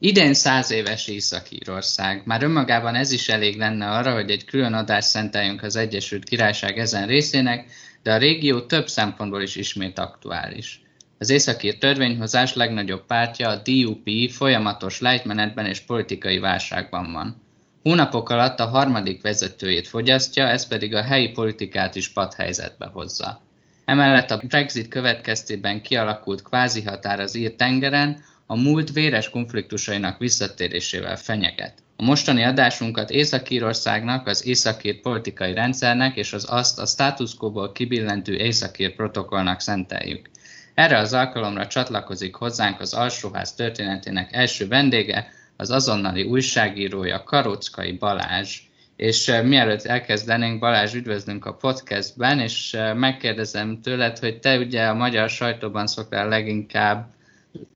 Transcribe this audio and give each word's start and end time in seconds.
Idén 0.00 0.34
száz 0.34 0.70
éves 0.70 1.08
Észak-Írország. 1.08 2.22
Már 2.24 2.42
önmagában 2.42 2.94
ez 2.94 3.12
is 3.12 3.28
elég 3.28 3.56
lenne 3.56 3.90
arra, 3.90 4.12
hogy 4.12 4.30
egy 4.30 4.44
külön 4.44 4.72
adást 4.72 5.08
szenteljünk 5.08 5.62
az 5.62 5.76
Egyesült 5.76 6.24
Királyság 6.24 6.78
ezen 6.78 7.06
részének, 7.06 7.70
de 8.02 8.12
a 8.12 8.18
régió 8.18 8.60
több 8.60 8.88
szempontból 8.88 9.42
is 9.42 9.56
ismét 9.56 9.98
aktuális. 9.98 10.82
Az 11.18 11.30
északír 11.30 11.78
törvényhozás 11.78 12.54
legnagyobb 12.54 13.06
pártja, 13.06 13.48
a 13.48 13.62
DUP 13.64 14.30
folyamatos 14.30 15.00
lejtmenetben 15.00 15.66
és 15.66 15.80
politikai 15.80 16.38
válságban 16.38 17.12
van. 17.12 17.42
Hónapok 17.82 18.30
alatt 18.30 18.60
a 18.60 18.66
harmadik 18.66 19.22
vezetőjét 19.22 19.88
fogyasztja, 19.88 20.46
ez 20.46 20.66
pedig 20.66 20.94
a 20.94 21.02
helyi 21.02 21.28
politikát 21.28 21.94
is 21.94 22.08
padhelyzetbe 22.08 22.86
hozza. 22.86 23.40
Emellett 23.84 24.30
a 24.30 24.40
Brexit 24.46 24.88
következtében 24.88 25.82
kialakult 25.82 26.42
kvázi 26.42 26.82
határ 26.82 27.20
az 27.20 27.34
ír 27.34 27.54
tengeren 27.54 28.24
a 28.50 28.56
múlt 28.56 28.92
véres 28.92 29.30
konfliktusainak 29.30 30.18
visszatérésével 30.18 31.16
fenyeget. 31.16 31.74
A 31.96 32.02
mostani 32.04 32.42
adásunkat 32.42 33.10
Észak-Írországnak, 33.10 34.26
az 34.26 34.46
északír 34.46 35.00
politikai 35.00 35.54
rendszernek 35.54 36.16
és 36.16 36.32
az 36.32 36.46
azt 36.48 36.78
a 36.78 36.86
státuszkóból 36.86 37.72
kibillentő 37.72 38.36
északír 38.36 38.94
protokollnak 38.94 39.60
szenteljük. 39.60 40.30
Erre 40.74 40.98
az 40.98 41.12
alkalomra 41.12 41.66
csatlakozik 41.66 42.34
hozzánk 42.34 42.80
az 42.80 42.94
alsóház 42.94 43.54
történetének 43.54 44.32
első 44.32 44.68
vendége, 44.68 45.28
az 45.56 45.70
azonnali 45.70 46.22
újságírója 46.22 47.22
Karockai 47.22 47.92
Balázs. 47.92 48.60
És 48.96 49.28
uh, 49.28 49.42
mielőtt 49.42 49.84
elkezdenénk, 49.84 50.58
Balázs, 50.58 50.94
üdvözlünk 50.94 51.44
a 51.44 51.54
podcastben, 51.54 52.40
és 52.40 52.72
uh, 52.72 52.94
megkérdezem 52.94 53.80
tőled, 53.80 54.18
hogy 54.18 54.38
te 54.40 54.58
ugye 54.58 54.86
a 54.86 54.94
magyar 54.94 55.28
sajtóban 55.28 55.86
szoktál 55.86 56.28
leginkább, 56.28 57.16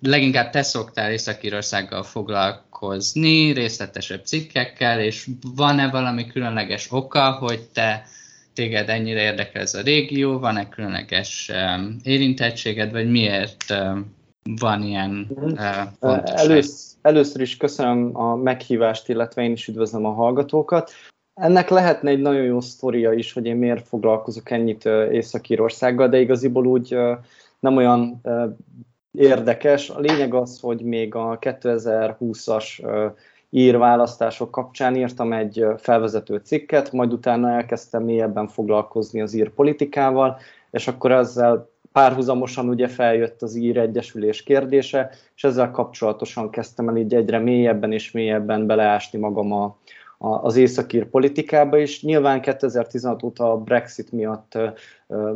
leginkább 0.00 0.50
te 0.50 0.62
szoktál 0.62 1.12
Észak-Írországgal 1.12 2.02
foglalkozni, 2.02 3.52
részletesebb 3.52 4.24
cikkekkel, 4.24 5.00
és 5.00 5.28
van-e 5.56 5.90
valami 5.90 6.26
különleges 6.26 6.92
oka, 6.92 7.32
hogy 7.32 7.60
te 7.72 8.04
téged 8.54 8.88
ennyire 8.88 9.22
érdekel 9.22 9.62
ez 9.62 9.74
a 9.74 9.82
régió, 9.82 10.38
van-e 10.38 10.68
különleges 10.68 11.50
um, 11.54 11.96
érintettséged, 12.02 12.92
vagy 12.92 13.10
miért 13.10 13.64
um, 13.70 14.14
van 14.60 14.82
ilyen 14.82 15.26
uh, 16.00 16.20
Elősz, 16.24 16.92
Először 17.02 17.40
is 17.40 17.56
köszönöm 17.56 18.16
a 18.16 18.36
meghívást, 18.36 19.08
illetve 19.08 19.42
én 19.42 19.52
is 19.52 19.68
üdvözlöm 19.68 20.04
a 20.04 20.12
hallgatókat. 20.12 20.90
Ennek 21.34 21.68
lehetne 21.68 22.10
egy 22.10 22.20
nagyon 22.20 22.42
jó 22.42 22.60
sztoria 22.60 23.12
is, 23.12 23.32
hogy 23.32 23.46
én 23.46 23.56
miért 23.56 23.88
foglalkozok 23.88 24.50
ennyit 24.50 24.84
Észak-Írországgal, 25.10 26.08
de 26.08 26.20
igaziból 26.20 26.66
úgy 26.66 26.96
nem 27.60 27.76
olyan 27.76 28.20
érdekes. 29.12 29.90
A 29.90 30.00
lényeg 30.00 30.34
az, 30.34 30.60
hogy 30.60 30.82
még 30.82 31.14
a 31.14 31.38
2020-as 31.38 32.66
ír 33.50 33.78
választások 33.78 34.50
kapcsán 34.50 34.96
írtam 34.96 35.32
egy 35.32 35.64
felvezető 35.76 36.40
cikket, 36.44 36.92
majd 36.92 37.12
utána 37.12 37.50
elkezdtem 37.50 38.02
mélyebben 38.02 38.48
foglalkozni 38.48 39.20
az 39.20 39.34
ír 39.34 39.50
politikával, 39.50 40.38
és 40.70 40.88
akkor 40.88 41.12
ezzel 41.12 41.70
párhuzamosan 41.92 42.68
ugye 42.68 42.88
feljött 42.88 43.42
az 43.42 43.54
ír 43.54 43.78
egyesülés 43.78 44.42
kérdése, 44.42 45.10
és 45.36 45.44
ezzel 45.44 45.70
kapcsolatosan 45.70 46.50
kezdtem 46.50 46.88
el 46.88 46.96
így 46.96 47.14
egyre 47.14 47.38
mélyebben 47.38 47.92
és 47.92 48.10
mélyebben 48.10 48.66
beleásni 48.66 49.18
magam 49.18 49.52
a, 49.52 49.76
az 50.22 50.56
északír 50.56 51.06
politikába 51.06 51.78
is. 51.78 52.02
Nyilván 52.02 52.40
2016 52.40 53.22
óta 53.22 53.52
a 53.52 53.56
Brexit 53.56 54.12
miatt 54.12 54.58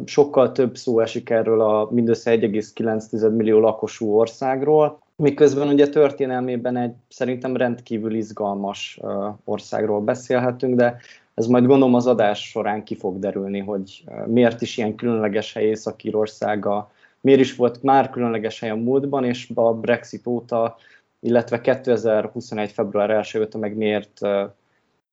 sokkal 0.04 0.52
több 0.52 0.76
szó 0.76 1.00
esik 1.00 1.30
erről 1.30 1.60
a 1.60 1.88
mindössze 1.90 2.36
1,9 2.36 3.36
millió 3.36 3.58
lakosú 3.60 4.14
országról, 4.18 4.98
miközben 5.16 5.68
ugye 5.68 5.88
történelmében 5.88 6.76
egy 6.76 6.92
szerintem 7.08 7.56
rendkívül 7.56 8.14
izgalmas 8.14 9.00
országról 9.44 10.00
beszélhetünk, 10.00 10.74
de 10.74 10.96
ez 11.34 11.46
majd 11.46 11.66
gondolom 11.66 11.94
az 11.94 12.06
adás 12.06 12.48
során 12.48 12.84
ki 12.84 12.94
fog 12.94 13.18
derülni, 13.18 13.58
hogy 13.58 14.04
miért 14.26 14.62
is 14.62 14.76
ilyen 14.76 14.94
különleges 14.94 15.52
hely 15.52 15.64
Észak-Írországa, 15.64 16.90
miért 17.20 17.40
is 17.40 17.56
volt 17.56 17.82
már 17.82 18.10
különleges 18.10 18.60
hely 18.60 18.70
a 18.70 18.76
múltban, 18.76 19.24
és 19.24 19.50
a 19.54 19.74
Brexit 19.74 20.26
óta, 20.26 20.76
illetve 21.20 21.60
2021. 21.60 22.70
február 22.70 23.10
1 23.10 23.40
óta 23.40 23.58
meg 23.58 23.76
miért 23.76 24.20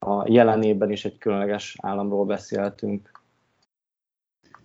a 0.03 0.25
jelenében 0.27 0.91
is 0.91 1.05
egy 1.05 1.17
különleges 1.17 1.75
államról 1.81 2.25
beszéltünk. 2.25 3.11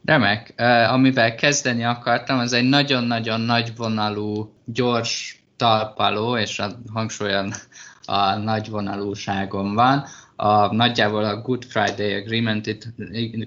Remek. 0.04 0.54
Amivel 0.90 1.34
kezdeni 1.34 1.84
akartam, 1.84 2.38
az 2.38 2.52
egy 2.52 2.68
nagyon-nagyon 2.68 3.40
nagyvonalú, 3.40 4.52
gyors 4.64 5.42
talpaló, 5.56 6.36
és 6.36 6.58
a 6.58 6.68
hangsúlyon 6.92 7.52
a 8.04 8.36
nagyvonalúságon 8.36 9.74
van 9.74 10.04
a, 10.36 10.74
nagyjából 10.74 11.24
a 11.24 11.40
Good 11.40 11.64
Friday 11.64 12.14
Agreement, 12.14 12.66
itt, 12.66 12.88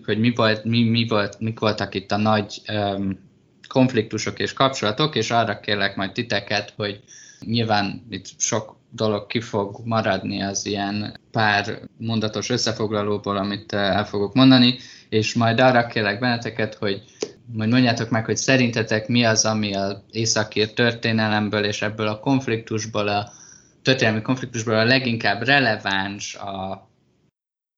hogy 0.05 0.19
mi 0.19 0.33
volt, 0.35 0.63
mi, 0.63 0.83
mi 0.83 1.07
volt, 1.07 1.39
mik 1.39 1.59
voltak 1.59 1.95
itt 1.95 2.11
a 2.11 2.17
nagy 2.17 2.61
um, 2.73 3.19
konfliktusok 3.67 4.39
és 4.39 4.53
kapcsolatok, 4.53 5.15
és 5.15 5.31
arra 5.31 5.59
kérlek 5.59 5.95
majd 5.95 6.11
titeket, 6.11 6.73
hogy 6.75 7.03
nyilván 7.39 8.05
itt 8.09 8.25
sok 8.37 8.75
dolog 8.91 9.27
ki 9.27 9.41
fog 9.41 9.81
maradni 9.83 10.41
az 10.41 10.65
ilyen 10.65 11.19
pár 11.31 11.79
mondatos 11.97 12.49
összefoglalóból, 12.49 13.37
amit 13.37 13.73
el 13.73 14.05
fogok 14.05 14.33
mondani, 14.33 14.77
és 15.09 15.33
majd 15.33 15.59
arra 15.59 15.87
kérlek 15.87 16.19
benneteket, 16.19 16.75
hogy 16.75 17.03
majd 17.53 17.69
mondjátok 17.69 18.09
meg, 18.09 18.25
hogy 18.25 18.37
szerintetek 18.37 19.07
mi 19.07 19.23
az, 19.23 19.45
ami 19.45 19.75
az 19.75 19.97
északír 20.11 20.73
történelemből 20.73 21.63
és 21.63 21.81
ebből 21.81 22.07
a 22.07 22.19
konfliktusból 22.19 23.07
a 23.07 23.31
történelmi 23.81 24.21
konfliktusból 24.21 24.75
a 24.75 24.83
leginkább 24.83 25.43
releváns 25.43 26.35
a 26.35 26.89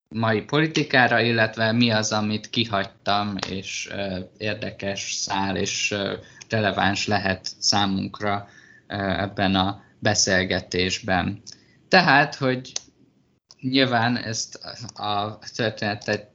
mai 0.08 0.42
politikára, 0.42 1.20
illetve 1.20 1.72
mi 1.72 1.90
az, 1.90 2.12
amit 2.12 2.50
kihagytam, 2.50 3.34
és 3.48 3.88
uh, 3.92 4.18
érdekes 4.38 5.12
szál, 5.12 5.56
és 5.56 5.90
uh, 5.90 6.12
releváns 6.48 7.06
lehet 7.06 7.48
számunkra 7.58 8.48
uh, 8.88 9.22
ebben 9.22 9.54
a 9.54 9.83
beszélgetésben. 10.04 11.42
Tehát, 11.88 12.34
hogy 12.34 12.72
nyilván 13.60 14.16
ezt 14.16 14.58
a 14.94 15.38
történetet 15.56 16.30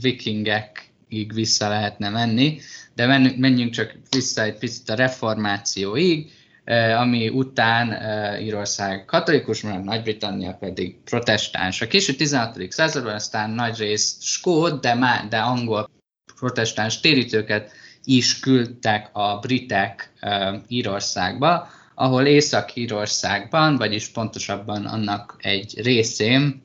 vikingekig 0.00 1.32
vissza 1.34 1.68
lehetne 1.68 2.08
menni, 2.08 2.58
de 2.94 3.06
menjünk 3.36 3.72
csak 3.72 3.96
vissza 4.10 4.42
egy 4.42 4.58
picit 4.58 4.88
a 4.88 4.94
reformációig, 4.94 6.30
Eh, 6.66 7.00
ami 7.00 7.28
után 7.28 7.92
eh, 7.92 8.44
Írország 8.44 9.04
katolikus, 9.04 9.62
mert 9.62 9.84
Nagy-Britannia 9.84 10.52
pedig 10.52 10.96
protestáns. 11.04 11.80
A 11.80 11.86
késő 11.86 12.12
16. 12.12 12.72
században 12.72 13.14
aztán 13.14 13.50
nagy 13.50 13.78
rész 13.78 14.16
skót, 14.20 14.80
de, 14.80 14.94
má, 14.94 15.26
de 15.28 15.38
angol 15.38 15.90
protestáns 16.34 17.00
térítőket 17.00 17.72
is 18.04 18.40
küldtek 18.40 19.08
a 19.12 19.38
britek 19.38 20.12
eh, 20.20 20.54
Írországba, 20.68 21.68
ahol 21.98 22.26
Észak-Írországban, 22.26 23.76
vagyis 23.76 24.08
pontosabban 24.08 24.86
annak 24.86 25.36
egy 25.38 25.80
részén 25.82 26.62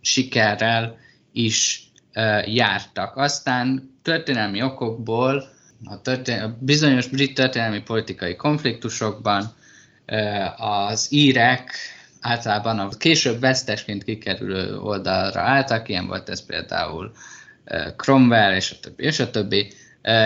sikerrel 0.00 0.98
is 1.32 1.90
jártak. 2.44 3.16
Aztán 3.16 3.96
történelmi 4.02 4.62
okokból 4.62 5.48
a, 5.84 6.00
történ- 6.00 6.42
a 6.42 6.56
bizonyos 6.60 7.06
brit 7.06 7.34
történelmi 7.34 7.80
politikai 7.80 8.36
konfliktusokban 8.36 9.54
az 10.56 11.06
írek 11.12 11.74
általában 12.20 12.78
a 12.78 12.88
később 12.88 13.40
vesztesként 13.40 14.04
kikerülő 14.04 14.78
oldalra 14.78 15.40
álltak, 15.40 15.88
ilyen 15.88 16.06
volt 16.06 16.28
ez 16.28 16.46
például 16.46 17.12
Cromwell 17.96 18.54
és 18.54 18.70
a 18.70 18.80
többi, 18.80 19.04
és 19.04 19.18
a 19.20 19.30
többi. 19.30 19.72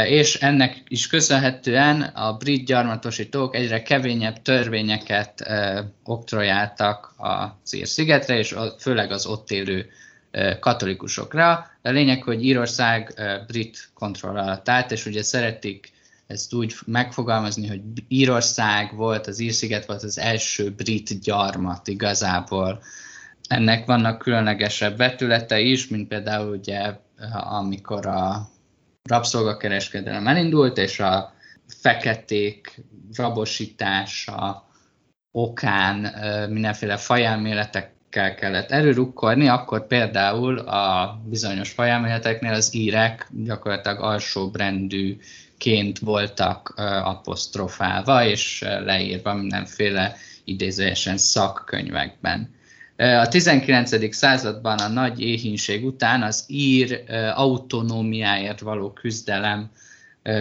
És 0.06 0.34
ennek 0.34 0.82
is 0.88 1.06
köszönhetően 1.06 2.02
a 2.02 2.36
brit 2.36 2.66
gyarmatosítók 2.66 3.54
egyre 3.54 3.82
kevényebb 3.82 4.42
törvényeket 4.42 5.50
oktrojáltak 6.04 7.14
az 7.16 7.75
Ír-szigetre, 7.75 8.38
és 8.38 8.54
főleg 8.78 9.10
az 9.10 9.26
ott 9.26 9.50
élő 9.50 9.90
katolikusokra. 10.60 11.70
A 11.82 11.90
lényeg, 11.90 12.22
hogy 12.22 12.44
Írország 12.44 13.14
brit 13.46 13.90
kontroll 13.94 14.38
alatt 14.38 14.69
állt, 14.69 14.90
és 14.90 15.06
ugye 15.06 15.22
szeretik 15.22 15.92
ezt 16.26 16.54
úgy 16.54 16.74
megfogalmazni, 16.86 17.69
hogy 17.69 17.81
Írország 18.08 18.96
volt, 18.96 19.26
az 19.26 19.38
Írsziget 19.40 19.86
volt 19.86 20.02
az 20.02 20.19
első 20.19 20.70
brit 20.70 21.20
gyarmat 21.20 21.88
igazából. 21.88 22.82
Ennek 23.48 23.86
vannak 23.86 24.19
különlegesebb 24.19 24.96
vetülete 24.96 25.60
is, 25.60 25.88
mint 25.88 26.08
például 26.08 26.56
ugye, 26.56 26.94
amikor 27.32 28.06
a 28.06 28.48
rabszolgakereskedelem 29.08 30.26
elindult, 30.26 30.78
és 30.78 31.00
a 31.00 31.32
feketék 31.81 32.81
rabosítása 33.16 34.69
okán 35.31 35.96
mindenféle 36.50 36.96
fajelméletek 36.96 37.96
kell 38.08 38.34
kellett 38.34 38.70
erőrukkolni, 38.70 39.49
akkor 39.49 39.87
például 39.87 40.58
a 40.58 41.20
bizonyos 41.25 41.70
fajelméleteknél 41.70 42.52
az 42.52 42.75
írek 42.75 43.28
gyakorlatilag 43.44 44.00
alsóbrendűként 44.00 45.99
voltak 45.99 46.72
apostrofálva 47.05 48.25
és 48.25 48.64
leírva 48.84 49.34
mindenféle 49.34 50.16
idézőjesen 50.44 51.16
szakkönyvekben. 51.16 52.56
A 52.98 53.28
19. 53.28 54.14
században 54.14 54.78
a 54.78 54.88
nagy 54.88 55.20
éhínség 55.20 55.84
után 55.84 56.22
az 56.22 56.44
ír 56.46 57.04
autonómiáért 57.34 58.60
való 58.60 58.92
küzdelem, 58.92 59.70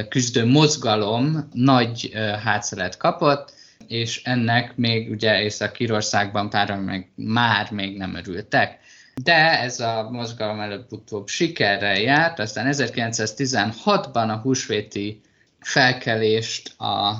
küzdő 0.10 0.46
mozgalom 0.46 1.50
nagy 1.54 2.12
hátszeret 2.44 2.98
kapott, 2.98 3.54
és 3.88 4.24
ennek 4.24 4.76
még 4.76 5.10
ugye 5.10 5.42
Észak-Írországban 5.42 6.50
páran 6.50 6.80
meg 6.80 7.10
már 7.16 7.72
még 7.72 7.98
nem 7.98 8.16
örültek. 8.16 8.80
De 9.24 9.60
ez 9.62 9.80
a 9.80 10.10
mozgalom 10.12 10.60
előbb-utóbb 10.60 11.28
sikerrel 11.28 12.00
járt, 12.00 12.40
aztán 12.40 12.68
1916-ban 12.72 14.30
a 14.30 14.36
húsvéti 14.38 15.22
felkelést 15.60 16.80
a 16.80 17.16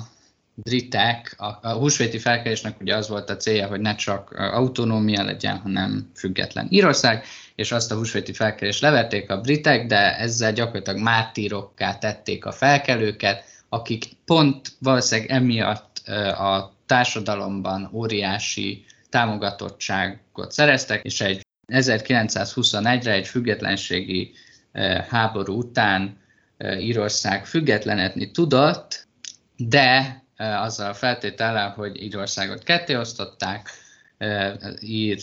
britek, 0.62 1.34
a, 1.36 1.68
a 1.68 1.72
húsvéti 1.72 2.18
felkelésnek 2.18 2.80
ugye 2.80 2.96
az 2.96 3.08
volt 3.08 3.30
a 3.30 3.36
célja, 3.36 3.66
hogy 3.66 3.80
ne 3.80 3.94
csak 3.94 4.30
autonómia 4.32 5.24
legyen, 5.24 5.58
hanem 5.58 6.10
független 6.14 6.66
Írország, 6.70 7.24
és 7.54 7.72
azt 7.72 7.92
a 7.92 7.96
húsvéti 7.96 8.32
felkelést 8.32 8.80
levették 8.80 9.30
a 9.30 9.40
britek, 9.40 9.86
de 9.86 10.16
ezzel 10.16 10.52
gyakorlatilag 10.52 11.00
mártírokká 11.02 11.98
tették 11.98 12.44
a 12.44 12.52
felkelőket, 12.52 13.44
akik 13.68 14.04
pont 14.24 14.72
valószínűleg 14.78 15.30
emiatt 15.30 16.08
a 16.38 16.76
társadalomban 16.86 17.90
óriási 17.92 18.84
támogatottságot 19.10 20.52
szereztek, 20.52 21.04
és 21.04 21.20
egy 21.20 21.40
1921-re 21.72 23.12
egy 23.12 23.26
függetlenségi 23.26 24.32
háború 25.08 25.56
után 25.56 26.16
Írország 26.78 27.46
függetlenedni 27.46 28.30
tudott, 28.30 29.06
de 29.56 30.22
azzal 30.38 30.90
a 30.90 30.94
feltétellel, 30.94 31.70
hogy 31.70 32.02
Írországot 32.02 32.62
kettéosztották, 32.62 33.70
ír 34.80 35.18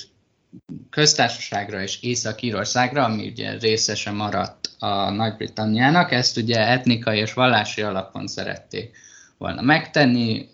köztársaságra 0.90 1.82
és 1.82 2.02
Észak-Írországra, 2.02 3.04
ami 3.04 3.28
ugye 3.28 3.58
részese 3.58 4.12
maradt 4.12 4.70
a 4.80 5.10
Nagy-Britanniának, 5.10 6.12
ezt 6.12 6.38
ugye 6.38 6.68
etnikai 6.68 7.20
és 7.20 7.34
vallási 7.34 7.82
alapon 7.82 8.28
szerették 8.28 8.98
volna 9.38 9.62
megtenni, 9.62 10.50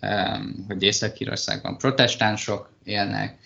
hogy 0.66 0.82
Észak-Írországban 0.82 1.78
protestánsok 1.78 2.70
élnek, 2.84 3.40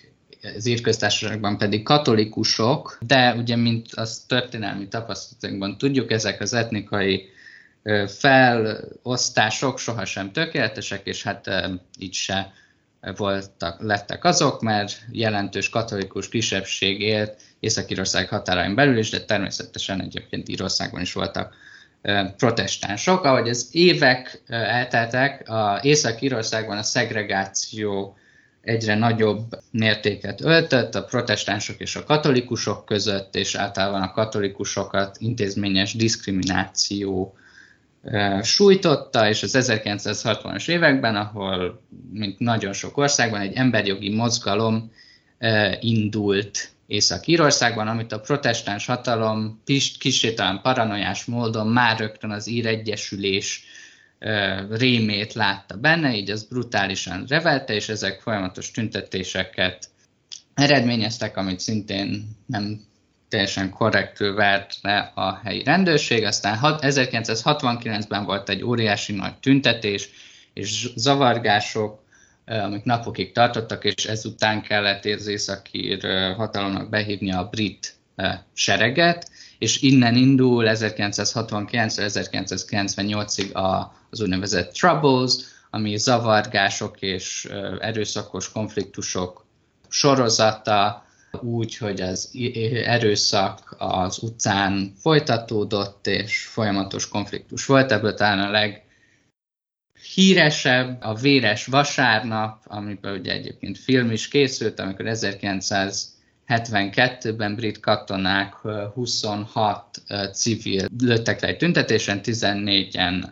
az 0.55 0.65
írköztársaságban 0.65 1.57
pedig 1.57 1.83
katolikusok, 1.83 2.97
de 3.01 3.33
ugye, 3.33 3.55
mint 3.55 3.87
az 3.93 4.23
történelmi 4.27 4.87
tapasztalatokban 4.87 5.77
tudjuk, 5.77 6.11
ezek 6.11 6.41
az 6.41 6.53
etnikai 6.53 7.29
felosztások 8.07 9.79
sohasem 9.79 10.31
tökéletesek, 10.31 11.05
és 11.05 11.23
hát 11.23 11.69
így 11.99 12.13
se 12.13 12.53
voltak, 13.15 13.81
lettek 13.81 14.23
azok, 14.23 14.61
mert 14.61 15.01
jelentős 15.11 15.69
katolikus 15.69 16.29
kisebbség 16.29 17.01
élt 17.01 17.41
Észak-Írország 17.59 18.29
határain 18.29 18.75
belül 18.75 18.97
is, 18.97 19.09
de 19.09 19.25
természetesen 19.25 20.01
egyébként 20.01 20.49
Írországban 20.49 21.01
is 21.01 21.13
voltak 21.13 21.55
protestánsok. 22.37 23.23
Ahogy 23.23 23.49
az 23.49 23.69
évek 23.71 24.41
elteltek, 24.47 25.49
a 25.49 25.79
Észak-Írországban 25.81 26.77
a 26.77 26.83
szegregáció 26.83 28.17
egyre 28.61 28.95
nagyobb 28.95 29.59
mértéket 29.71 30.41
öltött 30.41 30.95
a 30.95 31.03
protestánsok 31.03 31.79
és 31.79 31.95
a 31.95 32.03
katolikusok 32.03 32.85
között, 32.85 33.35
és 33.35 33.55
általában 33.55 34.01
a 34.01 34.11
katolikusokat 34.11 35.17
intézményes 35.19 35.93
diszkrimináció 35.93 37.37
sújtotta, 38.41 39.29
és 39.29 39.43
az 39.43 39.57
1960-as 39.59 40.69
években, 40.69 41.15
ahol, 41.15 41.81
mint 42.11 42.39
nagyon 42.39 42.73
sok 42.73 42.97
országban, 42.97 43.41
egy 43.41 43.55
emberjogi 43.55 44.15
mozgalom 44.15 44.91
indult 45.79 46.69
Észak-Írországban, 46.87 47.87
amit 47.87 48.11
a 48.11 48.19
protestáns 48.19 48.85
hatalom 48.85 49.61
kicsit 49.99 50.35
talán 50.35 50.61
paranoiás 50.61 51.25
módon 51.25 51.67
már 51.67 51.99
rögtön 51.99 52.31
az 52.31 52.47
ír 52.47 52.65
egyesülés 52.65 53.63
rémét 54.69 55.33
látta 55.33 55.77
benne, 55.77 56.15
így 56.15 56.29
az 56.29 56.43
brutálisan 56.43 57.25
revelte, 57.27 57.73
és 57.73 57.89
ezek 57.89 58.21
folyamatos 58.21 58.71
tüntetéseket 58.71 59.89
eredményeztek, 60.53 61.37
amit 61.37 61.59
szintén 61.59 62.37
nem 62.45 62.81
teljesen 63.29 63.69
korrektül 63.69 64.35
vert 64.35 64.75
le 64.81 65.11
a 65.15 65.39
helyi 65.43 65.63
rendőrség. 65.63 66.23
Aztán 66.23 66.59
1969-ben 66.61 68.25
volt 68.25 68.49
egy 68.49 68.63
óriási 68.63 69.13
nagy 69.13 69.35
tüntetés 69.35 70.09
és 70.53 70.89
zavargások, 70.95 72.05
amik 72.45 72.83
napokig 72.83 73.31
tartottak, 73.31 73.83
és 73.83 74.05
ezután 74.05 74.61
kellett 74.61 75.05
az 75.05 75.27
északír 75.27 76.05
hatalomnak 76.35 76.89
behívni 76.89 77.31
a 77.31 77.49
brit 77.49 77.95
sereget, 78.53 79.29
és 79.59 79.81
innen 79.81 80.15
indul 80.15 80.65
1969-1998-ig 80.67 83.51
az 84.09 84.21
úgynevezett 84.21 84.73
Troubles, 84.73 85.33
ami 85.69 85.97
zavargások 85.97 86.97
és 86.99 87.47
erőszakos 87.79 88.51
konfliktusok 88.51 89.45
sorozata, 89.89 91.06
úgy, 91.31 91.77
hogy 91.77 92.01
az 92.01 92.31
erőszak 92.85 93.75
az 93.77 94.23
utcán 94.23 94.93
folytatódott, 94.99 96.07
és 96.07 96.45
folyamatos 96.45 97.07
konfliktus 97.07 97.65
volt. 97.65 97.91
Ebből 97.91 98.13
talán 98.13 98.39
a 98.39 98.51
leghíresebb 99.99 101.01
a 101.01 101.13
Véres 101.13 101.65
Vasárnap, 101.65 102.63
amiből 102.65 103.19
ugye 103.19 103.31
egyébként 103.31 103.77
film 103.77 104.11
is 104.11 104.27
készült, 104.27 104.79
amikor 104.79 105.05
1972-ben 105.09 107.55
brit 107.55 107.79
katonák 107.79 108.53
26 108.93 110.01
civil 110.33 110.85
lőttek 110.99 111.41
le 111.41 111.47
egy 111.47 111.57
tüntetésen, 111.57 112.19
14-en 112.23 113.23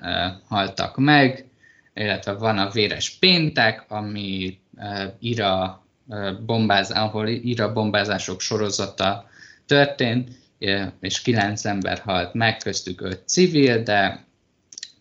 haltak 0.48 0.98
meg, 0.98 1.46
illetve 1.94 2.32
van 2.32 2.58
a 2.58 2.70
Véres 2.70 3.10
Péntek, 3.10 3.86
ami 3.88 4.60
Ira 5.20 5.85
bombáz, 6.46 6.92
ahol 6.92 7.28
ira 7.28 7.74
bombázások 7.74 8.42
sorozata 8.42 9.30
történt, 9.66 10.30
és 11.00 11.22
kilenc 11.22 11.66
ember 11.66 12.00
halt 12.00 12.34
meg, 12.34 12.58
köztük 12.58 13.02
öt 13.02 13.28
civil, 13.28 13.84
de 13.84 14.26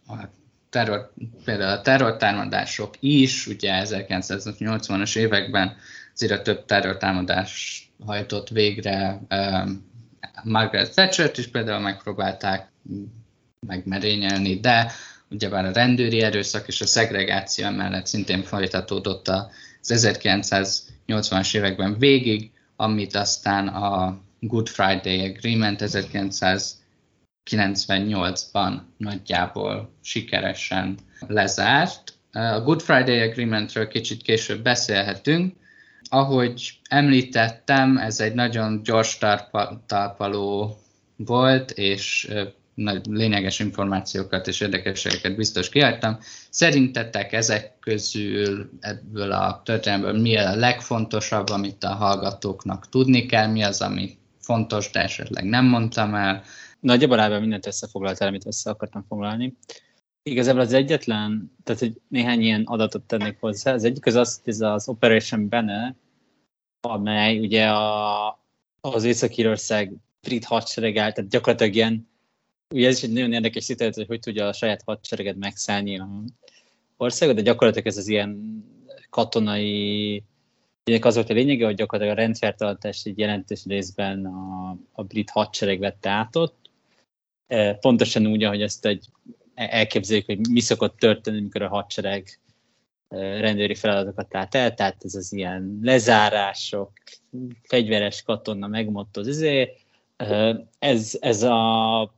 a 0.06 0.15
terror, 0.71 1.12
például 1.45 1.79
a 1.79 1.81
terrortámadások 1.81 2.95
is, 3.01 3.47
ugye 3.47 3.83
1980-as 3.85 5.17
években 5.17 5.77
azért 6.15 6.43
több 6.43 6.65
terrortámadás 6.65 7.83
hajtott 8.06 8.49
végre 8.49 9.20
Margaret 10.43 10.94
Thatcher-t 10.94 11.39
is 11.39 11.46
például 11.46 11.81
megpróbálták 11.81 12.69
megmerényelni, 13.67 14.61
de 14.61 14.93
ugyebár 15.31 15.65
a 15.65 15.73
rendőri 15.73 16.20
erőszak 16.20 16.69
és 16.69 16.81
a 16.81 16.87
szegregáció 16.87 17.70
mellett 17.70 18.06
szintén 18.06 18.43
folytatódott 18.43 19.29
az 19.29 19.91
1900 19.91 20.94
80-as 21.06 21.56
években 21.56 21.99
végig, 21.99 22.51
amit 22.77 23.15
aztán 23.15 23.69
a 23.69 24.19
Good 24.41 24.69
Friday 24.69 25.29
Agreement 25.29 25.81
1998-ban 25.84 28.81
nagyjából 28.96 29.91
sikeresen 30.03 30.99
lezárt. 31.27 32.13
A 32.32 32.61
Good 32.61 32.82
Friday 32.82 33.20
Agreementről 33.20 33.89
kicsit 33.89 34.23
később 34.23 34.63
beszélhetünk. 34.63 35.55
Ahogy 36.08 36.79
említettem, 36.89 37.96
ez 37.96 38.20
egy 38.20 38.34
nagyon 38.34 38.82
gyors 38.82 39.19
talpaló 39.87 40.79
volt, 41.17 41.70
és 41.70 42.31
nagy 42.74 43.06
lényeges 43.06 43.58
információkat 43.58 44.46
és 44.46 44.60
érdekességeket 44.60 45.36
biztos 45.36 45.69
kihagytam. 45.69 46.19
Szerintetek 46.50 47.32
ezek 47.32 47.78
közül, 47.81 48.70
ebből 48.81 49.32
a 49.32 49.62
történelmből 49.64 50.20
mi 50.20 50.36
a 50.36 50.56
legfontosabb, 50.56 51.48
amit 51.48 51.84
a 51.84 51.94
hallgatóknak 51.94 52.88
tudni 52.88 53.26
kell, 53.26 53.46
mi 53.46 53.62
az, 53.62 53.81
ami 53.81 54.19
fontos, 54.40 54.90
de 54.90 55.00
esetleg 55.02 55.44
nem 55.44 55.64
mondtam 55.64 56.14
el? 56.14 56.43
Nagyjából 56.81 57.20
ebben 57.20 57.40
mindent 57.40 57.66
összefoglaltál, 57.66 58.28
amit 58.28 58.46
össze 58.46 58.70
akartam 58.70 59.04
foglalni. 59.08 59.56
Igazából 60.22 60.60
az 60.60 60.72
egyetlen, 60.72 61.52
tehát 61.64 61.81
hogy 61.81 62.00
néhány 62.08 62.40
ilyen 62.40 62.62
adatot 62.64 63.02
tennék 63.02 63.36
hozzá. 63.40 63.72
Az 63.72 63.84
egyik 63.84 64.06
az 64.06 64.14
az, 64.14 64.40
hogy 64.44 64.52
ez 64.52 64.60
az 64.60 64.88
Operation 64.88 65.48
Bene, 65.48 65.96
amely 66.81 67.38
ugye 67.38 67.69
a, 67.69 68.28
az 68.81 69.04
Észak-Írország 69.04 69.93
brit 70.20 70.44
hadsereg 70.44 70.96
áll, 70.96 71.12
tehát 71.12 71.31
gyakorlatilag 71.31 71.74
ilyen 71.74 72.08
ugye 72.75 72.89
ez 72.89 72.97
is 72.97 73.03
egy 73.03 73.13
nagyon 73.13 73.33
érdekes 73.33 73.65
szituáció, 73.65 74.03
hogy 74.03 74.09
hogy 74.09 74.21
tudja 74.21 74.49
a 74.49 74.53
saját 74.53 74.83
hadsereget 74.85 75.37
megszállni 75.37 75.99
a 75.99 76.09
országot, 76.97 77.35
de 77.35 77.43
gyakorlatilag 77.43 77.87
ez 77.87 77.97
az 77.97 78.09
ilyen 78.09 78.65
katonai 79.11 80.23
Ennek 80.85 81.05
az 81.05 81.15
volt 81.15 81.31
a 81.31 81.33
lényege, 81.33 81.65
hogy 81.65 81.75
gyakorlatilag 81.75 82.19
a 82.19 82.23
rendszertartás 82.23 83.05
egy 83.05 83.19
jelentős 83.19 83.65
részben 83.65 84.27
a, 84.27 84.77
a 84.93 85.03
brit 85.03 85.31
hadsereg 85.31 85.79
vette 85.79 86.11
át 86.11 86.37
ott. 86.37 86.71
E, 87.47 87.75
pontosan 87.75 88.27
úgy, 88.27 88.44
ahogy 88.44 88.63
ezt 88.63 88.87
egy 88.87 89.06
elképzeljük, 89.55 90.27
hogy 90.27 90.49
mi 90.49 90.61
szokott 90.61 90.99
történni, 90.99 91.39
amikor 91.39 91.63
a 91.63 91.69
hadsereg 91.69 92.39
rendőri 93.09 93.75
feladatokat 93.75 94.33
lát 94.33 94.55
el, 94.55 94.75
tehát 94.75 95.05
ez 95.05 95.15
az 95.15 95.33
ilyen 95.33 95.79
lezárások, 95.83 96.93
fegyveres 97.63 98.23
katona 98.23 98.67
megmottoz, 98.67 99.29
ezért 99.29 99.81
ez, 100.79 101.19
ez 101.21 101.43
a 101.43 102.15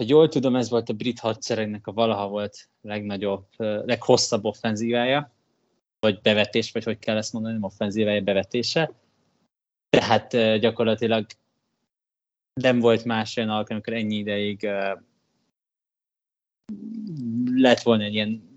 ha 0.00 0.06
jól 0.08 0.28
tudom, 0.28 0.56
ez 0.56 0.70
volt 0.70 0.88
a 0.88 0.92
brit 0.92 1.18
hadseregnek 1.18 1.86
a 1.86 1.92
valaha 1.92 2.28
volt 2.28 2.68
legnagyobb, 2.82 3.46
leghosszabb 3.56 4.44
offenzívája, 4.44 5.32
vagy 5.98 6.20
bevetés, 6.20 6.72
vagy 6.72 6.84
hogy 6.84 6.98
kell 6.98 7.16
ezt 7.16 7.32
mondani, 7.32 7.58
offenzívája, 7.60 8.20
bevetése. 8.20 8.92
Tehát 9.88 10.58
gyakorlatilag 10.58 11.26
nem 12.60 12.78
volt 12.78 13.04
más 13.04 13.36
olyan 13.36 13.48
alkalom, 13.48 13.82
amikor 13.84 14.02
ennyi 14.02 14.16
ideig 14.16 14.68
lett 17.54 17.82
volna 17.82 18.02
egy 18.02 18.14
ilyen 18.14 18.48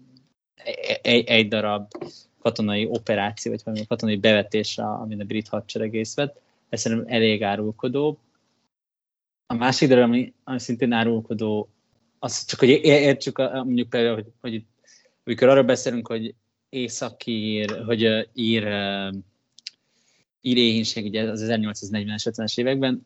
egy, 1.01 1.27
egy 1.27 1.47
darab 1.47 1.91
katonai 2.39 2.85
operáció, 2.85 3.51
vagy 3.51 3.61
valami 3.63 3.85
katonai 3.85 4.17
bevetés, 4.17 4.77
amin 4.77 5.21
a 5.21 5.23
brit 5.23 5.47
hadsereg 5.47 5.91
részt 5.91 6.15
vett. 6.15 6.41
Ez 6.69 6.81
szerintem 6.81 7.13
elég 7.13 7.43
árulkodó. 7.43 8.17
A 9.53 9.55
másik 9.55 9.89
darab, 9.89 10.03
ami, 10.03 10.33
ami 10.43 10.59
szintén 10.59 10.91
árulkodó, 10.91 11.69
az 12.19 12.45
csak, 12.45 12.59
hogy 12.59 12.69
értsük 12.83 13.37
mondjuk 13.37 13.89
például, 13.89 14.13
hogy, 14.15 14.25
hogy 14.41 14.63
amikor 15.23 15.47
arról 15.47 15.63
beszélünk, 15.63 16.07
hogy 16.07 16.35
északír, 16.69 17.83
hogy 17.85 18.05
uh, 18.05 18.21
ír, 18.33 18.63
uh, 18.63 19.13
ír 20.41 20.57
éhínség 20.57 21.05
ugye 21.05 21.23
az 21.23 21.45
1840-es, 21.47 22.31
50-es 22.31 22.59
években, 22.59 23.05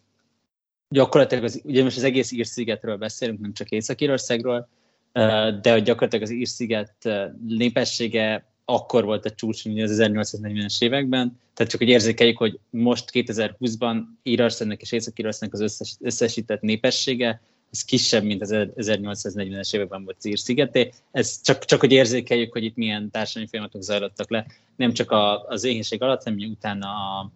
gyakorlatilag 0.90 1.44
az, 1.44 1.62
ugye 1.64 1.84
most 1.84 1.98
az 1.98 2.04
egész 2.04 2.32
Ír-szigetről 2.32 2.98
beszélünk, 2.98 3.40
nem 3.40 3.54
csak 3.54 3.70
Észak-Írországról, 3.70 4.70
de 5.62 5.72
hogy 5.72 5.84
gyakorlatilag 5.84 6.24
az 6.24 6.32
Ír-sziget 6.32 7.10
népessége 7.48 8.52
akkor 8.70 9.06
volt 9.06 9.26
a 9.26 9.32
csúcs, 9.32 9.66
az 9.66 9.98
1840-es 10.02 10.84
években, 10.84 11.40
tehát 11.54 11.72
csak 11.72 11.82
hogy 11.82 11.90
érzékeljük, 11.90 12.38
hogy 12.38 12.60
most 12.70 13.10
2020-ban 13.14 14.02
Írországnak 14.24 14.82
és 14.82 14.92
Észak-Írországnak 14.92 15.60
az 15.60 15.62
összes, 15.62 15.96
összesített 16.00 16.62
népessége, 16.62 17.42
ez 17.72 17.84
kisebb, 17.84 18.24
mint 18.24 18.42
az 18.42 18.50
1840-es 18.54 19.76
években 19.76 20.04
volt 20.04 20.26
Ír 20.26 20.40
szigeté. 20.40 20.92
Ez 21.12 21.42
csak, 21.42 21.66
csak, 21.66 21.80
hogy 21.80 21.92
érzékeljük, 21.92 22.52
hogy 22.52 22.64
itt 22.64 22.76
milyen 22.76 23.12
társadalmi 23.12 23.50
folyamatok 23.50 23.82
zajlottak 23.82 24.30
le, 24.30 24.46
nem 24.76 24.94
csak 24.94 25.12
a, 25.12 25.46
az 25.48 25.64
éhénység 25.64 26.02
alatt, 26.02 26.24
hanem 26.24 26.40
utána 26.40 26.88
a, 26.88 27.32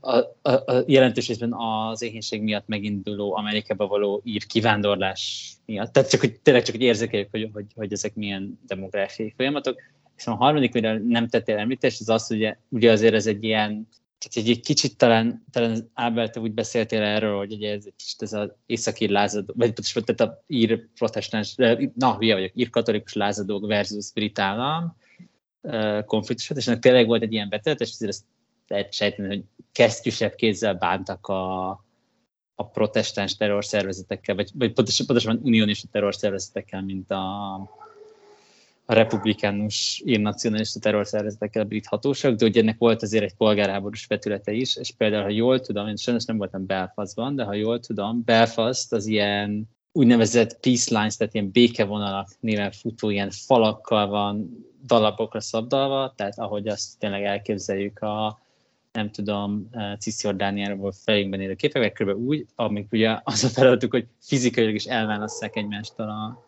a, 0.00 0.16
a, 0.42 0.50
a 0.50 0.84
jelentős 0.86 1.28
részben 1.28 1.52
az 1.52 2.02
éhénység 2.02 2.42
miatt 2.42 2.66
meginduló 2.66 3.36
Amerikába 3.36 3.86
való 3.86 4.20
ír 4.24 4.46
kivándorlás 4.46 5.52
miatt. 5.66 5.92
Tehát 5.92 6.10
csak, 6.10 6.20
hogy, 6.20 6.40
tényleg 6.40 6.62
csak 6.62 6.74
hogy 6.74 6.84
érzékeljük, 6.84 7.30
hogy, 7.30 7.50
hogy, 7.52 7.66
hogy 7.74 7.92
ezek 7.92 8.14
milyen 8.14 8.58
demográfiai 8.66 9.32
folyamatok. 9.36 9.80
És 10.16 10.26
a 10.26 10.34
harmadik, 10.34 10.72
mire 10.72 10.98
nem 10.98 11.28
tettél 11.28 11.56
említést, 11.56 12.00
az 12.00 12.08
az, 12.08 12.26
hogy 12.26 12.56
ugye 12.68 12.90
azért 12.90 13.14
ez 13.14 13.26
egy 13.26 13.44
ilyen, 13.44 13.88
tehát 14.18 14.48
egy, 14.48 14.56
egy 14.56 14.60
kicsit 14.60 14.96
talán, 14.96 15.44
talán 15.50 15.90
Ábel, 15.94 16.30
te 16.30 16.40
úgy 16.40 16.52
beszéltél 16.52 17.02
erről, 17.02 17.36
hogy 17.36 17.52
ugye 17.52 17.72
ez 17.72 17.82
egy 17.86 17.94
kicsit 17.96 18.22
ez 18.22 18.32
az 18.32 18.50
északír 18.66 19.10
lázadó, 19.10 19.54
vagy 19.56 19.72
tehát 19.72 20.20
a 20.20 20.44
ír 20.46 20.88
protestáns, 20.94 21.54
na, 21.94 22.16
hülye 22.16 22.34
vagyok, 22.34 22.50
ír 22.54 22.70
katolikus 22.70 23.12
lázadók 23.12 23.66
versus 23.66 24.12
brit 24.12 24.38
állam 24.38 24.96
konfliktus, 26.06 26.50
és 26.50 26.66
ennek 26.66 26.80
tényleg 26.80 27.06
volt 27.06 27.22
egy 27.22 27.32
ilyen 27.32 27.48
betelet, 27.48 27.80
és 27.80 27.90
azért 27.90 28.10
ezt 28.10 28.24
lehet 28.68 28.92
sejteni, 28.92 29.28
hogy 29.28 29.44
kesztyűsebb 29.72 30.34
kézzel 30.34 30.74
bántak 30.74 31.26
a, 31.26 31.68
a 32.54 32.66
protestáns 32.72 33.36
terrorszervezetekkel, 33.36 34.34
vagy, 34.34 34.50
vagy 34.54 34.72
pontosan, 34.72 35.06
pontosan 35.06 35.40
unionista 35.42 35.88
terrorszervezetekkel, 35.90 36.82
mint 36.82 37.10
a, 37.10 37.54
a 38.86 38.94
republikánus, 38.94 40.02
nacionalista 40.04 40.80
terrorszervezetekkel 40.80 41.62
a 41.62 41.64
brit 41.64 41.86
hatóság, 41.86 42.34
de 42.34 42.46
ugye 42.46 42.60
ennek 42.60 42.78
volt 42.78 43.02
azért 43.02 43.24
egy 43.24 43.34
polgárháborús 43.34 44.06
vetülete 44.06 44.52
is, 44.52 44.76
és 44.76 44.90
például, 44.90 45.22
ha 45.22 45.28
jól 45.28 45.60
tudom, 45.60 45.88
én 45.88 45.96
sajnos 45.96 46.24
nem 46.24 46.36
voltam 46.36 46.66
Belfastban, 46.66 47.34
de 47.34 47.44
ha 47.44 47.54
jól 47.54 47.80
tudom, 47.80 48.22
Belfast 48.24 48.92
az 48.92 49.06
ilyen 49.06 49.68
úgynevezett 49.92 50.60
peace 50.60 50.98
lines, 50.98 51.16
tehát 51.16 51.34
ilyen 51.34 51.50
békevonalak 51.50 52.28
néven 52.40 52.70
futó 52.70 53.10
ilyen 53.10 53.30
falakkal 53.30 54.06
van 54.06 54.66
dalapokra 54.86 55.40
szabdalva, 55.40 56.12
tehát 56.16 56.38
ahogy 56.38 56.68
azt 56.68 56.98
tényleg 56.98 57.24
elképzeljük 57.24 57.98
a, 57.98 58.40
nem 58.92 59.10
tudom, 59.10 59.70
Cisjordániáról 59.98 60.92
fejünkben 60.92 61.40
élő 61.40 61.54
képek, 61.54 61.92
kb. 61.92 62.08
úgy, 62.08 62.46
amik 62.54 62.92
ugye 62.92 63.18
az 63.24 63.44
a 63.44 63.48
feladatuk, 63.48 63.90
hogy 63.90 64.06
fizikailag 64.20 64.74
is 64.74 64.84
elválasszák 64.84 65.56
egymástól 65.56 66.08
a 66.08 66.43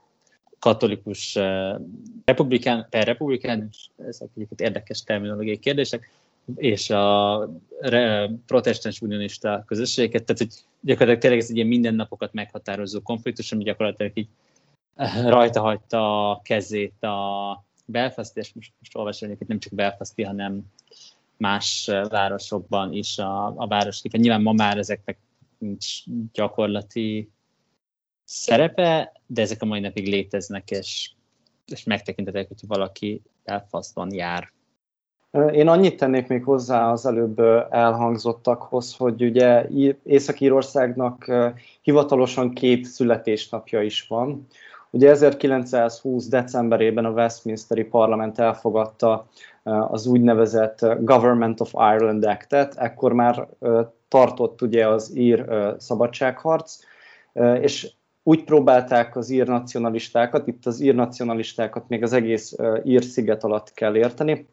katolikus 0.66 1.36
uh, 1.36 1.80
republikán, 2.24 2.86
per 2.90 3.06
republikánus, 3.06 3.90
ezek 3.96 4.28
egyébként 4.34 4.60
érdekes 4.60 5.02
terminológiai 5.02 5.58
kérdések, 5.58 6.10
és 6.54 6.90
a 6.90 7.48
protestáns 8.46 9.00
unionista 9.00 9.64
közösségeket, 9.66 10.24
tehát 10.24 10.42
hogy 10.42 10.52
gyakorlatilag 10.80 11.20
tényleg 11.20 11.40
ez 11.40 11.50
egy 11.50 11.56
ilyen 11.56 11.68
mindennapokat 11.68 12.32
meghatározó 12.32 13.00
konfliktus, 13.00 13.52
ami 13.52 13.64
gyakorlatilag 13.64 14.12
így 14.14 14.28
eh, 14.94 15.28
rajta 15.28 15.60
hagyta 15.60 16.30
a 16.30 16.40
kezét 16.42 17.02
a 17.02 17.64
Belfast, 17.84 18.36
és 18.36 18.52
most, 18.52 18.72
most 18.78 18.96
olvasom, 18.96 19.28
hogy 19.28 19.48
nem 19.48 19.58
csak 19.58 19.74
Belfasti, 19.74 20.22
hanem 20.22 20.62
más 21.36 21.90
városokban 22.08 22.92
is 22.92 23.18
a, 23.18 23.46
a 23.56 23.66
városképe. 23.66 24.18
Nyilván 24.18 24.42
ma 24.42 24.52
már 24.52 24.78
ezeknek 24.78 25.18
nincs 25.58 26.02
gyakorlati 26.32 27.30
szerepe, 28.26 29.12
de 29.26 29.42
ezek 29.42 29.62
a 29.62 29.66
mai 29.66 29.80
napig 29.80 30.08
léteznek, 30.08 30.70
és, 30.70 31.10
és 31.66 31.84
megtekintetek, 31.84 32.48
hogy 32.48 32.58
valaki 32.66 33.22
Belfastban 33.44 34.14
jár. 34.14 34.52
Én 35.52 35.68
annyit 35.68 35.96
tennék 35.96 36.26
még 36.26 36.44
hozzá 36.44 36.90
az 36.90 37.06
előbb 37.06 37.38
elhangzottakhoz, 37.70 38.96
hogy 38.96 39.22
ugye 39.22 39.66
Észak-Írországnak 40.02 41.32
hivatalosan 41.82 42.52
két 42.52 42.84
születésnapja 42.84 43.82
is 43.82 44.06
van. 44.06 44.46
Ugye 44.90 45.10
1920. 45.10 46.28
decemberében 46.28 47.04
a 47.04 47.10
Westminsteri 47.10 47.84
Parlament 47.84 48.38
elfogadta 48.38 49.28
az 49.62 50.06
úgynevezett 50.06 50.78
Government 51.00 51.60
of 51.60 51.72
Ireland 51.72 52.24
Act-et, 52.24 52.74
ekkor 52.76 53.12
már 53.12 53.48
tartott 54.08 54.62
ugye 54.62 54.88
az 54.88 55.16
ír 55.16 55.46
szabadságharc, 55.78 56.78
és 57.60 57.92
úgy 58.28 58.44
próbálták 58.44 59.16
az 59.16 59.30
ír 59.30 59.46
nacionalistákat, 59.46 60.46
itt 60.46 60.66
az 60.66 60.80
ír 60.80 60.94
nacionalistákat 60.94 61.88
még 61.88 62.02
az 62.02 62.12
egész 62.12 62.56
ír 62.84 63.04
sziget 63.04 63.44
alatt 63.44 63.72
kell 63.72 63.96
érteni, 63.96 64.46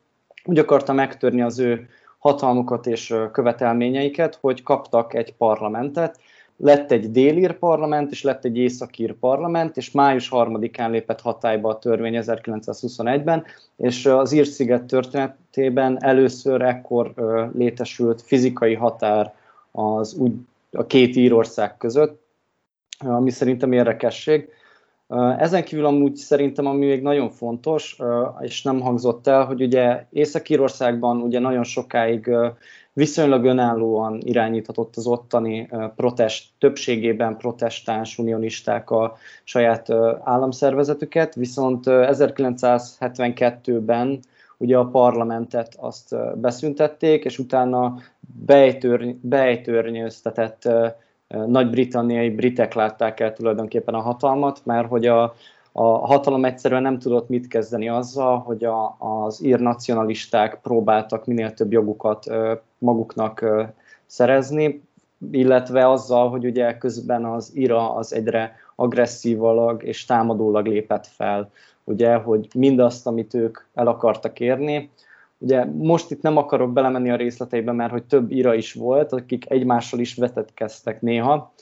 úgy 0.46 0.60
akarta 0.60 0.94
megtörni 0.94 1.42
az 1.42 1.60
ő 1.60 1.90
hatalmukat 2.18 2.88
és 2.88 3.16
követelményeiket, 3.32 4.38
hogy 4.42 4.64
kaptak 4.64 5.14
egy 5.14 5.34
parlamentet, 5.34 6.20
lett 6.58 6.92
egy 6.92 7.12
délír 7.12 7.54
parlament, 7.54 8.12
és 8.12 8.24
lett 8.24 8.46
egy 8.46 8.58
északír 8.58 9.14
parlament, 9.14 9.78
és 9.78 9.92
május 9.92 10.30
3-án 10.32 10.90
lépett 10.90 11.22
hatályba 11.22 11.70
a 11.70 11.80
törvény 11.80 12.20
1921-ben, 12.22 13.44
és 13.76 14.06
az 14.06 14.32
Ír-sziget 14.32 14.84
történetében 14.84 16.04
először 16.04 16.62
ekkor 16.62 17.14
létesült 17.58 18.22
fizikai 18.22 18.74
határ 18.74 19.34
az 19.72 20.14
úgy, 20.14 20.34
a 20.72 20.86
két 20.86 21.16
Írország 21.16 21.78
között, 21.78 22.23
ami 23.06 23.30
szerintem 23.30 23.72
érdekesség. 23.72 24.50
Ezen 25.38 25.64
kívül 25.64 25.86
amúgy 25.86 26.16
szerintem, 26.16 26.66
ami 26.66 26.86
még 26.86 27.02
nagyon 27.02 27.30
fontos, 27.30 27.98
és 28.40 28.62
nem 28.62 28.80
hangzott 28.80 29.28
el, 29.28 29.46
hogy 29.46 29.62
ugye 29.62 30.06
Észak-Írországban 30.10 31.22
ugye 31.22 31.40
nagyon 31.40 31.64
sokáig 31.64 32.30
viszonylag 32.94 33.46
önállóan 33.46 34.20
irányíthatott 34.24 34.96
az 34.96 35.08
ottani 35.08 35.70
protest, 35.96 36.50
többségében 36.60 37.38
protestáns 37.38 38.18
unionisták 38.18 38.90
a 38.90 39.16
saját 39.44 39.90
államszervezetüket, 40.24 41.36
viszont 41.36 41.84
1972-ben 41.88 44.20
ugye 44.58 44.78
a 44.78 44.86
parlamentet 44.86 45.76
azt 45.78 46.16
beszüntették, 46.40 47.26
és 47.26 47.40
utána 47.40 47.96
bejtörny, 48.46 49.10
bejtörnyőztetett 49.22 50.70
nagy-britanniai 51.48 52.30
britek 52.30 52.74
látták 52.74 53.20
el 53.20 53.34
tulajdonképpen 53.34 53.94
a 53.94 54.02
hatalmat, 54.02 54.62
mert 54.64 54.88
hogy 54.88 55.06
a, 55.06 55.36
a 55.72 55.84
hatalom 55.84 56.46
egyszerűen 56.46 56.82
nem 56.82 57.00
tudott 57.00 57.30
mit 57.30 57.48
kezdeni 57.48 57.90
azzal, 57.90 58.40
hogy 58.40 58.64
a, 58.64 58.96
az 59.00 59.44
ír 59.44 59.60
nacionalisták 59.60 60.60
próbáltak 60.62 61.26
minél 61.26 61.54
több 61.54 61.72
jogukat 61.72 62.26
maguknak 62.78 63.46
szerezni, 64.06 64.84
illetve 65.32 65.90
azzal, 65.90 66.30
hogy 66.30 66.46
ugye 66.46 66.78
közben 66.78 67.26
az 67.26 67.52
IRA 67.54 67.94
az 67.96 68.14
egyre 68.14 68.56
agresszívalag 68.76 69.84
és 69.84 70.06
támadólag 70.06 70.66
lépett 70.66 71.08
fel, 71.08 71.52
ugye, 71.84 72.16
hogy 72.16 72.48
mindazt, 72.56 73.08
amit 73.08 73.34
ők 73.34 73.58
el 73.74 73.88
akartak 73.88 74.40
érni, 74.40 74.92
Ugye 75.38 75.66
most 75.66 76.12
itt 76.12 76.22
nem 76.22 76.38
akarok 76.38 76.74
belemenni 76.74 77.12
a 77.12 77.16
részleteibe, 77.16 77.72
mert 77.72 77.92
hogy 77.92 78.04
több 78.04 78.32
ira 78.32 78.54
is 78.54 78.74
volt, 78.74 79.12
akik 79.12 79.50
egymással 79.50 80.00
is 80.00 80.16
vetetkeztek 80.16 81.02
néha, 81.02 81.54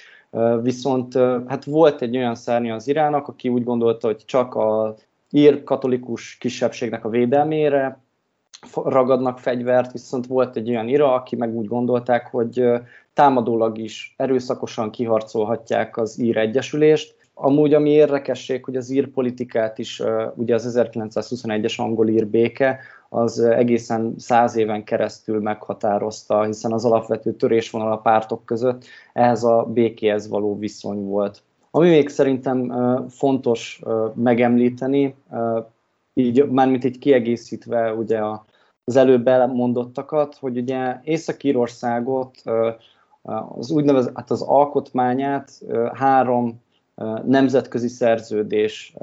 viszont 0.61 1.13
hát 1.47 1.63
volt 1.63 2.01
egy 2.01 2.17
olyan 2.17 2.35
szárnya 2.35 2.75
az 2.75 2.87
irának, 2.87 3.27
aki 3.27 3.49
úgy 3.49 3.63
gondolta, 3.63 4.07
hogy 4.07 4.25
csak 4.25 4.55
a 4.55 4.95
ír 5.29 5.63
katolikus 5.63 6.37
kisebbségnek 6.37 7.05
a 7.05 7.09
védelmére 7.09 7.99
ragadnak 8.73 9.39
fegyvert, 9.39 9.91
viszont 9.91 10.27
volt 10.27 10.55
egy 10.55 10.69
olyan 10.69 10.87
ira, 10.87 11.13
aki 11.13 11.35
meg 11.35 11.55
úgy 11.55 11.67
gondolták, 11.67 12.27
hogy 12.27 12.63
támadólag 13.13 13.77
is 13.77 14.13
erőszakosan 14.17 14.91
kiharcolhatják 14.91 15.97
az 15.97 16.19
ír 16.19 16.37
egyesülést. 16.37 17.15
Amúgy, 17.33 17.73
ami 17.73 17.89
érdekesség, 17.89 18.63
hogy 18.63 18.75
az 18.75 18.89
ír 18.89 19.07
politikát 19.07 19.77
is, 19.77 20.01
ugye 20.35 20.53
az 20.53 20.77
1921-es 20.77 21.79
angol-ír 21.79 22.27
béke, 22.27 22.79
az 23.13 23.39
egészen 23.39 24.13
száz 24.17 24.55
éven 24.55 24.83
keresztül 24.83 25.39
meghatározta, 25.39 26.43
hiszen 26.43 26.71
az 26.71 26.85
alapvető 26.85 27.33
törésvonal 27.33 27.91
a 27.91 27.97
pártok 27.97 28.45
között 28.45 28.85
ehhez 29.13 29.43
a 29.43 29.63
békéhez 29.73 30.29
való 30.29 30.57
viszony 30.57 31.03
volt. 31.03 31.41
Ami 31.71 31.89
még 31.89 32.09
szerintem 32.09 32.73
fontos 33.09 33.81
megemlíteni, 34.13 35.15
így 36.13 36.49
mármint 36.49 36.83
így 36.83 36.97
kiegészítve 36.97 37.93
ugye 37.93 38.19
az 38.83 38.95
előbb 38.95 39.27
elmondottakat, 39.27 40.35
hogy 40.35 40.57
ugye 40.57 40.99
Észak-Írországot 41.03 42.35
az 43.57 43.71
úgynevezett 43.71 44.15
hát 44.15 44.31
az 44.31 44.41
alkotmányát 44.41 45.51
három 45.93 46.61
nemzetközi 47.25 47.87
szerződés 47.87 48.95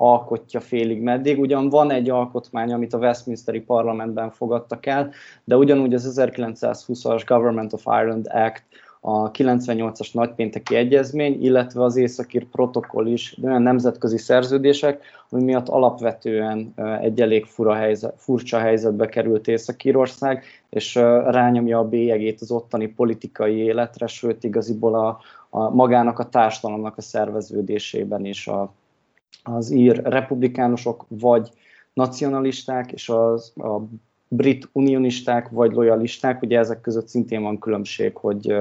alkotja 0.00 0.60
félig 0.60 1.02
meddig. 1.02 1.40
Ugyan 1.40 1.68
van 1.68 1.90
egy 1.90 2.10
alkotmány, 2.10 2.72
amit 2.72 2.94
a 2.94 2.98
Westminsteri 2.98 3.60
parlamentben 3.60 4.30
fogadtak 4.30 4.86
el, 4.86 5.10
de 5.44 5.56
ugyanúgy 5.56 5.94
az 5.94 6.20
1920-as 6.20 7.22
Government 7.26 7.72
of 7.72 7.84
Ireland 7.84 8.26
Act, 8.30 8.62
a 9.00 9.30
98-as 9.30 10.14
nagypénteki 10.14 10.76
egyezmény, 10.76 11.44
illetve 11.44 11.82
az 11.82 11.96
északír 11.96 12.44
protokoll 12.44 13.06
is 13.06 13.36
olyan 13.42 13.62
nemzetközi 13.62 14.18
szerződések, 14.18 15.02
ami 15.30 15.42
miatt 15.42 15.68
alapvetően 15.68 16.74
egy 17.00 17.20
elég 17.20 17.44
fura 17.44 17.74
helyzet, 17.74 18.14
furcsa 18.16 18.58
helyzetbe 18.58 19.08
került 19.08 19.48
Észak-Írország, 19.48 20.44
és 20.70 20.94
rányomja 21.24 21.78
a 21.78 21.88
bélyegét 21.88 22.40
az 22.40 22.50
ottani 22.50 22.86
politikai 22.86 23.56
életre, 23.56 24.06
sőt 24.06 24.44
igaziból 24.44 24.94
a, 24.94 25.18
a 25.50 25.70
magának 25.70 26.18
a 26.18 26.28
társadalomnak 26.28 26.96
a 26.96 27.02
szerveződésében 27.02 28.24
is 28.24 28.46
a, 28.46 28.72
az 29.42 29.70
ír 29.70 30.02
republikánusok 30.02 31.04
vagy 31.08 31.50
nacionalisták, 31.92 32.92
és 32.92 33.08
az, 33.08 33.52
a 33.56 33.80
brit 34.28 34.68
unionisták 34.72 35.48
vagy 35.48 35.72
lojalisták, 35.72 36.42
ugye 36.42 36.58
ezek 36.58 36.80
között 36.80 37.08
szintén 37.08 37.42
van 37.42 37.58
különbség, 37.58 38.16
hogy, 38.16 38.54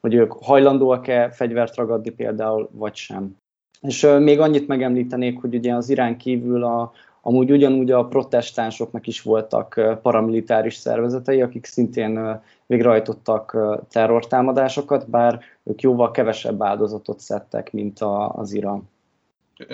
hogy 0.00 0.14
ők 0.14 0.32
hajlandóak-e 0.32 1.30
fegyvert 1.30 1.76
ragadni 1.76 2.10
például, 2.10 2.68
vagy 2.72 2.94
sem. 2.94 3.36
És 3.80 4.06
még 4.18 4.40
annyit 4.40 4.66
megemlítenék, 4.66 5.40
hogy 5.40 5.54
ugye 5.54 5.74
az 5.74 5.88
Irán 5.88 6.16
kívül 6.16 6.64
a, 6.64 6.92
amúgy 7.22 7.50
ugyanúgy 7.50 7.90
a 7.90 8.04
protestánsoknak 8.04 9.06
is 9.06 9.22
voltak 9.22 9.98
paramilitáris 10.02 10.74
szervezetei, 10.74 11.42
akik 11.42 11.64
szintén 11.64 12.40
végrehajtottak 12.66 13.56
terrortámadásokat, 13.90 15.10
bár 15.10 15.40
ők 15.62 15.80
jóval 15.80 16.10
kevesebb 16.10 16.62
áldozatot 16.62 17.20
szedtek, 17.20 17.72
mint 17.72 17.98
az 18.34 18.52
Irán 18.52 18.88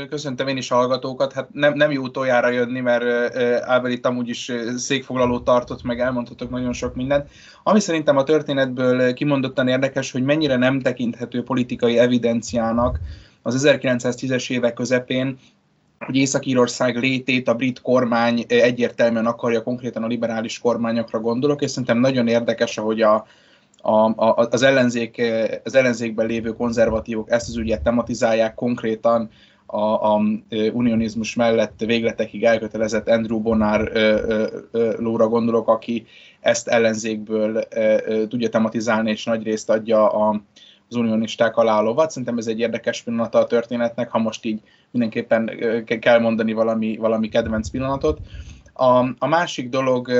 köszöntöm 0.08 0.48
én 0.48 0.56
is 0.56 0.68
hallgatókat. 0.68 1.32
Hát 1.32 1.48
nem, 1.52 1.74
nem 1.74 1.90
jó 1.90 2.08
tójára 2.08 2.48
jönni, 2.48 2.80
mert 2.80 3.34
Ábel 3.64 3.90
itt 3.90 4.06
amúgy 4.06 4.28
is 4.28 4.52
székfoglalót 4.76 5.44
tartott, 5.44 5.82
meg 5.82 6.00
elmondhatok 6.00 6.50
nagyon 6.50 6.72
sok 6.72 6.94
mindent. 6.94 7.30
Ami 7.62 7.80
szerintem 7.80 8.16
a 8.16 8.22
történetből 8.22 9.12
kimondottan 9.12 9.68
érdekes, 9.68 10.12
hogy 10.12 10.22
mennyire 10.22 10.56
nem 10.56 10.80
tekinthető 10.80 11.42
politikai 11.42 11.98
evidenciának 11.98 13.00
az 13.42 13.66
1910-es 13.68 14.50
évek 14.50 14.74
közepén, 14.74 15.38
hogy 15.98 16.16
Észak-Írország 16.16 16.96
létét 16.96 17.48
a 17.48 17.54
brit 17.54 17.80
kormány 17.80 18.44
egyértelműen 18.48 19.26
akarja, 19.26 19.62
konkrétan 19.62 20.02
a 20.02 20.06
liberális 20.06 20.58
kormányokra 20.58 21.20
gondolok, 21.20 21.62
és 21.62 21.70
szerintem 21.70 21.98
nagyon 21.98 22.28
érdekes, 22.28 22.78
ahogy 22.78 23.02
a, 23.02 23.26
a, 23.82 23.90
a, 23.90 24.46
az, 24.50 24.62
ellenzék, 24.62 25.22
az 25.64 25.74
ellenzékben 25.74 26.26
lévő 26.26 26.52
konzervatívok 26.52 27.30
ezt 27.30 27.48
az 27.48 27.56
ügyet 27.56 27.82
tematizálják 27.82 28.54
konkrétan, 28.54 29.30
a, 29.66 30.14
a 30.14 30.22
unionizmus 30.72 31.34
mellett 31.34 31.80
végletekig 31.80 32.44
elkötelezett 32.44 33.08
Andrew 33.08 33.40
Bonár 33.40 33.92
lóra 34.98 35.28
gondolok, 35.28 35.68
aki 35.68 36.06
ezt 36.40 36.68
ellenzékből 36.68 37.62
tudja 38.28 38.48
tematizálni, 38.48 39.10
és 39.10 39.24
nagy 39.24 39.42
részt 39.42 39.70
adja 39.70 40.08
a, 40.08 40.40
az 40.88 40.96
unionisták 40.96 41.56
alá 41.56 41.78
a 41.78 41.82
lovat. 41.82 42.10
Szerintem 42.10 42.38
ez 42.38 42.46
egy 42.46 42.60
érdekes 42.60 43.02
pillanata 43.02 43.38
a 43.38 43.46
történetnek, 43.46 44.10
ha 44.10 44.18
most 44.18 44.44
így 44.44 44.60
mindenképpen 44.90 45.50
kell 46.00 46.18
mondani 46.18 46.52
valami, 46.52 46.96
valami 46.96 47.28
kedvenc 47.28 47.68
pillanatot. 47.68 48.18
A, 48.76 49.14
a 49.18 49.26
másik 49.26 49.68
dolog, 49.68 50.10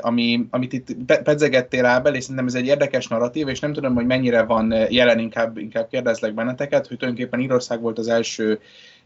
ami, 0.00 0.46
amit 0.50 0.72
itt 0.72 0.96
pedzegettél 1.04 1.84
Ábel, 1.84 2.14
és 2.14 2.22
szerintem 2.22 2.46
ez 2.46 2.54
egy 2.54 2.66
érdekes 2.66 3.08
narratív, 3.08 3.48
és 3.48 3.60
nem 3.60 3.72
tudom, 3.72 3.94
hogy 3.94 4.06
mennyire 4.06 4.42
van 4.42 4.74
jelen, 4.88 5.18
inkább, 5.18 5.58
inkább 5.58 5.88
kérdezlek 5.88 6.34
benneteket, 6.34 6.86
hogy 6.86 6.96
tulajdonképpen 6.96 7.40
Írország 7.40 7.80
volt 7.80 7.98
az 7.98 8.08
első 8.08 8.60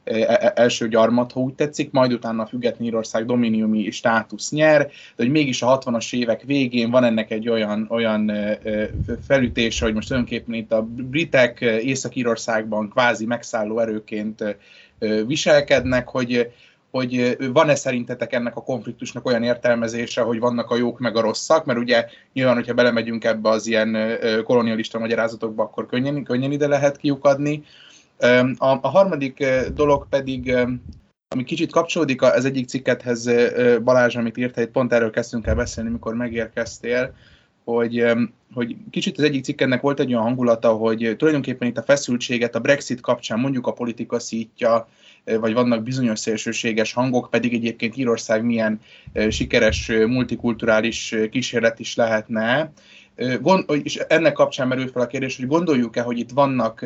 e, 0.04 0.14
e, 0.14 0.52
első 0.56 0.88
gyarmat, 0.88 1.32
ha 1.32 1.40
úgy 1.40 1.54
tetszik, 1.54 1.90
majd 1.90 2.12
utána 2.12 2.42
a 2.42 2.46
független 2.46 2.86
Írország 2.86 3.26
dominiumi 3.26 3.90
státusz 3.90 4.50
nyer, 4.50 4.86
de 4.86 4.90
hogy 5.16 5.30
mégis 5.30 5.62
a 5.62 5.78
60-as 5.78 6.14
évek 6.14 6.42
végén 6.42 6.90
van 6.90 7.04
ennek 7.04 7.30
egy 7.30 7.48
olyan, 7.48 7.86
olyan 7.90 8.32
felütése, 9.26 9.84
hogy 9.84 9.94
most 9.94 10.08
tulajdonképpen 10.08 10.54
itt 10.54 10.72
a 10.72 10.82
britek 10.82 11.60
Észak-Írországban 11.60 12.88
kvázi 12.88 13.26
megszálló 13.26 13.78
erőként 13.78 14.56
viselkednek, 15.26 16.08
hogy 16.08 16.52
hogy 16.90 17.36
van-e 17.52 17.74
szerintetek 17.74 18.32
ennek 18.32 18.56
a 18.56 18.62
konfliktusnak 18.62 19.26
olyan 19.26 19.42
értelmezése, 19.42 20.20
hogy 20.20 20.38
vannak 20.38 20.70
a 20.70 20.76
jók 20.76 20.98
meg 20.98 21.16
a 21.16 21.20
rosszak, 21.20 21.64
mert 21.64 21.78
ugye 21.78 22.06
nyilván, 22.32 22.54
hogyha 22.54 22.74
belemegyünk 22.74 23.24
ebbe 23.24 23.48
az 23.48 23.66
ilyen 23.66 24.18
kolonialista 24.44 24.98
magyarázatokba, 24.98 25.62
akkor 25.62 25.86
könnyen, 25.86 26.22
könnyen 26.24 26.52
ide 26.52 26.66
lehet 26.66 26.96
kiukadni. 26.96 27.64
A, 28.56 28.78
a 28.80 28.88
harmadik 28.88 29.44
dolog 29.74 30.06
pedig, 30.08 30.54
ami 31.28 31.44
kicsit 31.44 31.72
kapcsolódik 31.72 32.22
az 32.22 32.44
egyik 32.44 32.68
cikkethez, 32.68 33.30
Balázs, 33.82 34.16
amit 34.16 34.36
írtál, 34.36 34.64
itt 34.64 34.70
pont 34.70 34.92
erről 34.92 35.10
kezdtünk 35.10 35.46
el 35.46 35.54
beszélni, 35.54 35.90
mikor 35.90 36.14
megérkeztél, 36.14 37.14
hogy, 37.64 38.04
hogy 38.54 38.76
kicsit 38.90 39.18
az 39.18 39.24
egyik 39.24 39.44
cikkennek 39.44 39.80
volt 39.80 40.00
egy 40.00 40.12
olyan 40.12 40.22
hangulata, 40.22 40.72
hogy 40.72 41.14
tulajdonképpen 41.18 41.68
itt 41.68 41.78
a 41.78 41.82
feszültséget 41.82 42.54
a 42.54 42.60
Brexit 42.60 43.00
kapcsán 43.00 43.38
mondjuk 43.38 43.66
a 43.66 43.72
politika 43.72 44.18
szítja, 44.18 44.88
vagy 45.40 45.52
vannak 45.52 45.82
bizonyos 45.82 46.18
szélsőséges 46.18 46.92
hangok, 46.92 47.28
pedig 47.30 47.54
egyébként 47.54 47.96
Írország 47.96 48.44
milyen 48.44 48.80
sikeres 49.28 49.92
multikulturális 50.06 51.14
kísérlet 51.30 51.78
is 51.78 51.94
lehetne. 51.94 52.72
És 53.82 53.96
ennek 53.96 54.32
kapcsán 54.32 54.68
merül 54.68 54.88
fel 54.88 55.02
a 55.02 55.06
kérdés, 55.06 55.36
hogy 55.36 55.46
gondoljuk-e, 55.46 56.02
hogy 56.02 56.18
itt 56.18 56.30
vannak 56.30 56.84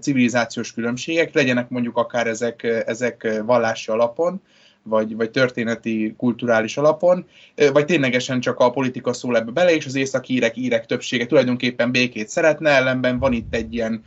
civilizációs 0.00 0.72
különbségek, 0.72 1.34
legyenek 1.34 1.68
mondjuk 1.68 1.96
akár 1.96 2.26
ezek, 2.26 2.62
ezek 2.86 3.42
vallási 3.44 3.90
alapon, 3.90 4.40
vagy, 4.82 5.16
vagy 5.16 5.30
történeti, 5.30 6.14
kulturális 6.16 6.76
alapon, 6.76 7.26
vagy 7.72 7.84
ténylegesen 7.84 8.40
csak 8.40 8.58
a 8.58 8.70
politika 8.70 9.12
szól 9.12 9.36
ebbe 9.36 9.50
bele, 9.50 9.74
és 9.74 9.86
az 9.86 9.94
északírek, 9.94 10.56
írek 10.56 10.86
többsége 10.86 11.26
tulajdonképpen 11.26 11.90
békét 11.90 12.28
szeretne, 12.28 12.70
ellenben 12.70 13.18
van 13.18 13.32
itt 13.32 13.54
egy 13.54 13.74
ilyen 13.74 14.04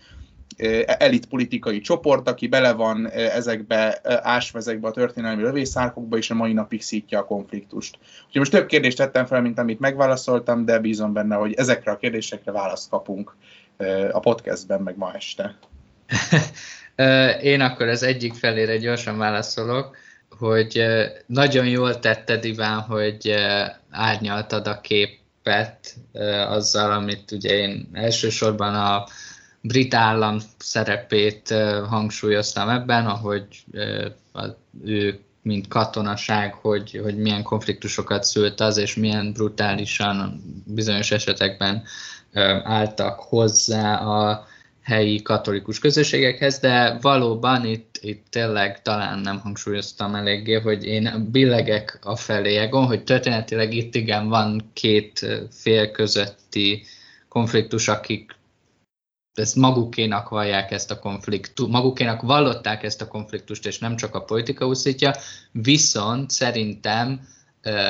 elit 0.85 1.25
politikai 1.25 1.79
csoport, 1.79 2.29
aki 2.29 2.47
bele 2.47 2.71
van 2.71 3.09
ezekbe, 3.11 3.99
ásva 4.23 4.59
ezekbe 4.59 4.87
a 4.87 4.91
történelmi 4.91 5.41
lövészárkokba, 5.41 6.17
és 6.17 6.29
a 6.29 6.35
mai 6.35 6.53
napig 6.53 6.81
szítja 6.81 7.19
a 7.19 7.25
konfliktust. 7.25 7.97
Úgyhogy 8.01 8.39
most 8.39 8.51
több 8.51 8.65
kérdést 8.65 8.97
tettem 8.97 9.25
fel, 9.25 9.41
mint 9.41 9.59
amit 9.59 9.79
megválaszoltam, 9.79 10.65
de 10.65 10.79
bízom 10.79 11.13
benne, 11.13 11.35
hogy 11.35 11.53
ezekre 11.53 11.91
a 11.91 11.97
kérdésekre 11.97 12.51
választ 12.51 12.89
kapunk 12.89 13.35
a 14.11 14.19
podcastben, 14.19 14.81
meg 14.81 14.97
ma 14.97 15.13
este. 15.13 15.57
Én 17.41 17.61
akkor 17.61 17.87
az 17.87 18.03
egyik 18.03 18.33
felére 18.33 18.77
gyorsan 18.77 19.17
válaszolok, 19.17 19.97
hogy 20.39 20.85
nagyon 21.25 21.67
jól 21.67 21.99
tetted, 21.99 22.45
Iván, 22.45 22.79
hogy 22.79 23.35
árnyaltad 23.89 24.67
a 24.67 24.81
képet 24.81 25.95
azzal, 26.47 26.91
amit 26.91 27.31
ugye 27.31 27.53
én 27.53 27.89
elsősorban 27.93 28.75
a 28.75 29.05
brit 29.61 29.93
állam 29.93 30.39
szerepét 30.57 31.53
hangsúlyoztam 31.89 32.69
ebben, 32.69 33.05
ahogy 33.05 33.45
ő 34.85 35.19
mint 35.41 35.67
katonaság, 35.67 36.53
hogy, 36.53 36.99
hogy 37.03 37.17
milyen 37.17 37.43
konfliktusokat 37.43 38.23
szült 38.23 38.59
az, 38.59 38.77
és 38.77 38.95
milyen 38.95 39.33
brutálisan 39.33 40.41
bizonyos 40.65 41.11
esetekben 41.11 41.83
álltak 42.63 43.19
hozzá 43.19 43.95
a 43.95 44.47
helyi 44.81 45.21
katolikus 45.21 45.79
közösségekhez, 45.79 46.59
de 46.59 46.97
valóban 47.01 47.65
itt, 47.65 47.99
itt 48.01 48.25
tényleg 48.29 48.81
talán 48.81 49.19
nem 49.19 49.39
hangsúlyoztam 49.39 50.15
eléggé, 50.15 50.53
hogy 50.53 50.85
én 50.85 51.27
billegek 51.31 51.99
a 52.03 52.15
felé 52.15 52.55
Egon, 52.55 52.85
hogy 52.85 53.03
történetileg 53.03 53.73
itt 53.73 53.95
igen 53.95 54.27
van 54.27 54.69
két 54.73 55.25
fél 55.51 55.91
közötti 55.91 56.83
konfliktus, 57.27 57.87
akik 57.87 58.36
ezt 59.39 59.55
magukénak 59.55 60.29
vallják 60.29 60.71
ezt 60.71 60.91
a 60.91 60.99
konfliktust, 60.99 61.71
magukénak 61.71 62.21
vallották 62.21 62.83
ezt 62.83 63.01
a 63.01 63.07
konfliktust, 63.07 63.65
és 63.65 63.79
nem 63.79 63.95
csak 63.95 64.15
a 64.15 64.23
politika 64.23 64.67
úszítja, 64.67 65.13
viszont 65.51 66.29
szerintem 66.29 67.27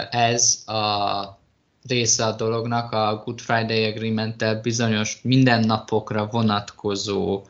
ez 0.09 0.63
a 0.65 1.39
része 1.87 2.25
a 2.25 2.35
dolognak, 2.35 2.91
a 2.91 3.21
Good 3.25 3.39
Friday 3.39 3.85
agreement 3.85 4.61
bizonyos 4.61 5.19
mindennapokra 5.23 6.27
vonatkozó 6.31 7.45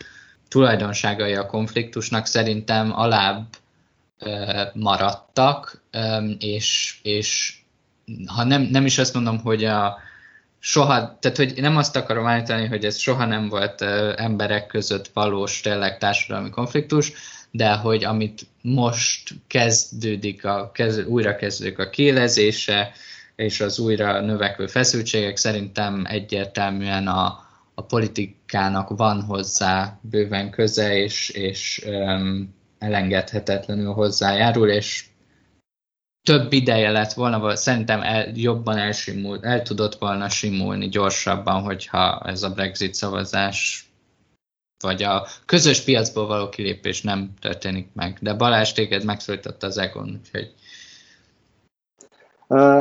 tulajdonságai 0.47 1.33
a 1.33 1.45
konfliktusnak 1.45 2.25
szerintem 2.25 2.91
alább 2.99 3.45
maradtak, 4.73 5.81
és, 6.39 6.99
és 7.03 7.59
ha 8.25 8.43
nem, 8.43 8.61
nem 8.61 8.85
is 8.85 8.97
azt 8.97 9.13
mondom, 9.13 9.39
hogy 9.39 9.63
a 9.63 9.97
soha, 10.59 11.17
tehát 11.19 11.37
hogy 11.37 11.53
nem 11.55 11.77
azt 11.77 11.95
akarom 11.95 12.25
állítani, 12.25 12.65
hogy 12.65 12.85
ez 12.85 12.97
soha 12.97 13.25
nem 13.25 13.49
volt 13.49 13.81
emberek 14.15 14.67
között 14.67 15.09
valós 15.13 15.61
tényleg 15.61 15.97
társadalmi 15.97 16.49
konfliktus, 16.49 17.11
de 17.51 17.73
hogy 17.73 18.03
amit 18.03 18.47
most 18.61 19.29
kezdődik, 19.47 20.45
a, 20.45 20.71
kezd, 20.73 21.07
újra 21.07 21.35
kezdődik 21.35 21.79
a 21.79 21.89
kélezése, 21.89 22.91
és 23.35 23.61
az 23.61 23.79
újra 23.79 24.21
növekvő 24.21 24.67
feszültségek 24.67 25.37
szerintem 25.37 26.03
egyértelműen 26.07 27.07
a, 27.07 27.45
a 27.73 27.81
politikának 27.81 28.89
van 28.89 29.21
hozzá 29.21 29.99
bőven 30.01 30.49
köze, 30.49 30.97
és, 30.97 31.29
és 31.29 31.85
um, 31.87 32.55
elengedhetetlenül 32.79 33.93
hozzájárul, 33.93 34.69
és 34.69 35.05
több 36.27 36.53
ideje 36.53 36.91
lett 36.91 37.13
volna, 37.13 37.55
szerintem 37.55 38.01
el, 38.01 38.31
jobban 38.33 38.77
elsimul, 38.77 39.39
el 39.41 39.61
tudott 39.61 39.95
volna 39.95 40.29
simulni 40.29 40.87
gyorsabban, 40.87 41.61
hogyha 41.61 42.21
ez 42.25 42.43
a 42.43 42.49
Brexit 42.49 42.93
szavazás 42.93 43.89
vagy 44.83 45.03
a 45.03 45.25
közös 45.45 45.83
piacból 45.83 46.27
való 46.27 46.49
kilépés 46.49 47.01
nem 47.01 47.33
történik 47.39 47.89
meg. 47.93 48.17
De 48.21 48.33
Balázs 48.33 48.71
téged 48.71 49.05
megszólította 49.05 49.67
az 49.67 49.77
Egon, 49.77 50.19
úgyhogy... 50.19 50.53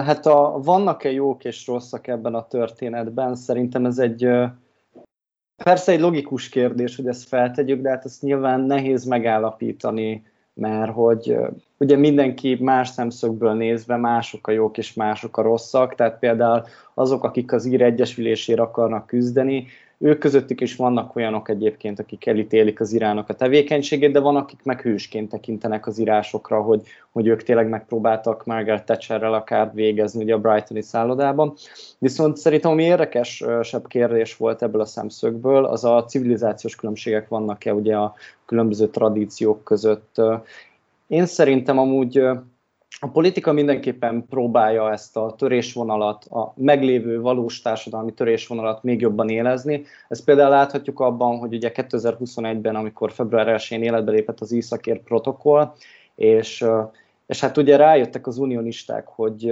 Hát 0.06 0.26
a, 0.26 0.60
vannak-e 0.62 1.10
jók 1.10 1.44
és 1.44 1.66
rosszak 1.66 2.06
ebben 2.06 2.34
a 2.34 2.46
történetben? 2.46 3.34
Szerintem 3.34 3.84
ez 3.84 3.98
egy 3.98 4.28
persze 5.64 5.92
egy 5.92 6.00
logikus 6.00 6.48
kérdés, 6.48 6.96
hogy 6.96 7.06
ezt 7.06 7.28
feltegyük, 7.28 7.80
de 7.80 7.90
hát 7.90 8.04
ezt 8.04 8.22
nyilván 8.22 8.60
nehéz 8.60 9.04
megállapítani 9.04 10.22
mert 10.56 10.92
hogy 10.92 11.36
ugye 11.78 11.96
mindenki 11.96 12.58
más 12.60 12.88
szemszögből 12.88 13.52
nézve 13.52 13.96
mások 13.96 14.46
a 14.46 14.52
jók 14.52 14.78
és 14.78 14.94
mások 14.94 15.36
a 15.36 15.42
rosszak, 15.42 15.94
tehát 15.94 16.18
például 16.18 16.64
azok, 16.94 17.24
akik 17.24 17.52
az 17.52 17.64
ír 17.64 17.82
egyesülésére 17.82 18.62
akarnak 18.62 19.06
küzdeni, 19.06 19.66
ők 19.98 20.18
közöttük 20.18 20.60
is 20.60 20.76
vannak 20.76 21.16
olyanok 21.16 21.48
egyébként, 21.48 21.98
akik 21.98 22.26
elítélik 22.26 22.80
az 22.80 22.92
irának 22.92 23.28
a 23.28 23.34
tevékenységét, 23.34 24.12
de 24.12 24.20
van, 24.20 24.36
akik 24.36 24.62
meg 24.62 24.80
hősként 24.80 25.30
tekintenek 25.30 25.86
az 25.86 25.98
írásokra, 25.98 26.62
hogy, 26.62 26.82
hogy 27.12 27.26
ők 27.26 27.42
tényleg 27.42 27.68
megpróbáltak 27.68 28.44
Margaret 28.44 28.84
Thatcherrel 28.84 29.34
akár 29.34 29.70
végezni 29.74 30.22
ugye 30.22 30.34
a 30.34 30.38
Brightoni 30.38 30.82
szállodában. 30.82 31.54
Viszont 31.98 32.36
szerintem 32.36 32.70
ami 32.70 32.82
érdekesebb 32.82 33.86
kérdés 33.86 34.36
volt 34.36 34.62
ebből 34.62 34.80
a 34.80 34.84
szemszögből, 34.84 35.64
az 35.64 35.84
a 35.84 36.04
civilizációs 36.04 36.76
különbségek 36.76 37.28
vannak-e 37.28 37.74
ugye 37.74 37.96
a 37.96 38.14
különböző 38.46 38.88
tradíciók 38.88 39.64
között. 39.64 40.20
Én 41.06 41.26
szerintem 41.26 41.78
amúgy 41.78 42.22
a 43.00 43.08
politika 43.08 43.52
mindenképpen 43.52 44.26
próbálja 44.28 44.92
ezt 44.92 45.16
a 45.16 45.34
törésvonalat, 45.38 46.24
a 46.24 46.52
meglévő 46.56 47.20
valós 47.20 47.62
társadalmi 47.62 48.12
törésvonalat 48.12 48.82
még 48.82 49.00
jobban 49.00 49.28
élezni. 49.28 49.84
Ezt 50.08 50.24
például 50.24 50.50
láthatjuk 50.50 51.00
abban, 51.00 51.38
hogy 51.38 51.54
ugye 51.54 51.72
2021-ben, 51.74 52.76
amikor 52.76 53.12
február 53.12 53.60
1-én 53.60 53.82
életbe 53.82 54.10
lépett 54.10 54.40
az 54.40 54.52
Iszakér 54.52 55.02
protokoll, 55.02 55.72
és, 56.14 56.64
és 57.26 57.40
hát 57.40 57.56
ugye 57.56 57.76
rájöttek 57.76 58.26
az 58.26 58.38
unionisták, 58.38 59.06
hogy 59.06 59.50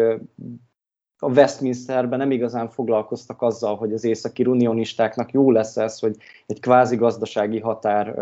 a 1.18 1.30
Westminsterben 1.30 2.18
nem 2.18 2.30
igazán 2.30 2.68
foglalkoztak 2.68 3.42
azzal, 3.42 3.76
hogy 3.76 3.92
az 3.92 4.04
északi 4.04 4.44
unionistáknak 4.44 5.32
jó 5.32 5.50
lesz 5.50 5.76
ez, 5.76 5.98
hogy 5.98 6.16
egy 6.46 6.60
kvázi 6.60 6.96
gazdasági 6.96 7.60
határ 7.60 8.14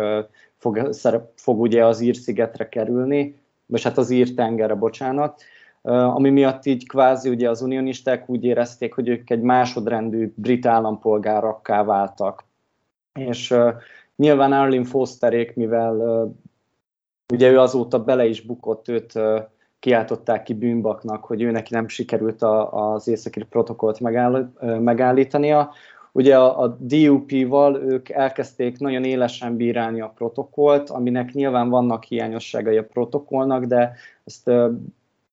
fog, 0.56 0.90
fog 1.34 1.60
ugye 1.60 1.86
az 1.86 2.00
Ír-szigetre 2.00 2.68
kerülni, 2.68 3.41
vagy 3.72 3.82
hát 3.82 3.98
az 3.98 4.10
ír 4.10 4.34
tengerre, 4.34 4.74
bocsánat, 4.74 5.42
ami 5.82 6.30
miatt 6.30 6.66
így 6.66 6.88
kvázi 6.88 7.28
ugye 7.28 7.50
az 7.50 7.62
unionisták 7.62 8.28
úgy 8.28 8.44
érezték, 8.44 8.94
hogy 8.94 9.08
ők 9.08 9.30
egy 9.30 9.40
másodrendű 9.40 10.32
brit 10.36 10.66
állampolgárakká 10.66 11.84
váltak. 11.84 12.44
És 13.12 13.50
uh, 13.50 13.72
nyilván 14.16 14.52
Arlene 14.52 14.84
Fosterék, 14.84 15.54
mivel 15.54 16.26
ugye 17.32 17.50
ő 17.50 17.58
azóta 17.58 18.04
bele 18.04 18.26
is 18.26 18.40
bukott, 18.40 18.88
őt 18.88 19.18
kiáltották 19.78 20.42
ki 20.42 20.54
bűnbaknak, 20.54 21.24
hogy 21.24 21.42
ő 21.42 21.50
neki 21.50 21.74
nem 21.74 21.88
sikerült 21.88 22.42
a, 22.42 22.92
az 22.92 23.08
északi 23.08 23.42
protokollt 23.42 24.00
megáll, 24.00 24.52
megállítania. 24.60 25.72
Ugye 26.12 26.38
a, 26.38 26.62
a 26.62 26.76
DUP-val 26.80 27.76
ők 27.82 28.08
elkezdték 28.08 28.78
nagyon 28.78 29.04
élesen 29.04 29.56
bírálni 29.56 30.00
a 30.00 30.12
protokollt, 30.16 30.90
aminek 30.90 31.32
nyilván 31.32 31.68
vannak 31.68 32.04
hiányosságai 32.04 32.76
a 32.76 32.84
protokollnak, 32.84 33.64
de 33.64 33.94
ezt 34.24 34.50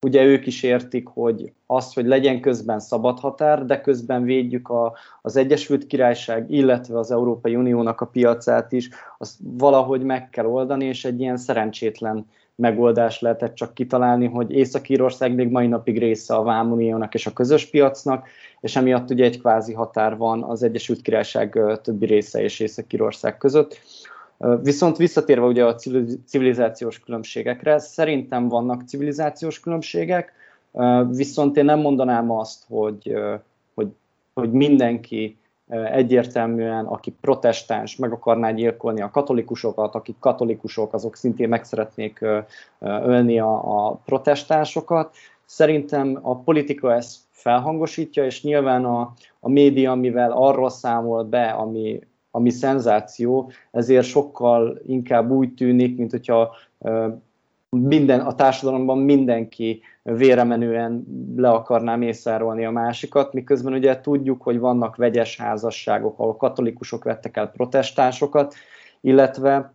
ugye 0.02 0.24
ők 0.24 0.46
is 0.46 0.63
értik, 0.63 1.08
hogy 1.08 1.54
az, 1.65 1.94
hogy 1.94 2.06
legyen 2.06 2.42
közben 2.42 2.80
szabad 2.80 3.20
határ, 3.20 3.65
de 3.65 3.82
közben 3.82 4.24
védjük 4.24 4.70
a, 4.70 4.94
az 5.22 5.36
Egyesült 5.36 5.88
Királyság, 5.88 6.52
illetve 6.52 6.98
az 6.98 7.12
Európai 7.12 7.56
Uniónak 7.56 8.02
a 8.02 8.06
piacát 8.06 8.72
is, 8.72 8.89
azt 9.18 9.36
valahogy 9.42 10.04
meg 10.04 10.30
kell 10.30 10.46
oldani, 10.46 10.86
és 10.86 11.06
egy 11.06 11.20
ilyen 11.20 11.38
szerencsétlen 11.38 12.26
megoldás 12.60 13.22
lehetett 13.22 13.56
csak 13.56 13.74
kitalálni, 13.74 14.28
hogy 14.28 14.52
Észak-Írország 14.52 15.36
még 15.36 15.50
mai 15.50 15.67
napig 15.67 16.00
része 16.00 16.36
a 16.36 16.43
Vámuniónak 16.43 17.13
és 17.13 17.26
a 17.26 17.34
közös 17.34 17.65
piacnak, 17.65 18.28
és 18.60 18.76
emiatt 18.76 19.10
ugye 19.10 19.24
egy 19.24 19.39
kvázi 19.39 19.74
határ 19.74 20.17
van 20.17 20.43
az 20.43 20.63
Egyesült 20.63 21.02
Királyság 21.02 21.60
többi 21.84 22.06
része 22.06 22.41
és 22.41 22.60
Észak-Írország 22.60 23.38
között. 23.38 23.80
Viszont 24.62 24.98
visszatérve 24.98 25.45
ugye 25.45 25.65
a 25.65 25.76
civilizációs 26.26 27.00
különbségekre, 27.00 27.80
szerintem 27.80 28.48
vannak 28.48 28.88
civilizációs 28.88 29.60
különbségek, 29.60 30.34
viszont 31.10 31.58
én 31.58 31.65
nem 31.65 31.80
mondanám 31.80 32.32
azt, 32.32 32.63
hogy, 32.67 33.13
hogy, 33.74 33.88
hogy 34.34 34.52
mindenki 34.52 35.38
egyértelműen, 35.69 36.86
aki 36.86 37.12
protestáns, 37.21 37.95
meg 37.95 38.12
akarná 38.12 38.51
gyilkolni 38.51 39.01
a 39.01 39.10
katolikusokat, 39.10 39.95
akik 39.95 40.15
katolikusok, 40.19 40.93
azok 40.93 41.15
szintén 41.15 41.49
meg 41.49 41.63
szeretnék 41.63 42.25
ölni 42.79 43.39
a, 43.39 43.86
a 43.86 43.91
protestánsokat. 44.05 45.15
Szerintem 45.45 46.19
a 46.21 46.36
politika 46.36 46.93
ezt 46.93 47.17
felhangosítja, 47.32 48.25
és 48.25 48.43
nyilván 48.43 48.86
a, 48.86 49.13
a 49.39 49.49
média, 49.49 49.95
mivel 49.95 50.32
arról 50.32 50.69
számol 50.69 51.23
be, 51.23 51.49
ami, 51.49 51.99
ami 52.32 52.49
szenzáció, 52.49 53.51
ezért 53.71 54.05
sokkal 54.05 54.79
inkább 54.86 55.29
úgy 55.29 55.53
tűnik, 55.53 55.97
mint 55.97 56.12
hogyha 56.12 56.55
minden, 57.69 58.19
a 58.19 58.36
társadalomban 58.36 58.97
mindenki 58.97 59.82
véremenően 60.03 61.05
le 61.36 61.49
akarná 61.49 61.95
mészárolni 61.95 62.65
a 62.65 62.71
másikat, 62.71 63.34
miközben 63.34 63.73
ugye 63.73 64.01
tudjuk, 64.01 64.41
hogy 64.41 64.60
vannak 64.60 64.95
vegyes 64.95 65.38
házasságok, 65.38 66.19
ahol 66.19 66.36
katolikusok 66.38 67.03
vettek 67.03 67.38
el 67.38 67.51
protestánsokat, 67.51 68.53
illetve 69.01 69.73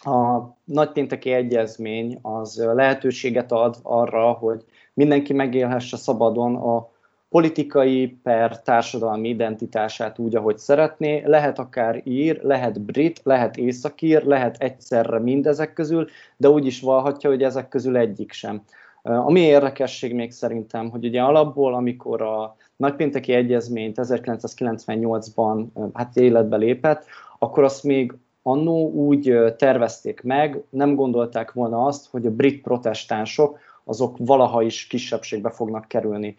a 0.00 0.40
nagypénteki 0.64 1.32
egyezmény 1.32 2.18
az 2.22 2.62
lehetőséget 2.74 3.52
ad 3.52 3.76
arra, 3.82 4.32
hogy 4.32 4.64
mindenki 4.94 5.32
megélhesse 5.32 5.96
szabadon 5.96 6.54
a 6.54 6.88
politikai 7.28 8.18
per 8.22 8.62
társadalmi 8.62 9.28
identitását 9.28 10.18
úgy, 10.18 10.36
ahogy 10.36 10.58
szeretné. 10.58 11.22
Lehet 11.24 11.58
akár 11.58 12.00
ír, 12.04 12.42
lehet 12.42 12.80
brit, 12.80 13.20
lehet 13.24 13.56
északír, 13.56 14.24
lehet 14.24 14.56
egyszerre 14.58 15.18
mindezek 15.18 15.72
közül, 15.72 16.08
de 16.36 16.48
úgy 16.48 16.66
is 16.66 16.80
valhatja, 16.80 17.30
hogy 17.30 17.42
ezek 17.42 17.68
közül 17.68 17.96
egyik 17.96 18.32
sem. 18.32 18.62
Ami 19.02 19.40
érdekesség 19.40 20.14
még 20.14 20.30
szerintem, 20.30 20.90
hogy 20.90 21.04
ugye 21.04 21.22
alapból, 21.22 21.74
amikor 21.74 22.22
a 22.22 22.56
nagypénteki 22.76 23.32
egyezményt 23.32 23.96
1998-ban 24.02 25.66
hát 25.94 26.16
életbe 26.16 26.56
lépett, 26.56 27.04
akkor 27.38 27.64
azt 27.64 27.84
még 27.84 28.14
annó 28.42 28.90
úgy 28.90 29.36
tervezték 29.56 30.22
meg, 30.22 30.62
nem 30.70 30.94
gondolták 30.94 31.52
volna 31.52 31.84
azt, 31.84 32.10
hogy 32.10 32.26
a 32.26 32.30
brit 32.30 32.62
protestánsok 32.62 33.58
azok 33.84 34.16
valaha 34.18 34.62
is 34.62 34.86
kisebbségbe 34.86 35.50
fognak 35.50 35.88
kerülni. 35.88 36.36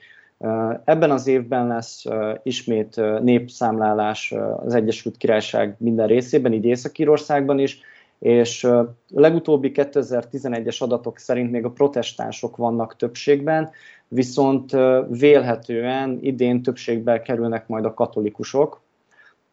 Ebben 0.84 1.12
az 1.12 1.28
évben 1.28 1.67
lesz 1.67 2.04
ismét 2.43 2.95
népszámlálás 3.21 4.34
az 4.58 4.73
Egyesült 4.73 5.17
Királyság 5.17 5.76
minden 5.80 6.08
részében, 6.08 6.54
így 6.54 6.65
Észak-Írországban 6.65 7.60
is, 7.60 7.80
és 8.19 8.63
a 8.63 8.95
legutóbbi 9.08 9.71
2011-es 9.73 10.82
adatok 10.82 11.17
szerint 11.17 11.52
még 11.52 11.65
a 11.65 11.69
protestánsok 11.69 12.58
vannak 12.58 12.95
többségben, 12.95 13.69
viszont 14.08 14.71
vélhetően 15.10 16.17
idén 16.21 16.62
többségbe 16.62 17.21
kerülnek 17.21 17.67
majd 17.67 17.86
a 17.86 17.93
katolikusok. 17.93 18.82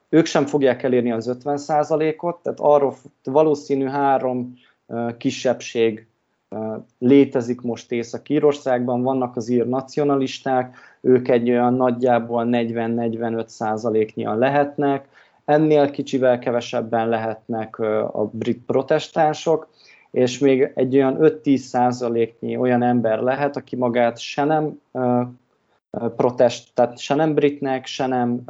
ők 0.09 0.27
sem 0.27 0.47
fogják 0.47 0.83
elérni 0.83 1.13
az 1.13 1.37
50%-ot, 1.45 2.43
tehát 2.43 2.61
arról 2.61 2.95
valószínű 3.23 3.87
három 3.87 4.55
kisebbség 5.19 6.07
létezik 6.99 7.61
most 7.61 7.93
Észak-Írországban, 7.93 9.03
vannak 9.03 9.37
az 9.37 9.49
ír 9.49 9.67
nacionalisták, 9.67 10.77
ők 11.01 11.29
egy 11.29 11.51
olyan 11.51 11.75
nagyjából 11.75 12.45
40-45 12.51 13.47
százaléknyian 13.47 14.39
lehetnek, 14.39 15.09
ennél 15.45 15.91
kicsivel 15.91 16.39
kevesebben 16.39 17.09
lehetnek 17.09 17.79
a 18.13 18.31
brit 18.33 18.65
protestánsok, 18.67 19.69
és 20.11 20.39
még 20.39 20.73
egy 20.75 20.95
olyan 20.95 21.17
5-10 21.21 21.57
százaléknyi 21.57 22.57
olyan 22.57 22.83
ember 22.83 23.19
lehet, 23.19 23.57
aki 23.57 23.77
magát 23.77 24.19
se 24.19 24.45
nem 24.45 24.81
protest, 26.17 26.75
tehát 26.75 26.99
se 26.99 27.15
nem 27.15 27.35
britnek, 27.35 27.87
se 27.87 28.07
nem 28.07 28.45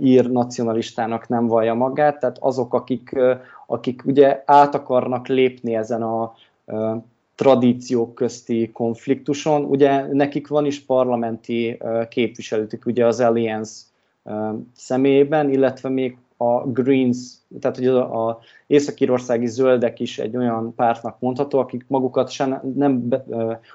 ír 0.00 0.30
nacionalistának 0.30 1.28
nem 1.28 1.46
vallja 1.46 1.74
magát, 1.74 2.18
tehát 2.18 2.38
azok, 2.40 2.74
akik, 2.74 3.18
akik 3.66 4.02
ugye 4.04 4.42
át 4.46 4.74
akarnak 4.74 5.26
lépni 5.26 5.74
ezen 5.74 6.02
a 6.02 6.34
tradíciók 7.34 8.14
közti 8.14 8.70
konfliktuson. 8.72 9.64
Ugye 9.64 10.12
nekik 10.12 10.48
van 10.48 10.66
is 10.66 10.80
parlamenti 10.80 11.78
képviselőtük, 12.08 12.86
ugye 12.86 13.06
az 13.06 13.20
Alliance 13.20 13.72
személyében, 14.74 15.50
illetve 15.50 15.88
még 15.88 16.16
a 16.36 16.66
Greens, 16.66 17.18
tehát 17.60 17.76
hogy 17.76 17.86
a, 17.86 18.28
a 18.28 18.38
észak-írországi 18.66 19.46
zöldek 19.46 20.00
is 20.00 20.18
egy 20.18 20.36
olyan 20.36 20.74
pártnak 20.74 21.16
mondható, 21.20 21.58
akik 21.58 21.84
magukat 21.88 22.30
se 22.30 22.62
nem 22.74 23.08
be, 23.08 23.24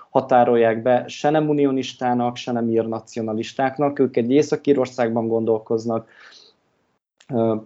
határolják 0.10 0.82
be 0.82 1.08
se 1.08 1.30
nem 1.30 1.50
unionistának, 1.50 2.36
se 2.36 2.52
nem 2.52 2.70
ír 2.70 2.88
nacionalistáknak, 2.88 4.00
ők 4.00 4.18
egy 4.18 4.32
észak-írországban 4.32 5.28
gondolkoznak, 5.28 6.10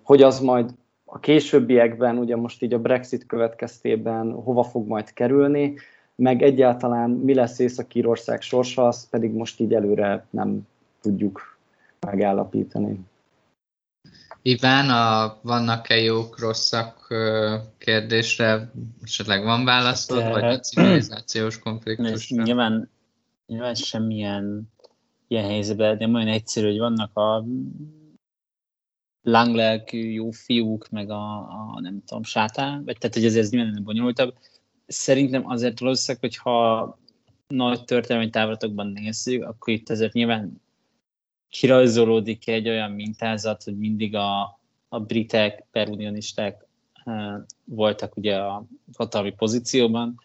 hogy 0.03 0.21
az 0.21 0.39
majd 0.39 0.73
a 1.13 1.19
későbbiekben, 1.19 2.17
ugye 2.17 2.35
most 2.35 2.61
így 2.61 2.73
a 2.73 2.79
Brexit 2.79 3.25
következtében 3.25 4.31
hova 4.31 4.63
fog 4.63 4.87
majd 4.87 5.13
kerülni, 5.13 5.77
meg 6.15 6.41
egyáltalán 6.41 7.09
mi 7.09 7.33
lesz 7.33 7.59
Észak-Írország 7.59 8.41
sorsa, 8.41 8.87
azt 8.87 9.09
pedig 9.09 9.31
most 9.31 9.59
így 9.59 9.73
előre 9.73 10.25
nem 10.29 10.67
tudjuk 11.01 11.57
megállapítani. 11.99 12.99
Iván, 14.41 14.89
a 14.89 15.37
vannak-e 15.41 15.97
jók, 15.97 16.39
rosszak 16.39 17.07
kérdésre 17.77 18.71
esetleg 19.03 19.43
van 19.43 19.65
választod, 19.65 20.17
De, 20.17 20.29
vagy 20.29 20.43
a 20.43 20.59
civilizációs 20.59 21.59
konfliktusra? 21.59 22.43
Nyilván, 22.43 22.89
nyilván 23.47 23.75
semmilyen 23.75 24.71
ilyen 25.27 25.45
helyzetben, 25.45 25.97
de 25.97 26.07
olyan 26.07 26.27
egyszerű, 26.27 26.67
hogy 26.67 26.79
vannak 26.79 27.17
a 27.17 27.45
langlelkű 29.23 30.11
jó 30.11 30.31
fiúk, 30.31 30.89
meg 30.89 31.09
a, 31.09 31.37
a 31.37 31.79
nem 31.81 32.01
tudom, 32.05 32.23
sátán, 32.23 32.83
vagy 32.85 32.97
tehát, 32.97 33.15
hogy 33.15 33.25
ez, 33.25 33.35
ez 33.35 33.49
nyilván 33.49 33.83
bonyolultabb. 33.83 34.33
Szerintem 34.87 35.47
azért 35.47 35.79
valószínűleg, 35.79 36.21
hogyha 36.21 36.99
nagy 37.47 37.83
történelmi 37.83 38.29
távlatokban 38.29 38.87
nézzük, 38.87 39.43
akkor 39.43 39.73
itt 39.73 39.89
azért 39.89 40.13
nyilván 40.13 40.61
kirajzolódik 41.49 42.47
egy 42.47 42.69
olyan 42.69 42.91
mintázat, 42.91 43.63
hogy 43.63 43.77
mindig 43.77 44.15
a, 44.15 44.59
a 44.89 44.99
britek, 44.99 45.65
perunionisták 45.71 46.65
uh, 47.05 47.33
voltak 47.63 48.17
ugye 48.17 48.37
a 48.37 48.65
hatalmi 48.93 49.31
pozícióban, 49.31 50.19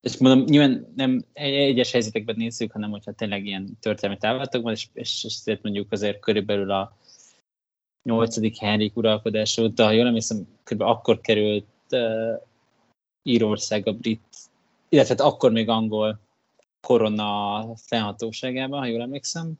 és 0.00 0.16
mondom, 0.16 0.44
nyilván 0.44 0.92
nem 0.96 1.24
egyes 1.32 1.92
helyzetekben 1.92 2.34
nézzük, 2.38 2.72
hanem 2.72 2.90
hogyha 2.90 3.12
tényleg 3.12 3.46
ilyen 3.46 3.78
történelmi 3.80 4.20
távlatokban, 4.20 4.72
és, 4.72 4.88
és, 4.92 5.26
és 5.44 5.58
mondjuk 5.62 5.92
azért 5.92 6.20
körülbelül 6.20 6.70
a 6.70 6.96
8. 8.02 8.58
Henrik 8.58 8.96
uralkodása 8.96 9.62
óta, 9.62 9.84
ha 9.84 9.90
jól 9.90 10.06
emlékszem, 10.06 10.48
kb. 10.64 10.80
akkor 10.80 11.20
került 11.20 11.66
uh, 11.90 12.42
Írország 13.22 13.86
a 13.86 13.92
brit, 13.92 14.36
illetve 14.88 15.14
hát 15.18 15.32
akkor 15.32 15.52
még 15.52 15.68
angol 15.68 16.20
korona 16.80 17.66
fennhatóságában, 17.76 18.78
ha 18.78 18.86
jól 18.86 19.00
emlékszem, 19.00 19.52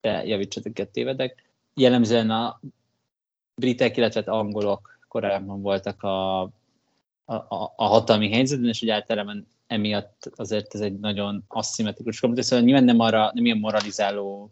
de 0.00 0.24
javítsatok, 0.24 0.90
tévedek. 0.90 1.50
Jellemzően 1.74 2.30
a 2.30 2.60
britek, 3.54 3.96
illetve 3.96 4.20
hát 4.20 4.28
angolok 4.28 4.98
korábban 5.08 5.60
voltak 5.62 6.02
a, 6.02 6.40
a, 7.24 7.72
a 7.76 7.84
hatalmi 7.84 8.30
helyzetben, 8.30 8.68
és 8.68 8.82
úgy 8.82 8.88
általában 8.88 9.46
emiatt 9.66 10.30
azért 10.36 10.74
ez 10.74 10.80
egy 10.80 10.98
nagyon 10.98 11.44
aszimmetrikus 11.48 12.20
kommunikáció, 12.20 12.56
szóval 12.56 12.70
nyilván 12.70 12.96
nem 12.96 13.06
arra, 13.06 13.30
nem 13.34 13.44
ilyen 13.44 13.58
moralizáló 13.58 14.48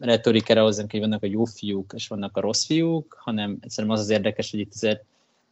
retorikára 0.00 0.62
hozzám, 0.62 0.86
hogy 0.90 1.00
vannak 1.00 1.22
a 1.22 1.26
jó 1.26 1.44
fiúk, 1.44 1.92
és 1.96 2.08
vannak 2.08 2.36
a 2.36 2.40
rossz 2.40 2.64
fiúk, 2.64 3.16
hanem 3.20 3.58
egyszerűen 3.60 3.92
az 3.92 4.00
az 4.00 4.10
érdekes, 4.10 4.50
hogy 4.50 4.60
itt 4.60 4.74
azért 4.74 5.04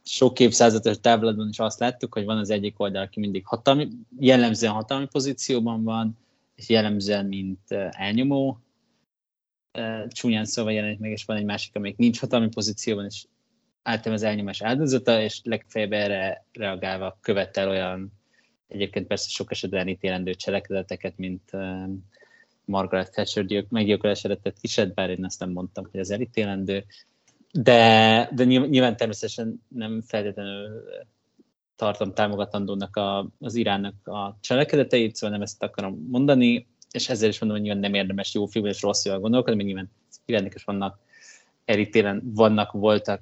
sok 0.03 0.39
évszázados 0.39 0.99
távlatban 0.99 1.49
is 1.49 1.59
azt 1.59 1.79
láttuk, 1.79 2.13
hogy 2.13 2.25
van 2.25 2.37
az 2.37 2.49
egyik 2.49 2.79
oldal, 2.79 3.01
aki 3.01 3.19
mindig 3.19 3.45
hatalmi, 3.45 3.87
jellemzően 4.19 4.73
hatalmi 4.73 5.05
pozícióban 5.05 5.83
van, 5.83 6.17
és 6.55 6.69
jellemzően, 6.69 7.25
mint 7.25 7.71
elnyomó, 7.91 8.59
csúnyán 10.07 10.45
szóval 10.45 10.73
jelenik 10.73 10.99
meg, 10.99 11.11
és 11.11 11.25
van 11.25 11.37
egy 11.37 11.45
másik, 11.45 11.75
amelyik 11.75 11.97
nincs 11.97 12.19
hatalmi 12.19 12.47
pozícióban, 12.47 13.05
és 13.05 13.25
általában 13.81 14.13
az 14.13 14.23
elnyomás 14.23 14.61
áldozata, 14.61 15.21
és 15.21 15.39
legfeljebb 15.43 15.91
erre 15.91 16.45
reagálva 16.53 17.17
követel 17.21 17.69
olyan, 17.69 18.11
egyébként 18.67 19.07
persze 19.07 19.29
sok 19.29 19.51
esetben 19.51 19.87
ítélendő 19.87 20.33
cselekedeteket, 20.33 21.17
mint 21.17 21.51
Margaret 22.67 23.11
Thatcher 23.11 23.65
meggyilkolására 23.69 24.37
tett 24.37 24.59
kiset, 24.59 24.93
bár 24.93 25.09
én 25.09 25.25
ezt 25.25 25.39
nem 25.39 25.51
mondtam, 25.51 25.87
hogy 25.91 25.99
ez 25.99 26.09
elítélendő. 26.09 26.85
De, 27.51 28.29
de 28.35 28.43
nyilván 28.43 28.97
természetesen 28.97 29.61
nem 29.67 30.01
feltétlenül 30.01 30.83
tartom 31.75 32.13
támogatandónak 32.13 32.95
a, 32.95 33.29
az 33.39 33.55
Iránnak 33.55 34.07
a 34.07 34.37
cselekedeteit, 34.41 35.15
szóval 35.15 35.35
nem 35.35 35.45
ezt 35.45 35.63
akarom 35.63 36.07
mondani, 36.09 36.67
és 36.91 37.09
ezzel 37.09 37.29
is 37.29 37.39
mondom, 37.39 37.57
hogy 37.57 37.67
nyilván 37.67 37.91
nem 37.91 37.99
érdemes 37.99 38.33
jó 38.33 38.45
film 38.45 38.65
és 38.65 38.81
rossz 38.81 39.05
jól 39.05 39.19
gondolkodni, 39.19 39.63
mert 39.63 39.67
nyilván 39.67 39.91
Iránnak 40.25 40.55
is 40.55 40.63
vannak 40.63 40.99
elítélen, 41.65 42.21
vannak, 42.25 42.71
voltak, 42.71 43.21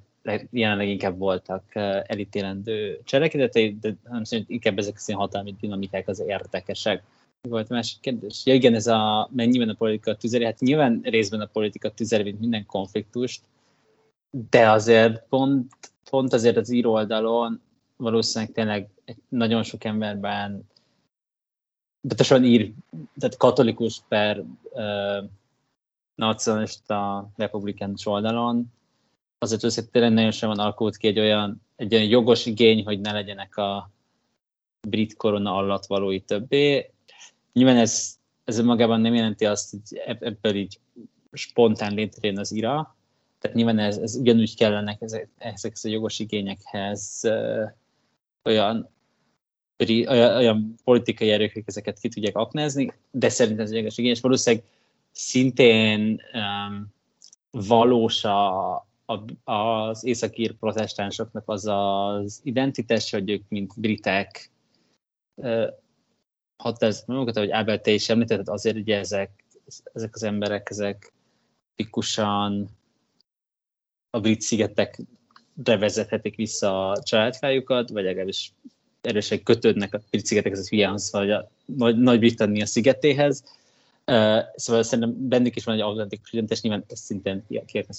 jelenleg 0.51 0.87
inkább 0.87 1.17
voltak 1.17 1.63
eh, 1.75 2.01
elítélendő 2.05 2.99
cselekedetei, 3.03 3.77
de 3.81 3.95
nem 4.03 4.23
szerint 4.23 4.49
inkább 4.49 4.77
ezek 4.77 4.95
a 5.07 5.15
hatalmi 5.15 5.55
dinamikák 5.59 6.07
az 6.07 6.19
érdekesek 6.19 7.03
volt 7.49 7.71
a 7.71 7.73
másik 7.73 7.99
kérdés? 7.99 8.41
Ja 8.45 8.53
igen, 8.53 8.73
ez 8.73 8.87
a 8.87 9.29
mennyiben 9.31 9.69
a 9.69 9.73
politika 9.73 10.15
tüzeli, 10.15 10.43
hát 10.45 10.59
nyilván 10.59 11.01
részben 11.03 11.41
a 11.41 11.45
politika 11.45 11.91
tüzeli, 11.91 12.23
mint 12.23 12.39
minden 12.39 12.65
konfliktust, 12.65 13.41
de 14.49 14.69
azért 14.69 15.23
pont, 15.29 15.73
pont 16.09 16.33
azért 16.33 16.57
az 16.57 16.69
író 16.69 16.91
oldalon 16.91 17.61
valószínűleg 17.97 18.53
tényleg 18.53 18.89
nagyon 19.29 19.63
sok 19.63 19.83
emberben 19.83 20.69
pontosan 22.07 22.43
ír, 22.43 22.71
tehát 23.17 23.37
katolikus 23.37 24.01
per 24.07 24.39
uh, 24.39 25.29
nacionalista 26.15 27.29
republikánus 27.35 28.05
oldalon, 28.05 28.73
azért 29.37 29.91
tényleg 29.91 30.11
nagyon 30.11 30.31
sem 30.31 30.49
van 30.49 30.59
alakult 30.59 30.97
ki 30.97 31.07
egy 31.07 31.19
olyan, 31.19 31.61
egy 31.75 31.93
olyan 31.93 32.07
jogos 32.07 32.45
igény, 32.45 32.83
hogy 32.83 32.99
ne 32.99 33.11
legyenek 33.11 33.57
a 33.57 33.89
brit 34.87 35.15
korona 35.15 35.55
alatt 35.55 35.85
valói 35.85 36.19
többé, 36.19 36.91
Nyilván 37.55 37.77
ez, 37.77 38.17
ez 38.43 38.59
magában 38.59 39.01
nem 39.01 39.13
jelenti 39.13 39.45
azt, 39.45 39.69
hogy 39.69 40.01
ebből 40.19 40.55
így 40.55 40.79
spontán 41.31 41.93
létrejön 41.93 42.39
az 42.39 42.51
ira, 42.51 42.95
tehát 43.39 43.55
nyilván 43.55 43.79
ez, 43.79 43.97
ez 43.97 44.15
ugyanúgy 44.15 44.55
kellene 44.55 44.97
ezek, 44.99 45.29
ezek 45.37 45.75
a 45.83 45.87
jogos 45.87 46.19
igényekhez 46.19 47.21
uh, 47.23 47.71
olyan, 48.43 48.89
olyan, 49.89 50.35
olyan 50.37 50.75
politikai 50.83 51.29
erők, 51.31 51.53
hogy 51.53 51.63
ezeket 51.65 51.99
ki 51.99 52.09
tudják 52.09 52.37
aknázni, 52.37 52.93
de 53.11 53.29
szerintem 53.29 53.65
ez 53.65 53.71
egy 53.71 53.77
jogos 53.77 53.97
igény, 53.97 54.11
és 54.11 54.21
valószínűleg 54.21 54.65
szintén 55.11 56.21
um, 56.33 56.93
valós 57.51 58.23
a, 58.23 58.73
a, 59.05 59.53
az 59.53 60.03
északír 60.03 60.53
protestánsoknak 60.53 61.43
az 61.45 61.65
az 61.67 62.39
identitás, 62.43 63.11
hogy 63.11 63.29
ők, 63.29 63.43
mint 63.49 63.79
britek, 63.79 64.51
határozott 66.57 67.07
magukat, 67.07 67.37
ahogy 67.37 67.49
Ábel, 67.49 67.81
te 67.81 67.91
is 67.91 68.09
említetted, 68.09 68.47
azért 68.47 68.75
ugye 68.75 68.97
ezek, 68.97 69.31
ezek 69.93 70.15
az 70.15 70.23
emberek, 70.23 70.69
ezek 70.69 71.13
tipikusan 71.75 72.69
a 74.09 74.19
brit 74.19 74.41
szigetek 74.41 75.01
vezethetik 75.63 76.35
vissza 76.35 76.89
a 76.89 77.03
családfájukat, 77.03 77.89
vagy 77.89 78.03
legalábbis 78.03 78.53
erősen 79.01 79.43
kötődnek 79.43 79.93
a 79.93 80.01
brit 80.09 80.25
szigetek, 80.25 80.51
ez 80.51 80.69
hülye 80.69 80.93
vagy 81.11 81.31
a 81.31 81.49
Nagy-Britannia 81.95 82.65
szigetéhez. 82.65 83.43
Szóval 84.55 84.83
szerintem 84.83 85.27
bennük 85.27 85.55
is 85.55 85.63
van 85.63 85.75
egy 85.75 85.81
autentikus 85.81 86.33
identitás, 86.33 86.61
nyilván 86.61 86.83
ezt 86.87 87.03
szintén 87.03 87.45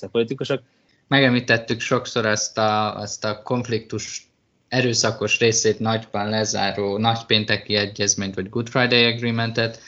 a 0.00 0.08
politikusok. 0.10 0.62
Megemlítettük 1.08 1.80
sokszor 1.80 2.26
ezt 2.26 2.58
a, 2.58 3.00
ezt 3.00 3.24
a 3.24 3.42
konfliktus 3.42 4.30
erőszakos 4.68 5.38
részét 5.38 5.78
nagyban 5.78 6.28
lezáró 6.28 6.98
nagypénteki 6.98 7.74
egyezményt, 7.74 8.34
vagy 8.34 8.48
Good 8.48 8.68
Friday 8.68 9.04
Agreementet. 9.04 9.78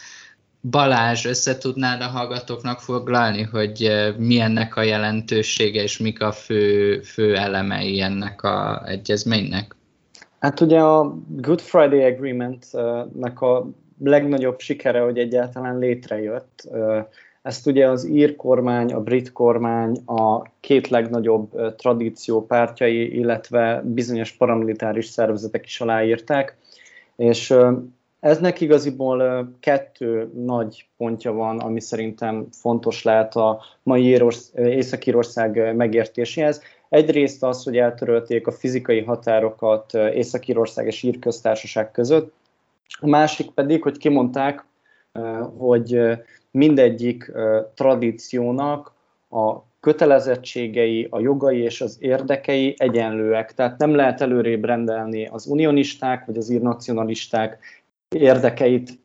Balázs, 0.70 1.26
össze 1.26 1.58
tudnád 1.58 2.00
a 2.00 2.06
hallgatóknak 2.06 2.80
foglalni, 2.80 3.42
hogy 3.42 3.90
mi 4.16 4.40
ennek 4.40 4.76
a 4.76 4.82
jelentősége, 4.82 5.82
és 5.82 5.98
mik 5.98 6.22
a 6.22 6.32
fő, 6.32 7.00
fő 7.00 7.36
elemei 7.36 8.00
ennek 8.00 8.42
a 8.42 8.82
egyezménynek? 8.86 9.76
Hát 10.38 10.60
ugye 10.60 10.80
a 10.80 11.14
Good 11.28 11.60
Friday 11.60 12.02
Agreement-nek 12.02 13.40
a 13.40 13.70
legnagyobb 14.04 14.60
sikere, 14.60 15.00
hogy 15.00 15.18
egyáltalán 15.18 15.78
létrejött. 15.78 16.68
Ezt 17.42 17.66
ugye 17.66 17.88
az 17.88 18.04
ír 18.04 18.36
kormány, 18.36 18.92
a 18.92 19.00
brit 19.00 19.32
kormány, 19.32 19.96
a 20.06 20.42
két 20.60 20.88
legnagyobb 20.88 21.74
tradíció 21.76 22.46
pártjai, 22.46 23.16
illetve 23.18 23.82
bizonyos 23.84 24.32
paramilitáris 24.32 25.06
szervezetek 25.06 25.64
is 25.64 25.80
aláírták, 25.80 26.56
és 27.16 27.54
eznek 28.20 28.60
igaziból 28.60 29.50
kettő 29.60 30.30
nagy 30.34 30.86
pontja 30.96 31.32
van, 31.32 31.58
ami 31.58 31.80
szerintem 31.80 32.46
fontos 32.52 33.02
lehet 33.02 33.36
a 33.36 33.60
mai 33.82 34.22
Észak-Írország 34.54 35.76
megértéséhez. 35.76 36.62
Egyrészt 36.88 37.42
az, 37.42 37.64
hogy 37.64 37.76
eltörölték 37.76 38.46
a 38.46 38.52
fizikai 38.52 39.02
határokat 39.02 39.94
Észak-Írország 39.94 40.86
és 40.86 41.02
Ír 41.02 41.18
köztársaság 41.18 41.90
között, 41.90 42.32
a 43.00 43.08
másik 43.08 43.50
pedig, 43.50 43.82
hogy 43.82 43.98
kimondták, 43.98 44.64
hogy 45.58 46.00
mindegyik 46.50 47.32
tradíciónak 47.74 48.92
a 49.30 49.66
kötelezettségei, 49.80 51.06
a 51.10 51.20
jogai 51.20 51.58
és 51.58 51.80
az 51.80 51.96
érdekei 52.00 52.74
egyenlőek. 52.78 53.54
Tehát 53.54 53.78
nem 53.78 53.94
lehet 53.94 54.20
előrébb 54.20 54.64
rendelni 54.64 55.26
az 55.26 55.46
unionisták 55.46 56.26
vagy 56.26 56.36
az 56.36 56.50
írnacionalisták 56.50 57.58
érdekeit 58.08 58.98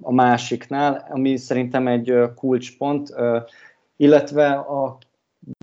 a 0.00 0.12
másiknál, 0.12 1.06
ami 1.10 1.36
szerintem 1.36 1.88
egy 1.88 2.14
kulcspont, 2.34 3.14
illetve 3.96 4.50
a 4.52 4.98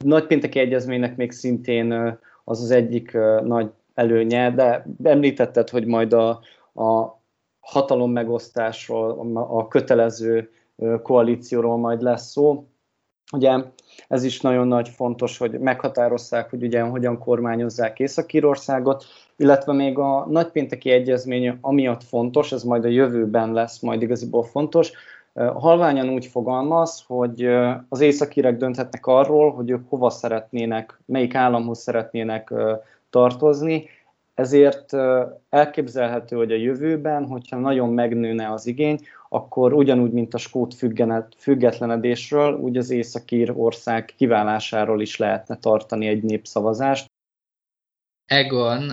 nagypénteki 0.04 0.60
egyezménynek 0.60 1.16
még 1.16 1.32
szintén 1.32 2.18
az 2.44 2.62
az 2.62 2.72
egyik 2.72 3.18
nagy 3.44 3.70
előnye, 3.94 4.52
de 4.52 4.86
említetted, 5.04 5.70
hogy 5.70 5.86
majd 5.86 6.14
a, 6.14 6.30
a 6.74 7.20
hatalom 7.60 8.12
megosztásról, 8.12 9.36
a 9.36 9.68
kötelező 9.68 10.50
koalícióról 11.02 11.78
majd 11.78 12.02
lesz 12.02 12.32
szó. 12.32 12.66
Ugye 13.34 13.64
ez 14.08 14.24
is 14.24 14.42
nagyon 14.42 14.68
nagy 14.68 14.90
fontos, 14.90 15.38
hogy 15.38 15.60
meghatározzák, 15.60 16.50
hogy 16.50 16.64
ugye 16.64 16.82
hogyan 16.82 17.18
kormányozzák 17.18 18.00
Észak-Írországot, 18.00 19.06
illetve 19.36 19.74
még 19.74 19.98
a 19.98 20.26
nagypénteki 20.30 20.90
egyezmény 20.90 21.58
amiatt 21.62 22.04
fontos, 22.04 22.52
ez 22.52 22.64
majd 22.64 22.86
a 22.86 22.88
jövőben 22.88 23.54
lesz 23.54 23.80
majd 23.80 24.02
igaziból 24.02 24.44
fontos, 24.44 24.92
halványan 25.34 26.10
úgy 26.10 26.26
fogalmaz, 26.26 27.04
hogy 27.08 27.46
az 27.90 28.00
északírek 28.00 28.58
dönthetnek 28.58 29.06
arról, 29.06 29.52
hogy 29.52 29.70
ők 29.70 29.90
hova 29.90 30.10
szeretnének, 30.10 31.00
melyik 31.06 31.36
államhoz 31.36 31.80
szeretnének 31.80 32.54
tartozni, 33.10 33.86
ezért 34.42 34.94
elképzelhető, 35.50 36.36
hogy 36.36 36.52
a 36.52 36.56
jövőben, 36.56 37.26
hogyha 37.26 37.58
nagyon 37.58 37.90
megnőne 37.90 38.52
az 38.52 38.68
igény, 38.68 39.00
akkor 39.30 39.74
ugyanúgy, 39.74 40.12
mint 40.12 40.34
a 40.34 40.38
skót 40.38 40.76
függetlenedésről, 41.38 42.54
úgy 42.54 42.78
az 42.78 42.90
északír 42.90 43.52
ország 43.56 44.14
kiválásáról 44.18 45.02
is 45.02 45.18
lehetne 45.18 45.58
tartani 45.58 46.08
egy 46.08 46.24
népszavazást. 46.24 47.06
Egon, 48.26 48.92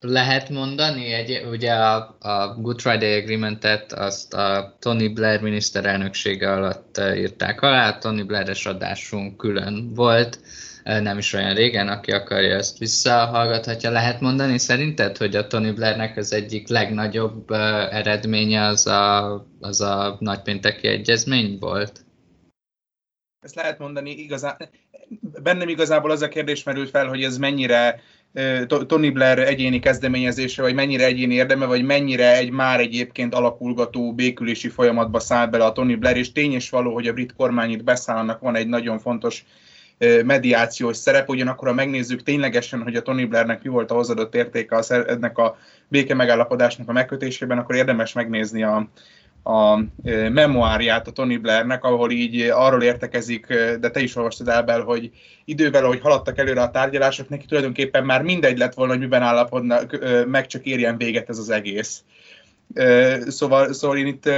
lehet 0.00 0.48
mondani, 0.48 1.12
egy, 1.12 1.46
ugye 1.50 1.72
a, 1.72 2.16
a 2.20 2.54
Good 2.60 2.80
Friday 2.80 3.20
Agreement-et 3.20 3.92
azt 3.92 4.34
a 4.34 4.76
Tony 4.78 5.14
Blair 5.14 5.40
miniszterelnöksége 5.40 6.52
alatt 6.52 7.00
írták 7.16 7.60
alá, 7.60 7.98
Tony 7.98 8.26
Blair-es 8.26 8.66
adásunk 8.66 9.36
külön 9.36 9.94
volt, 9.94 10.40
nem 10.86 11.18
is 11.18 11.32
olyan 11.32 11.54
régen, 11.54 11.88
aki 11.88 12.12
akarja 12.12 12.54
ezt 12.54 12.78
visszahallgathatja. 12.78 13.90
Lehet 13.90 14.20
mondani 14.20 14.58
szerinted, 14.58 15.16
hogy 15.16 15.36
a 15.36 15.46
Tony 15.46 15.74
Blairnek 15.74 16.16
az 16.16 16.32
egyik 16.32 16.68
legnagyobb 16.68 17.50
eredménye 17.90 18.66
az 18.66 18.86
a, 18.86 19.46
az 19.60 19.80
a 19.80 20.16
nagypénteki 20.20 20.88
egyezmény 20.88 21.56
volt? 21.60 22.04
Ezt 23.40 23.54
lehet 23.54 23.78
mondani, 23.78 24.10
igazán, 24.10 24.56
bennem 25.42 25.68
igazából 25.68 26.10
az 26.10 26.22
a 26.22 26.28
kérdés 26.28 26.62
merült 26.62 26.90
fel, 26.90 27.06
hogy 27.06 27.22
ez 27.22 27.38
mennyire 27.38 28.00
Tony 28.86 29.12
Blair 29.12 29.38
egyéni 29.38 29.78
kezdeményezése, 29.78 30.62
vagy 30.62 30.74
mennyire 30.74 31.04
egyéni 31.04 31.34
érdeme, 31.34 31.66
vagy 31.66 31.84
mennyire 31.84 32.36
egy 32.36 32.50
már 32.50 32.80
egyébként 32.80 33.34
alakulgató 33.34 34.14
békülési 34.14 34.68
folyamatba 34.68 35.20
száll 35.20 35.46
bele 35.46 35.64
a 35.64 35.72
Tony 35.72 35.98
Blair, 35.98 36.16
és 36.16 36.32
tény 36.32 36.52
és 36.52 36.70
való, 36.70 36.92
hogy 36.94 37.06
a 37.06 37.12
brit 37.12 37.34
kormány 37.34 37.70
itt 37.70 37.84
beszállnak, 37.84 38.40
van 38.40 38.56
egy 38.56 38.68
nagyon 38.68 38.98
fontos 38.98 39.44
mediációs 40.24 40.96
szerep, 40.96 41.28
ugyanakkor 41.28 41.68
ha 41.68 41.74
megnézzük 41.74 42.22
ténylegesen, 42.22 42.82
hogy 42.82 42.96
a 42.96 43.02
Tony 43.02 43.28
Blairnek 43.28 43.62
mi 43.62 43.68
volt 43.68 43.90
a 43.90 43.94
hozadott 43.94 44.34
értéke 44.34 44.84
ennek 44.88 45.38
a 45.38 45.56
béke 45.88 46.14
megállapodásnak 46.14 46.88
a 46.88 46.92
megkötésében, 46.92 47.58
akkor 47.58 47.74
érdemes 47.74 48.12
megnézni 48.12 48.62
a, 48.62 48.88
a 49.42 49.80
memoárját 50.32 51.06
a 51.06 51.10
Tony 51.10 51.40
Blairnek, 51.40 51.84
ahol 51.84 52.10
így 52.10 52.40
arról 52.40 52.82
értekezik, 52.82 53.46
de 53.80 53.90
te 53.90 54.00
is 54.00 54.16
olvastad 54.16 54.48
el, 54.48 54.80
hogy 54.80 55.10
idővel, 55.44 55.84
ahogy 55.84 56.00
haladtak 56.00 56.38
előre 56.38 56.62
a 56.62 56.70
tárgyalások, 56.70 57.28
neki 57.28 57.46
tulajdonképpen 57.46 58.04
már 58.04 58.22
mindegy 58.22 58.58
lett 58.58 58.74
volna, 58.74 58.92
hogy 58.92 59.00
miben 59.00 59.22
állapodnak, 59.22 59.98
meg 60.26 60.46
csak 60.46 60.64
érjen 60.64 60.96
véget 60.96 61.28
ez 61.28 61.38
az 61.38 61.50
egész. 61.50 62.02
Szóval, 63.26 63.72
szóval 63.72 63.98
én 63.98 64.06
itt 64.06 64.30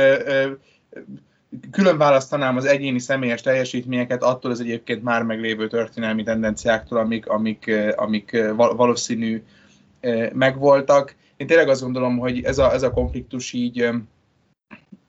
külön 1.70 1.98
választanám 1.98 2.56
az 2.56 2.64
egyéni 2.64 2.98
személyes 2.98 3.40
teljesítményeket 3.40 4.22
attól 4.22 4.50
az 4.50 4.60
egyébként 4.60 5.02
már 5.02 5.22
meglévő 5.22 5.68
történelmi 5.68 6.22
tendenciáktól, 6.22 6.98
amik, 6.98 7.26
amik, 7.26 7.70
amik 7.96 8.36
valószínű 8.56 9.42
megvoltak. 10.32 11.14
Én 11.36 11.46
tényleg 11.46 11.68
azt 11.68 11.82
gondolom, 11.82 12.18
hogy 12.18 12.42
ez 12.42 12.58
a, 12.58 12.72
ez 12.72 12.82
a 12.82 12.90
konfliktus 12.90 13.52
így 13.52 13.90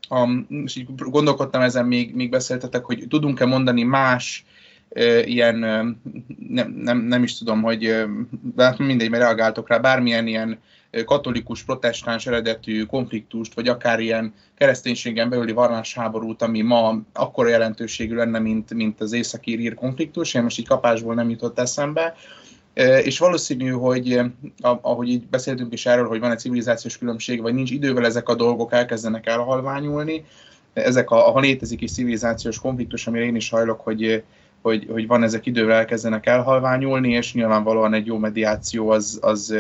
a, 0.10 0.30
és 0.64 0.76
így 0.76 0.88
gondolkodtam 0.96 1.62
ezen, 1.62 1.86
még, 1.86 2.16
még 2.16 2.30
beszéltetek, 2.30 2.86
hogy 2.86 3.06
tudunk-e 3.10 3.46
mondani 3.46 3.84
más 3.84 4.46
ilyen, 5.24 5.56
nem, 6.50 6.72
nem, 6.72 6.98
nem 6.98 7.24
is 7.24 7.38
tudom, 7.38 7.62
hogy 7.62 8.06
hát 8.58 8.78
mindegy, 8.78 9.10
mert 9.10 9.24
reagáltok 9.24 9.70
rá, 9.70 9.78
bármilyen 9.78 10.28
ilyen 10.28 10.60
katolikus, 11.06 11.64
protestáns 11.64 12.28
eredetű 12.28 12.84
konfliktust, 12.84 13.54
vagy 13.54 13.68
akár 13.68 14.00
ilyen 14.00 14.34
kereszténységen 14.58 15.30
belüli 15.30 15.52
vallásháborút, 15.52 16.42
ami 16.42 16.62
ma 16.62 17.02
akkora 17.14 17.50
jelentőségű 17.50 18.16
lenne, 18.16 18.40
mint, 18.40 18.74
mint 18.74 19.02
az 19.02 19.14
északír 19.14 19.74
konfliktus, 19.74 20.34
én 20.34 20.44
most 20.44 20.60
így 20.60 20.68
kapásból 20.68 21.14
nem 21.14 21.30
jutott 21.30 21.60
eszembe, 21.60 22.16
és 23.04 23.20
valószínű, 23.20 23.70
hogy 23.70 24.22
ahogy 24.62 25.10
így 25.10 25.28
beszéltünk 25.28 25.74
is 25.74 25.86
erről, 25.86 26.08
hogy 26.08 26.20
van 26.20 26.32
egy 26.32 26.40
civilizációs 26.40 26.98
különbség, 26.98 27.42
vagy 27.42 27.54
nincs 27.54 27.72
idővel 27.72 28.06
ezek 28.06 28.30
a 28.30 28.36
dolgok 28.36 28.74
elkezdenek 28.74 29.28
elhalványulni, 29.28 30.26
ezek 30.74 31.10
a, 31.10 31.16
ha 31.16 31.40
létezik 31.40 31.82
is 31.82 31.92
civilizációs 31.92 32.60
konfliktus, 32.60 33.08
amire 33.08 33.26
én 33.26 33.36
is 33.36 33.50
hajlok, 33.50 33.82
hogy, 33.82 34.24
hogy, 34.62 34.88
hogy 34.92 35.08
van 35.08 35.24
ezek 35.24 35.46
idővel 35.46 35.78
elkezdenek 35.78 36.26
elhalványulni, 36.26 37.12
és 37.12 37.34
nyilvánvalóan 37.34 37.94
egy 37.94 38.06
jó 38.06 38.18
mediáció 38.18 38.90
az, 38.90 39.20
az, 39.22 39.56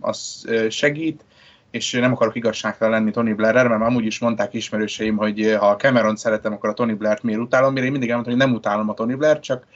az 0.00 0.48
segít, 0.68 1.24
és 1.70 1.92
nem 1.92 2.12
akarok 2.12 2.36
igazságtalan 2.36 2.92
lenni 2.92 3.10
Tony 3.10 3.34
Blair, 3.34 3.66
mert 3.66 3.82
amúgy 3.82 4.06
is 4.06 4.18
mondták 4.18 4.54
ismerőseim, 4.54 5.16
hogy 5.16 5.56
ha 5.58 5.76
Cameron 5.76 6.16
szeretem, 6.16 6.52
akkor 6.52 6.68
a 6.68 6.74
Tony 6.74 6.96
Blair-t 6.96 7.22
miért 7.22 7.40
utálom, 7.40 7.72
mire 7.72 7.84
én 7.84 7.90
mindig 7.90 8.08
elmondtam, 8.08 8.36
hogy 8.36 8.46
nem 8.46 8.54
utálom 8.54 8.88
a 8.88 8.94
Tony 8.94 9.16
Blair, 9.16 9.40
csak 9.40 9.66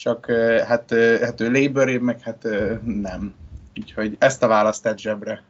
csak 0.00 0.30
hát, 0.66 0.94
hát 1.20 1.40
ő 1.40 1.50
Labour, 1.50 1.98
meg 1.98 2.20
hát 2.20 2.46
nem. 2.84 3.34
Úgyhogy 3.80 4.16
ezt 4.18 4.42
a 4.42 4.46
választ 4.46 4.82
tett 4.82 4.98
zsebre. 4.98 5.42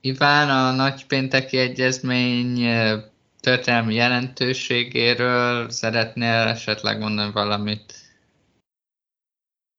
Iván, 0.00 0.50
a 0.50 0.70
nagypénteki 0.70 1.58
egyezmény 1.58 2.68
történelmi 3.40 3.94
jelentőségéről 3.94 5.70
szeretnél 5.70 6.32
esetleg 6.32 6.98
mondani 6.98 7.32
valamit? 7.32 7.94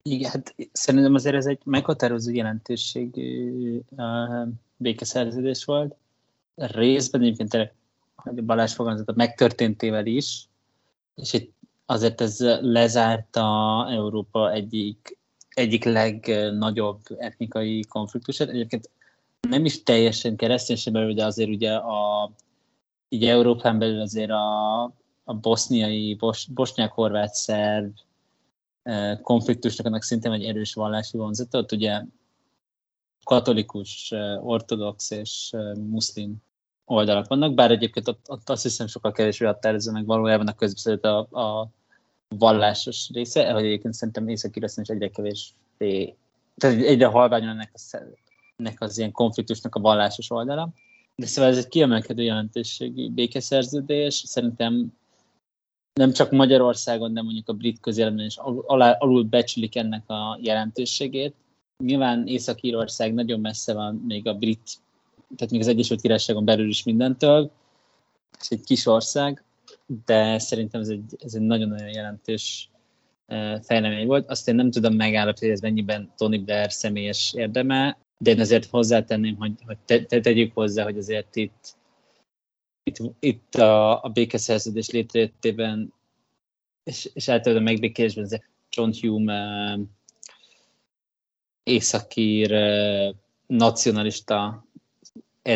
Igen, 0.02 0.30
hát 0.30 0.54
szerintem 0.72 1.14
azért 1.14 1.34
ez 1.34 1.46
egy 1.46 1.60
meghatározó 1.64 2.30
jelentőségű 2.30 3.80
békeszerződés 4.76 5.64
volt. 5.64 5.94
Részben 6.54 7.20
egyébként 7.20 7.72
hogy 8.14 8.44
Balázs 8.44 8.74
fogalmazott 8.74 9.16
megtörténtével 9.16 10.06
is, 10.06 10.48
és 11.14 11.32
egy 11.32 11.50
azért 11.86 12.20
ez 12.20 12.38
lezárta 12.60 13.86
Európa 13.90 14.52
egyik, 14.52 15.18
egyik 15.48 15.84
legnagyobb 15.84 17.00
etnikai 17.18 17.84
konfliktusát. 17.88 18.48
Egyébként 18.48 18.90
nem 19.48 19.64
is 19.64 19.82
teljesen 19.82 20.36
kereszténység 20.36 20.92
belül, 20.92 21.14
de 21.14 21.24
azért 21.24 21.48
ugye 21.48 21.74
a, 21.74 22.30
így 23.08 23.24
Európán 23.24 23.78
belül 23.78 24.00
azért 24.00 24.30
a, 24.30 24.82
a 25.24 25.34
boszniai, 25.34 26.14
bos, 26.14 26.46
bosnyák-horvát-szerb 26.46 27.92
eh, 27.96 28.11
konfliktusnak 29.22 29.86
annak 29.86 30.02
szintén 30.02 30.32
egy 30.32 30.44
erős 30.44 30.74
vallási 30.74 31.16
vonzata. 31.16 31.58
Ott 31.58 31.72
ugye 31.72 32.02
katolikus, 33.24 34.12
ortodox 34.40 35.10
és 35.10 35.54
muszlim 35.90 36.36
oldalak 36.84 37.28
vannak, 37.28 37.54
bár 37.54 37.70
egyébként 37.70 38.08
ott, 38.08 38.30
ott 38.30 38.50
azt 38.50 38.62
hiszem 38.62 38.86
sokkal 38.86 39.12
kevésbé 39.12 39.46
határozza 39.46 39.92
meg 39.92 40.06
valójában 40.06 40.46
a 40.46 40.54
közbeszédet 40.54 41.04
a, 41.04 41.18
a 41.18 41.70
vallásos 42.28 43.10
része, 43.12 43.52
hogy 43.52 43.64
egyébként 43.64 43.94
szerintem 43.94 44.28
észak 44.28 44.56
is 44.56 44.72
egyre 44.76 45.10
kevésbé, 45.10 46.16
tehát 46.56 46.80
egyre 46.82 47.06
halványon 47.06 47.48
ennek, 47.48 47.70
a, 47.74 47.96
ennek 48.56 48.80
az 48.80 48.98
ilyen 48.98 49.12
konfliktusnak 49.12 49.74
a 49.74 49.80
vallásos 49.80 50.30
oldala. 50.30 50.72
De 51.16 51.26
szóval 51.26 51.50
ez 51.50 51.56
egy 51.56 51.68
kiemelkedő 51.68 52.22
jelentőségi 52.22 53.10
békeszerződés. 53.10 54.14
Szerintem 54.14 54.92
nem 55.94 56.12
csak 56.12 56.30
Magyarországon, 56.30 57.14
de 57.14 57.22
mondjuk 57.22 57.48
a 57.48 57.52
brit 57.52 57.80
közéletben 57.80 58.24
is 58.24 58.36
alul 58.98 59.22
becsülik 59.22 59.76
ennek 59.76 60.10
a 60.10 60.38
jelentőségét. 60.42 61.34
Nyilván 61.84 62.26
Észak-Írország 62.26 63.14
nagyon 63.14 63.40
messze 63.40 63.74
van 63.74 64.04
még 64.06 64.26
a 64.26 64.34
brit, 64.34 64.70
tehát 65.36 65.52
még 65.52 65.60
az 65.60 65.66
Egyesült 65.66 66.00
Királyságon 66.00 66.44
belül 66.44 66.68
is 66.68 66.82
mindentől, 66.82 67.50
és 68.40 68.48
egy 68.48 68.64
kis 68.64 68.86
ország, 68.86 69.44
de 70.04 70.38
szerintem 70.38 70.80
ez 70.80 70.88
egy, 70.88 71.16
ez 71.18 71.34
egy 71.34 71.40
nagyon-nagyon 71.40 71.88
jelentős 71.88 72.70
fejlemény 73.62 74.06
volt. 74.06 74.30
Azt 74.30 74.48
én 74.48 74.54
nem 74.54 74.70
tudom 74.70 74.94
megállapítani, 74.94 75.50
hogy 75.50 75.56
ez 75.56 75.62
mennyiben 75.62 76.12
Tony 76.16 76.44
Blair 76.44 76.72
személyes 76.72 77.34
érdeme, 77.36 77.98
de 78.18 78.30
én 78.30 78.40
azért 78.40 78.66
hozzátenném, 78.70 79.36
hogy, 79.36 79.52
hogy 79.66 79.78
te, 79.84 80.04
te, 80.04 80.20
tegyük 80.20 80.54
hozzá, 80.54 80.84
hogy 80.84 80.98
azért 80.98 81.36
itt, 81.36 81.74
itt, 82.84 82.96
itt 83.18 83.54
a, 83.54 84.04
a 84.04 84.08
békeszerződés 84.08 84.90
létrejöttében 84.90 85.92
és, 86.84 87.10
és 87.14 87.28
általában 87.28 87.66
a 87.66 87.70
megbékélésben 87.70 88.24
ez 88.24 88.38
John 88.70 88.90
Hume 89.00 89.74
uh, 89.74 89.80
északír 91.62 92.52
uh, 92.52 93.14
nacionalista 93.46 94.66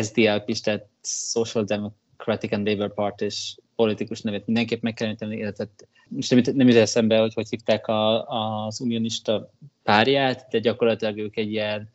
SDLP, 0.01 0.51
tehát 0.51 0.87
Social 1.03 1.63
Democratic 1.63 2.51
and 2.51 2.67
Labour 2.67 2.93
Party 2.93 3.21
és 3.21 3.55
politikus 3.75 4.21
nevét 4.21 4.45
mindenképp 4.45 4.81
meg 4.81 4.93
kell 4.93 5.07
említeni, 5.07 5.37
illetve 5.37 5.67
most 6.07 6.31
nem, 6.31 6.55
nem 6.55 6.67
jut 6.67 6.77
eszembe, 6.77 7.19
hogy 7.19 7.33
hogy 7.33 7.49
hívták 7.49 7.87
a, 7.87 8.27
az 8.65 8.81
unionista 8.81 9.51
párját, 9.83 10.47
de 10.49 10.59
gyakorlatilag 10.59 11.17
ők 11.17 11.37
egy 11.37 11.51
ilyen 11.51 11.89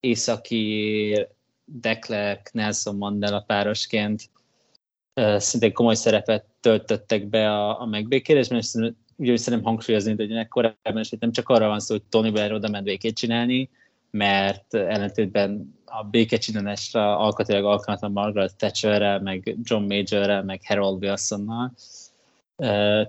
északi 0.00 1.26
Declerc 1.64 2.52
Nelson 2.52 2.96
Mandela 2.96 3.40
párosként 3.40 4.30
szintén 5.14 5.72
komoly 5.72 5.94
szerepet 5.94 6.44
töltöttek 6.60 7.26
be 7.26 7.50
a, 7.50 7.80
a 7.80 7.86
megbékélésben, 7.86 8.58
és 8.58 8.92
ugye 9.16 9.36
szeretném 9.36 9.66
hangsúlyozni, 9.66 10.14
hogy 10.16 10.48
korábban 10.48 10.98
is 10.98 11.10
nem 11.10 11.32
csak 11.32 11.48
arra 11.48 11.68
van 11.68 11.80
szó, 11.80 11.94
hogy 11.94 12.02
Tony 12.08 12.32
Blair 12.32 12.52
oda 12.52 12.68
ment 12.68 12.84
békét 12.84 13.16
csinálni, 13.16 13.70
mert 14.10 14.74
ellentétben 14.74 15.78
a 15.84 16.04
békecsinálásra 16.04 17.18
alkatilag 17.18 17.64
alkalmatlan 17.64 18.12
Margaret 18.12 18.56
Thatcherrel, 18.56 19.20
meg 19.20 19.56
John 19.62 19.84
Majorrel, 19.84 20.42
meg 20.42 20.60
Harold 20.64 21.04
Wilsonnal. 21.04 21.72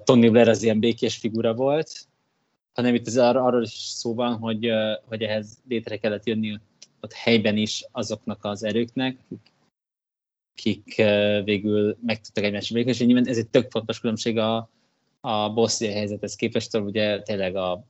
Tony 0.03 0.31
Blair 0.31 0.49
az 0.49 0.63
ilyen 0.63 0.79
békés 0.79 1.15
figura 1.15 1.53
volt, 1.53 2.07
hanem 2.73 2.95
itt 2.95 3.07
az 3.07 3.17
arra, 3.17 3.43
arról 3.43 3.63
is 3.63 3.73
szó 3.73 4.13
van, 4.13 4.37
hogy, 4.37 4.69
hogy 5.05 5.21
ehhez 5.21 5.57
létre 5.67 5.97
kellett 5.97 6.25
jönni 6.25 6.59
ott 7.01 7.13
helyben 7.13 7.57
is 7.57 7.85
azoknak 7.91 8.45
az 8.45 8.63
erőknek, 8.63 9.17
akik, 10.55 10.83
akik 10.85 11.45
végül 11.45 11.97
meg 12.01 12.21
tudtak 12.21 12.43
egymásra 12.43 12.75
békés, 12.75 12.99
és 12.99 13.05
nyilván 13.05 13.27
ez 13.27 13.37
egy 13.37 13.49
tök 13.49 13.71
fontos 13.71 13.99
különbség 13.99 14.37
a, 14.37 14.69
a 15.21 15.53
bosszia 15.53 15.91
helyzethez 15.91 16.35
képest, 16.35 16.75
ugye 16.75 17.21
tényleg 17.21 17.55
a 17.55 17.85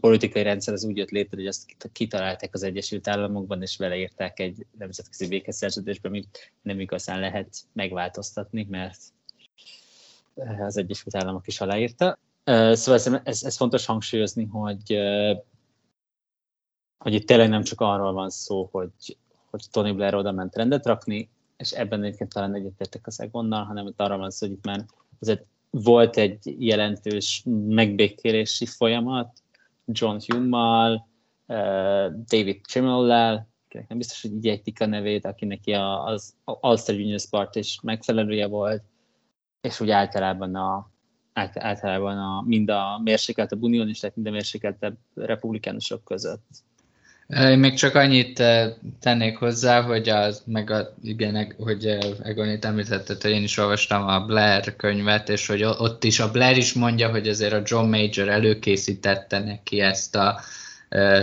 politikai 0.00 0.42
rendszer 0.42 0.74
az 0.74 0.84
úgy 0.84 0.96
jött 0.96 1.10
létre, 1.10 1.36
hogy 1.36 1.46
azt 1.46 1.76
kitalálták 1.92 2.54
az 2.54 2.62
Egyesült 2.62 3.08
Államokban, 3.08 3.62
és 3.62 3.76
vele 3.76 3.96
írták 3.96 4.40
egy 4.40 4.66
nemzetközi 4.78 5.28
békeszerződésbe, 5.28 6.08
amit 6.08 6.52
nem 6.62 6.80
igazán 6.80 7.20
lehet 7.20 7.48
megváltoztatni, 7.72 8.66
mert 8.70 9.00
az 10.60 10.76
Egyesült 10.76 11.16
Államok 11.16 11.46
is 11.46 11.60
aláírta. 11.60 12.18
Szóval 12.72 13.20
ez, 13.24 13.42
ez 13.42 13.56
fontos 13.56 13.86
hangsúlyozni, 13.86 14.44
hogy, 14.44 14.98
hogy 16.98 17.14
itt 17.14 17.26
tényleg 17.26 17.48
nem 17.48 17.62
csak 17.62 17.80
arról 17.80 18.12
van 18.12 18.30
szó, 18.30 18.68
hogy, 18.72 19.16
hogy 19.50 19.64
Tony 19.70 19.94
Blair 19.94 20.14
oda 20.14 20.32
ment 20.32 20.56
rendet 20.56 20.86
rakni, 20.86 21.30
és 21.60 21.70
ebben 21.70 22.02
egyébként 22.02 22.32
talán 22.32 22.54
egyetértek 22.54 23.06
az 23.06 23.20
Egonnal, 23.20 23.64
hanem 23.64 23.86
itt 23.86 24.00
arról 24.00 24.18
van 24.18 24.30
szó, 24.30 24.46
hogy 24.46 24.56
itt 24.56 24.64
már 24.64 24.84
azért 25.20 25.44
volt 25.70 26.16
egy 26.16 26.54
jelentős 26.58 27.42
megbékélési 27.68 28.66
folyamat, 28.66 29.42
John 29.84 30.16
Hume-mal, 30.26 31.08
David 32.28 32.60
Trimmel-lel, 32.60 33.48
nem 33.88 33.98
biztos, 33.98 34.22
hogy 34.22 34.32
így 34.32 34.48
ejtik 34.48 34.80
a 34.80 34.86
nevét, 34.86 35.24
aki 35.24 35.44
neki 35.44 35.72
az 35.72 36.34
Ulster 36.60 36.94
Union 36.94 37.18
Sport 37.18 37.56
is 37.56 37.80
megfelelője 37.82 38.46
volt, 38.46 38.82
és 39.60 39.80
úgy 39.80 39.90
általában 39.90 40.54
a, 40.54 40.90
általában 41.32 42.18
a, 42.18 42.42
mind 42.46 42.70
a 42.70 43.00
mérsékeltebb 43.02 43.62
unionisták, 43.62 44.14
mind 44.14 44.26
a 44.26 44.30
mérsékeltebb 44.30 44.96
republikánusok 45.14 46.04
között. 46.04 46.64
Én 47.38 47.58
még 47.58 47.74
csak 47.74 47.94
annyit 47.94 48.42
tennék 49.00 49.36
hozzá, 49.36 49.80
hogy 49.82 50.08
az, 50.08 50.42
meg 50.46 50.70
a, 50.70 50.94
igen, 51.02 51.54
hogy 51.58 51.86
Egonit 52.22 52.64
említetted, 52.64 53.22
hogy 53.22 53.30
én 53.30 53.42
is 53.42 53.58
olvastam 53.58 54.06
a 54.06 54.24
Blair 54.24 54.76
könyvet, 54.76 55.28
és 55.28 55.46
hogy 55.46 55.62
ott 55.62 56.04
is 56.04 56.20
a 56.20 56.30
Blair 56.30 56.56
is 56.56 56.72
mondja, 56.72 57.10
hogy 57.10 57.28
azért 57.28 57.52
a 57.52 57.62
John 57.64 57.88
Major 57.88 58.28
előkészítette 58.28 59.38
neki 59.38 59.80
ezt 59.80 60.16
a 60.16 60.40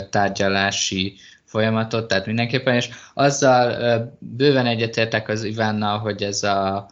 tárgyalási 0.10 1.16
folyamatot, 1.44 2.08
tehát 2.08 2.26
mindenképpen, 2.26 2.76
és 2.76 2.90
azzal 3.14 4.18
bőven 4.20 4.66
egyetértek 4.66 5.30
az 5.30 5.44
Ivánnal, 5.44 6.00
hogy 6.00 6.24
ez 6.24 6.44
a 6.44 6.90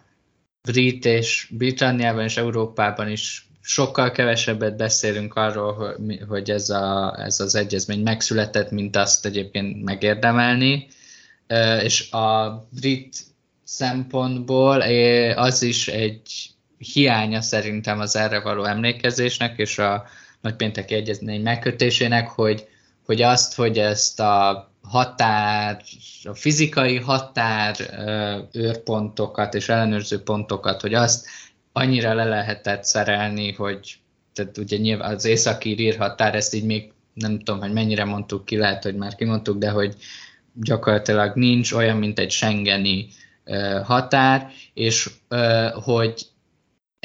brit 0.62 1.06
és 1.06 1.48
Britanniában 1.52 2.24
és 2.24 2.38
Európában 2.38 3.10
is 3.10 3.45
sokkal 3.66 4.12
kevesebbet 4.12 4.76
beszélünk 4.76 5.36
arról, 5.36 5.98
hogy 6.28 6.50
ez, 6.52 6.70
a, 6.70 7.16
ez 7.20 7.40
az 7.40 7.56
egyezmény 7.56 8.02
megszületett, 8.02 8.72
mint 8.72 8.96
azt 8.96 9.26
egyébként 9.26 9.84
megérdemelni, 9.84 10.88
és 11.82 12.12
a 12.12 12.52
brit 12.70 13.18
szempontból 13.64 14.82
az 15.36 15.62
is 15.62 15.88
egy 15.88 16.50
hiánya 16.78 17.42
szerintem 17.42 18.00
az 18.00 18.16
erre 18.16 18.40
való 18.40 18.64
emlékezésnek, 18.64 19.58
és 19.58 19.78
a 19.78 20.06
nagypénteki 20.42 20.94
egyezmény 20.94 21.42
megkötésének, 21.42 22.30
hogy, 22.30 22.68
hogy 23.06 23.22
azt, 23.22 23.56
hogy 23.56 23.80
ezt 23.80 24.20
a 24.20 24.70
határ, 24.82 25.82
a 26.24 26.34
fizikai 26.34 26.98
határ 26.98 27.76
őrpontokat 28.52 29.54
és 29.54 29.70
ellenőrző 29.70 30.22
pontokat, 30.22 30.82
hogy 30.82 30.94
azt 30.94 31.28
annyira 31.78 32.14
le 32.14 32.24
lehetett 32.24 32.84
szerelni, 32.84 33.52
hogy 33.52 33.98
tehát 34.34 34.58
ugye 34.58 34.78
nyilván 34.78 35.14
az 35.14 35.26
északi 35.26 35.92
határ, 35.92 36.36
ezt 36.36 36.54
így 36.54 36.64
még 36.64 36.92
nem 37.14 37.38
tudom, 37.38 37.60
hogy 37.60 37.74
mennyire 37.74 38.04
mondtuk 38.04 38.46
ki, 38.46 38.58
lehet, 38.58 38.84
hogy 38.84 38.96
már 38.96 39.16
kimondtuk, 39.16 39.58
de 39.58 39.70
hogy 39.70 39.96
gyakorlatilag 40.54 41.36
nincs 41.36 41.72
olyan, 41.72 41.98
mint 41.98 42.20
egy 42.20 42.32
Schengeni 42.32 43.08
határ, 43.84 44.52
és 44.74 45.10
hogy 45.74 46.26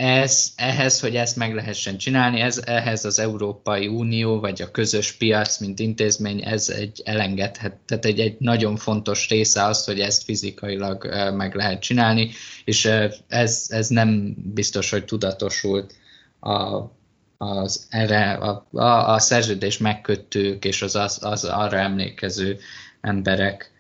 ez, 0.01 0.53
ehhez, 0.57 1.01
hogy 1.01 1.17
ezt 1.17 1.37
meg 1.37 1.55
lehessen 1.55 1.99
csinálni, 1.99 2.41
ez, 2.41 2.63
ehhez 2.65 3.05
az 3.05 3.19
Európai 3.19 3.87
Unió, 3.87 4.41
vagy 4.41 4.63
a 4.63 4.71
közös 4.71 5.13
piac, 5.13 5.59
mint 5.59 5.79
intézmény, 5.79 6.45
ez 6.45 6.69
egy 6.69 7.03
elengedhet, 7.05 7.77
tehát 7.87 8.05
egy, 8.05 8.21
egy 8.21 8.37
nagyon 8.39 8.77
fontos 8.77 9.29
része 9.29 9.65
az, 9.65 9.85
hogy 9.85 10.01
ezt 10.01 10.23
fizikailag 10.23 11.07
meg 11.37 11.55
lehet 11.55 11.81
csinálni, 11.81 12.31
és 12.65 12.91
ez, 13.29 13.67
ez 13.69 13.89
nem 13.89 14.35
biztos, 14.55 14.91
hogy 14.91 15.05
tudatosult 15.05 15.95
a, 16.41 16.83
az 17.39 17.87
erre, 17.91 18.33
a, 18.33 18.67
a, 18.73 19.13
a 19.13 19.19
szerződés 19.19 19.79
megkötők 19.79 20.65
és 20.65 20.83
az, 20.83 20.95
az, 20.97 21.19
az 21.21 21.45
arra 21.45 21.79
emlékező 21.79 22.59
emberek 23.01 23.71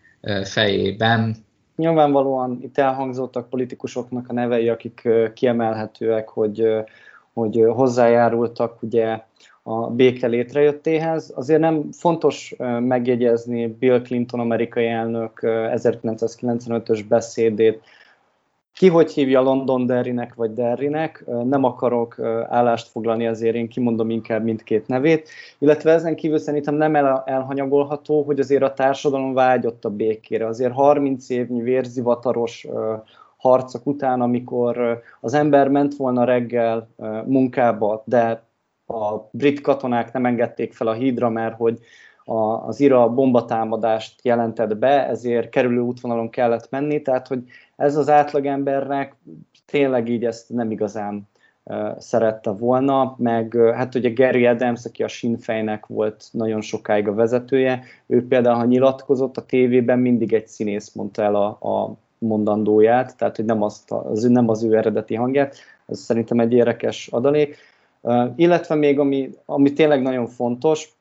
fejében 0.44 1.44
Nyilvánvalóan 1.80 2.58
itt 2.62 2.78
elhangzottak 2.78 3.48
politikusoknak 3.48 4.28
a 4.28 4.32
nevei, 4.32 4.68
akik 4.68 5.08
kiemelhetőek, 5.34 6.28
hogy, 6.28 6.84
hogy 7.32 7.64
hozzájárultak 7.68 8.82
ugye 8.82 9.20
a 9.62 9.90
béke 9.90 10.26
létrejöttéhez. 10.26 11.32
Azért 11.34 11.60
nem 11.60 11.92
fontos 11.92 12.54
megjegyezni 12.80 13.66
Bill 13.66 14.02
Clinton 14.02 14.40
amerikai 14.40 14.86
elnök 14.86 15.38
1995-ös 15.42 17.04
beszédét, 17.08 17.82
ki 18.74 18.88
hogy 18.88 19.12
hívja 19.12 19.40
London 19.40 19.86
Derrynek 19.86 20.34
vagy 20.34 20.52
Derrynek, 20.52 21.24
nem 21.26 21.64
akarok 21.64 22.18
állást 22.48 22.88
foglalni, 22.88 23.26
azért 23.26 23.54
én 23.54 23.68
kimondom 23.68 24.10
inkább 24.10 24.44
mindkét 24.44 24.86
nevét, 24.86 25.28
illetve 25.58 25.92
ezen 25.92 26.16
kívül 26.16 26.38
szerintem 26.38 26.74
nem 26.74 26.96
el, 26.96 27.22
elhanyagolható, 27.26 28.22
hogy 28.22 28.40
azért 28.40 28.62
a 28.62 28.72
társadalom 28.72 29.34
vágyott 29.34 29.84
a 29.84 29.90
békére. 29.90 30.46
Azért 30.46 30.72
30 30.72 31.28
évnyi 31.28 31.62
vérzivataros 31.62 32.66
harcok 33.36 33.86
után, 33.86 34.20
amikor 34.20 35.02
az 35.20 35.34
ember 35.34 35.68
ment 35.68 35.96
volna 35.96 36.24
reggel 36.24 36.88
munkába, 37.26 38.02
de 38.06 38.42
a 38.86 39.28
brit 39.30 39.60
katonák 39.60 40.12
nem 40.12 40.26
engedték 40.26 40.72
fel 40.72 40.86
a 40.86 40.92
hídra, 40.92 41.28
mert 41.28 41.56
hogy 41.56 41.78
az 42.66 42.80
IRA 42.80 43.08
bombatámadást 43.08 44.24
jelentett 44.24 44.76
be, 44.76 45.06
ezért 45.06 45.48
kerülő 45.48 45.80
útvonalon 45.80 46.30
kellett 46.30 46.70
menni, 46.70 47.02
tehát 47.02 47.26
hogy 47.26 47.42
ez 47.76 47.96
az 47.96 48.08
átlagembernek 48.08 49.16
tényleg 49.66 50.08
így 50.08 50.24
ezt 50.24 50.48
nem 50.48 50.70
igazán 50.70 51.28
szerette 51.98 52.50
volna, 52.50 53.14
meg 53.18 53.56
hát 53.74 53.94
ugye 53.94 54.10
Gary 54.10 54.46
Adams, 54.46 54.84
aki 54.84 55.02
a 55.02 55.08
Sinn 55.08 55.36
volt 55.86 56.24
nagyon 56.32 56.60
sokáig 56.60 57.08
a 57.08 57.14
vezetője, 57.14 57.82
ő 58.06 58.26
például, 58.26 58.56
ha 58.56 58.64
nyilatkozott 58.64 59.36
a 59.36 59.46
tévében, 59.46 59.98
mindig 59.98 60.32
egy 60.32 60.46
színész 60.46 60.92
mondta 60.92 61.22
el 61.22 61.34
a, 61.34 61.46
a 61.46 61.94
mondandóját, 62.18 63.16
tehát 63.16 63.36
hogy 63.36 63.44
nem, 63.44 63.62
azt, 63.62 63.90
az, 63.90 64.22
nem 64.22 64.48
az 64.48 64.62
ő 64.62 64.76
eredeti 64.76 65.14
hangját, 65.14 65.56
ez 65.86 65.98
szerintem 65.98 66.40
egy 66.40 66.52
érdekes 66.52 67.08
adalék. 67.08 67.56
Uh, 68.00 68.32
illetve 68.36 68.74
még 68.74 68.98
ami, 68.98 69.30
ami 69.44 69.72
tényleg 69.72 70.02
nagyon 70.02 70.26
fontos, 70.26 70.99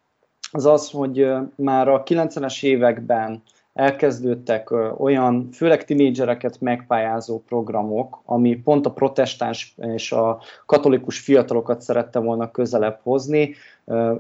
az 0.52 0.66
az, 0.66 0.92
hogy 0.92 1.28
már 1.56 1.88
a 1.88 2.04
90-es 2.04 2.64
években 2.64 3.44
elkezdődtek 3.74 4.74
olyan, 4.98 5.50
főleg 5.52 5.86
tinédzsereket 5.86 6.62
megpályázó 6.62 7.40
programok, 7.48 8.22
ami 8.26 8.56
pont 8.56 8.86
a 8.86 8.92
protestáns 8.92 9.76
és 9.78 10.12
a 10.12 10.42
katolikus 10.66 11.20
fiatalokat 11.20 11.82
szerette 11.82 12.20
volna 12.20 12.52
közelebb 12.52 13.00
hozni. 13.04 13.56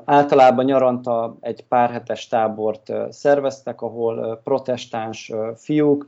Általában 0.05 0.65
nyaranta 0.65 1.37
egy 1.39 1.65
pár 1.67 1.89
hetes 1.91 2.27
tábort 2.27 2.91
szerveztek, 3.09 3.81
ahol 3.81 4.41
protestáns 4.43 5.31
fiúk 5.55 6.07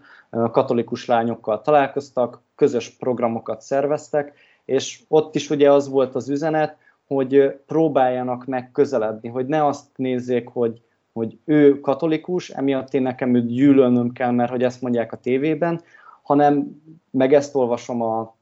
katolikus 0.51 1.05
lányokkal 1.05 1.61
találkoztak, 1.61 2.41
közös 2.55 2.89
programokat 2.89 3.61
szerveztek, 3.61 4.33
és 4.65 5.01
ott 5.07 5.35
is 5.35 5.49
ugye 5.49 5.71
az 5.71 5.89
volt 5.89 6.15
az 6.15 6.29
üzenet, 6.29 6.77
hogy 7.15 7.59
próbáljanak 7.67 8.45
meg 8.45 8.71
közeledni, 8.71 9.29
hogy 9.29 9.45
ne 9.45 9.65
azt 9.65 9.85
nézzék, 9.95 10.47
hogy 10.47 10.81
hogy 11.13 11.37
ő 11.45 11.79
katolikus, 11.79 12.49
emiatt 12.49 12.93
én 12.93 13.01
nekem 13.01 13.35
őt 13.35 13.45
gyűlölnöm 13.45 14.11
kell, 14.11 14.31
mert 14.31 14.51
hogy 14.51 14.63
ezt 14.63 14.81
mondják 14.81 15.11
a 15.11 15.17
tévében, 15.17 15.81
hanem 16.21 16.81
meg 17.09 17.33
ezt 17.33 17.55
olvasom 17.55 18.01
a, 18.01 18.35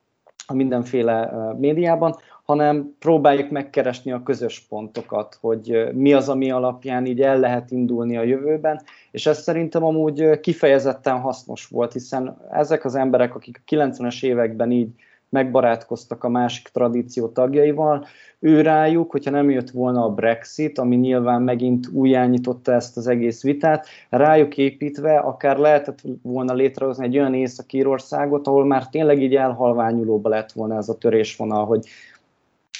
a 0.47 0.53
mindenféle 0.53 1.31
médiában, 1.57 2.15
hanem 2.43 2.95
próbáljuk 2.99 3.49
megkeresni 3.49 4.11
a 4.11 4.23
közös 4.23 4.59
pontokat, 4.59 5.37
hogy 5.41 5.89
mi 5.93 6.13
az, 6.13 6.29
ami 6.29 6.51
alapján 6.51 7.05
így 7.05 7.21
el 7.21 7.39
lehet 7.39 7.71
indulni 7.71 8.17
a 8.17 8.23
jövőben, 8.23 8.81
és 9.11 9.25
ez 9.25 9.41
szerintem 9.41 9.83
amúgy 9.83 10.39
kifejezetten 10.39 11.19
hasznos 11.19 11.65
volt, 11.65 11.93
hiszen 11.93 12.37
ezek 12.51 12.85
az 12.85 12.95
emberek, 12.95 13.35
akik 13.35 13.61
a 13.65 13.75
90-es 13.75 14.23
években 14.23 14.71
így 14.71 14.89
megbarátkoztak 15.29 16.23
a 16.23 16.29
másik 16.29 16.67
tradíció 16.67 17.27
tagjaival, 17.27 18.05
ő 18.39 18.61
rájuk, 18.61 19.11
hogyha 19.11 19.31
nem 19.31 19.49
jött 19.49 19.69
volna 19.69 20.03
a 20.03 20.09
Brexit, 20.09 20.77
ami 20.77 20.95
nyilván 20.95 21.41
megint 21.41 21.87
újjányította 21.91 22.71
ezt 22.73 22.97
az 22.97 23.07
egész 23.07 23.43
vitát, 23.43 23.87
rájuk 24.09 24.57
építve 24.57 25.17
akár 25.17 25.57
lehetett 25.57 25.99
volna 26.21 26.53
létrehozni 26.53 27.05
egy 27.05 27.17
olyan 27.17 27.33
Észak-Írországot, 27.33 28.47
ahol 28.47 28.65
már 28.65 28.89
tényleg 28.89 29.21
így 29.21 29.35
elhalványulóba 29.35 30.29
lett 30.29 30.51
volna 30.51 30.75
ez 30.75 30.89
a 30.89 30.97
törésvonal, 30.97 31.65
hogy, 31.65 31.87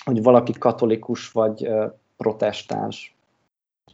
hogy 0.04 0.24
valaki 0.24 0.52
katolikus 0.60 1.32
vagy 1.32 1.70
protestáns. 2.18 3.16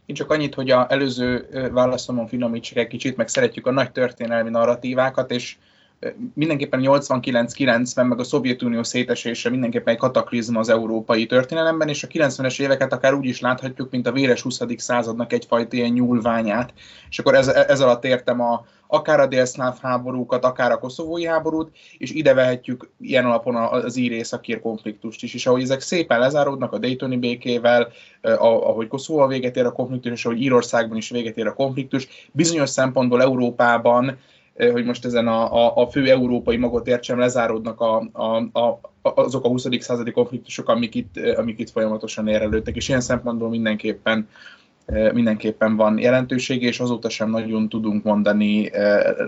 Én 0.06 0.14
csak 0.14 0.30
annyit, 0.30 0.54
hogy 0.54 0.70
a 0.70 0.86
előző 0.88 1.48
válaszomon 1.72 2.26
finomítsuk 2.26 2.76
egy 2.76 2.86
kicsit, 2.86 3.16
meg 3.16 3.28
szeretjük 3.28 3.66
a 3.66 3.70
nagy 3.70 3.92
történelmi 3.92 4.50
narratívákat, 4.50 5.30
és 5.30 5.56
mindenképpen 6.34 6.80
89-90, 6.82 8.08
meg 8.08 8.20
a 8.20 8.24
Szovjetunió 8.24 8.82
szétesése 8.82 9.50
mindenképpen 9.50 9.92
egy 9.94 10.00
kataklizma 10.00 10.60
az 10.60 10.68
európai 10.68 11.26
történelemben, 11.26 11.88
és 11.88 12.02
a 12.02 12.06
90-es 12.06 12.60
éveket 12.60 12.92
akár 12.92 13.14
úgy 13.14 13.26
is 13.26 13.40
láthatjuk, 13.40 13.90
mint 13.90 14.06
a 14.06 14.12
véres 14.12 14.42
20. 14.42 14.60
századnak 14.76 15.32
egyfajta 15.32 15.76
ilyen 15.76 15.92
nyúlványát. 15.92 16.74
És 17.08 17.18
akkor 17.18 17.34
ez, 17.34 17.48
ez 17.48 17.80
alatt 17.80 18.04
értem 18.04 18.40
a, 18.40 18.66
akár 18.86 19.20
a 19.20 19.26
délszláv 19.26 19.78
háborúkat, 19.80 20.44
akár 20.44 20.72
a 20.72 20.78
koszovói 20.78 21.26
háborút, 21.26 21.76
és 21.98 22.10
ide 22.10 22.34
vehetjük 22.34 22.90
ilyen 23.00 23.24
alapon 23.24 23.56
az 23.56 23.96
ír-északír 23.96 24.60
konfliktust 24.60 25.22
is. 25.22 25.34
És 25.34 25.46
ahogy 25.46 25.62
ezek 25.62 25.80
szépen 25.80 26.18
lezáródnak 26.18 26.72
a 26.72 26.78
Daytoni 26.78 27.16
békével, 27.16 27.88
ahogy 28.38 28.88
Koszovóval 28.88 29.28
véget 29.28 29.56
ér 29.56 29.64
a 29.66 29.72
konfliktus, 29.72 30.12
és 30.12 30.24
ahogy 30.24 30.40
Írországban 30.40 30.96
is 30.96 31.10
véget 31.10 31.36
ér 31.36 31.46
a 31.46 31.54
konfliktus, 31.54 32.08
bizonyos 32.32 32.70
szempontból 32.70 33.22
Európában 33.22 34.18
hogy 34.56 34.84
most 34.84 35.04
ezen 35.04 35.26
a, 35.26 35.66
a, 35.66 35.76
a 35.76 35.90
fő 35.90 36.10
európai 36.10 36.56
magot 36.56 36.86
értsem, 36.86 37.18
lezáródnak 37.18 37.80
a, 37.80 38.08
a, 38.12 38.60
a, 38.60 38.80
azok 39.02 39.44
a 39.44 39.48
20. 39.48 39.66
századi 39.78 40.10
konfliktusok, 40.10 40.68
amik 40.68 40.94
itt, 40.94 41.16
amik 41.36 41.58
itt 41.58 41.70
folyamatosan 41.70 42.28
érelődtek, 42.28 42.76
és 42.76 42.88
ilyen 42.88 43.00
szempontból 43.00 43.48
mindenképpen 43.48 44.28
mindenképpen 45.12 45.76
van 45.76 45.98
jelentőség, 45.98 46.62
és 46.62 46.80
azóta 46.80 47.08
sem 47.08 47.30
nagyon 47.30 47.68
tudunk 47.68 48.04
mondani 48.04 48.70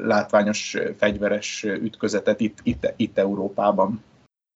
látványos 0.05 0.77
fegyveres 0.97 1.63
ütközetet 1.65 2.41
itt, 2.41 2.59
itt, 2.63 2.93
itt 2.97 3.19
Európában. 3.19 4.03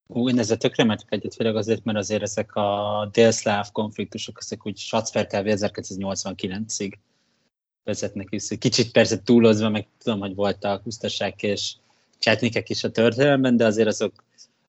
Ú, 0.06 0.28
én 0.28 0.38
ezzel 0.38 0.56
tökre 0.56 0.84
metek 0.84 1.06
egyet, 1.12 1.34
főleg 1.34 1.56
azért, 1.56 1.84
mert 1.84 1.98
azért 1.98 2.22
ezek 2.22 2.54
a 2.54 3.08
délszláv 3.12 3.70
konfliktusok, 3.72 4.36
ezek 4.40 4.66
úgy 4.66 4.76
Schatzferkelvi 4.76 5.52
1989-ig 5.56 6.92
vezetnek 7.84 8.28
vissza. 8.28 8.56
Kicsit 8.56 8.92
persze 8.92 9.22
túlozva, 9.22 9.68
meg 9.68 9.86
tudom, 9.98 10.20
hogy 10.20 10.34
voltak 10.34 10.82
pusztaság 10.82 11.42
és 11.42 11.74
csetnikek 12.18 12.68
is 12.68 12.84
a 12.84 12.90
történelemben, 12.90 13.56
de 13.56 13.66
azért 13.66 13.88
azok 13.88 14.24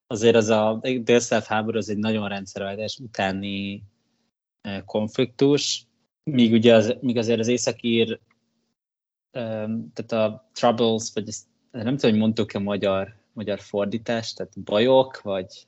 azért 0.08 0.36
az 0.36 0.50
a 0.50 0.82
délszláv 1.02 1.44
háború 1.44 1.78
az 1.78 1.90
egy 1.90 1.98
nagyon 1.98 2.28
rendszerváltás 2.28 2.98
utáni 2.98 3.84
e, 4.62 4.84
konfliktus, 4.86 5.86
míg 6.24 6.52
ugye 6.52 6.76
az, 6.76 6.96
míg 7.02 7.18
azért 7.18 7.40
az 7.40 7.48
északír, 7.48 8.20
tehát 9.94 10.12
a 10.12 10.50
troubles, 10.54 11.12
vagy 11.14 11.28
ezt, 11.28 11.46
nem 11.72 11.98
tudom, 11.98 12.12
hogy 12.12 12.20
mondtuk-e 12.20 12.60
magyar, 12.60 13.16
magyar 13.34 13.60
fordítást, 13.60 14.36
tehát 14.36 14.60
bajok, 14.60 15.22
vagy 15.22 15.68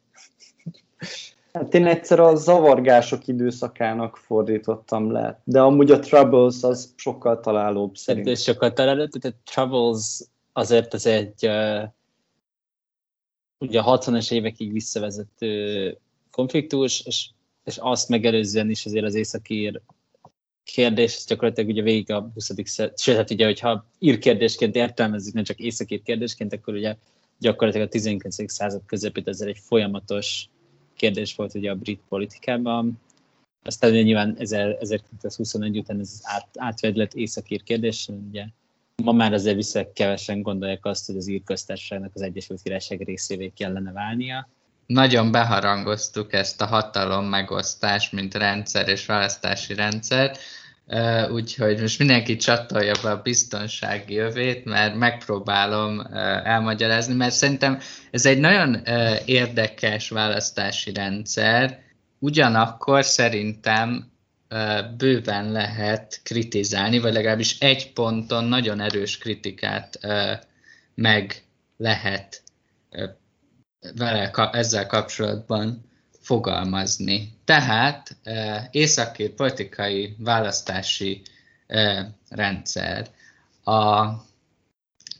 Hát 1.55 1.73
én 1.73 1.87
egyszer 1.87 2.19
a 2.19 2.35
zavargások 2.35 3.27
időszakának 3.27 4.17
fordítottam 4.17 5.11
le, 5.11 5.41
de 5.43 5.61
amúgy 5.61 5.91
a 5.91 5.99
Troubles 5.99 6.63
az 6.63 6.93
sokkal 6.95 7.39
találóbb 7.39 7.95
szerintem. 7.95 8.33
Ez 8.33 8.41
sokkal 8.41 8.73
találóbb, 8.73 9.09
tehát 9.09 9.37
a 9.37 9.51
Troubles 9.51 10.21
azért 10.53 10.93
az 10.93 11.05
egy 11.05 11.47
uh, 11.47 11.83
ugye 13.59 13.79
a 13.79 13.99
60-as 13.99 14.31
évekig 14.31 14.71
visszavezető 14.71 15.97
konfliktus, 16.31 17.05
és, 17.05 17.29
és 17.63 17.77
azt 17.77 18.09
megelőzően 18.09 18.69
is 18.69 18.85
azért 18.85 19.05
az 19.05 19.15
északír 19.15 19.81
kérdés, 20.63 21.15
ez 21.15 21.25
gyakorlatilag 21.25 21.69
ugye 21.69 21.81
végig 21.81 22.11
a 22.11 22.31
20. 22.33 22.51
sőt, 22.95 23.15
hát 23.15 23.31
ugye, 23.31 23.45
hogyha 23.45 23.85
ír 23.99 24.17
kérdésként 24.17 24.75
értelmezzük, 24.75 25.33
nem 25.33 25.43
csak 25.43 25.59
északír 25.59 26.01
kérdésként, 26.01 26.53
akkor 26.53 26.73
ugye 26.73 26.95
gyakorlatilag 27.39 27.87
a 27.87 27.91
19. 27.91 28.51
század 28.51 28.81
közepét 28.85 29.27
ezzel 29.27 29.47
egy 29.47 29.59
folyamatos 29.59 30.49
kérdés 30.95 31.35
volt 31.35 31.55
ugye 31.55 31.71
a 31.71 31.75
brit 31.75 32.01
politikában. 32.09 32.99
Aztán 33.63 33.91
nyilván 33.91 34.35
1921 34.39 35.77
után 35.77 35.99
ez 35.99 36.19
át, 36.23 36.47
átvedlet 36.57 37.13
északír 37.13 37.63
kérdés, 37.63 38.09
ugye 38.29 38.45
ma 39.03 39.11
már 39.11 39.33
azért 39.33 39.55
vissza 39.55 39.91
kevesen 39.93 40.41
gondolják 40.41 40.85
azt, 40.85 41.05
hogy 41.05 41.17
az 41.17 41.27
ír 41.27 41.41
köztársaságnak 41.43 42.11
az 42.13 42.21
Egyesült 42.21 42.61
Királyság 42.61 43.01
részévé 43.01 43.51
kellene 43.55 43.91
válnia. 43.91 44.49
Nagyon 44.85 45.31
beharangoztuk 45.31 46.33
ezt 46.33 46.61
a 46.61 46.65
hatalom 46.65 47.25
megosztást, 47.25 48.11
mint 48.11 48.33
rendszer 48.33 48.87
és 48.87 49.05
választási 49.05 49.73
rendszer, 49.73 50.37
úgyhogy 51.31 51.81
most 51.81 51.99
mindenki 51.99 52.35
csatolja 52.35 52.93
be 53.03 53.09
a 53.09 53.21
biztonsági 53.21 54.17
övét, 54.17 54.65
mert 54.65 54.95
megpróbálom 54.95 55.99
elmagyarázni, 56.43 57.13
mert 57.13 57.33
szerintem 57.33 57.79
ez 58.11 58.25
egy 58.25 58.39
nagyon 58.39 58.81
érdekes 59.25 60.09
választási 60.09 60.93
rendszer, 60.93 61.79
ugyanakkor 62.19 63.05
szerintem 63.05 64.11
bőven 64.97 65.51
lehet 65.51 66.19
kritizálni, 66.23 66.99
vagy 66.99 67.13
legalábbis 67.13 67.59
egy 67.59 67.93
ponton 67.93 68.43
nagyon 68.43 68.79
erős 68.79 69.17
kritikát 69.17 69.99
meg 70.95 71.43
lehet 71.77 72.43
vele, 73.95 74.31
ezzel 74.51 74.87
kapcsolatban 74.87 75.93
fogalmazni. 76.25 77.33
Tehát 77.43 78.17
északír 78.71 79.29
politikai 79.29 80.15
választási 80.17 81.21
rendszer. 82.29 83.07
A 83.63 84.07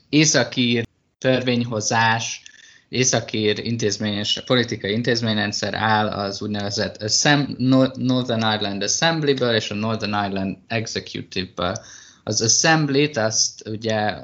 északír 0.08 0.86
törvényhozás, 1.18 2.42
északír 2.88 3.58
intézményes, 3.58 4.42
politikai 4.46 4.92
intézményrendszer 4.92 5.74
áll 5.74 6.08
az 6.08 6.42
úgynevezett 6.42 7.02
Assem- 7.02 7.56
Northern 7.94 8.54
Ireland 8.54 8.82
Assembly-ből 8.82 9.54
és 9.54 9.70
a 9.70 9.74
Northern 9.74 10.24
Ireland 10.26 10.56
Executive-ből. 10.66 11.76
Az 12.24 12.42
Assembly-t 12.42 13.16
azt 13.16 13.68
ugye 13.68 14.14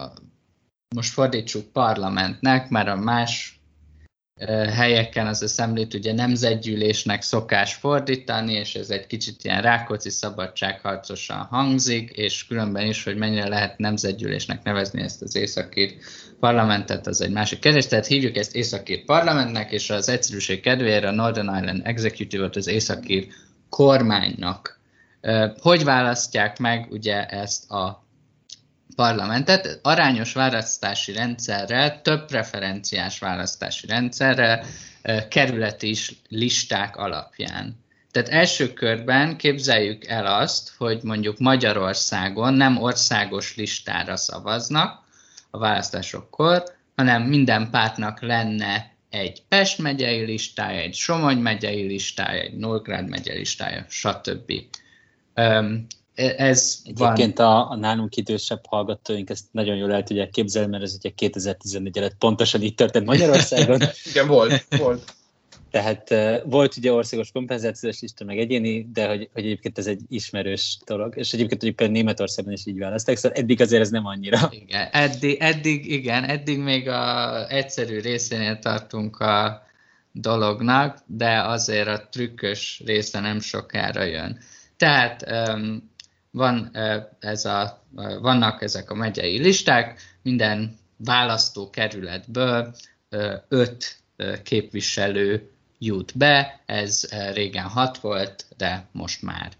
most 0.94 1.12
fordítsuk 1.12 1.72
parlamentnek, 1.72 2.68
mert 2.68 2.88
a 2.88 2.96
más 2.96 3.60
helyeken 4.74 5.26
az 5.26 5.42
eszemlét 5.42 5.94
ugye 5.94 6.12
nemzetgyűlésnek 6.12 7.22
szokás 7.22 7.74
fordítani, 7.74 8.52
és 8.52 8.74
ez 8.74 8.90
egy 8.90 9.06
kicsit 9.06 9.44
ilyen 9.44 9.62
rákóczi 9.62 10.10
szabadságharcosan 10.10 11.36
hangzik, 11.36 12.10
és 12.10 12.46
különben 12.46 12.86
is, 12.86 13.04
hogy 13.04 13.16
mennyire 13.16 13.48
lehet 13.48 13.78
nemzetgyűlésnek 13.78 14.62
nevezni 14.62 15.02
ezt 15.02 15.22
az 15.22 15.36
északír 15.36 15.94
parlamentet, 16.40 17.06
az 17.06 17.20
egy 17.20 17.32
másik 17.32 17.58
kérdés, 17.58 17.86
tehát 17.86 18.06
hívjuk 18.06 18.36
ezt 18.36 18.54
északír 18.54 19.04
parlamentnek, 19.04 19.70
és 19.70 19.90
az 19.90 20.08
egyszerűség 20.08 20.60
kedvéért 20.60 21.04
a 21.04 21.10
Northern 21.10 21.56
Ireland 21.56 21.80
Executive-ot 21.84 22.56
az 22.56 22.66
északír 22.66 23.26
kormánynak. 23.68 24.80
Hogy 25.60 25.84
választják 25.84 26.58
meg 26.58 26.86
ugye 26.90 27.26
ezt 27.26 27.70
a 27.70 28.04
parlamentet 28.96 29.78
arányos 29.82 30.32
választási 30.32 31.12
rendszerrel, 31.12 32.02
több 32.02 32.26
preferenciás 32.26 33.18
választási 33.18 33.86
rendszerrel, 33.86 34.64
kerületi 35.28 35.94
listák 36.28 36.96
alapján. 36.96 37.80
Tehát 38.10 38.28
első 38.28 38.72
körben 38.72 39.36
képzeljük 39.36 40.06
el 40.06 40.26
azt, 40.26 40.72
hogy 40.76 41.00
mondjuk 41.02 41.38
Magyarországon 41.38 42.54
nem 42.54 42.82
országos 42.82 43.56
listára 43.56 44.16
szavaznak 44.16 45.04
a 45.50 45.58
választásokkor, 45.58 46.62
hanem 46.96 47.22
minden 47.22 47.70
pártnak 47.70 48.20
lenne 48.20 48.90
egy 49.10 49.42
Pest 49.48 49.78
megyei 49.78 50.24
listája, 50.24 50.80
egy 50.80 50.94
Somogy 50.94 51.40
megyei 51.40 51.86
listája, 51.86 52.40
egy 52.42 52.56
Nógrád 52.56 53.08
megyei 53.08 53.38
listája, 53.38 53.84
stb. 53.88 54.52
Ez 56.14 56.80
Egyébként 56.84 57.38
van. 57.38 57.46
A, 57.46 57.70
a 57.70 57.76
nálunk 57.76 58.16
idősebb 58.16 58.60
hallgatóink 58.68 59.30
ezt 59.30 59.44
nagyon 59.50 59.76
jól 59.76 59.92
el 59.92 60.02
tudják 60.02 60.30
képzelni, 60.30 60.70
mert 60.70 60.82
ez 60.82 60.94
ugye 60.94 61.10
2014 61.10 61.98
előtt 61.98 62.16
pontosan 62.18 62.62
így 62.62 62.74
történt 62.74 63.06
Magyarországon. 63.06 63.80
Igen, 64.10 64.26
volt, 64.26 64.66
volt. 64.78 65.14
Tehát 65.70 66.10
uh, 66.10 66.50
volt 66.50 66.76
ugye 66.76 66.92
országos 66.92 67.30
kompenzációs 67.32 68.00
lista, 68.00 68.24
meg 68.24 68.38
egyéni, 68.38 68.88
de 68.92 69.08
hogy, 69.08 69.28
hogy 69.32 69.44
egyébként 69.44 69.78
ez 69.78 69.86
egy 69.86 70.00
ismerős 70.08 70.78
dolog, 70.84 71.16
és 71.16 71.32
egyébként 71.32 71.62
egyébként 71.62 71.92
Németországban 71.92 72.54
is 72.54 72.66
így 72.66 72.78
választák, 72.78 73.16
szóval 73.16 73.38
eddig 73.38 73.60
azért 73.60 73.82
ez 73.82 73.90
nem 73.90 74.06
annyira. 74.06 74.48
Igen, 74.50 74.88
eddig, 74.92 75.36
eddig 75.40 75.90
igen, 75.90 76.24
eddig 76.24 76.58
még 76.58 76.88
a 76.88 77.48
egyszerű 77.48 78.00
részénél 78.00 78.58
tartunk 78.58 79.18
a 79.18 79.62
dolognak, 80.12 80.98
de 81.06 81.42
azért 81.42 81.88
a 81.88 82.08
trükkös 82.10 82.82
része 82.84 83.20
nem 83.20 83.40
sokára 83.40 84.02
jön. 84.02 84.38
Tehát 84.76 85.24
um, 85.30 85.90
van 86.32 86.76
ez 87.18 87.44
a, 87.44 87.84
vannak 88.20 88.62
ezek 88.62 88.90
a 88.90 88.94
megyei 88.94 89.38
listák, 89.38 90.00
minden 90.22 90.78
választókerületből 90.96 92.74
öt 93.48 93.96
képviselő 94.42 95.50
jut 95.78 96.18
be, 96.18 96.60
ez 96.66 97.08
régen 97.32 97.68
hat 97.68 97.98
volt, 97.98 98.46
de 98.56 98.86
most 98.92 99.22
már 99.22 99.52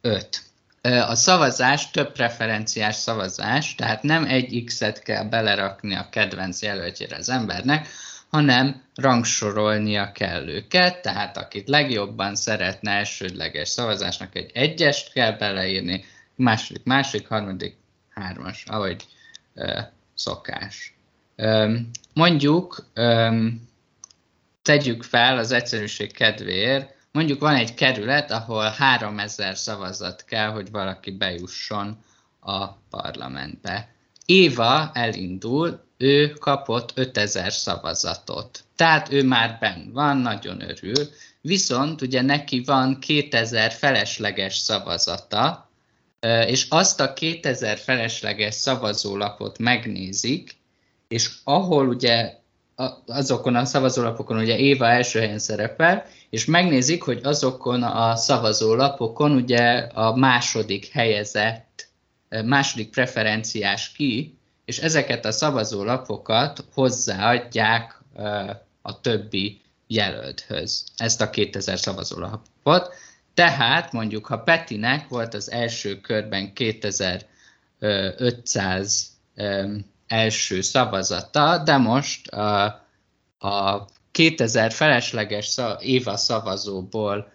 öt. 0.00 0.42
A 0.82 1.14
szavazás 1.14 1.90
több 1.90 2.12
preferenciás 2.12 2.94
szavazás, 2.94 3.74
tehát 3.74 4.02
nem 4.02 4.24
egy 4.24 4.62
X-et 4.64 5.02
kell 5.02 5.24
belerakni 5.24 5.94
a 5.94 6.08
kedvenc 6.10 6.62
jelöltjére 6.62 7.16
az 7.16 7.28
embernek, 7.28 7.88
hanem 8.34 8.82
rangsorolnia 8.94 10.12
kell 10.12 10.48
őket, 10.48 11.02
tehát 11.02 11.36
akit 11.36 11.68
legjobban 11.68 12.34
szeretne 12.34 12.90
elsődleges 12.90 13.68
szavazásnak 13.68 14.34
egy 14.36 14.50
egyest 14.54 15.12
kell 15.12 15.32
beleírni, 15.32 16.04
második, 16.34 16.84
másik, 16.84 17.28
harmadik, 17.28 17.76
hármas, 18.10 18.64
ahogy 18.66 19.06
uh, 19.54 19.80
szokás. 20.14 20.94
Um, 21.36 21.90
mondjuk, 22.14 22.90
um, 22.94 23.68
tegyük 24.62 25.02
fel 25.02 25.38
az 25.38 25.52
egyszerűség 25.52 26.12
kedvéért, 26.12 26.94
mondjuk 27.12 27.40
van 27.40 27.54
egy 27.54 27.74
kerület, 27.74 28.30
ahol 28.30 28.68
3000 28.68 29.56
szavazat 29.56 30.24
kell, 30.24 30.50
hogy 30.50 30.70
valaki 30.70 31.10
bejusson 31.10 32.04
a 32.40 32.66
parlamentbe. 32.70 33.94
Éva 34.26 34.90
elindul, 34.94 35.83
ő 36.04 36.28
kapott 36.28 36.92
5000 36.94 37.52
szavazatot. 37.52 38.64
Tehát 38.76 39.12
ő 39.12 39.22
már 39.24 39.56
benn 39.60 39.92
van, 39.92 40.16
nagyon 40.16 40.60
örül. 40.60 41.08
Viszont 41.40 42.02
ugye 42.02 42.22
neki 42.22 42.62
van 42.66 42.98
2000 43.00 43.72
felesleges 43.72 44.56
szavazata, 44.56 45.70
és 46.46 46.66
azt 46.68 47.00
a 47.00 47.12
2000 47.12 47.78
felesleges 47.78 48.54
szavazólapot 48.54 49.58
megnézik, 49.58 50.56
és 51.08 51.30
ahol 51.44 51.88
ugye 51.88 52.32
azokon 53.06 53.54
a 53.54 53.64
szavazólapokon 53.64 54.38
ugye 54.38 54.58
Éva 54.58 54.86
első 54.86 55.18
helyen 55.18 55.38
szerepel, 55.38 56.06
és 56.30 56.44
megnézik, 56.44 57.02
hogy 57.02 57.20
azokon 57.22 57.82
a 57.82 58.16
szavazólapokon 58.16 59.32
ugye 59.32 59.78
a 59.78 60.16
második 60.16 60.86
helyezett, 60.86 61.88
második 62.44 62.90
preferenciás 62.90 63.92
ki, 63.92 64.38
és 64.64 64.78
ezeket 64.78 65.24
a 65.24 65.32
szavazólapokat 65.32 66.64
hozzáadják 66.74 68.02
a 68.82 69.00
többi 69.00 69.62
jelölthöz, 69.86 70.84
ezt 70.96 71.20
a 71.20 71.30
2000 71.30 71.78
szavazólapot. 71.78 72.94
Tehát 73.34 73.92
mondjuk, 73.92 74.26
ha 74.26 74.38
Petinek 74.38 75.08
volt 75.08 75.34
az 75.34 75.50
első 75.50 76.00
körben 76.00 76.52
2500 76.52 79.12
első 80.06 80.60
szavazata, 80.60 81.58
de 81.58 81.76
most 81.76 82.28
a, 82.28 82.64
a 83.38 83.86
2000 84.10 84.72
felesleges 84.72 85.56
Éva 85.80 86.16
szavazóból 86.16 87.32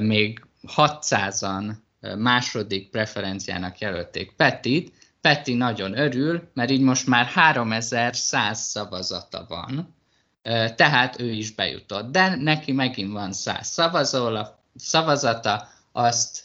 még 0.00 0.44
600-an 0.76 1.72
második 2.18 2.90
preferenciának 2.90 3.78
jelölték 3.78 4.32
Petit, 4.36 4.92
Peti 5.24 5.54
nagyon 5.54 5.98
örül, 5.98 6.50
mert 6.54 6.70
így 6.70 6.80
most 6.80 7.06
már 7.06 7.26
3100 7.26 8.60
szavazata 8.60 9.44
van, 9.48 9.94
tehát 10.76 11.20
ő 11.20 11.30
is 11.30 11.50
bejutott. 11.50 12.10
De 12.10 12.36
neki 12.36 12.72
megint 12.72 13.12
van 13.12 13.32
100 13.32 13.66
szavazóla, 13.66 14.58
szavazata, 14.76 15.68
azt 15.92 16.42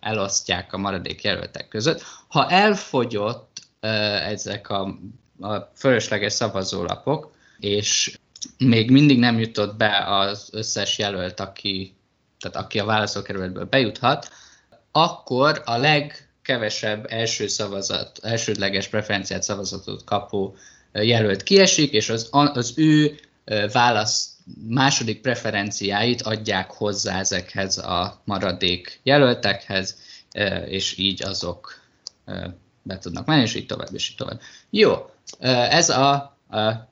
elosztják 0.00 0.72
a 0.72 0.78
maradék 0.78 1.22
jelöltek 1.22 1.68
között. 1.68 2.02
Ha 2.28 2.50
elfogyott 2.50 3.60
ezek 3.80 4.68
a, 4.68 4.98
a 5.40 5.56
fölösleges 5.74 6.32
szavazólapok, 6.32 7.34
és 7.58 8.18
még 8.58 8.90
mindig 8.90 9.18
nem 9.18 9.38
jutott 9.38 9.76
be 9.76 10.04
az 10.06 10.48
összes 10.52 10.98
jelölt, 10.98 11.40
aki, 11.40 11.96
tehát 12.38 12.56
aki 12.56 12.78
a 12.78 12.84
válaszókerületből 12.84 13.64
bejuthat, 13.64 14.30
akkor 14.92 15.62
a 15.64 15.76
legkevesebb 16.46 17.06
első 17.08 17.46
szavazat, 17.46 18.18
elsődleges 18.22 18.88
preferenciát 18.88 19.42
szavazatot 19.42 20.04
kapó 20.04 20.54
jelölt 20.92 21.42
kiesik, 21.42 21.92
és 21.92 22.08
az, 22.08 22.28
az 22.30 22.72
ő 22.76 23.18
válasz 23.72 24.36
második 24.68 25.20
preferenciáit 25.20 26.22
adják 26.22 26.70
hozzá 26.70 27.18
ezekhez 27.18 27.78
a 27.78 28.20
maradék 28.24 29.00
jelöltekhez, 29.02 29.96
és 30.66 30.98
így 30.98 31.22
azok 31.22 31.80
be 32.82 32.98
tudnak 32.98 33.26
menni, 33.26 33.42
és 33.42 33.54
így 33.54 33.66
tovább, 33.66 33.94
és 33.94 34.10
így 34.10 34.16
tovább. 34.16 34.40
Jó, 34.70 35.10
ez 35.70 35.90
a 35.90 36.38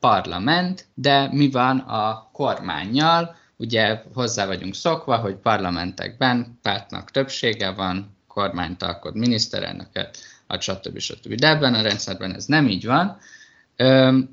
parlament, 0.00 0.86
de 0.94 1.28
mi 1.32 1.50
van 1.50 1.78
a 1.78 2.30
kormányjal? 2.32 3.36
Ugye 3.56 4.02
hozzá 4.14 4.46
vagyunk 4.46 4.74
szokva, 4.74 5.16
hogy 5.16 5.34
parlamentekben 5.34 6.58
pártnak 6.62 7.10
többsége 7.10 7.70
van, 7.70 8.18
kormányt 8.32 8.82
alkot, 8.82 9.14
miniszterelnöket, 9.14 10.18
a 10.46 10.60
stb. 10.60 10.98
stb. 10.98 11.34
De 11.34 11.48
ebben 11.48 11.74
a 11.74 11.82
rendszerben 11.82 12.34
ez 12.34 12.44
nem 12.44 12.68
így 12.68 12.86
van 12.86 13.18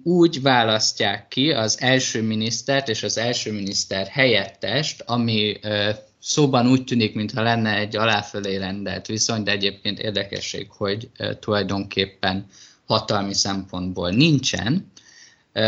úgy 0.04 0.42
választják 0.42 1.28
ki 1.28 1.52
az 1.52 1.82
első 1.82 2.22
minisztert 2.22 2.90
és 2.90 3.04
az 3.04 3.18
első 3.18 3.52
miniszter 3.52 4.08
helyettest, 4.08 5.04
ami 5.06 5.60
szóban 6.20 6.68
úgy 6.68 6.84
tűnik, 6.84 7.16
mintha 7.16 7.42
lenne 7.42 7.76
egy 7.76 7.96
aláfölé 7.96 8.56
rendelt 8.56 9.06
viszony, 9.06 9.44
de 9.44 9.52
egyébként 9.52 10.00
érdekesség, 10.00 10.68
hogy 10.70 11.10
tulajdonképpen 11.40 12.46
hatalmi 12.86 13.34
szempontból 13.34 14.10
nincsen. 14.10 14.92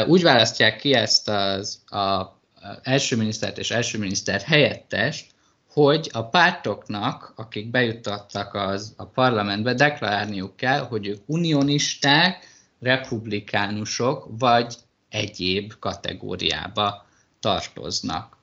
Úgy 0.07 0.21
választják 0.21 0.77
ki 0.77 0.93
ezt 0.93 1.29
az 1.29 1.79
a 1.85 2.37
első 2.83 3.15
minisztert 3.15 3.57
és 3.57 3.71
első 3.71 3.97
miniszter 3.97 4.41
helyettest, 4.41 5.25
hogy 5.73 6.09
a 6.13 6.23
pártoknak, 6.23 7.33
akik 7.35 7.69
bejutottak 7.69 8.53
az, 8.53 8.93
a 8.97 9.05
parlamentbe, 9.05 9.73
deklarálniuk 9.73 10.55
kell, 10.55 10.79
hogy 10.79 11.07
ők 11.07 11.21
unionisták, 11.25 12.47
republikánusok 12.79 14.27
vagy 14.29 14.75
egyéb 15.09 15.73
kategóriába 15.79 17.05
tartoznak. 17.39 18.37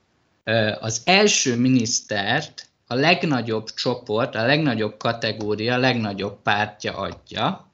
Az 0.80 1.02
első 1.04 1.56
minisztert 1.56 2.68
a 2.86 2.94
legnagyobb 2.94 3.70
csoport, 3.70 4.34
a 4.34 4.46
legnagyobb 4.46 4.96
kategória, 4.96 5.74
a 5.74 5.78
legnagyobb 5.78 6.42
pártja 6.42 6.96
adja, 6.96 7.66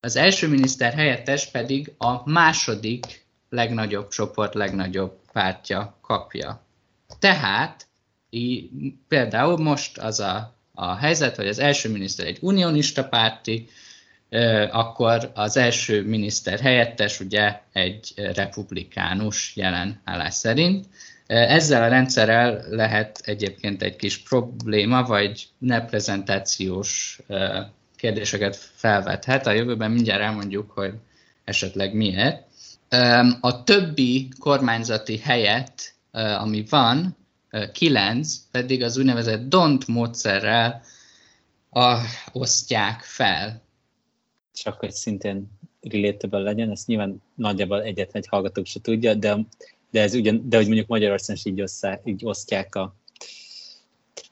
az 0.00 0.16
első 0.16 0.48
miniszter 0.48 0.92
helyettes 0.92 1.50
pedig 1.50 1.94
a 1.98 2.30
második 2.30 3.26
legnagyobb 3.48 4.08
csoport, 4.08 4.54
legnagyobb 4.54 5.18
pártja 5.32 5.98
kapja. 6.00 6.62
Tehát 7.18 7.87
így, 8.30 8.70
például 9.08 9.56
most 9.56 9.98
az 9.98 10.20
a, 10.20 10.56
a 10.74 10.94
helyzet, 10.94 11.36
hogy 11.36 11.48
az 11.48 11.58
első 11.58 11.88
miniszter 11.88 12.26
egy 12.26 12.38
unionista 12.40 13.04
párti, 13.04 13.68
akkor 14.70 15.30
az 15.34 15.56
első 15.56 16.02
miniszter 16.02 16.60
helyettes 16.60 17.20
ugye 17.20 17.60
egy 17.72 18.12
republikánus 18.16 19.56
jelen 19.56 20.00
állás 20.04 20.34
szerint. 20.34 20.86
Ezzel 21.26 21.82
a 21.82 21.88
rendszerrel 21.88 22.64
lehet 22.68 23.20
egyébként 23.24 23.82
egy 23.82 23.96
kis 23.96 24.18
probléma, 24.18 25.02
vagy 25.02 25.48
reprezentációs 25.60 27.20
kérdéseket 27.96 28.56
felvethet. 28.56 29.46
A 29.46 29.52
jövőben 29.52 29.90
mindjárt 29.90 30.22
elmondjuk, 30.22 30.70
hogy 30.70 30.92
esetleg 31.44 31.94
miért. 31.94 32.46
A 33.40 33.64
többi 33.64 34.28
kormányzati 34.38 35.18
helyet, 35.18 35.94
ami 36.12 36.64
van, 36.70 37.16
kilenc 37.72 38.36
pedig 38.50 38.82
az 38.82 38.98
úgynevezett 38.98 39.48
DONT 39.48 39.86
módszerrel 39.86 40.82
a, 41.70 41.98
osztják 42.32 43.00
fel. 43.00 43.62
Csak 44.54 44.78
hogy 44.78 44.92
szintén 44.92 45.50
relatable 45.80 46.38
legyen, 46.38 46.70
ezt 46.70 46.86
nyilván 46.86 47.22
nagyjából 47.34 47.82
egyetlen 47.82 48.22
egy 48.22 48.28
hallgatók 48.28 48.66
se 48.66 48.80
tudja, 48.80 49.14
de, 49.14 49.38
de, 49.90 50.00
ez 50.00 50.14
ugyan, 50.14 50.48
de 50.48 50.56
hogy 50.56 50.66
mondjuk 50.66 50.88
Magyarországon 50.88 51.42
is 51.44 51.52
így, 51.52 51.60
osztják, 51.60 52.00
így 52.04 52.24
osztják 52.24 52.74
a 52.74 52.94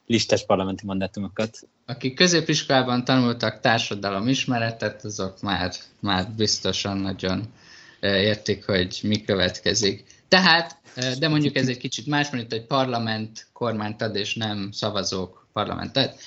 listás 0.07 0.45
parlamenti 0.45 0.87
mandátumokat. 0.87 1.59
Akik 1.87 2.15
középiskolában 2.15 3.05
tanultak 3.05 3.61
társadalom 3.61 4.29
ismeretet, 4.29 5.05
azok 5.05 5.41
már, 5.43 5.73
már 6.01 6.31
biztosan 6.37 6.97
nagyon 6.97 7.53
értik, 8.01 8.65
hogy 8.65 9.01
mi 9.03 9.23
következik. 9.23 10.16
Tehát, 10.29 10.79
de 11.19 11.29
mondjuk 11.29 11.57
ez 11.57 11.69
egy 11.69 11.77
kicsit 11.77 12.07
más, 12.07 12.31
mint 12.31 12.53
egy 12.53 12.67
parlament 12.67 13.47
kormányt 13.53 14.03
ad, 14.03 14.17
és 14.17 14.35
nem 14.35 14.71
szavazók 14.73 15.47
parlamentet. 15.53 16.21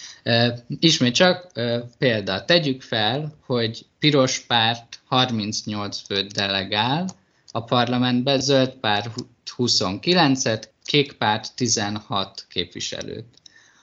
Ismét 0.80 1.14
csak 1.14 1.52
példa. 1.98 2.46
Tegyük 2.46 2.82
fel, 2.82 3.38
hogy 3.46 3.86
piros 4.00 4.40
párt 4.40 5.00
38 5.06 6.02
főt 6.06 6.32
delegál 6.34 7.08
a 7.52 7.64
parlamentbe, 7.64 8.40
zöld 8.40 8.70
párt 8.70 9.10
29-et, 9.58 10.64
kék 10.84 11.14
párt 11.14 11.56
16 11.56 12.46
képviselőt. 12.50 13.26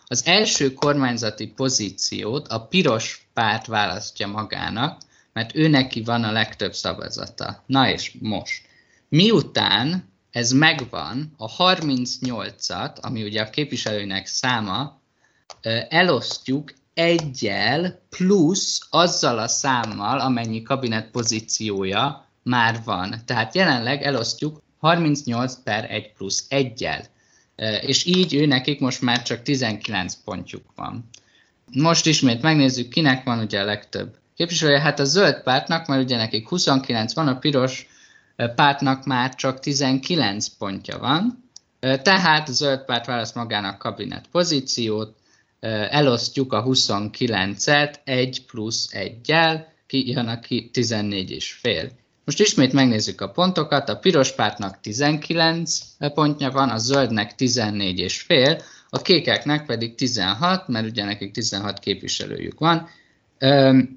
Az 0.06 0.26
első 0.26 0.72
kormányzati 0.72 1.46
pozíciót 1.46 2.48
a 2.48 2.66
piros 2.66 3.28
párt 3.32 3.66
választja 3.66 4.26
magának, 4.26 5.00
mert 5.32 5.54
ő 5.54 5.68
neki 5.68 6.02
van 6.02 6.24
a 6.24 6.32
legtöbb 6.32 6.74
szavazata. 6.74 7.62
Na 7.66 7.90
és 7.90 8.16
most. 8.20 8.65
Miután 9.16 10.12
ez 10.30 10.52
megvan, 10.52 11.34
a 11.36 11.56
38-at, 11.56 13.00
ami 13.00 13.22
ugye 13.22 13.42
a 13.42 13.50
képviselőnek 13.50 14.26
száma, 14.26 15.00
elosztjuk 15.88 16.72
egyel 16.94 18.02
plusz 18.08 18.86
azzal 18.90 19.38
a 19.38 19.48
számmal, 19.48 20.18
amennyi 20.18 20.62
kabinet 20.62 21.10
pozíciója 21.10 22.28
már 22.42 22.80
van. 22.84 23.22
Tehát 23.24 23.54
jelenleg 23.54 24.02
elosztjuk 24.02 24.62
38 24.78 25.54
per 25.64 25.90
1 25.90 26.12
plusz 26.12 26.46
egyel. 26.48 27.04
És 27.80 28.04
így 28.04 28.34
ő 28.34 28.46
nekik 28.46 28.80
most 28.80 29.02
már 29.02 29.22
csak 29.22 29.42
19 29.42 30.14
pontjuk 30.24 30.64
van. 30.74 31.08
Most 31.72 32.06
ismét 32.06 32.42
megnézzük, 32.42 32.88
kinek 32.88 33.24
van 33.24 33.38
ugye 33.38 33.60
a 33.60 33.64
legtöbb 33.64 34.18
képviselője. 34.34 34.80
Hát 34.80 35.00
a 35.00 35.04
zöld 35.04 35.42
pártnak, 35.42 35.86
mert 35.86 36.02
ugye 36.02 36.16
nekik 36.16 36.48
29 36.48 37.14
van, 37.14 37.28
a 37.28 37.38
piros 37.38 37.86
pártnak 38.54 39.04
már 39.04 39.34
csak 39.34 39.60
19 39.60 40.48
pontja 40.48 40.98
van. 40.98 41.44
Tehát 41.80 42.48
a 42.48 42.52
zöld 42.52 42.84
párt 42.84 43.06
választ 43.06 43.34
magának 43.34 43.78
kabinet 43.78 44.26
pozíciót, 44.30 45.16
elosztjuk 45.90 46.52
a 46.52 46.64
29-et 46.64 47.94
1 48.04 48.46
plusz 48.46 48.88
1-jel, 48.92 49.64
ki 49.86 50.10
jön 50.10 50.28
a 50.28 50.38
14 50.72 51.30
és 51.30 51.52
fél. 51.52 51.90
Most 52.24 52.40
ismét 52.40 52.72
megnézzük 52.72 53.20
a 53.20 53.30
pontokat, 53.30 53.88
a 53.88 53.98
piros 53.98 54.32
pártnak 54.32 54.80
19 54.80 55.78
pontja 56.14 56.50
van, 56.50 56.68
a 56.68 56.78
zöldnek 56.78 57.34
14 57.34 57.98
és 57.98 58.20
fél, 58.20 58.60
a 58.90 59.02
kékeknek 59.02 59.66
pedig 59.66 59.94
16, 59.94 60.68
mert 60.68 60.86
ugye 60.86 61.04
nekik 61.04 61.32
16 61.32 61.78
képviselőjük 61.78 62.58
van, 62.58 62.88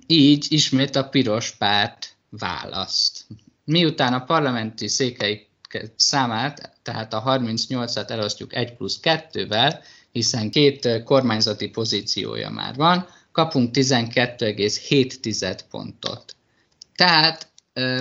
így 0.07 0.45
ismét 0.49 0.95
a 0.95 1.09
piros 1.09 1.51
párt 1.51 2.15
választ. 2.29 3.25
Miután 3.69 4.13
a 4.13 4.23
parlamenti 4.23 4.87
székei 4.87 5.47
számát, 5.95 6.77
tehát 6.83 7.13
a 7.13 7.23
38-at 7.25 8.09
elosztjuk 8.09 8.55
1 8.55 8.73
plusz 8.73 8.99
2-vel, 9.03 9.83
hiszen 10.11 10.51
két 10.51 11.03
kormányzati 11.03 11.69
pozíciója 11.69 12.49
már 12.49 12.75
van, 12.75 13.07
kapunk 13.31 13.75
12,7 13.75 15.59
pontot. 15.69 16.35
Tehát 16.95 17.47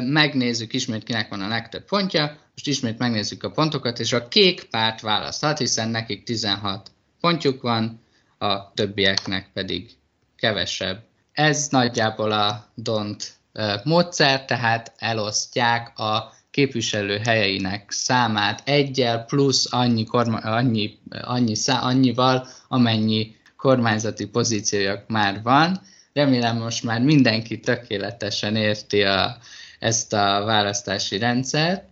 megnézzük 0.02 0.72
ismét, 0.72 1.02
kinek 1.02 1.28
van 1.28 1.40
a 1.40 1.48
legtöbb 1.48 1.84
pontja, 1.84 2.38
most 2.52 2.66
ismét 2.66 2.98
megnézzük 2.98 3.42
a 3.42 3.50
pontokat, 3.50 3.98
és 3.98 4.12
a 4.12 4.28
kék 4.28 4.64
párt 4.64 5.00
választhat, 5.00 5.58
hiszen 5.58 5.88
nekik 5.88 6.24
16 6.24 6.90
pontjuk 7.20 7.62
van, 7.62 8.00
a 8.38 8.72
többieknek 8.72 9.50
pedig 9.52 9.90
kevesebb. 10.36 11.04
Ez 11.32 11.68
nagyjából 11.70 12.32
a 12.32 12.72
DONT 12.74 13.36
módszer, 13.84 14.44
tehát 14.44 14.92
elosztják 14.98 15.98
a 15.98 16.32
képviselő 16.50 17.18
helyeinek 17.18 17.90
számát 17.90 18.62
egyel 18.64 19.24
plusz 19.24 19.72
annyi, 19.72 20.04
korma, 20.04 20.36
annyi, 20.36 20.98
annyi 21.10 21.54
szá, 21.54 21.78
annyival, 21.78 22.46
amennyi 22.68 23.36
kormányzati 23.56 24.26
pozíciójuk 24.26 25.00
már 25.06 25.42
van. 25.42 25.80
Remélem 26.12 26.56
most 26.56 26.82
már 26.84 27.00
mindenki 27.00 27.60
tökéletesen 27.60 28.56
érti 28.56 29.02
a, 29.02 29.36
ezt 29.78 30.12
a 30.12 30.42
választási 30.44 31.18
rendszert. 31.18 31.84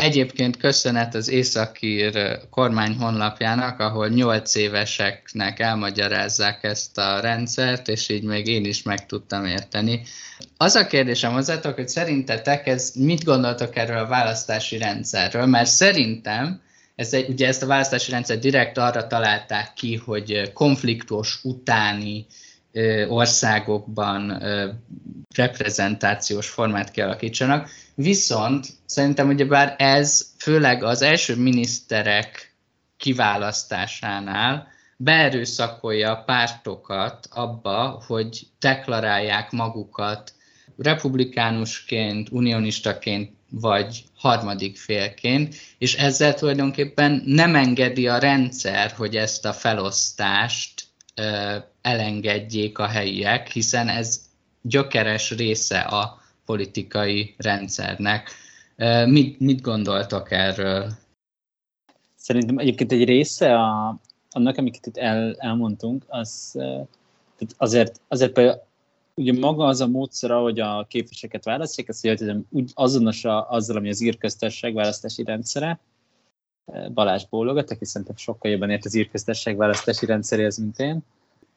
Egyébként 0.00 0.56
köszönet 0.56 1.14
az 1.14 1.28
Északír 1.28 2.38
kormány 2.50 2.94
honlapjának, 2.94 3.80
ahol 3.80 4.08
8 4.08 4.54
éveseknek 4.54 5.60
elmagyarázzák 5.60 6.64
ezt 6.64 6.98
a 6.98 7.20
rendszert, 7.20 7.88
és 7.88 8.08
így 8.08 8.22
még 8.22 8.46
én 8.46 8.64
is 8.64 8.82
meg 8.82 9.06
tudtam 9.06 9.44
érteni. 9.44 10.02
Az 10.56 10.74
a 10.74 10.86
kérdésem 10.86 11.32
hozzátok, 11.32 11.74
hogy 11.74 11.88
szerintetek 11.88 12.66
ez, 12.66 12.92
mit 12.94 13.24
gondoltok 13.24 13.76
erről 13.76 13.98
a 13.98 14.06
választási 14.06 14.78
rendszerről, 14.78 15.46
mert 15.46 15.70
szerintem 15.70 16.60
ez 16.94 17.12
egy, 17.12 17.28
ugye 17.28 17.46
ezt 17.46 17.62
a 17.62 17.66
választási 17.66 18.10
rendszer 18.10 18.38
direkt 18.38 18.78
arra 18.78 19.06
találták 19.06 19.72
ki, 19.72 19.94
hogy 20.04 20.52
konfliktus 20.52 21.40
utáni 21.42 22.26
országokban 23.08 24.42
reprezentációs 25.34 26.48
formát 26.48 26.90
kialakítsanak. 26.90 27.68
Viszont 27.96 28.66
szerintem 28.86 29.28
ugyebár 29.28 29.74
ez 29.78 30.26
főleg 30.38 30.82
az 30.82 31.02
első 31.02 31.36
miniszterek 31.36 32.54
kiválasztásánál 32.96 34.68
beerőszakolja 34.96 36.10
a 36.10 36.22
pártokat 36.24 37.28
abba, 37.30 38.02
hogy 38.06 38.46
deklarálják 38.58 39.50
magukat 39.50 40.32
republikánusként, 40.76 42.28
unionistaként 42.30 43.30
vagy 43.50 44.04
harmadik 44.14 44.76
félként, 44.76 45.54
és 45.78 45.94
ezzel 45.94 46.34
tulajdonképpen 46.34 47.22
nem 47.26 47.54
engedi 47.54 48.08
a 48.08 48.18
rendszer, 48.18 48.90
hogy 48.90 49.16
ezt 49.16 49.44
a 49.44 49.52
felosztást 49.52 50.84
ö, 51.14 51.56
elengedjék 51.82 52.78
a 52.78 52.86
helyiek, 52.86 53.48
hiszen 53.48 53.88
ez 53.88 54.20
gyökeres 54.62 55.30
része 55.30 55.78
a 55.78 56.24
politikai 56.46 57.34
rendszernek. 57.36 58.30
Mit, 59.06 59.40
mit 59.40 59.60
gondoltak 59.60 60.30
erről? 60.30 60.92
Szerintem 62.14 62.58
egyébként 62.58 62.92
egy 62.92 63.04
része 63.04 63.54
a, 63.54 63.98
annak, 64.30 64.56
amiket 64.56 64.86
itt 64.86 64.96
el, 64.96 65.34
elmondtunk, 65.38 66.04
az 66.08 66.58
azért, 67.56 68.00
azért 68.08 68.32
például 68.32 68.64
ugye 69.14 69.32
maga 69.32 69.64
az 69.64 69.80
a 69.80 69.86
módszer, 69.86 70.30
ahogy 70.30 70.60
a 70.60 70.86
képviselőket 70.88 71.44
választják, 71.44 71.88
ezt 71.88 72.04
jelentem, 72.04 72.46
úgy 72.50 72.70
azonos 72.74 73.24
a, 73.24 73.50
azzal, 73.50 73.76
ami 73.76 73.88
az 73.88 74.00
írköztesség 74.00 74.74
választási 74.74 75.24
rendszere. 75.24 75.80
Balázs 76.94 77.24
bólogat, 77.30 77.70
aki 77.70 77.84
szerintem 77.84 78.16
sokkal 78.16 78.50
jobban 78.50 78.70
ért 78.70 78.84
az 78.84 78.94
írköztesség 78.94 79.56
választási 79.56 80.06
rendszeréhez, 80.06 80.56
mint 80.56 80.78
én. 80.78 81.00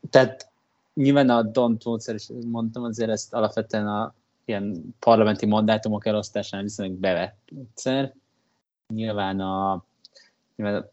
Tehát 0.10 0.50
nyilván 0.94 1.30
a 1.30 1.44
Don't 1.44 1.84
módszer 1.84 2.16
is 2.16 2.28
mondtam, 2.46 2.84
azért 2.84 3.10
ezt 3.10 3.34
alapvetően 3.34 3.88
a 3.88 4.14
ilyen 4.50 4.96
parlamenti 5.00 5.46
mandátumok 5.46 6.06
elosztásán 6.06 6.64
viszonylag 6.64 6.98
bevett 6.98 7.40
módszer. 7.52 8.14
Nyilván 8.94 9.40
a 9.40 9.86
nyilván 10.56 10.90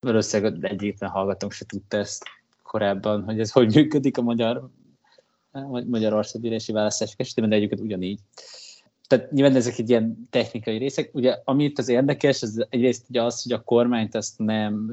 valószínűleg 0.00 0.64
egyetlen 0.64 1.10
hallgatónk 1.10 1.52
se 1.52 1.64
tudta 1.64 1.96
ezt 1.96 2.24
korábban, 2.62 3.24
hogy 3.24 3.40
ez 3.40 3.52
hogy 3.52 3.74
működik 3.74 4.18
a 4.18 4.22
magyar 4.22 4.70
Magyarország 5.86 6.42
gyűlési 6.42 6.72
választások 6.72 7.20
esetében, 7.20 7.50
de 7.50 7.56
egyébként 7.56 7.80
ugyanígy. 7.80 8.20
tehát 9.06 9.30
nyilván 9.30 9.56
ezek 9.56 9.78
egy 9.78 9.90
ilyen 9.90 10.28
technikai 10.30 10.78
részek. 10.78 11.14
Ugye, 11.14 11.38
amit 11.44 11.78
az 11.78 11.88
érdekes, 11.88 12.42
az 12.42 12.66
egyrészt 12.68 13.04
ugye 13.08 13.22
az, 13.22 13.42
hogy 13.42 13.52
a 13.52 13.62
kormányt 13.62 14.14
azt 14.14 14.38
nem, 14.38 14.90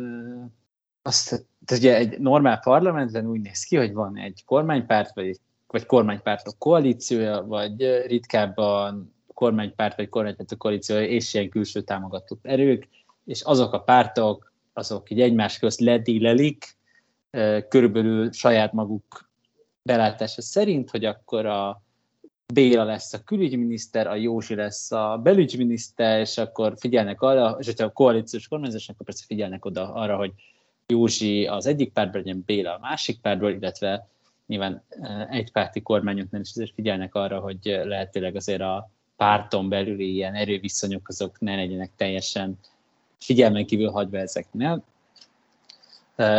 azt, 1.01 1.29
tehát 1.65 1.83
ugye 1.83 1.95
egy 1.95 2.19
normál 2.19 2.59
parlamentben 2.59 3.25
úgy 3.25 3.41
néz 3.41 3.63
ki, 3.63 3.75
hogy 3.75 3.93
van 3.93 4.17
egy 4.17 4.43
kormánypárt, 4.45 5.15
vagy, 5.15 5.27
egy, 5.27 5.39
vagy 5.67 5.85
kormánypártok 5.85 6.57
koalíciója, 6.57 7.45
vagy 7.47 8.05
ritkábban 8.05 9.13
kormánypárt, 9.33 9.95
vagy 9.95 10.09
kormánypárt 10.09 10.57
koalíciója, 10.57 11.05
és 11.05 11.33
ilyen 11.33 11.49
külső 11.49 11.81
támogató 11.81 12.37
erők, 12.41 12.87
és 13.25 13.41
azok 13.41 13.73
a 13.73 13.81
pártok, 13.81 14.53
azok 14.73 15.09
így 15.09 15.21
egymás 15.21 15.59
közt 15.59 15.79
ledílelik, 15.79 16.75
körülbelül 17.69 18.31
saját 18.31 18.73
maguk 18.73 19.29
belátása 19.81 20.41
szerint, 20.41 20.89
hogy 20.89 21.05
akkor 21.05 21.45
a 21.45 21.81
Béla 22.53 22.83
lesz 22.83 23.13
a 23.13 23.23
külügyminiszter, 23.23 24.07
a 24.07 24.15
Józsi 24.15 24.55
lesz 24.55 24.91
a 24.91 25.19
belügyminiszter, 25.23 26.19
és 26.19 26.37
akkor 26.37 26.73
figyelnek 26.77 27.21
arra, 27.21 27.55
és 27.59 27.65
hogyha 27.65 27.85
a 27.85 27.91
koalíciós 27.91 28.47
kormányzás, 28.47 28.89
akkor 28.89 29.05
persze 29.05 29.23
figyelnek 29.27 29.65
oda 29.65 29.93
arra, 29.93 30.15
hogy 30.15 30.31
Józsi 30.85 31.45
az 31.45 31.65
egyik 31.65 31.93
pártból 31.93 32.21
legyen 32.21 32.43
Béla 32.45 32.75
a 32.75 32.79
másik 32.79 33.21
pártból, 33.21 33.51
illetve 33.51 34.07
nyilván 34.47 34.83
egypárti 35.29 35.81
kormányoknál 35.81 36.41
is 36.41 36.49
azért 36.49 36.73
figyelnek 36.73 37.15
arra, 37.15 37.39
hogy 37.39 37.79
lehetőleg 37.83 38.35
azért 38.35 38.61
a 38.61 38.89
párton 39.17 39.69
belüli 39.69 40.13
ilyen 40.13 40.33
erőviszonyok 40.33 41.07
azok 41.07 41.39
ne 41.39 41.55
legyenek 41.55 41.91
teljesen 41.95 42.57
figyelmen 43.19 43.65
kívül 43.65 43.89
hagyva 43.89 44.17
ezeknél. 44.17 44.83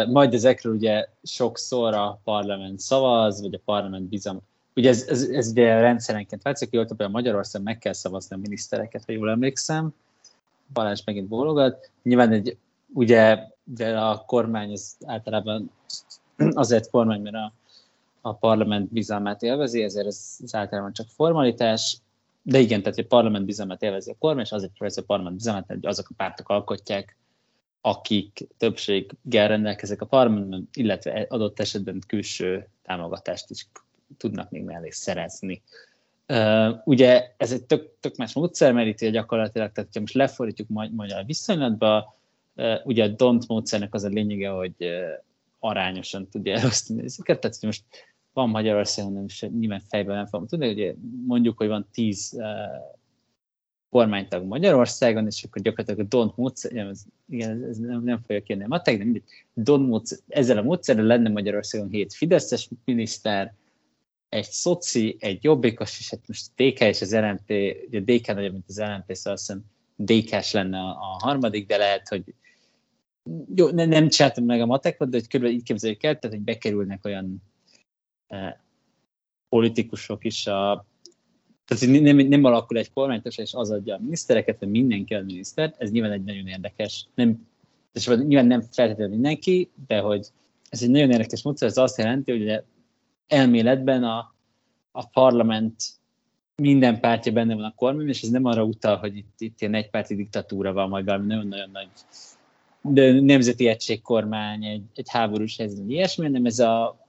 Majd 0.07 0.35
ezekről 0.35 0.75
ugye 0.75 1.07
sokszor 1.23 1.95
a 1.95 2.21
parlament 2.25 2.81
szavaz, 2.81 3.41
vagy 3.41 3.55
a 3.55 3.61
parlament 3.65 4.05
bizalma. 4.05 4.41
Ugye 4.75 4.89
ez, 4.89 5.07
ez, 5.09 5.23
ez 5.23 5.49
ugye 5.49 5.81
rendszerenként 5.81 6.43
változik, 6.43 6.71
hogy 6.71 6.87
például 6.87 7.11
Magyarország 7.11 7.63
meg 7.63 7.79
kell 7.79 7.93
szavazni 7.93 8.37
a 8.37 8.39
minisztereket, 8.39 9.05
ha 9.07 9.13
jól 9.13 9.31
emlékszem. 9.31 9.95
Balázs 10.73 11.03
megint 11.05 11.29
bólogat. 11.29 11.91
Nyilván 12.03 12.33
egy, 12.33 12.57
ugye 12.95 13.39
de 13.65 14.01
a 14.01 14.25
kormány 14.27 14.73
az 14.73 14.97
általában 15.07 15.71
azért 16.37 16.91
kormány, 16.91 17.21
mert 17.21 17.35
a, 17.35 17.53
a 18.21 18.35
parlament 18.35 18.93
bizalmát 18.93 19.43
élvezi, 19.43 19.83
ezért 19.83 20.07
ez, 20.07 20.37
ez 20.43 20.55
általában 20.55 20.93
csak 20.93 21.07
formalitás. 21.09 21.99
De 22.43 22.59
igen, 22.59 22.83
tehát 22.83 22.99
a 22.99 23.03
parlament 23.03 23.45
bizalmát 23.45 23.83
élvezi 23.83 24.11
a 24.11 24.17
kormány, 24.19 24.45
és 24.45 24.53
azért 24.53 24.73
élvezi 24.75 25.01
a 25.01 25.05
parlament 25.05 25.37
bizalmát, 25.37 25.67
hogy 25.67 25.87
azok 25.87 26.09
a 26.09 26.15
pártok 26.17 26.49
alkotják, 26.49 27.17
akik 27.81 28.47
többséggel 28.59 29.49
rendelkeznek 29.49 30.01
a 30.01 30.07
parlamentben, 30.07 30.69
illetve 30.73 31.27
adott 31.29 31.61
esetben 31.61 32.03
külső 32.07 32.69
támogatást 32.83 33.51
is 33.51 33.69
tudnak 34.17 34.51
még 34.51 34.63
mellé 34.63 34.91
szerezni. 34.91 35.63
Uh, 36.29 36.77
ugye 36.85 37.35
ez 37.37 37.53
egy 37.53 37.65
tök, 37.65 37.91
tök 38.01 38.17
más 38.17 38.33
módszer, 38.33 38.73
mert 38.73 39.03
itt 39.03 39.11
gyakorlatilag, 39.11 39.73
tehát 39.73 39.91
ha 39.95 40.01
most 40.01 40.15
lefordítjuk 40.15 40.69
magyar 40.91 41.25
viszonylatba, 41.25 42.19
uh, 42.57 42.75
ugye 42.85 43.05
a 43.05 43.09
DONT 43.09 43.47
módszernek 43.47 43.95
az 43.95 44.05
a 44.05 44.09
lényege, 44.09 44.49
hogy 44.49 44.75
uh, 44.79 44.89
arányosan 45.59 46.29
tudja 46.29 46.55
elosztani 46.59 47.03
ezeket, 47.05 47.41
tehát 47.41 47.57
hogy 47.57 47.69
most 47.69 47.85
van 48.33 48.49
Magyarországon, 48.49 49.13
nem 49.13 49.25
is 49.25 49.47
nyilván 49.59 49.83
fejben 49.89 50.17
nem 50.17 50.27
fogom 50.27 50.47
tudni, 50.47 50.71
ugye 50.71 50.95
mondjuk, 51.27 51.57
hogy 51.59 51.69
van 51.69 51.89
tíz 51.93 52.33
uh, 52.37 52.45
kormánytag 53.91 54.45
Magyarországon, 54.45 55.27
és 55.27 55.45
akkor 55.45 55.63
gyakorlatilag 55.63 56.01
a 56.01 56.09
DONT 56.09 56.37
módszer, 56.37 56.77
ez, 56.77 57.05
igen, 57.29 57.65
ez 57.65 57.79
nem, 57.79 58.03
nem 58.03 58.21
fogja 58.27 58.43
kérni 58.43 58.65
a 58.65 58.69
matek, 58.69 58.99
de 58.99 59.05
mindegy, 59.05 59.25
DONT 59.55 59.89
módszer, 59.89 60.19
ezzel 60.29 60.59
a 60.59 60.63
módszerrel 60.63 61.05
lenne 61.05 61.29
Magyarországon 61.29 61.89
hét 61.89 62.15
Fideszes 62.15 62.69
miniszter, 62.85 63.55
egy 64.29 64.45
szoci, 64.45 65.17
egy 65.21 65.45
jobbikos, 65.45 65.99
és 65.99 66.11
hát 66.11 66.21
most 66.27 66.51
DK 66.55 66.81
és 66.81 67.01
az 67.01 67.15
LNP, 67.15 67.51
ugye 67.89 68.01
DK 68.01 68.27
nagyobb, 68.35 68.53
mint 68.53 68.69
az 68.69 68.79
LNP, 68.79 69.15
szóval 69.15 69.33
azt 69.33 69.47
hiszem 69.47 69.65
DK-s 69.97 70.53
lenne 70.53 70.79
a, 70.79 70.89
a 70.89 71.19
harmadik, 71.19 71.67
de 71.67 71.77
lehet, 71.77 72.09
hogy 72.09 72.35
jó, 73.55 73.71
nem, 73.71 73.89
nem 73.89 74.09
csináltam 74.09 74.45
meg 74.45 74.61
a 74.61 74.67
matekot, 74.67 75.09
de 75.09 75.17
hogy 75.17 75.29
körülbelül 75.29 75.61
így 75.61 75.67
képzeljük 75.67 76.03
el, 76.03 76.19
tehát 76.19 76.37
hogy 76.37 76.45
bekerülnek 76.45 77.05
olyan 77.05 77.43
eh, 78.27 78.55
politikusok 79.49 80.25
is 80.25 80.47
a 80.47 80.87
tehát 81.69 82.03
nem, 82.03 82.17
nem 82.17 82.45
alakul 82.45 82.79
egy 82.79 82.93
kormánytos, 82.93 83.39
és 83.39 83.55
az 83.55 83.71
adja 83.71 83.95
a 83.95 83.99
minisztereket, 84.01 84.59
hogy 84.59 84.69
mindenki 84.69 85.15
a 85.15 85.23
minisztert, 85.23 85.75
ez 85.79 85.91
nyilván 85.91 86.13
egy 86.13 86.25
nagyon 86.25 86.47
érdekes, 86.47 87.07
nem, 87.15 87.47
és 87.93 88.07
nyilván 88.07 88.47
nem 88.47 88.61
feltétlenül 88.61 89.15
mindenki, 89.15 89.71
de 89.87 89.99
hogy 89.99 90.27
ez 90.69 90.83
egy 90.83 90.91
nagyon 90.91 91.11
érdekes 91.11 91.43
módszer, 91.43 91.69
ez 91.69 91.77
azt 91.77 91.99
jelenti, 91.99 92.31
hogy 92.39 92.63
elméletben 93.27 94.05
a, 94.05 94.35
a 94.91 95.07
parlament 95.07 95.83
minden 96.63 97.01
pártja 97.01 97.33
benne 97.33 97.55
van 97.55 97.65
a 97.65 97.75
kormány, 97.75 98.09
és 98.09 98.23
ez 98.23 98.29
nem 98.29 98.45
arra 98.45 98.65
utal, 98.65 98.97
hogy 98.97 99.17
itt, 99.17 99.35
itt 99.39 99.61
ilyen 99.61 99.75
egypárti 99.75 100.15
diktatúra 100.15 100.73
van, 100.73 100.89
majd 100.89 101.05
valami 101.05 101.27
nagyon-nagyon 101.27 101.71
nagy 101.71 101.89
de 102.83 103.21
nemzeti 103.21 103.67
egységkormány, 103.67 104.65
egy, 104.65 104.83
egy 104.95 105.09
háborús 105.09 105.57
helyzet, 105.57 105.89
ilyesmi, 105.89 106.25
hanem 106.25 106.45
ez, 106.45 106.59
a, 106.59 107.07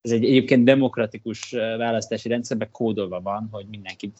ez 0.00 0.10
egy 0.10 0.24
egyébként 0.24 0.64
demokratikus 0.64 1.50
választási 1.76 2.28
rendszerben 2.28 2.70
kódolva 2.70 3.20
van, 3.20 3.48
hogy 3.50 3.66
mindenki, 3.70 4.12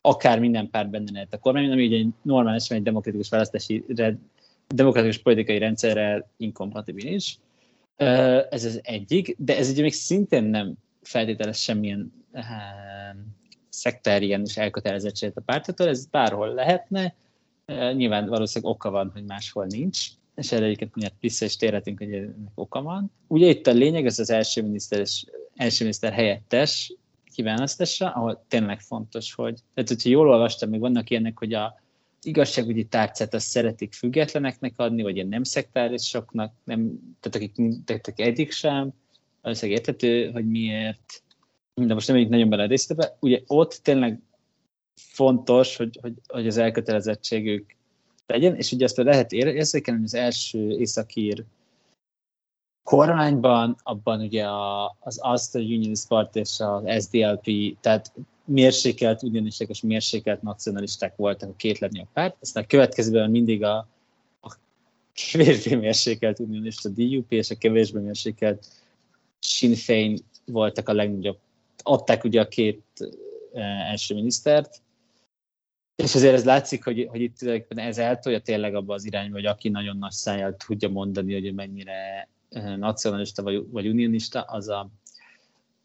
akár 0.00 0.38
minden 0.38 0.70
párt 0.70 0.90
benne 0.90 1.12
lehet 1.12 1.34
a 1.34 1.38
kormány, 1.38 1.70
ami 1.70 1.86
ugye 1.86 1.96
egy 1.96 2.08
normálisan 2.22 2.76
egy 2.76 2.82
demokratikus 2.82 3.28
választási, 3.28 3.84
demokratikus 4.68 5.18
politikai 5.18 5.58
rendszerrel 5.58 6.30
inkompatibilis. 6.36 7.38
Ez 8.50 8.64
az 8.64 8.80
egyik, 8.82 9.36
de 9.38 9.56
ez 9.56 9.70
ugye 9.70 9.82
még 9.82 9.92
szintén 9.92 10.44
nem 10.44 10.74
feltételes 11.02 11.62
semmilyen 11.62 12.12
szektárián 13.68 14.42
is 14.42 14.56
elkötelezettséget 14.56 15.36
a 15.36 15.40
pártától, 15.40 15.88
ez 15.88 16.06
bárhol 16.06 16.54
lehetne, 16.54 17.14
nyilván 17.66 18.28
valószínűleg 18.28 18.74
oka 18.74 18.90
van, 18.90 19.10
hogy 19.12 19.24
máshol 19.24 19.66
nincs, 19.66 20.08
és 20.34 20.52
erre 20.52 20.64
egyébként 20.64 20.94
mindjárt 20.94 21.20
vissza 21.20 21.44
is 21.44 21.56
térhetünk, 21.56 21.98
hogy 21.98 22.12
ennek 22.12 22.52
oka 22.54 22.82
van. 22.82 23.12
Ugye 23.26 23.48
itt 23.48 23.66
a 23.66 23.72
lényeg, 23.72 24.06
ez 24.06 24.18
az 24.18 24.30
első 24.30 24.62
miniszter, 24.62 25.00
és 25.00 25.24
első 25.54 25.84
miniszter 25.84 26.12
helyettes 26.12 26.94
kiválasztása, 27.34 28.10
ahol 28.10 28.44
tényleg 28.48 28.80
fontos, 28.80 29.34
hogy, 29.34 29.58
tehát 29.74 29.88
hogyha 29.88 30.10
jól 30.10 30.28
olvastam, 30.28 30.70
még 30.70 30.80
vannak 30.80 31.10
ilyenek, 31.10 31.38
hogy 31.38 31.54
a 31.54 31.80
igazságügyi 32.22 32.84
tárcát 32.84 33.34
azt 33.34 33.46
szeretik 33.46 33.92
függetleneknek 33.92 34.72
adni, 34.76 35.02
vagy 35.02 35.14
ilyen 35.14 35.28
nem 35.28 35.42
szektárisoknak, 35.42 36.54
nem, 36.64 36.98
tehát 37.20 37.36
akik, 37.36 37.84
tehát 37.84 38.08
akik 38.08 38.26
egyik 38.26 38.52
sem, 38.52 38.92
valószínűleg 39.42 39.80
értető, 39.80 40.30
hogy 40.30 40.48
miért, 40.50 41.22
de 41.74 41.94
most 41.94 42.06
nem 42.06 42.16
megyünk 42.16 42.32
nagyon 42.32 42.48
bele 42.48 42.62
a 42.62 42.66
részletbe. 42.66 43.16
Ugye 43.20 43.40
ott 43.46 43.80
tényleg 43.82 44.20
fontos, 44.96 45.76
hogy, 45.76 45.98
hogy, 46.00 46.14
hogy 46.26 46.46
az 46.46 46.56
elkötelezettségük 46.56 47.74
legyen, 48.26 48.56
és 48.56 48.72
ugye 48.72 48.84
azt 48.84 48.96
lehet 48.96 49.32
érzékelni, 49.32 50.00
hogy 50.00 50.08
az 50.08 50.20
első 50.20 50.78
északír 50.78 51.44
kormányban, 52.82 53.76
abban 53.82 54.20
ugye 54.20 54.44
a, 54.44 54.96
az 55.00 55.20
Ulster 55.24 55.60
Unionist 55.60 56.08
Party 56.08 56.36
és 56.36 56.60
az 56.60 57.04
SDLP, 57.04 57.76
tehát 57.80 58.12
mérsékelt 58.44 59.22
unionisták 59.22 59.68
és 59.68 59.80
mérsékelt 59.80 60.42
nacionalisták 60.42 61.16
voltak 61.16 61.48
a 61.48 61.56
két 61.56 61.78
legnagyobb 61.78 62.12
párt, 62.12 62.36
aztán 62.40 62.62
a 62.62 62.66
következőben 62.66 63.30
mindig 63.30 63.64
a, 63.64 63.88
a 64.40 64.56
kevésbé 65.12 65.74
mérsékelt 65.74 66.38
unionista 66.38 66.88
DUP 66.88 67.32
és 67.32 67.50
a 67.50 67.54
kevésbé 67.54 68.00
mérsékelt 68.00 68.66
Sinn 69.38 69.74
Féin 69.74 70.18
voltak 70.44 70.88
a 70.88 70.92
legnagyobb, 70.92 71.38
adták 71.82 72.24
ugye 72.24 72.40
a 72.40 72.48
két 72.48 72.82
eh, 73.52 73.90
első 73.90 74.14
minisztert, 74.14 74.81
és 75.96 76.14
azért 76.14 76.34
ez 76.34 76.44
látszik, 76.44 76.84
hogy, 76.84 77.06
hogy 77.10 77.20
itt 77.20 77.42
ez 77.68 77.98
eltolja 77.98 78.40
tényleg 78.40 78.74
abba 78.74 78.94
az 78.94 79.04
irányba, 79.04 79.34
hogy 79.34 79.46
aki 79.46 79.68
nagyon 79.68 79.96
nagy 79.96 80.10
szájjal 80.10 80.56
tudja 80.66 80.88
mondani, 80.88 81.32
hogy 81.32 81.54
mennyire 81.54 82.28
nacionalista 82.76 83.42
vagy, 83.42 83.70
vagy 83.70 83.88
unionista, 83.88 84.40
az, 84.40 84.68
a, 84.68 84.90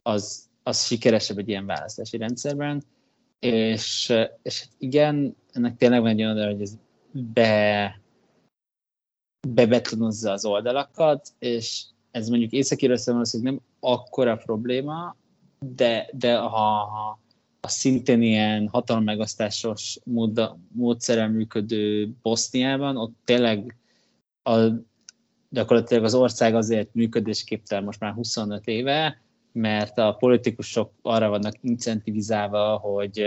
az, 0.02 0.50
az 0.64 0.86
sikeresebb 0.86 1.38
egy 1.38 1.50
ilyen 1.50 1.66
választási 1.66 2.18
rendszerben. 2.18 2.84
És, 3.40 4.14
és 4.42 4.60
hát 4.60 4.70
igen, 4.78 5.36
ennek 5.52 5.78
tényleg 5.78 6.02
van 6.02 6.10
egy 6.10 6.24
olyan, 6.24 6.46
hogy 6.52 6.62
ez 6.62 6.78
be, 7.12 8.02
bebetonozza 9.48 10.32
az 10.32 10.46
oldalakat, 10.46 11.30
és 11.40 11.86
ez 12.12 12.30
mondjuk 12.30 12.52
észak 12.52 12.80
nem 13.42 13.60
akkora 13.80 14.36
probléma, 14.36 15.16
de, 15.60 16.10
de 16.14 16.38
ha, 16.38 16.86
ha 16.86 17.20
a 17.68 17.70
szintén 17.70 18.22
ilyen 18.22 18.68
hatalmegosztásos 18.68 20.00
mód, 20.04 20.52
módszerrel 20.74 21.30
működő 21.30 22.10
Boszniában, 22.22 22.98
ott 22.98 23.16
tényleg 23.26 23.76
a, 24.44 24.58
gyakorlatilag 25.50 26.04
az 26.04 26.14
ország 26.14 26.56
azért 26.56 26.94
működésképtelen 26.94 27.84
most 27.84 28.00
már 28.00 28.14
25 28.14 28.68
éve, 28.68 29.22
mert 29.52 29.98
a 29.98 30.16
politikusok 30.20 30.92
arra 31.02 31.30
vannak 31.30 31.54
incentivizálva, 31.62 32.78
hogy 32.78 33.24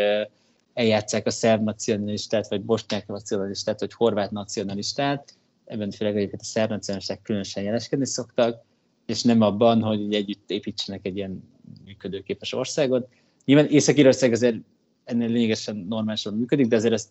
eljátszák 0.75 1.27
a 1.27 1.31
szerb 1.31 1.65
nacionalistát, 1.65 2.49
vagy 2.49 2.63
bosnyák 2.63 3.07
nacionalistát, 3.07 3.81
vagy 3.81 3.93
horvát 3.93 4.31
nacionalistát, 4.31 5.35
ebben 5.65 5.91
főleg 5.91 6.17
egyébként 6.17 6.41
a 6.41 6.45
szerb 6.45 6.71
nacionalisták 6.71 7.23
különösen 7.23 7.63
jeleskedni 7.63 8.07
szoktak, 8.07 8.65
és 9.07 9.23
nem 9.23 9.41
abban, 9.41 9.83
hogy 9.83 10.15
együtt 10.15 10.51
építsenek 10.51 11.07
egy 11.07 11.17
ilyen 11.17 11.43
működőképes 11.85 12.53
országot. 12.53 13.09
Nyilván 13.51 13.71
Észak-Írország 13.71 14.33
azért 14.33 14.57
ennél 15.05 15.29
lényegesen 15.29 15.77
normálisan 15.77 16.35
működik, 16.35 16.67
de 16.67 16.77
azért 16.77 16.93
ezt 16.93 17.09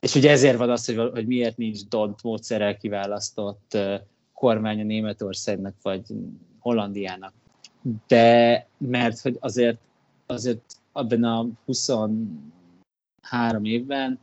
és 0.00 0.14
ugye 0.14 0.30
ezért 0.30 0.56
van 0.56 0.70
az, 0.70 0.86
hogy, 0.86 0.96
hogy 0.96 1.26
miért 1.26 1.56
nincs 1.56 1.88
DONT 1.88 2.22
módszerrel 2.22 2.76
kiválasztott 2.76 3.78
kormánya 4.34 4.84
Németországnak 4.84 5.74
vagy 5.82 6.02
Hollandiának. 6.58 7.32
De 8.06 8.66
mert 8.78 9.20
hogy 9.20 9.36
azért, 9.40 9.78
azért 10.26 10.62
abban 10.92 11.24
a 11.24 11.48
23 11.64 12.44
évben 13.62 14.18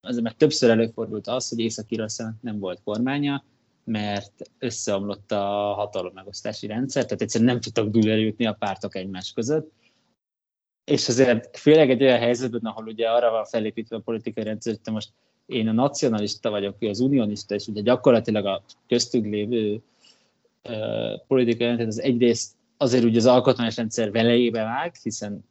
azért 0.00 0.22
mert 0.22 0.36
többször 0.36 0.70
előfordult 0.70 1.26
az, 1.26 1.48
hogy 1.48 1.58
Észak-Írországnak 1.58 2.42
nem 2.42 2.58
volt 2.58 2.80
kormánya, 2.84 3.44
mert 3.84 4.50
összeomlott 4.58 5.32
a 5.32 5.74
hatalommegosztási 5.74 6.66
rendszer, 6.66 7.04
tehát 7.04 7.22
egyszerűen 7.22 7.50
nem 7.50 7.60
tudtak 7.60 7.88
dűlőre 7.88 8.20
jutni 8.20 8.46
a 8.46 8.56
pártok 8.58 8.94
egymás 8.94 9.32
között. 9.32 9.70
És 10.84 11.08
azért 11.08 11.58
főleg 11.58 11.90
egy 11.90 12.02
olyan 12.02 12.18
helyzetben, 12.18 12.60
ahol 12.64 12.86
ugye 12.86 13.08
arra 13.08 13.30
van 13.30 13.44
felépítve 13.44 13.96
a 13.96 14.00
politikai 14.00 14.44
rendszer, 14.44 14.78
hogy 14.82 14.92
most 14.92 15.08
én 15.46 15.68
a 15.68 15.72
nacionalista 15.72 16.50
vagyok, 16.50 16.76
az 16.80 17.00
unionista, 17.00 17.54
és 17.54 17.66
ugye 17.66 17.80
gyakorlatilag 17.80 18.46
a 18.46 18.62
köztük 18.88 19.24
lévő 19.24 19.82
uh, 20.64 21.20
politikai 21.26 21.66
rendszer 21.66 21.86
az 21.86 22.00
egyrészt 22.00 22.52
azért 22.76 23.04
ugye 23.04 23.18
az 23.18 23.26
alkotmányos 23.26 23.76
rendszer 23.76 24.10
velejébe 24.10 24.62
vág, 24.62 24.94
hiszen 25.02 25.44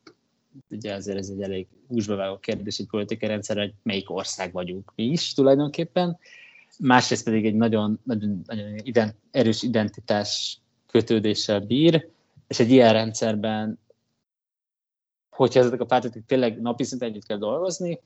ugye 0.69 0.93
azért 0.93 1.17
ez 1.17 1.29
egy 1.29 1.41
elég 1.41 1.67
húsba 1.87 2.15
vágó 2.15 2.37
kérdés 2.37 2.77
egy 2.77 2.87
politikai 2.87 3.29
rendszer, 3.29 3.57
hogy 3.57 3.73
melyik 3.83 4.09
ország 4.09 4.51
vagyunk 4.51 4.91
mi 4.95 5.03
is 5.03 5.33
tulajdonképpen, 5.33 6.17
másrészt 6.79 7.23
pedig 7.23 7.45
egy 7.45 7.55
nagyon, 7.55 7.99
nagyon, 8.03 8.41
nagyon 8.45 8.75
ident, 8.83 9.15
erős 9.31 9.61
identitás 9.61 10.59
kötődéssel 10.87 11.59
bír, 11.59 12.07
és 12.47 12.59
egy 12.59 12.71
ilyen 12.71 12.93
rendszerben, 12.93 13.79
hogyha 15.31 15.59
ezek 15.59 15.81
a 15.81 15.85
pártok 15.85 16.13
tényleg 16.25 16.61
napi 16.61 16.83
szinten 16.83 17.09
együtt 17.09 17.25
kell 17.25 17.37
dolgozni, 17.37 17.99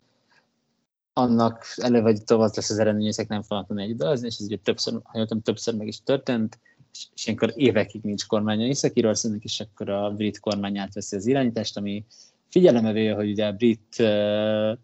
annak 1.18 1.66
elő 1.76 2.02
vagy 2.02 2.24
tovább 2.24 2.52
lesz 2.56 2.70
az 2.70 2.80
eredmény, 2.80 3.08
ezek 3.08 3.28
nem 3.28 3.42
fognak 3.42 3.68
tudni 3.68 3.84
együtt 3.84 3.98
dolgozni, 3.98 4.28
és 4.28 4.38
ez 4.38 4.46
ugye 4.46 4.58
többször, 4.58 5.00
ha 5.04 5.18
jöttem, 5.18 5.42
többször 5.42 5.76
meg 5.76 5.88
is 5.88 6.04
történt, 6.04 6.60
és, 6.94 7.08
és 7.16 7.26
ilyenkor 7.26 7.54
évekig 7.56 8.02
nincs 8.02 8.26
kormánya 8.26 8.66
Észak-Írországnak, 8.66 9.44
és 9.44 9.60
akkor 9.60 9.90
a 9.90 10.12
brit 10.12 10.40
kormány 10.40 10.78
átveszi 10.78 11.16
az 11.16 11.26
irányítást, 11.26 11.78
ami 11.78 12.06
figyelembe 12.50 12.92
véve, 12.92 13.14
hogy 13.14 13.30
ugye 13.30 13.46
a 13.46 13.52
brit 13.52 13.96
uh, 14.00 14.78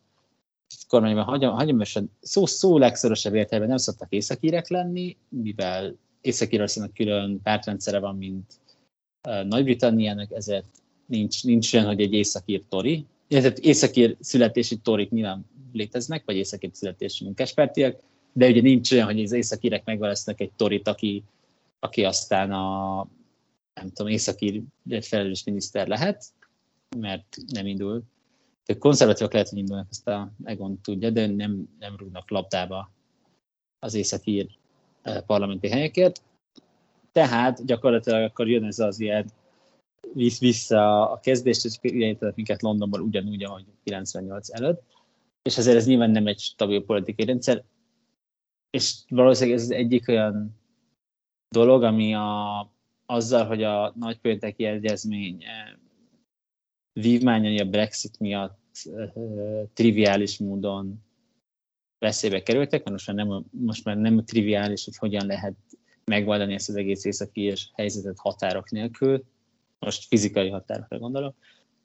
kormányban 0.87 1.23
hagyományosan 1.23 2.11
szó, 2.21 2.45
szó 2.45 2.77
legszorosabb 2.77 3.33
értelemben 3.33 3.69
nem 3.69 3.77
szoktak 3.77 4.11
északírek 4.11 4.67
lenni, 4.67 5.17
mivel 5.29 5.95
Észak-Írországnak 6.21 6.93
külön 6.93 7.41
pártrendszere 7.41 7.99
van, 7.99 8.17
mint 8.17 8.53
uh, 9.27 9.43
Nagy-Britanniának, 9.43 10.31
ezért 10.31 10.81
nincs, 11.05 11.43
nincs 11.43 11.73
olyan, 11.73 11.85
hogy 11.85 12.01
egy 12.01 12.13
északír 12.13 12.61
tori. 12.69 13.05
Tehát 13.27 13.59
északír 13.59 14.15
születési 14.19 14.77
torik 14.77 15.09
nyilván 15.09 15.45
léteznek, 15.73 16.25
vagy 16.25 16.35
északír 16.35 16.69
születési 16.73 17.23
munkáspártiak, 17.23 17.99
de 18.33 18.47
ugye 18.47 18.61
nincs 18.61 18.91
olyan, 18.91 19.05
hogy 19.05 19.23
az 19.23 19.31
északírek 19.31 19.85
megválasztanak 19.85 20.39
egy 20.39 20.51
torit, 20.55 20.87
aki, 20.87 21.23
aki 21.79 22.03
aztán 22.03 22.51
a 22.51 23.07
nem 23.73 23.89
tudom, 23.89 24.11
északír 24.11 24.61
felelős 25.01 25.43
miniszter 25.43 25.87
lehet, 25.87 26.25
mert 26.97 27.37
nem 27.47 27.67
indul 27.67 28.03
ők 28.65 28.77
konzervatívak 28.77 29.33
lehet, 29.33 29.49
hogy 29.49 29.57
indulnak, 29.57 29.87
ezt 29.89 30.07
a 30.07 30.31
Egon 30.43 30.81
tudja, 30.81 31.09
de 31.09 31.27
nem, 31.27 31.69
nem 31.79 31.95
rúgnak 31.97 32.29
labdába 32.29 32.91
az 33.79 33.93
északír 33.93 34.47
eh, 35.01 35.21
parlamenti 35.25 35.69
helyekért. 35.69 36.21
Tehát 37.11 37.65
gyakorlatilag 37.65 38.23
akkor 38.23 38.49
jön 38.49 38.63
ez 38.63 38.79
az 38.79 38.99
ilyen 38.99 39.31
visz 40.13 40.39
vissza 40.39 41.11
a 41.11 41.19
kezdést, 41.19 41.65
és 41.65 41.77
irányítanak 41.81 42.35
minket 42.35 42.61
Londonból 42.61 43.01
ugyanúgy, 43.01 43.43
ahogy 43.43 43.65
98 43.83 44.53
előtt. 44.53 44.83
És 45.41 45.57
ezért 45.57 45.77
ez 45.77 45.85
nyilván 45.85 46.11
nem 46.11 46.27
egy 46.27 46.39
stabil 46.39 46.85
politikai 46.85 47.25
rendszer. 47.25 47.63
És 48.69 48.95
valószínűleg 49.07 49.57
ez 49.57 49.63
az 49.63 49.71
egyik 49.71 50.07
olyan 50.07 50.59
dolog, 51.49 51.83
ami 51.83 52.13
a, 52.13 52.59
azzal, 53.05 53.45
hogy 53.45 53.63
a 53.63 53.93
nagypénteki 53.95 54.65
egyezmény 54.65 55.43
eh, 55.43 55.73
vívmányai 56.93 57.59
a 57.59 57.65
Brexit 57.65 58.19
miatt 58.19 58.59
uh, 58.85 59.69
triviális 59.73 60.37
módon 60.37 61.03
veszélybe 61.99 62.43
kerültek, 62.43 62.83
mert 62.83 62.91
most 62.91 63.07
már, 63.07 63.15
nem, 63.15 63.45
most 63.51 63.85
már 63.85 63.97
nem 63.97 64.25
triviális, 64.25 64.85
hogy 64.85 64.97
hogyan 64.97 65.25
lehet 65.25 65.55
megoldani 66.05 66.53
ezt 66.53 66.69
az 66.69 66.75
egész 66.75 67.05
északi 67.05 67.41
és 67.41 67.69
helyzetet 67.73 68.19
határok 68.19 68.69
nélkül, 68.69 69.23
most 69.85 70.07
fizikai 70.07 70.49
határokra 70.49 70.97
gondolok, 70.99 71.35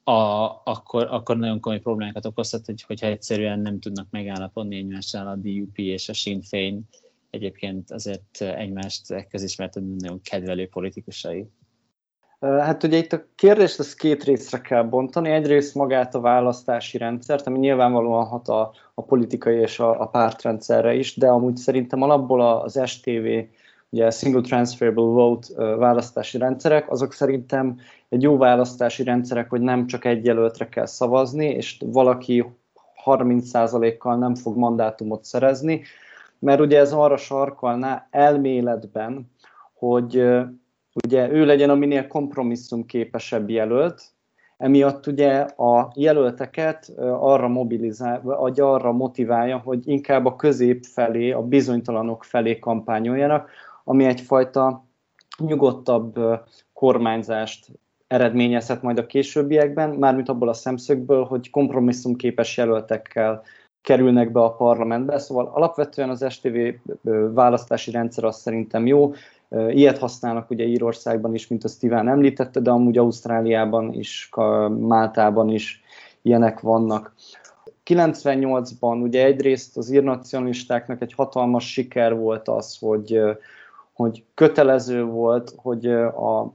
a, 0.05 0.51
akkor, 0.65 1.07
akkor 1.11 1.37
nagyon 1.37 1.61
komoly 1.61 1.81
problémákat 1.81 2.27
okozhat, 2.27 2.67
hogy, 2.67 2.83
hogyha 2.83 3.07
egyszerűen 3.07 3.59
nem 3.59 3.81
tudnak 3.81 4.07
megállapodni 4.11 4.77
egymással 4.77 5.27
a 5.27 5.35
DUP 5.35 5.79
és 5.79 6.09
a 6.09 6.13
Sinn 6.13 6.41
Féin, 6.41 6.89
egyébként 7.31 7.91
azért 7.91 8.41
egymást 8.41 9.27
közismert 9.29 9.75
nagyon 9.75 10.21
kedvelő 10.23 10.69
politikusai. 10.69 11.47
Hát 12.41 12.83
ugye 12.83 12.97
itt 12.97 13.13
a 13.13 13.25
kérdést 13.35 13.79
az 13.79 13.95
két 13.95 14.25
részre 14.25 14.61
kell 14.61 14.83
bontani. 14.83 15.31
Egyrészt 15.31 15.75
magát 15.75 16.15
a 16.15 16.21
választási 16.21 16.99
rendszert, 16.99 17.47
ami 17.47 17.59
nyilvánvalóan 17.59 18.27
hat 18.27 18.49
a, 18.49 18.73
a 18.95 19.03
politikai 19.03 19.57
és 19.57 19.79
a, 19.79 20.01
a 20.01 20.07
pártrendszerre 20.07 20.95
is, 20.95 21.17
de 21.17 21.29
amúgy 21.29 21.57
szerintem 21.57 22.03
alapból 22.03 22.41
az 22.41 22.81
STV, 22.87 23.27
ugye 23.97 24.11
Single 24.11 24.41
Transferable 24.41 25.05
Vote 25.05 25.77
választási 25.77 26.39
rendszerek, 26.39 26.91
azok 26.91 27.13
szerintem 27.13 27.79
egy 28.09 28.23
jó 28.23 28.37
választási 28.37 29.03
rendszerek, 29.03 29.51
hogy 29.51 29.61
nem 29.61 29.87
csak 29.87 30.05
egy 30.05 30.25
jelöltre 30.25 30.69
kell 30.69 30.87
szavazni, 30.87 31.47
és 31.47 31.83
valaki 31.87 32.45
30%-kal 33.05 34.17
nem 34.17 34.35
fog 34.35 34.57
mandátumot 34.57 35.25
szerezni, 35.25 35.83
mert 36.39 36.61
ugye 36.61 36.79
ez 36.79 36.93
arra 36.93 37.17
sarkalná 37.17 38.07
elméletben, 38.11 39.31
hogy 39.75 40.25
ugye 41.05 41.31
ő 41.31 41.45
legyen 41.45 41.71
a 41.71 41.75
minél 41.75 42.07
kompromisszumképesebb 42.07 43.51
jelölt, 43.51 44.03
emiatt 44.57 45.07
ugye 45.07 45.41
a 45.41 45.93
jelölteket 45.95 46.93
arra 46.99 47.49
mobilizál, 47.49 48.21
vagy 48.23 48.61
arra 48.61 48.93
motiválja, 48.93 49.59
hogy 49.59 49.89
inkább 49.89 50.27
a 50.27 50.37
közép 50.37 50.85
felé, 50.85 51.31
a 51.31 51.43
bizonytalanok 51.43 52.25
felé 52.25 52.59
kampányoljanak, 52.59 53.51
ami 53.89 54.05
egyfajta 54.05 54.85
nyugodtabb 55.39 56.19
kormányzást 56.73 57.67
eredményezhet 58.07 58.83
majd 58.83 58.99
a 58.99 59.07
későbbiekben, 59.07 59.91
mármint 59.91 60.29
abból 60.29 60.49
a 60.49 60.53
szemszögből, 60.53 61.25
hogy 61.25 61.51
kompromisszumképes 61.51 62.57
jelöltekkel 62.57 63.43
kerülnek 63.83 64.33
be 64.33 64.41
a 64.41 64.55
parlamentbe. 64.55 65.19
Szóval 65.19 65.51
alapvetően 65.55 66.11
az 66.11 66.25
STV 66.29 66.57
választási 67.35 67.91
rendszer 67.91 68.25
az 68.25 68.41
szerintem 68.41 68.87
jó, 68.87 69.13
Ilyet 69.51 69.99
használnak 69.99 70.51
ugye 70.51 70.65
Írországban 70.65 71.35
is, 71.35 71.47
mint 71.49 71.65
a 71.65 71.69
Steven 71.69 72.09
említette, 72.09 72.61
de 72.61 72.71
amúgy 72.71 72.99
Ausztráliában 72.99 73.93
is, 73.93 74.31
Máltában 74.79 75.49
is 75.49 75.83
ilyenek 76.23 76.61
vannak. 76.61 77.15
98-ban 77.85 79.03
ugye 79.03 79.25
egyrészt 79.25 79.77
az 79.77 79.91
írnacionalistáknak 79.91 81.03
egy 81.03 81.13
hatalmas 81.13 81.73
siker 81.73 82.17
volt 82.17 82.49
az, 82.49 82.79
hogy, 82.79 83.21
hogy 83.97 84.25
kötelező 84.35 85.05
volt, 85.05 85.53
hogy 85.57 85.87
a 85.87 86.55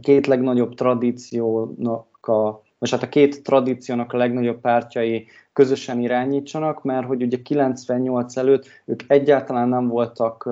két 0.00 0.26
legnagyobb 0.26 0.74
tradíciónak 0.74 2.26
a 2.26 2.64
most 2.78 2.92
hát 2.92 3.02
a 3.02 3.08
két 3.08 3.42
tradíciónak 3.42 4.12
a 4.12 4.16
legnagyobb 4.16 4.60
pártjai 4.60 5.26
közösen 5.52 6.00
irányítsanak, 6.00 6.82
mert 6.82 7.06
hogy 7.06 7.22
ugye 7.22 7.42
98 7.42 8.36
előtt 8.36 8.66
ők 8.84 9.02
egyáltalán 9.06 9.68
nem 9.68 9.88
voltak 9.88 10.48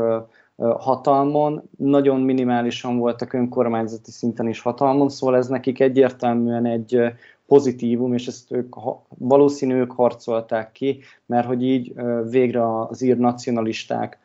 hatalmon, 0.56 1.62
nagyon 1.76 2.20
minimálisan 2.20 2.98
voltak 2.98 3.32
önkormányzati 3.32 4.10
szinten 4.10 4.48
is 4.48 4.60
hatalmon, 4.60 5.08
szóval 5.08 5.36
ez 5.36 5.48
nekik 5.48 5.80
egyértelműen 5.80 6.66
egy 6.66 7.00
pozitívum, 7.46 8.14
és 8.14 8.26
ezt 8.26 8.52
ők 8.52 8.76
valószínű 9.18 9.74
ők 9.74 9.92
harcolták 9.92 10.72
ki, 10.72 11.00
mert 11.26 11.46
hogy 11.46 11.62
így 11.62 11.94
végre 12.30 12.78
az 12.78 13.02
ír 13.02 13.16
nacionalisták 13.16 14.18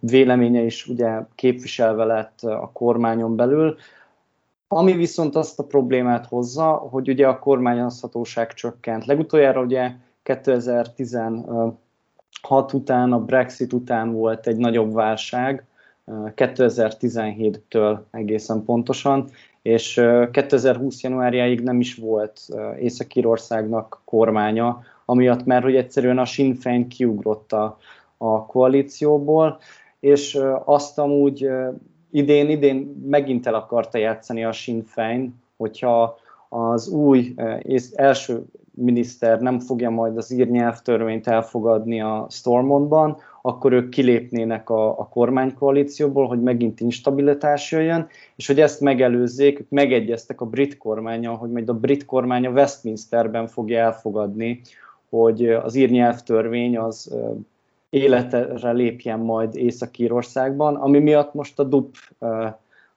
véleménye 0.00 0.62
is 0.62 0.86
ugye 0.86 1.20
képviselve 1.34 2.04
lett 2.04 2.40
a 2.40 2.70
kormányon 2.72 3.36
belül, 3.36 3.76
ami 4.68 4.92
viszont 4.92 5.36
azt 5.36 5.58
a 5.58 5.64
problémát 5.64 6.26
hozza, 6.26 6.72
hogy 6.72 7.08
ugye 7.08 7.26
a 7.26 7.38
kormányozhatóság 7.38 8.52
csökkent. 8.52 9.06
Legutoljára 9.06 9.60
ugye 9.60 9.90
2010 10.22 11.18
2006 12.44 12.72
után, 12.72 13.12
a 13.12 13.24
Brexit 13.24 13.72
után 13.72 14.12
volt 14.12 14.46
egy 14.46 14.56
nagyobb 14.56 14.92
válság, 14.92 15.64
2017-től 16.06 17.98
egészen 18.10 18.64
pontosan, 18.64 19.28
és 19.62 20.02
2020 20.30 21.02
januárjáig 21.02 21.60
nem 21.60 21.80
is 21.80 21.94
volt 21.94 22.40
Észak-Írországnak 22.78 24.00
kormánya, 24.04 24.82
amiatt 25.04 25.44
mert 25.44 25.62
hogy 25.62 25.76
egyszerűen 25.76 26.18
a 26.18 26.24
Sinn 26.24 26.54
Féin 26.54 26.88
kiugrott 26.88 27.52
a, 27.52 27.78
a 28.32 28.46
koalícióból, 28.46 29.58
és 30.00 30.38
azt 30.64 30.98
amúgy 30.98 31.48
idén, 32.10 32.50
idén 32.50 33.04
megint 33.06 33.46
el 33.46 33.54
akarta 33.54 33.98
játszani 33.98 34.44
a 34.44 34.52
Sinn 34.52 34.82
Féin, 34.82 35.34
hogyha 35.56 36.16
az 36.48 36.88
új 36.88 37.34
első 37.94 38.44
miniszter 38.76 39.40
nem 39.40 39.60
fogja 39.60 39.90
majd 39.90 40.16
az 40.16 40.30
ír 40.30 40.50
nyelvtörvényt 40.50 41.26
elfogadni 41.26 42.00
a 42.00 42.26
Stormontban, 42.30 43.16
akkor 43.42 43.72
ők 43.72 43.88
kilépnének 43.88 44.70
a, 44.70 44.98
a 44.98 45.08
kormánykoalícióból, 45.08 46.26
hogy 46.26 46.42
megint 46.42 46.80
instabilitás 46.80 47.72
jöjjön, 47.72 48.06
és 48.36 48.46
hogy 48.46 48.60
ezt 48.60 48.80
megelőzzék, 48.80 49.60
ők 49.60 49.70
megegyeztek 49.70 50.40
a 50.40 50.46
brit 50.46 50.78
kormánya, 50.78 51.34
hogy 51.34 51.50
majd 51.50 51.68
a 51.68 51.74
brit 51.74 52.04
kormánya 52.04 52.50
Westminsterben 52.50 53.46
fogja 53.46 53.78
elfogadni, 53.78 54.60
hogy 55.10 55.48
az 55.48 55.74
ír 55.74 55.90
nyelvtörvény 55.90 56.78
az 56.78 57.16
életre 57.94 58.72
lépjen 58.72 59.18
majd 59.18 59.56
Észak-Írországban, 59.56 60.74
ami 60.74 60.98
miatt 60.98 61.34
most 61.34 61.58
a 61.58 61.64
DUP 61.64 61.96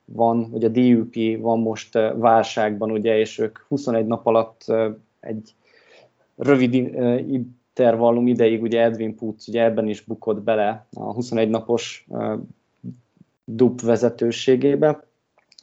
van, 0.05 0.49
vagy 0.51 0.63
a 0.63 0.67
DUP 0.67 1.15
van 1.39 1.59
most 1.59 1.93
válságban, 2.15 2.91
ugye, 2.91 3.17
és 3.17 3.39
ők 3.39 3.57
21 3.67 4.05
nap 4.05 4.25
alatt 4.25 4.65
egy 5.19 5.53
rövid 6.37 6.73
intervallum 7.29 8.27
ideig, 8.27 8.61
ugye 8.61 8.81
Edwin 8.81 9.15
Putz 9.15 9.47
ugye 9.47 9.63
ebben 9.63 9.87
is 9.87 10.01
bukott 10.01 10.41
bele 10.41 10.85
a 10.93 11.13
21 11.13 11.49
napos 11.49 12.07
DUP 13.45 13.81
vezetőségébe. 13.81 15.03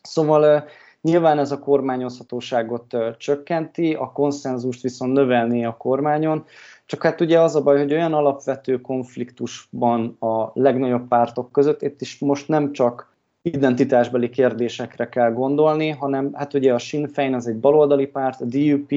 Szóval 0.03 0.65
nyilván 1.03 1.39
ez 1.39 1.53
a 1.53 1.59
kormányozhatóságot 1.59 2.97
csökkenti, 3.17 3.95
a 3.95 4.13
konszenzust 4.13 4.83
viszont 4.83 5.13
növelné 5.13 5.65
a 5.65 5.77
kormányon, 5.77 6.45
csak 6.87 7.03
hát 7.03 7.21
ugye 7.21 7.41
az 7.41 7.57
a 7.57 7.63
baj, 7.63 7.79
hogy 7.79 7.93
olyan 7.93 8.13
alapvető 8.13 8.81
konfliktusban 8.81 10.17
a 10.21 10.51
legnagyobb 10.55 11.09
pártok 11.09 11.53
között, 11.53 11.83
itt 11.83 12.01
is 12.01 12.19
most 12.19 12.49
nem 12.49 12.73
csak 12.73 13.15
identitásbeli 13.47 14.29
kérdésekre 14.31 15.09
kell 15.09 15.33
gondolni, 15.33 15.89
hanem 15.89 16.31
hát 16.35 16.55
ugye 16.55 16.75
a 16.75 16.79
Sinn 16.79 17.07
Féin 17.07 17.35
az 17.35 17.47
egy 17.47 17.57
baloldali 17.57 18.07
párt, 18.07 18.41
a 18.41 18.45
DUP 18.45 18.93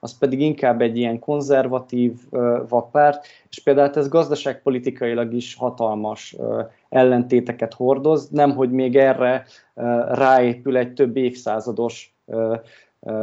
az 0.00 0.18
pedig 0.18 0.40
inkább 0.40 0.80
egy 0.80 0.96
ilyen 0.96 1.18
konzervatív 1.18 2.12
uh, 2.30 2.90
párt, 2.90 3.26
és 3.48 3.58
például 3.58 3.86
hát 3.86 3.96
ez 3.96 4.08
gazdaságpolitikailag 4.08 5.34
is 5.34 5.54
hatalmas 5.54 6.34
uh, 6.38 6.60
ellentéteket 6.88 7.74
hordoz, 7.74 8.28
nem 8.28 8.50
hogy 8.50 8.70
még 8.70 8.96
erre 8.96 9.44
uh, 9.74 9.84
ráépül 10.14 10.76
egy 10.76 10.92
több 10.92 11.16
évszázados 11.16 12.16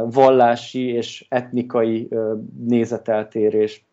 vallási 0.04 0.88
és 0.88 1.26
etnikai 1.28 2.08
nézeteltérés. 2.66 3.89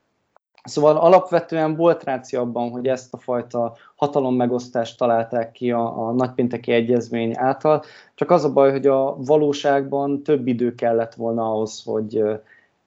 Szóval 0.67 0.97
alapvetően 0.97 1.75
volt 1.75 2.03
ráció 2.03 2.39
abban, 2.39 2.69
hogy 2.69 2.87
ezt 2.87 3.13
a 3.13 3.17
fajta 3.17 3.75
hatalommegosztást 3.95 4.97
találták 4.97 5.51
ki 5.51 5.71
a, 5.71 6.07
a 6.07 6.11
nagypénteki 6.11 6.71
egyezmény 6.71 7.37
által, 7.37 7.83
csak 8.15 8.31
az 8.31 8.43
a 8.43 8.53
baj, 8.53 8.71
hogy 8.71 8.87
a 8.87 9.15
valóságban 9.17 10.23
több 10.23 10.47
idő 10.47 10.75
kellett 10.75 11.13
volna 11.13 11.51
ahhoz, 11.51 11.83
hogy 11.85 12.23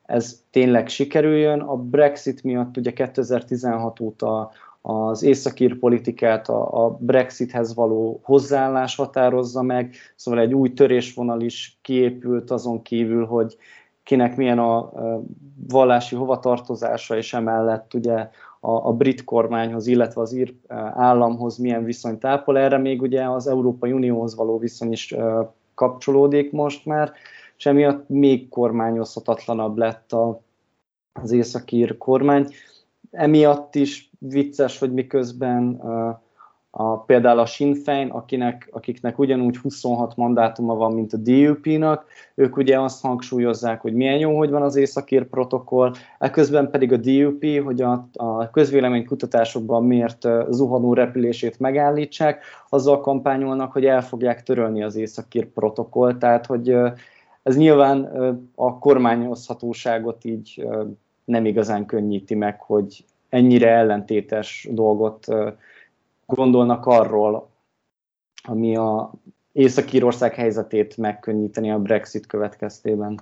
ez 0.06 0.42
tényleg 0.50 0.88
sikerüljön. 0.88 1.60
A 1.60 1.76
Brexit 1.76 2.42
miatt 2.42 2.76
ugye 2.76 2.92
2016 2.92 4.00
óta 4.00 4.50
az 4.82 5.22
északír 5.22 5.78
politikát 5.78 6.48
a, 6.48 6.84
a 6.84 6.96
Brexithez 7.00 7.74
való 7.74 8.20
hozzáállás 8.22 8.96
határozza 8.96 9.62
meg, 9.62 9.94
szóval 10.16 10.40
egy 10.40 10.54
új 10.54 10.72
törésvonal 10.72 11.40
is 11.40 11.78
kiépült 11.82 12.50
azon 12.50 12.82
kívül, 12.82 13.26
hogy 13.26 13.56
kinek 14.11 14.36
milyen 14.36 14.58
a 14.58 14.92
vallási 15.68 16.16
hovatartozása, 16.16 17.16
és 17.16 17.34
emellett 17.34 17.94
ugye 17.94 18.28
a, 18.61 18.70
a 18.70 18.92
brit 18.92 19.24
kormányhoz, 19.24 19.86
illetve 19.86 20.20
az 20.20 20.32
ír 20.32 20.54
államhoz 20.94 21.56
milyen 21.56 21.84
viszonyt 21.84 22.24
ápol. 22.24 22.58
Erre 22.58 22.78
még 22.78 23.02
ugye 23.02 23.28
az 23.28 23.46
Európai 23.46 23.92
Unióhoz 23.92 24.34
való 24.34 24.58
viszony 24.58 24.92
is 24.92 25.14
kapcsolódik 25.74 26.52
most 26.52 26.86
már, 26.86 27.12
és 27.58 27.66
emiatt 27.66 28.08
még 28.08 28.48
kormányozhatatlanabb 28.48 29.76
lett 29.76 30.12
a, 30.12 30.40
az 31.12 31.30
északír 31.30 31.96
kormány. 31.96 32.46
Emiatt 33.11 33.74
is 33.74 34.11
vicces, 34.18 34.78
hogy 34.78 34.92
miközben 34.92 35.80
uh, 35.82 36.16
a, 36.70 36.96
például 36.96 37.38
a 37.38 37.46
Sinn 37.46 37.74
Féin, 37.74 38.08
akinek, 38.08 38.68
akiknek 38.72 39.18
ugyanúgy 39.18 39.56
26 39.56 40.16
mandátuma 40.16 40.74
van, 40.74 40.92
mint 40.92 41.12
a 41.12 41.16
DUP-nak, 41.16 42.04
ők 42.34 42.56
ugye 42.56 42.80
azt 42.80 43.02
hangsúlyozzák, 43.02 43.80
hogy 43.80 43.94
milyen 43.94 44.18
jó, 44.18 44.36
hogy 44.36 44.50
van 44.50 44.62
az 44.62 44.76
északír 44.76 45.24
protokoll, 45.24 45.92
eközben 46.18 46.70
pedig 46.70 46.92
a 46.92 46.96
DUP, 46.96 47.44
hogy 47.64 47.80
a, 47.82 48.08
a 48.12 48.50
közvéleménykutatásokban 48.50 49.84
miért 49.84 50.28
zuhanó 50.50 50.94
repülését 50.94 51.58
megállítsák, 51.58 52.44
azzal 52.68 53.00
kampányolnak, 53.00 53.72
hogy 53.72 53.84
el 53.84 54.02
fogják 54.02 54.42
törölni 54.42 54.82
az 54.82 54.96
északír 54.96 55.46
protokoll, 55.46 56.18
tehát 56.18 56.46
hogy 56.46 56.76
ez 57.42 57.56
nyilván 57.56 58.04
a 58.54 58.78
kormányozhatóságot 58.78 60.24
így 60.24 60.66
nem 61.24 61.44
igazán 61.44 61.86
könnyíti 61.86 62.34
meg, 62.34 62.60
hogy 62.60 63.04
ennyire 63.28 63.68
ellentétes 63.68 64.68
dolgot 64.70 65.26
gondolnak 66.34 66.86
arról, 66.86 67.50
ami 68.42 68.76
a 68.76 69.12
Észak-Írország 69.52 70.34
helyzetét 70.34 70.96
megkönnyíteni 70.96 71.70
a 71.70 71.78
Brexit 71.78 72.26
következtében. 72.26 73.20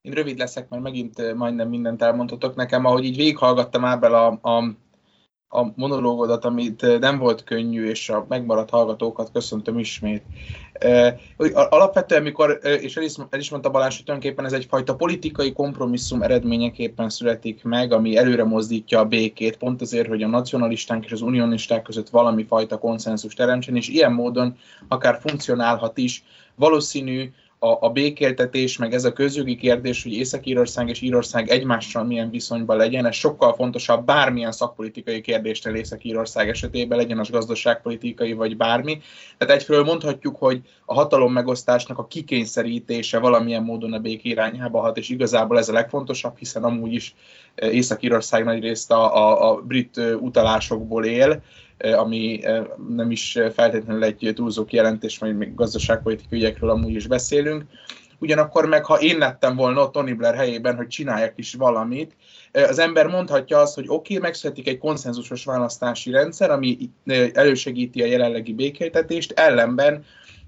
Én 0.00 0.12
rövid 0.12 0.38
leszek, 0.38 0.68
mert 0.68 0.82
megint 0.82 1.34
majdnem 1.34 1.68
mindent 1.68 2.02
elmondhatok 2.02 2.54
nekem. 2.54 2.84
Ahogy 2.84 3.04
így 3.04 3.16
végighallgattam 3.16 3.84
Ábel 3.84 4.14
a, 4.14 4.50
a 4.50 4.76
a 5.48 5.72
monológodat, 5.74 6.44
amit 6.44 6.82
eh, 6.82 6.98
nem 6.98 7.18
volt 7.18 7.44
könnyű, 7.44 7.88
és 7.88 8.08
a 8.08 8.26
megmaradt 8.28 8.70
hallgatókat 8.70 9.30
köszöntöm 9.32 9.78
ismét. 9.78 10.22
Eh, 10.72 11.14
alapvetően, 11.54 12.22
mikor, 12.22 12.58
eh, 12.62 12.82
és 12.82 12.96
el 12.96 13.38
is, 13.38 13.50
mondta 13.50 13.70
Balázs, 13.70 13.94
hogy 13.94 14.04
tulajdonképpen 14.04 14.44
ez 14.44 14.52
egyfajta 14.52 14.94
politikai 14.94 15.52
kompromisszum 15.52 16.22
eredményeképpen 16.22 17.08
születik 17.08 17.64
meg, 17.64 17.92
ami 17.92 18.16
előre 18.16 18.44
mozdítja 18.44 19.00
a 19.00 19.04
békét, 19.04 19.56
pont 19.56 19.80
azért, 19.80 20.08
hogy 20.08 20.22
a 20.22 20.28
nacionalisták 20.28 21.04
és 21.04 21.12
az 21.12 21.20
unionisták 21.20 21.82
között 21.82 22.08
valami 22.08 22.44
fajta 22.44 22.78
konszenzus 22.78 23.34
teremtsen, 23.34 23.76
és 23.76 23.88
ilyen 23.88 24.12
módon 24.12 24.56
akár 24.88 25.18
funkcionálhat 25.20 25.98
is. 25.98 26.24
Valószínű, 26.54 27.30
a, 27.66 27.78
a 27.80 27.90
békéltetés, 27.90 28.76
meg 28.76 28.94
ez 28.94 29.04
a 29.04 29.12
közjogi 29.12 29.56
kérdés, 29.56 30.02
hogy 30.02 30.12
Észak-Írország 30.12 30.88
és 30.88 31.00
Írország 31.00 31.48
egymással 31.48 32.04
milyen 32.04 32.30
viszonyban 32.30 32.76
legyen, 32.76 33.06
ez 33.06 33.14
sokkal 33.14 33.54
fontosabb 33.54 34.04
bármilyen 34.04 34.52
szakpolitikai 34.52 35.20
kérdésnél 35.20 35.74
Észak-Írország 35.74 36.48
esetében, 36.48 36.98
legyen 36.98 37.18
az 37.18 37.30
gazdaságpolitikai 37.30 38.32
vagy 38.32 38.56
bármi. 38.56 38.98
Tehát 39.38 39.54
egyfelől 39.54 39.84
mondhatjuk, 39.84 40.36
hogy 40.36 40.60
a 40.84 40.94
hatalom 40.94 41.32
megosztásnak 41.32 41.98
a 41.98 42.06
kikényszerítése 42.06 43.18
valamilyen 43.18 43.62
módon 43.62 43.92
a 43.92 43.98
bék 43.98 44.24
irányába 44.24 44.80
hat, 44.80 44.98
és 44.98 45.08
igazából 45.08 45.58
ez 45.58 45.68
a 45.68 45.72
legfontosabb, 45.72 46.38
hiszen 46.38 46.64
amúgy 46.64 46.92
is 46.92 47.14
Észak-Írország 47.54 48.44
nagyrészt 48.44 48.90
a, 48.90 49.16
a, 49.16 49.50
a 49.50 49.60
brit 49.60 50.00
utalásokból 50.20 51.04
él, 51.04 51.42
ami 51.78 52.40
nem 52.88 53.10
is 53.10 53.38
feltétlenül 53.54 54.04
egy 54.04 54.32
túlzó 54.34 54.64
kijelentés, 54.64 55.18
majd 55.18 55.36
még 55.36 55.54
gazdaságpolitikai 55.54 56.38
ügyekről 56.38 56.70
amúgy 56.70 56.94
is 56.94 57.06
beszélünk. 57.06 57.64
Ugyanakkor 58.18 58.66
meg, 58.66 58.84
ha 58.84 59.00
én 59.00 59.18
lettem 59.18 59.56
volna 59.56 59.82
ott 59.82 59.92
Tony 59.92 60.16
Blair 60.16 60.34
helyében, 60.34 60.76
hogy 60.76 60.88
csináljak 60.88 61.32
is 61.36 61.54
valamit, 61.54 62.16
az 62.52 62.78
ember 62.78 63.06
mondhatja 63.06 63.58
azt, 63.58 63.74
hogy 63.74 63.84
oké, 63.88 64.14
okay, 64.14 64.18
megszületik 64.18 64.68
egy 64.68 64.78
konszenzusos 64.78 65.44
választási 65.44 66.10
rendszer, 66.10 66.50
ami 66.50 66.78
elősegíti 67.32 68.02
a 68.02 68.06
jelenlegi 68.06 68.52
békéltetést, 68.52 69.32
ellenben 69.32 70.04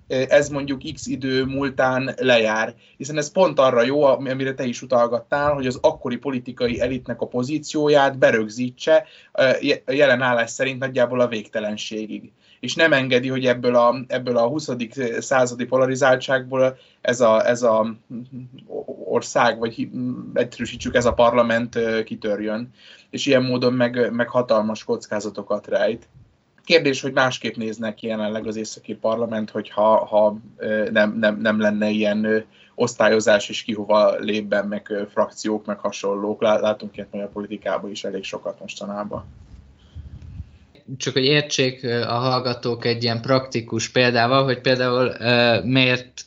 ez 0.09 0.49
mondjuk 0.49 0.83
x 0.95 1.07
idő 1.07 1.45
múltán 1.45 2.15
lejár. 2.17 2.75
Hiszen 2.97 3.17
ez 3.17 3.33
pont 3.33 3.59
arra 3.59 3.83
jó, 3.83 4.03
amire 4.03 4.55
te 4.55 4.65
is 4.65 4.83
utalgattál, 4.83 5.53
hogy 5.53 5.67
az 5.67 5.79
akkori 5.83 6.17
politikai 6.17 6.81
elitnek 6.81 7.21
a 7.21 7.27
pozícióját 7.27 8.19
berögzítse 8.19 9.05
jelen 9.87 10.23
állás 10.23 10.51
szerint 10.51 10.79
nagyjából 10.79 11.21
a 11.21 11.29
végtelenségig. 11.29 12.33
És 12.61 12.75
nem 12.75 12.93
engedi, 12.93 13.29
hogy 13.29 13.47
ebből 13.47 13.75
a, 13.75 14.05
ebből 14.07 14.37
a 14.37 14.47
20. 14.47 14.69
századi 15.19 15.65
polarizáltságból 15.65 16.79
ez 17.01 17.21
a, 17.21 17.47
ez 17.47 17.63
a 17.63 17.95
ország, 19.05 19.59
vagy 19.59 19.89
egyszerűsítsük, 20.35 20.95
ez 20.95 21.07
a 21.07 21.13
parlament 21.13 21.79
kitörjön. 22.05 22.71
És 23.11 23.27
ilyen 23.27 23.43
módon 23.43 23.73
meg, 23.73 24.13
meg 24.13 24.29
hatalmas 24.29 24.85
kockázatokat 24.85 25.67
rejt. 25.67 26.09
Kérdés, 26.69 27.01
hogy 27.01 27.13
másképp 27.13 27.55
néznek 27.55 28.03
jelenleg 28.03 28.47
az 28.47 28.57
északi 28.57 28.95
parlament, 28.95 29.51
hogyha 29.51 30.05
ha 30.07 30.39
nem, 30.91 31.19
nem, 31.19 31.41
nem 31.41 31.61
lenne 31.61 31.89
ilyen 31.89 32.45
osztályozás 32.75 33.49
és 33.49 33.63
ki 33.63 33.75
hova 33.75 34.17
lépben, 34.19 34.67
meg 34.67 35.07
frakciók, 35.11 35.67
meg 35.67 35.79
hasonlók. 35.79 36.43
Látunk 36.43 36.97
ilyet 36.97 37.15
a 37.15 37.31
politikában 37.33 37.91
is 37.91 38.05
elég 38.05 38.25
sokat 38.25 38.61
mostanában. 38.61 39.25
Csak 40.97 41.13
hogy 41.13 41.25
értsék 41.25 41.85
a 41.85 42.15
hallgatók 42.15 42.85
egy 42.85 43.03
ilyen 43.03 43.21
praktikus 43.21 43.89
példával, 43.89 44.45
hogy 44.45 44.61
például 44.61 45.13
miért 45.63 46.25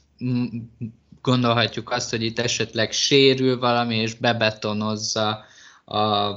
gondolhatjuk 1.21 1.91
azt, 1.91 2.09
hogy 2.09 2.23
itt 2.23 2.39
esetleg 2.39 2.91
sérül 2.91 3.59
valami, 3.59 3.95
és 3.95 4.13
bebetonozza 4.13 5.43
a 5.85 6.31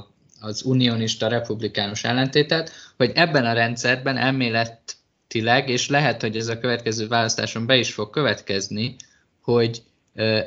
az 0.45 0.63
unionista 0.63 1.27
republikánus 1.27 2.03
ellentétet, 2.03 2.71
hogy 2.97 3.11
ebben 3.15 3.45
a 3.45 3.53
rendszerben 3.53 4.17
elméletileg, 4.17 5.69
és 5.69 5.89
lehet, 5.89 6.21
hogy 6.21 6.37
ez 6.37 6.47
a 6.47 6.59
következő 6.59 7.07
választáson 7.07 7.65
be 7.65 7.75
is 7.75 7.93
fog 7.93 8.09
következni, 8.09 8.95
hogy 9.41 9.83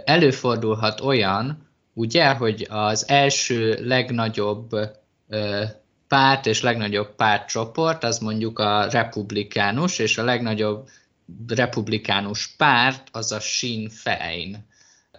előfordulhat 0.04 1.00
olyan, 1.00 1.66
ugye, 1.94 2.28
hogy 2.28 2.66
az 2.70 3.08
első 3.08 3.78
legnagyobb 3.84 4.68
párt 6.08 6.46
és 6.46 6.62
legnagyobb 6.62 7.14
pártcsoport 7.14 8.04
az 8.04 8.18
mondjuk 8.18 8.58
a 8.58 8.88
republikánus, 8.90 9.98
és 9.98 10.18
a 10.18 10.24
legnagyobb 10.24 10.88
republikánus 11.46 12.46
párt 12.56 13.08
az 13.12 13.32
a 13.32 13.40
Sinn 13.40 13.88
Féin. 13.88 14.66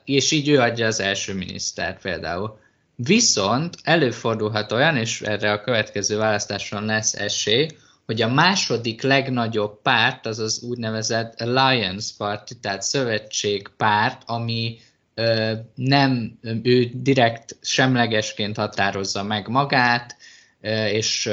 És 0.03 0.31
így 0.31 0.49
ő 0.49 0.59
adja 0.59 0.87
az 0.87 0.99
első 0.99 1.33
miniszter 1.33 2.01
például. 2.01 2.59
Viszont 3.03 3.77
előfordulhat 3.83 4.71
olyan, 4.71 4.97
és 4.97 5.21
erre 5.21 5.51
a 5.51 5.61
következő 5.61 6.17
választáson 6.17 6.85
lesz 6.85 7.13
esély, 7.13 7.67
hogy 8.05 8.21
a 8.21 8.33
második 8.33 9.01
legnagyobb 9.01 9.81
párt 9.81 10.25
az 10.25 10.39
az 10.39 10.61
úgynevezett 10.61 11.41
Alliance 11.41 12.13
Party, 12.17 12.53
tehát 12.61 12.81
szövetségpárt, 12.81 14.21
ami 14.25 14.77
ö, 15.13 15.53
nem 15.75 16.39
ő 16.63 16.89
direkt 16.93 17.57
semlegesként 17.61 18.57
határozza 18.57 19.23
meg 19.23 19.47
magát, 19.47 20.17
és 20.91 21.29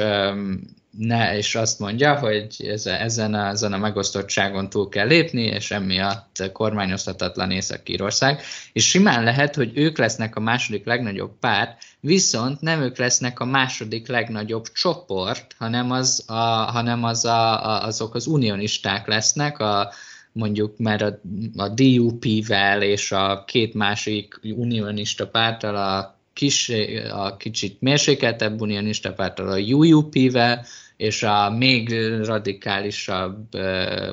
ne, 0.97 1.37
és 1.37 1.55
azt 1.55 1.79
mondja, 1.79 2.19
hogy 2.19 2.55
ezen 2.83 3.33
a, 3.33 3.47
ezen 3.47 3.73
a 3.73 3.77
megosztottságon 3.77 4.69
túl 4.69 4.89
kell 4.89 5.07
lépni, 5.07 5.41
és 5.41 5.71
emiatt 5.71 6.49
kormányozhatatlan 6.53 7.51
Észak-Írország. 7.51 8.41
És 8.73 8.89
simán 8.89 9.23
lehet, 9.23 9.55
hogy 9.55 9.71
ők 9.75 9.97
lesznek 9.97 10.35
a 10.35 10.39
második 10.39 10.85
legnagyobb 10.85 11.39
párt, 11.39 11.77
viszont 11.99 12.61
nem 12.61 12.81
ők 12.81 12.97
lesznek 12.97 13.39
a 13.39 13.45
második 13.45 14.07
legnagyobb 14.07 14.71
csoport, 14.71 15.55
hanem, 15.57 15.91
az 15.91 16.23
a, 16.27 16.33
hanem 16.71 17.03
az 17.03 17.25
a, 17.25 17.65
a, 17.65 17.85
azok 17.85 18.15
az 18.15 18.27
unionisták 18.27 19.07
lesznek, 19.07 19.59
a, 19.59 19.91
mondjuk 20.31 20.77
mert 20.77 21.01
a, 21.01 21.19
a 21.55 21.69
DUP-vel 21.69 22.81
és 22.81 23.11
a 23.11 23.43
két 23.47 23.73
másik 23.73 24.39
unionista 24.55 25.27
pártal, 25.27 25.75
a, 25.75 26.16
kis, 26.37 26.71
a 27.11 27.37
kicsit 27.37 27.81
mérsékeltebb 27.81 28.61
unionista 28.61 29.13
pártal, 29.13 29.47
a 29.47 29.59
UUP-vel, 29.59 30.65
és 30.97 31.23
a 31.23 31.49
még 31.49 31.93
radikálisabb 32.23 33.53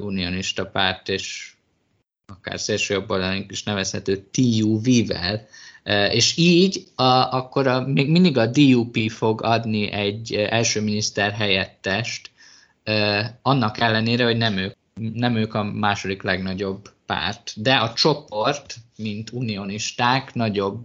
unionista 0.00 0.66
párt, 0.66 1.08
és 1.08 1.52
akár 2.26 2.60
szélső 2.60 2.94
jobboldalink 2.94 3.50
is 3.50 3.62
nevezhető 3.62 4.28
TUV-vel, 4.30 5.46
és 6.10 6.36
így 6.36 6.84
a, 6.94 7.36
akkor 7.36 7.66
a, 7.66 7.86
még 7.86 8.10
mindig 8.10 8.36
a 8.36 8.46
DUP 8.46 9.10
fog 9.10 9.42
adni 9.42 9.90
egy 9.90 10.34
első 10.34 10.80
miniszter 10.80 11.32
helyettest, 11.32 12.30
annak 13.42 13.80
ellenére, 13.80 14.24
hogy 14.24 14.36
nem 14.36 14.56
ők, 14.56 14.74
nem 14.94 15.36
ők 15.36 15.54
a 15.54 15.62
második 15.62 16.22
legnagyobb 16.22 16.90
párt, 17.06 17.52
de 17.56 17.74
a 17.74 17.92
csoport, 17.92 18.74
mint 18.96 19.32
unionisták, 19.32 20.34
nagyobb, 20.34 20.84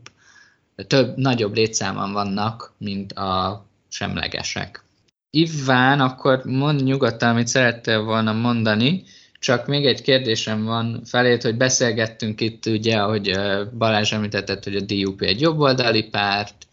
több, 0.87 1.17
nagyobb 1.17 1.55
létszámon 1.55 2.11
vannak, 2.11 2.73
mint 2.77 3.11
a 3.11 3.65
semlegesek. 3.89 4.83
Iván, 5.29 5.99
akkor 5.99 6.41
mond 6.45 6.83
nyugodtan, 6.83 7.29
amit 7.29 7.47
szerettél 7.47 8.03
volna 8.03 8.33
mondani, 8.33 9.03
csak 9.39 9.67
még 9.67 9.85
egy 9.85 10.01
kérdésem 10.01 10.63
van 10.63 11.01
felét, 11.05 11.43
hogy 11.43 11.57
beszélgettünk 11.57 12.41
itt, 12.41 12.65
ugye, 12.65 12.97
ahogy 12.97 13.39
Balázs 13.77 14.11
említetett, 14.11 14.63
hogy 14.63 14.75
a 14.75 14.81
DUP 14.81 15.21
egy 15.21 15.41
jobboldali 15.41 16.03
párt, 16.03 16.67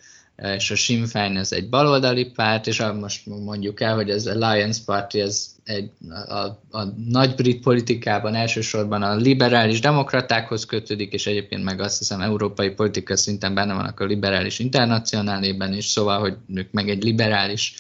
és 0.57 0.71
a 0.71 0.75
Sinn 0.75 1.05
Féin 1.05 1.37
ez 1.37 1.53
egy 1.53 1.69
baloldali 1.69 2.25
párt, 2.25 2.67
és 2.67 2.83
most 3.01 3.27
mondjuk 3.27 3.81
el, 3.81 3.95
hogy 3.95 4.11
az 4.11 4.27
Alliance 4.27 4.81
Party 4.85 5.15
ez 5.15 5.56
egy, 5.67 5.91
a, 6.29 6.39
a 6.79 6.85
nagy 7.09 7.35
brit 7.35 7.63
politikában 7.63 8.35
elsősorban 8.35 9.03
a 9.03 9.15
liberális 9.15 9.81
demokratákhoz 9.81 10.65
kötődik, 10.65 11.13
és 11.13 11.27
egyébként 11.27 11.65
meg 11.65 11.81
azt 11.81 11.99
hiszem 11.99 12.21
európai 12.21 12.71
politika 12.71 13.17
szinten 13.17 13.55
benne 13.55 13.75
vannak 13.75 14.01
a 14.01 14.05
liberális 14.05 14.59
internacionálében 14.59 15.73
is, 15.73 15.85
szóval, 15.85 16.19
hogy 16.19 16.37
ők 16.55 16.73
meg 16.73 16.89
egy 16.89 17.03
liberális 17.03 17.75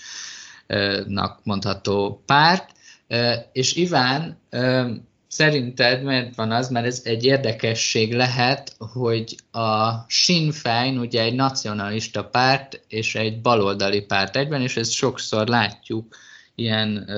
nak 1.07 1.41
mondható 1.43 2.23
párt. 2.27 2.71
És 3.53 3.75
Iván, 3.75 4.39
szerinted 5.29 6.03
miért 6.03 6.35
van 6.35 6.51
az, 6.51 6.69
mert 6.69 6.87
ez 6.87 7.01
egy 7.05 7.25
érdekesség 7.25 8.15
lehet, 8.15 8.77
hogy 8.79 9.37
a 9.51 9.91
Sinn 10.07 10.51
Féin 10.51 10.99
ugye 10.99 11.23
egy 11.23 11.35
nacionalista 11.35 12.25
párt 12.25 12.81
és 12.89 13.15
egy 13.15 13.41
baloldali 13.41 14.01
párt 14.01 14.37
egyben, 14.37 14.63
és 14.63 14.77
ezt 14.77 14.93
sokszor 14.93 15.49
látjuk 15.49 16.17
ilyen 16.55 17.09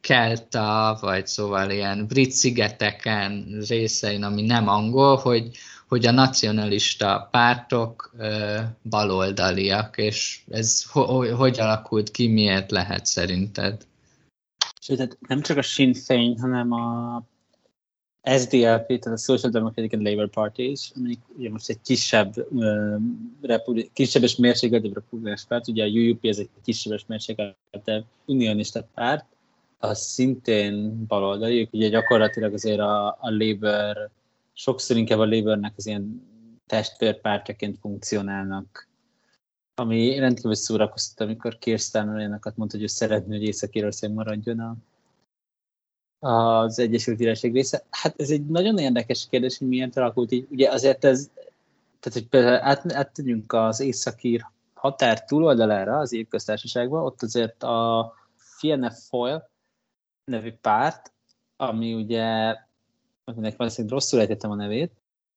kelta, 0.00 0.98
vagy 1.00 1.26
szóval 1.26 1.70
ilyen 1.70 2.06
brit 2.06 2.30
szigeteken 2.30 3.58
részein, 3.68 4.22
ami 4.22 4.42
nem 4.42 4.68
angol, 4.68 5.16
hogy, 5.16 5.50
hogy 5.88 6.06
a 6.06 6.10
nacionalista 6.10 7.28
pártok 7.30 8.12
ö, 8.18 8.58
baloldaliak, 8.82 9.96
és 9.96 10.40
ez 10.48 10.84
ho- 10.90 11.30
hogy 11.30 11.60
alakult 11.60 12.10
ki, 12.10 12.28
miért 12.28 12.70
lehet 12.70 13.06
szerinted? 13.06 13.86
Sőt, 14.80 14.96
tehát 14.96 15.18
nem 15.28 15.40
csak 15.40 15.56
a 15.56 15.62
Sinn 15.62 15.92
Féin, 15.92 16.38
hanem 16.38 16.72
a 16.72 17.22
SDLP, 18.22 18.86
tehát 18.86 19.06
a 19.06 19.16
Social 19.16 19.52
Democratic 19.52 19.92
and 19.92 20.02
Labour 20.02 20.30
Party 20.30 20.58
is, 20.58 20.90
amelyik 20.96 21.20
ugye 21.36 21.50
most 21.50 21.68
egy 21.68 21.80
kisebb, 21.84 22.46
uh, 22.50 22.96
republi- 23.42 23.90
kisebb 23.92 24.22
és 24.22 24.36
mérsékeltebb 24.36 24.94
republikánus 24.94 25.44
párt, 25.44 25.68
ugye 25.68 25.84
a 25.84 25.88
UUP 25.88 26.24
ez 26.24 26.38
egy 26.38 26.48
kisebb 26.64 26.92
és 26.92 27.04
mérsékeltebb 27.06 28.04
unionista 28.26 28.86
párt, 28.94 29.24
az 29.78 30.00
szintén 30.00 31.06
baloldali, 31.06 31.60
ők 31.60 31.72
ugye 31.72 31.88
gyakorlatilag 31.88 32.52
azért 32.52 32.80
a, 32.80 33.06
a 33.06 33.30
Labour 33.30 34.10
sokszor 34.52 34.96
inkább 34.96 35.18
a 35.18 35.26
Labournek 35.26 35.72
az 35.76 35.86
ilyen 35.86 36.26
testvérpártjaként 36.66 37.78
funkcionálnak, 37.78 38.88
ami 39.74 40.18
rendkívül 40.18 40.54
szórakoztató, 40.54 41.24
amikor 41.24 41.58
Kirsten 41.58 42.08
olyanokat 42.08 42.56
mondta, 42.56 42.76
hogy 42.76 42.84
ő 42.84 42.88
szeretné, 42.88 43.36
hogy 43.36 43.46
Észak-Írország 43.46 44.12
maradjon 44.12 44.58
a, 44.58 44.76
az 46.28 46.78
Egyesült 46.78 47.18
Királyság 47.18 47.52
része. 47.52 47.84
Hát 47.90 48.20
ez 48.20 48.30
egy 48.30 48.46
nagyon 48.46 48.78
érdekes 48.78 49.26
kérdés, 49.30 49.58
hogy 49.58 49.68
miért 49.68 49.96
alakult 49.96 50.32
így. 50.32 50.46
Ugye 50.50 50.70
azért 50.70 51.04
ez, 51.04 51.30
tehát 52.00 52.18
hogy 52.18 52.26
például 52.26 52.62
át, 52.62 52.92
áttegyünk 52.92 53.52
az 53.52 53.80
északír 53.80 54.46
határ 54.74 55.24
túloldalára, 55.24 55.98
az 55.98 56.12
évköztársaságban, 56.12 57.04
ott 57.04 57.22
azért 57.22 57.62
a 57.62 58.12
Fianna 58.36 58.90
Foyle 58.90 59.48
nevű 60.28 60.52
párt, 60.52 61.12
ami 61.56 61.94
ugye 61.94 62.56
akinek 63.24 63.56
valószínűleg 63.56 63.94
rosszul 63.94 64.20
ejtettem 64.20 64.50
a 64.50 64.54
nevét, 64.54 64.92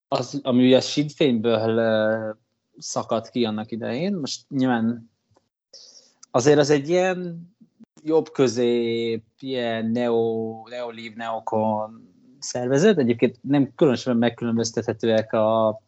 az, 0.07 0.39
ami 0.43 0.65
ugye 0.65 0.77
a 0.77 0.81
Sinn 0.81 1.07
Féinből 1.07 2.37
szakadt 2.77 3.29
ki 3.29 3.45
annak 3.45 3.71
idején. 3.71 4.13
Most 4.13 4.49
nyilván 4.49 5.11
azért 6.31 6.59
az 6.59 6.69
egy 6.69 6.89
ilyen 6.89 7.49
jobb 8.03 8.31
közép, 8.31 9.23
ilyen 9.39 9.85
neo, 9.85 10.63
neolív, 10.69 11.13
neokon 11.13 12.13
szervezet. 12.39 12.97
Egyébként 12.97 13.37
nem 13.41 13.73
különösen 13.75 14.17
megkülönböztethetőek 14.17 15.33
a 15.33 15.81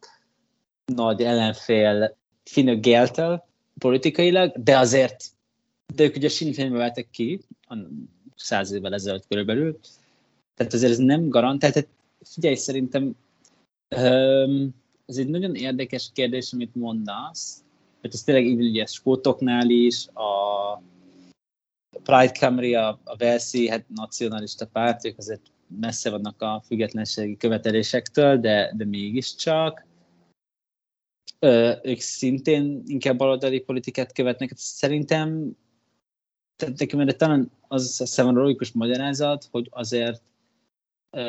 nagy 0.84 1.22
ellenfél 1.22 2.16
Fine 2.44 2.74
Geltel 2.74 3.46
politikailag, 3.78 4.62
de 4.62 4.78
azért, 4.78 5.24
de 5.94 6.04
ők 6.04 6.16
ugye 6.16 6.28
Sinn 6.28 6.52
Féinbe 6.52 6.78
váltak 6.78 7.10
ki, 7.10 7.40
száz 8.34 8.72
évvel 8.72 8.94
ezelőtt 8.94 9.26
körülbelül, 9.28 9.78
tehát 10.54 10.72
azért 10.72 10.92
ez 10.92 10.98
nem 10.98 11.28
garantált. 11.28 11.72
Tehát 11.72 11.88
figyelj, 12.22 12.54
szerintem 12.54 13.16
ez 15.06 15.16
egy 15.16 15.28
nagyon 15.28 15.54
érdekes 15.54 16.10
kérdés, 16.12 16.52
amit 16.52 16.74
mondasz, 16.74 17.64
mert 18.00 18.14
ez 18.14 18.22
tényleg 18.22 18.46
így 18.46 18.60
ugye 18.60 18.86
skótoknál 18.86 19.70
is, 19.70 20.08
a 20.08 20.82
Pride 22.02 22.32
Camry, 22.32 22.74
a, 22.74 23.00
a 23.04 23.16
Velszi, 23.16 23.68
hát 23.68 23.84
nacionalista 23.88 24.66
párt, 24.66 25.04
ők 25.04 25.18
azért 25.18 25.40
messze 25.80 26.10
vannak 26.10 26.42
a 26.42 26.62
függetlenségi 26.66 27.36
követelésektől, 27.36 28.38
de, 28.38 28.72
de 28.76 28.84
mégiscsak. 28.84 29.86
Ö, 31.38 31.72
ők 31.82 32.00
szintén 32.00 32.82
inkább 32.86 33.16
baloldali 33.16 33.60
politikát 33.60 34.12
követnek. 34.12 34.52
Szerintem 34.54 35.56
tehát 36.56 36.78
nekem 36.78 37.00
erre 37.00 37.12
talán 37.12 37.50
az 37.68 38.14
a 38.16 38.30
logikus 38.30 38.72
magyarázat, 38.72 39.48
hogy 39.50 39.68
azért 39.70 40.22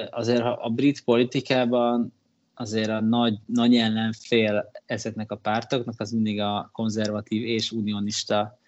azért 0.10 0.42
a 0.42 0.70
brit 0.76 1.04
politikában 1.04 2.14
azért 2.54 2.90
a 2.90 3.02
nagy, 3.02 3.38
nagy 3.46 3.76
ellenfél 3.76 4.72
ezeknek 4.86 5.32
a 5.32 5.36
pártoknak 5.36 6.00
az 6.00 6.12
mindig 6.12 6.40
a 6.40 6.70
konzervatív 6.74 7.46
és 7.46 7.72
unionista 7.72 8.60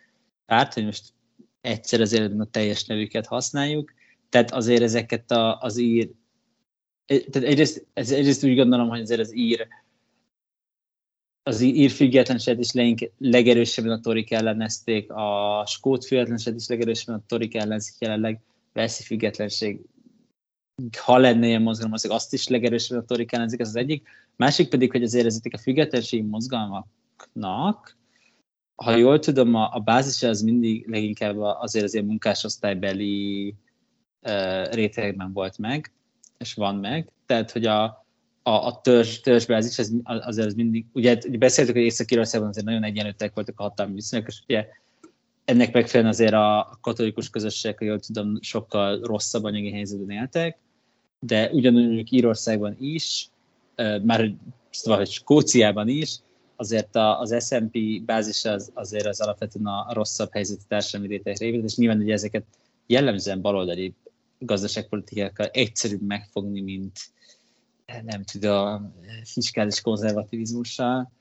párt, 0.46 0.74
hogy 0.74 0.86
most 0.86 1.14
egyszer 1.62 2.02
az 2.02 2.14
életben 2.14 2.40
a 2.40 2.50
teljes 2.52 2.86
nevüket 2.86 3.26
használjuk, 3.26 3.94
tehát 4.30 4.52
azért 4.52 4.82
ezeket 4.82 5.32
a, 5.32 5.60
az 5.60 5.78
ír, 5.78 6.12
tehát 7.06 7.50
egyrészt, 7.50 7.86
egyrészt 7.94 8.44
úgy 8.44 8.56
gondolom, 8.56 8.90
hogy 8.90 9.02
azért 9.02 9.20
az 9.20 9.36
ír 9.36 9.68
az 11.48 11.62
ír 11.62 11.92
függetlenséget 11.92 12.60
is 12.60 13.00
legerősebben 13.18 13.92
a 13.92 14.00
torik 14.00 14.32
ellenezték, 14.32 15.12
a 15.12 15.64
skót 15.68 16.06
függetlenséget 16.06 16.60
is 16.60 16.68
legerősebben 16.68 17.16
a 17.16 17.24
torik 17.28 17.56
ellenzik 17.56 17.96
jelenleg, 18.00 18.40
Velszi 18.74 19.04
függetlenség 19.04 19.80
ha 20.98 21.18
lenne 21.18 21.48
ilyen 21.48 21.62
mozgalom, 21.62 21.94
az 21.94 22.10
azt 22.10 22.34
is 22.34 22.48
legerősebb 22.48 23.00
retorikán, 23.00 23.42
ez 23.42 23.54
az 23.58 23.76
egyik. 23.76 24.08
Másik 24.36 24.70
pedig, 24.70 24.92
hogy 24.92 25.04
azért 25.04 25.26
ezek 25.26 25.54
a 25.54 25.58
függetlenségi 25.58 26.24
mozgalmaknak, 26.24 27.98
ha 28.76 28.96
jól 28.96 29.20
tudom, 29.20 29.56
a, 29.56 29.70
a 29.74 29.80
bázis 29.80 30.24
az 30.24 30.42
mindig 30.42 30.88
leginkább 30.88 31.38
azért 31.40 31.86
az 31.86 31.94
ilyen 31.94 32.06
munkásosztálybeli 32.06 33.56
uh, 34.22 34.74
rétegben 34.74 35.34
volt 35.34 35.58
meg, 35.58 35.92
és 36.38 36.54
van 36.54 36.76
meg. 36.76 37.12
Tehát, 37.26 37.52
hogy 37.52 37.66
a, 37.66 38.06
a, 38.48 38.66
a 38.66 38.82
törzs, 38.82 39.20
törzsbázis, 39.20 39.80
az, 39.80 39.94
azért 40.04 40.48
az 40.48 40.54
mindig, 40.54 40.86
ugye, 40.94 41.18
beszéltük, 41.40 41.76
hogy 41.76 41.84
Észak-Írországban 41.84 42.50
azért 42.50 42.66
nagyon 42.66 42.84
egyenlőtek 42.84 43.34
voltak 43.34 43.60
a 43.60 43.64
hatalmi 43.64 43.94
viszonyok, 43.94 44.28
és 44.28 44.40
ugye 44.48 44.68
ennek 45.46 45.74
megfelelően 45.74 46.14
azért 46.14 46.34
a 46.34 46.78
katolikus 46.82 47.30
közösségek, 47.30 47.78
jól 47.82 48.00
tudom, 48.00 48.38
sokkal 48.42 49.00
rosszabb 49.00 49.44
anyagi 49.44 49.72
helyzetben 49.72 50.18
éltek, 50.18 50.58
de 51.20 51.50
ugyanúgy 51.52 52.14
Írországban 52.14 52.76
is, 52.80 53.30
már 54.04 54.34
szóval, 54.70 55.00
hogy 55.00 55.10
Skóciában 55.10 55.88
is, 55.88 56.20
azért 56.56 56.96
a, 56.96 57.20
az 57.20 57.46
S&P 57.48 58.02
bázis 58.06 58.46
az, 58.46 58.72
azért 58.74 59.06
az 59.06 59.22
alapvetően 59.22 59.66
a 59.66 59.94
rosszabb 59.94 60.32
helyzetű 60.32 60.62
társadalmi 60.68 61.14
réteg 61.14 61.38
révén, 61.38 61.64
és 61.64 61.76
nyilván 61.76 62.02
ugye 62.02 62.14
ezeket 62.14 62.46
jellemzően 62.86 63.42
baloldali 63.42 63.94
gazdaságpolitikákkal 64.40 65.46
egyszerűbb 65.46 66.02
megfogni, 66.02 66.62
mint 66.62 67.16
nem 67.88 68.24
tudom, 68.24 68.94
fiskális 69.24 69.82
konzervativizmussal, 69.82 71.12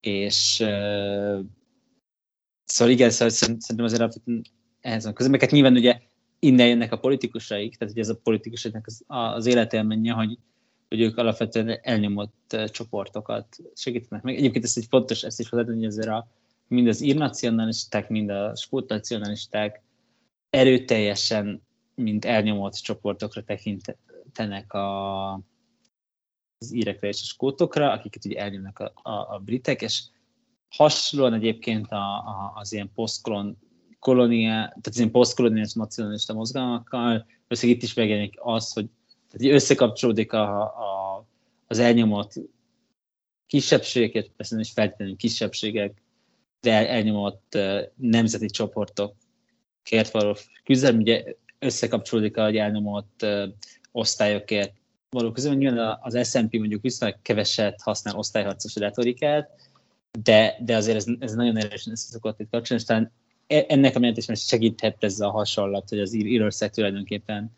és 0.00 0.60
uh, 0.60 1.40
szóval 2.64 2.92
igen, 2.92 3.10
szóval 3.10 3.28
szerintem 3.28 3.84
azért 3.84 4.00
alapvetően 4.00 4.44
ehhez 4.80 5.04
van 5.04 5.14
közben, 5.14 5.38
mert 5.38 5.52
nyilván 5.52 5.76
ugye 5.76 6.00
innen 6.38 6.68
jönnek 6.68 6.92
a 6.92 6.98
politikusaik, 6.98 7.76
tehát 7.76 7.92
ugye 7.92 8.02
ez 8.02 8.08
a 8.08 8.20
politikusoknak 8.22 8.86
az, 8.86 9.02
az 9.06 9.46
életélménye, 9.46 10.12
hogy, 10.12 10.38
hogy 10.88 11.00
ők 11.00 11.16
alapvetően 11.16 11.78
elnyomott 11.82 12.52
uh, 12.52 12.64
csoportokat 12.64 13.56
segítenek 13.74 14.24
meg. 14.24 14.36
Egyébként 14.36 14.64
ez 14.64 14.74
egy 14.76 14.86
fontos, 14.88 15.22
ezt 15.22 15.40
is 15.40 15.48
hozzátenni, 15.48 15.76
hogy 15.76 15.86
azért 15.86 16.08
a, 16.08 16.28
mind 16.68 16.88
az 16.88 17.00
írnacionalisták, 17.00 18.08
mind 18.08 18.30
a 18.30 18.56
skót 18.56 18.88
nacionalisták 18.88 19.82
erőteljesen, 20.50 21.62
mint 21.94 22.24
elnyomott 22.24 22.74
csoportokra 22.74 23.42
tekintenek 23.42 24.72
a, 24.72 25.40
az 26.58 26.74
írekre 26.74 27.08
és 27.08 27.20
a 27.20 27.24
skótokra, 27.24 27.92
akiket 27.92 28.24
ugye 28.24 28.38
elnyomnak 28.38 28.78
a, 28.78 28.92
a, 29.02 29.34
a 29.34 29.38
britek, 29.44 29.82
és 29.82 30.02
hasonlóan 30.68 31.34
egyébként 31.34 31.92
a, 31.92 32.16
a, 32.16 32.52
az 32.54 32.72
ilyen 32.72 32.90
posztkolon 32.94 33.58
kolonia, 33.98 34.50
tehát 34.50 34.86
az 34.86 34.96
ilyen 34.98 35.10
posztkoloniális 35.10 35.72
nacionalista 35.72 36.32
mozgalmakkal, 36.32 37.26
összeg 37.48 37.70
itt 37.70 37.82
is 37.82 37.94
megjelenik 37.94 38.34
az, 38.36 38.72
hogy 38.72 38.88
tehát 39.30 39.54
összekapcsolódik 39.54 40.32
a, 40.32 40.62
a, 40.62 41.26
az 41.66 41.78
elnyomott 41.78 42.32
kisebbségeket, 43.46 44.30
persze 44.36 44.54
nem 44.54 44.64
is 44.64 44.72
feltétlenül 44.72 45.16
kisebbségek, 45.16 46.02
de 46.60 46.88
elnyomott 46.88 47.58
nemzeti 47.96 48.46
csoportokért 48.46 50.10
való 50.10 50.36
küzdelem, 50.64 50.98
ugye 50.98 51.24
összekapcsolódik 51.58 52.36
a 52.36 52.54
elnyomott 52.54 53.26
osztályokért 53.92 54.72
való 55.16 55.32
közül, 55.32 55.54
nyilván 55.54 55.98
az 56.00 56.28
S&P 56.28 56.52
mondjuk 56.58 56.82
viszonylag 56.82 57.18
keveset 57.22 57.80
használ 57.82 58.16
osztályharcos 58.16 58.76
retorikát, 58.76 59.50
de, 60.22 60.56
de 60.60 60.76
azért 60.76 60.96
ez, 60.96 61.06
ez 61.18 61.34
nagyon 61.34 61.56
erősen 61.56 61.92
összeszokott 61.92 62.40
itt 62.40 62.50
kapcsolatban, 62.50 62.78
és 62.78 62.84
talán 62.84 63.12
e, 63.46 63.74
ennek 63.74 63.96
a 63.96 63.98
mentésben 63.98 64.36
segíthet 64.36 65.04
ez 65.04 65.20
a 65.20 65.30
hasonlat, 65.30 65.88
hogy 65.88 66.00
az 66.00 66.14
Ír- 66.14 66.26
Írország 66.26 66.70
tulajdonképpen 66.70 67.52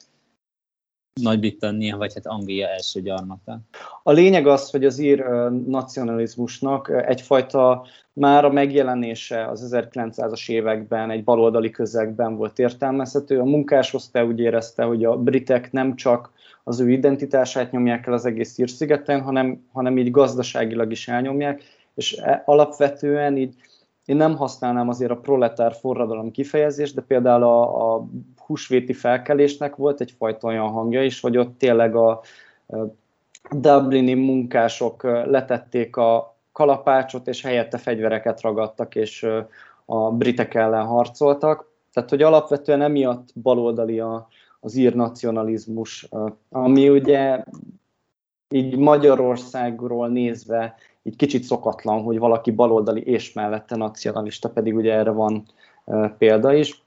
nagy-Britannia, 1.23 1.97
vagy 1.97 2.15
hát 2.15 2.27
Anglia 2.27 2.69
első 2.69 3.01
gyarmata. 3.01 3.61
A 4.03 4.13
lényeg 4.13 4.47
az, 4.47 4.71
hogy 4.71 4.85
az 4.85 4.99
ír 4.99 5.25
nacionalizmusnak 5.67 7.05
egyfajta 7.07 7.87
már 8.13 8.45
a 8.45 8.53
megjelenése 8.53 9.49
az 9.49 9.69
1900-as 9.73 10.51
években 10.51 11.11
egy 11.11 11.25
baloldali 11.25 11.71
közegben 11.71 12.37
volt 12.37 12.59
értelmezhető. 12.59 13.41
A 13.41 13.45
munkásosztály 13.45 14.27
úgy 14.27 14.41
érezte, 14.41 14.83
hogy 14.83 15.05
a 15.05 15.17
britek 15.17 15.73
nem 15.73 15.97
csak 15.97 16.33
az 16.65 16.81
ő 16.81 16.91
identitását 16.91 17.73
nyomják 17.73 18.07
el 18.07 18.13
az 18.13 18.25
egész 18.25 18.59
Ír-szigeten, 18.59 19.21
hanem, 19.21 19.67
hanem 19.73 19.99
így 19.99 20.11
gazdaságilag 20.11 20.91
is 20.91 21.09
elnyomják, 21.09 21.63
és 21.95 22.13
e, 22.13 22.43
alapvetően 22.47 23.37
így 23.37 23.55
én 24.09 24.17
nem 24.17 24.37
használnám 24.37 24.89
azért 24.89 25.11
a 25.11 25.17
proletár 25.17 25.75
forradalom 25.75 26.31
kifejezést, 26.31 26.95
de 26.95 27.01
például 27.01 27.43
a, 27.43 27.95
a 27.95 28.07
húsvéti 28.47 28.93
felkelésnek 28.93 29.77
volt 29.77 30.01
egyfajta 30.01 30.47
olyan 30.47 30.69
hangja 30.69 31.05
is, 31.05 31.21
hogy 31.21 31.37
ott 31.37 31.59
tényleg 31.59 31.95
a, 31.97 32.21
Dublini 33.51 34.15
munkások 34.15 35.03
letették 35.03 35.97
a 35.97 36.37
kalapácsot, 36.53 37.29
és 37.29 37.43
helyette 37.43 37.79
fegyvereket 37.79 38.41
ragadtak, 38.41 38.95
és 38.95 39.27
a 39.85 40.11
britek 40.11 40.55
ellen 40.55 40.87
harcoltak. 40.87 41.71
Tehát, 41.93 42.11
hogy 42.11 42.23
alapvetően 42.23 42.83
emiatt 42.83 43.29
baloldali 43.43 44.01
a, 44.01 44.29
az 44.61 44.75
ír 44.75 44.95
nacionalizmus, 44.95 46.09
ami 46.51 46.89
ugye 46.89 47.45
így 48.49 48.77
Magyarországról 48.77 50.09
nézve 50.09 50.75
így 51.09 51.17
kicsit 51.17 51.43
szokatlan, 51.43 52.03
hogy 52.03 52.19
valaki 52.19 52.51
baloldali 52.51 53.03
és 53.03 53.33
mellette 53.33 53.77
nacionalista, 53.77 54.49
pedig 54.49 54.75
ugye 54.75 54.93
erre 54.93 55.11
van 55.11 55.47
példa 56.19 56.55
is. 56.55 56.83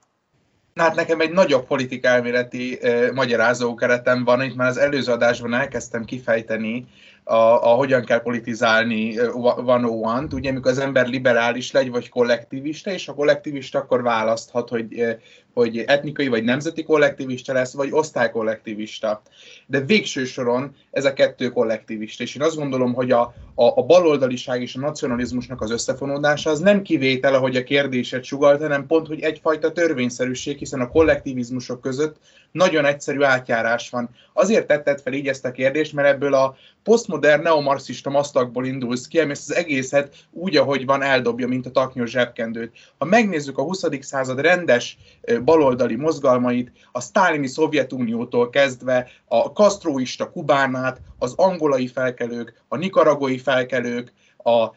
Hát 0.76 0.95
nekem 0.95 1.19
egy 1.19 1.31
nagyobb 1.31 1.65
politikelméleti 1.65 2.80
uh, 2.81 3.11
magyarázó 3.11 3.76
keretem 3.76 4.23
van, 4.23 4.41
itt 4.41 4.56
már 4.56 4.69
az 4.69 4.77
előző 4.77 5.11
adásban 5.11 5.53
elkezdtem 5.53 6.06
kifejteni 6.06 6.88
a, 7.31 7.71
a 7.71 7.75
hogyan 7.75 8.05
kell 8.05 8.21
politizálni 8.21 9.15
van 9.55 9.85
one 9.85 10.27
t 10.27 10.33
ugye 10.33 10.49
amikor 10.49 10.71
az 10.71 10.79
ember 10.79 11.07
liberális 11.07 11.71
legy, 11.71 11.89
vagy 11.89 12.09
kollektivista, 12.09 12.91
és 12.91 13.07
a 13.07 13.13
kollektivista 13.13 13.79
akkor 13.79 14.01
választhat, 14.01 14.69
hogy 14.69 15.17
hogy 15.53 15.77
etnikai 15.77 16.27
vagy 16.27 16.43
nemzeti 16.43 16.83
kollektivista 16.83 17.53
lesz, 17.53 17.73
vagy 17.73 17.91
osztálykollektivista. 17.91 19.21
De 19.65 19.79
végső 19.79 20.25
soron 20.25 20.75
ez 20.91 21.05
a 21.05 21.13
kettő 21.13 21.49
kollektivista. 21.49 22.23
És 22.23 22.35
én 22.35 22.41
azt 22.41 22.55
gondolom, 22.55 22.93
hogy 22.93 23.11
a, 23.11 23.21
a, 23.55 23.65
a 23.65 23.83
baloldaliság 23.83 24.61
és 24.61 24.75
a 24.75 24.79
nacionalizmusnak 24.79 25.61
az 25.61 25.71
összefonódása 25.71 26.49
az 26.49 26.59
nem 26.59 26.81
kivétel, 26.81 27.33
ahogy 27.33 27.55
a 27.55 27.63
kérdéset 27.63 28.23
sugalt, 28.23 28.61
hanem 28.61 28.87
pont, 28.87 29.07
hogy 29.07 29.21
egyfajta 29.21 29.71
törvényszerűség, 29.71 30.57
hiszen 30.57 30.81
a 30.81 30.89
kollektivizmusok 30.89 31.81
között 31.81 32.15
nagyon 32.51 32.85
egyszerű 32.85 33.21
átjárás 33.21 33.89
van. 33.89 34.09
Azért 34.33 34.67
tetted 34.67 35.01
fel 35.01 35.13
így 35.13 35.27
ezt 35.27 35.45
a 35.45 35.51
kérdést, 35.51 35.93
mert 35.93 36.07
ebből 36.07 36.33
a 36.33 36.55
posztmodern 36.83 37.41
neomarxista 37.41 38.09
masztakból 38.09 38.65
indulsz 38.65 39.07
ki, 39.07 39.19
ami 39.19 39.31
ezt 39.31 39.49
az 39.49 39.55
egészet 39.55 40.15
úgy, 40.31 40.57
ahogy 40.57 40.85
van, 40.85 41.01
eldobja, 41.01 41.47
mint 41.47 41.65
a 41.65 41.71
taknyos 41.71 42.09
zsebkendőt. 42.09 42.71
Ha 42.97 43.05
megnézzük 43.05 43.57
a 43.57 43.63
20. 43.63 43.83
század 43.99 44.39
rendes 44.39 44.97
baloldali 45.43 45.95
mozgalmait, 45.95 46.71
a 46.91 46.99
sztálini 46.99 47.47
Szovjetuniótól 47.47 48.49
kezdve 48.49 49.09
a 49.27 49.51
kasztróista 49.51 50.29
Kubánát, 50.29 51.01
az 51.19 51.33
angolai 51.35 51.87
felkelők, 51.87 52.63
a 52.67 52.77
nikaragói 52.77 53.37
felkelők, 53.37 54.13
a 54.37 54.75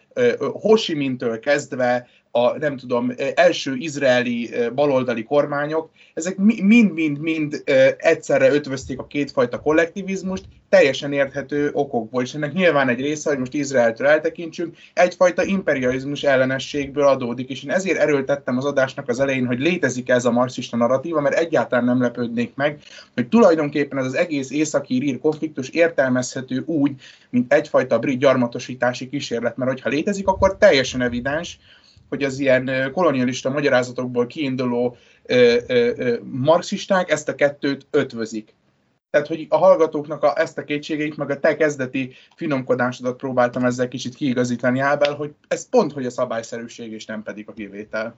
Hosimintől 0.53 1.39
kezdve 1.39 2.09
a 2.37 2.59
nem 2.59 2.77
tudom, 2.77 3.13
első 3.35 3.75
izraeli 3.75 4.51
baloldali 4.75 5.23
kormányok, 5.23 5.91
ezek 6.15 6.37
mind-mind-mind 6.37 7.63
egyszerre 7.97 8.53
ötvözték 8.53 8.99
a 8.99 9.07
kétfajta 9.07 9.61
kollektivizmust, 9.61 10.45
teljesen 10.69 11.13
érthető 11.13 11.71
okokból, 11.73 12.23
és 12.23 12.35
ennek 12.35 12.53
nyilván 12.53 12.89
egy 12.89 13.01
része, 13.01 13.31
hogy 13.31 13.39
most 13.39 13.55
Izraeltől 13.55 14.07
eltekintsünk, 14.07 14.77
egyfajta 14.95 15.45
imperializmus 15.45 16.23
ellenességből 16.23 17.07
adódik, 17.07 17.51
és 17.51 17.63
én 17.63 17.71
ezért 17.71 17.99
erőltettem 17.99 18.57
az 18.57 18.65
adásnak 18.65 19.09
az 19.09 19.21
elején, 19.21 19.47
hogy 19.47 19.59
létezik 19.59 20.09
ez 20.09 20.25
a 20.25 20.31
marxista 20.31 20.77
narratíva, 20.77 21.21
mert 21.21 21.39
egyáltalán 21.39 21.85
nem 21.85 22.01
lepődnék 22.01 22.55
meg, 22.55 22.79
hogy 23.15 23.29
tulajdonképpen 23.29 23.99
ez 23.99 24.05
az 24.05 24.15
egész 24.15 24.51
északi 24.51 25.03
ír 25.03 25.19
konfliktus 25.19 25.69
értelmezhető 25.69 26.63
úgy, 26.67 26.93
mint 27.31 27.53
egyfajta 27.53 27.99
brit 27.99 28.19
gyarmatosítási 28.19 29.09
kísérlet, 29.09 29.57
mert 29.57 29.71
hogyha 29.71 29.89
létezik, 29.89 30.27
akkor 30.27 30.57
teljesen 30.57 31.03
evidens, 31.03 31.59
hogy 32.09 32.23
az 32.23 32.39
ilyen 32.39 32.91
kolonialista 32.93 33.51
magyarázatokból 33.51 34.27
kiinduló 34.27 34.97
ö, 35.23 35.57
ö, 35.67 35.93
ö, 35.97 36.19
marxisták 36.23 37.11
ezt 37.11 37.29
a 37.29 37.35
kettőt 37.35 37.87
ötvözik. 37.91 38.55
Tehát, 39.11 39.29
hogy 39.29 39.47
a 39.49 39.57
hallgatóknak 39.57 40.23
a, 40.23 40.39
ezt 40.41 40.59
a 40.59 40.65
kétségeit, 40.65 41.17
meg 41.17 41.31
a 41.31 41.41
te 41.41 41.57
kezdeti 41.57 42.13
finomkodásodat 42.37 43.17
próbáltam 43.17 43.65
ezzel 43.65 43.89
kicsit 43.89 44.15
kiigazítani 44.15 44.81
Ábel, 44.81 45.15
hogy 45.15 45.35
ez 45.49 45.69
pont, 45.69 45.93
hogy 45.93 46.07
a 46.07 46.11
szabályszerűség, 46.11 46.93
és 46.93 47.05
nem 47.05 47.23
pedig 47.23 47.49
a 47.49 47.53
kivétel. 47.53 48.17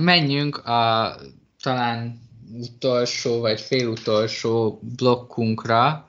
Menjünk 0.00 0.56
a 0.56 1.14
talán 1.62 2.20
utolsó 2.52 3.40
vagy 3.40 3.60
félutolsó 3.60 4.80
blokkunkra, 4.96 6.05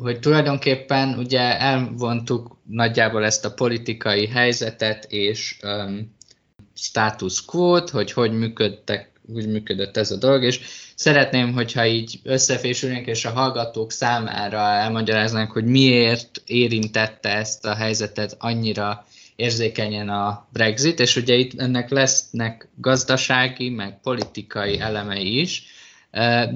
hogy 0.00 0.20
tulajdonképpen 0.20 1.18
ugye 1.18 1.60
elvontuk 1.60 2.56
nagyjából 2.68 3.24
ezt 3.24 3.44
a 3.44 3.54
politikai 3.54 4.26
helyzetet 4.26 5.04
és 5.08 5.56
um, 5.62 6.14
status 6.74 7.44
quo 7.44 7.78
hogy 7.92 8.12
hogy 8.12 8.32
működtek, 8.32 9.10
úgy 9.34 9.48
működött 9.48 9.96
ez 9.96 10.10
a 10.10 10.16
dolog, 10.16 10.42
és 10.42 10.60
szeretném, 10.94 11.52
hogyha 11.52 11.86
így 11.86 12.20
összefésülnénk, 12.22 13.06
és 13.06 13.24
a 13.24 13.30
hallgatók 13.30 13.92
számára 13.92 14.58
elmagyaráznánk, 14.58 15.50
hogy 15.50 15.64
miért 15.64 16.42
érintette 16.46 17.36
ezt 17.36 17.66
a 17.66 17.74
helyzetet 17.74 18.36
annyira 18.38 19.06
érzékenyen 19.36 20.08
a 20.08 20.48
Brexit, 20.52 21.00
és 21.00 21.16
ugye 21.16 21.34
itt 21.34 21.60
ennek 21.60 21.90
lesznek 21.90 22.68
gazdasági, 22.76 23.70
meg 23.70 24.00
politikai 24.00 24.80
elemei 24.80 25.40
is, 25.40 25.64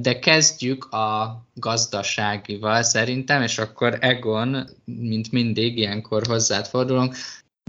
de 0.01 0.18
kezdjük 0.18 0.85
a 0.85 1.43
gazdaságival 1.55 2.82
szerintem, 2.82 3.43
és 3.43 3.59
akkor 3.59 3.97
Egon, 4.01 4.68
mint 4.85 5.32
mindig, 5.32 5.78
ilyenkor 5.78 6.26
hozzád 6.26 6.66
fordulunk, 6.66 7.16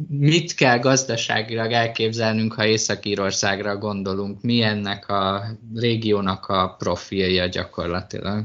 mit 0.07 0.53
kell 0.53 0.79
gazdaságilag 0.79 1.71
elképzelnünk, 1.71 2.53
ha 2.53 2.65
Észak-Írországra 2.65 3.77
gondolunk? 3.77 4.41
Mi 4.41 4.61
ennek 4.61 5.09
a 5.09 5.43
régiónak 5.75 6.47
a 6.47 6.75
profilja 6.77 7.47
gyakorlatilag? 7.47 8.43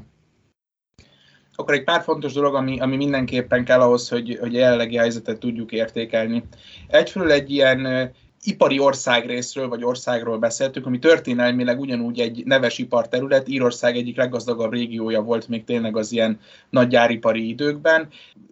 Akkor 1.54 1.74
egy 1.74 1.84
pár 1.84 2.02
fontos 2.02 2.32
dolog, 2.32 2.54
ami, 2.54 2.80
ami 2.80 2.96
mindenképpen 2.96 3.64
kell 3.64 3.80
ahhoz, 3.80 4.08
hogy, 4.08 4.38
hogy 4.40 4.52
jelenlegi 4.52 4.96
helyzetet 4.96 5.38
tudjuk 5.38 5.72
értékelni. 5.72 6.42
Egyfelől 6.86 7.30
egy 7.30 7.50
ilyen 7.50 8.10
ipari 8.42 8.78
országrészről 8.78 9.68
vagy 9.68 9.84
országról 9.84 10.38
beszéltünk, 10.38 10.86
ami 10.86 10.98
történelmileg 10.98 11.80
ugyanúgy 11.80 12.20
egy 12.20 12.42
neves 12.44 12.78
iparterület, 12.78 13.48
Írország 13.48 13.96
egyik 13.96 14.16
leggazdagabb 14.16 14.72
régiója 14.72 15.22
volt 15.22 15.48
még 15.48 15.64
tényleg 15.64 15.96
az 15.96 16.12
ilyen 16.12 16.40
nagy 16.70 16.88
gyáripari 16.88 17.48
időkben, 17.48 18.08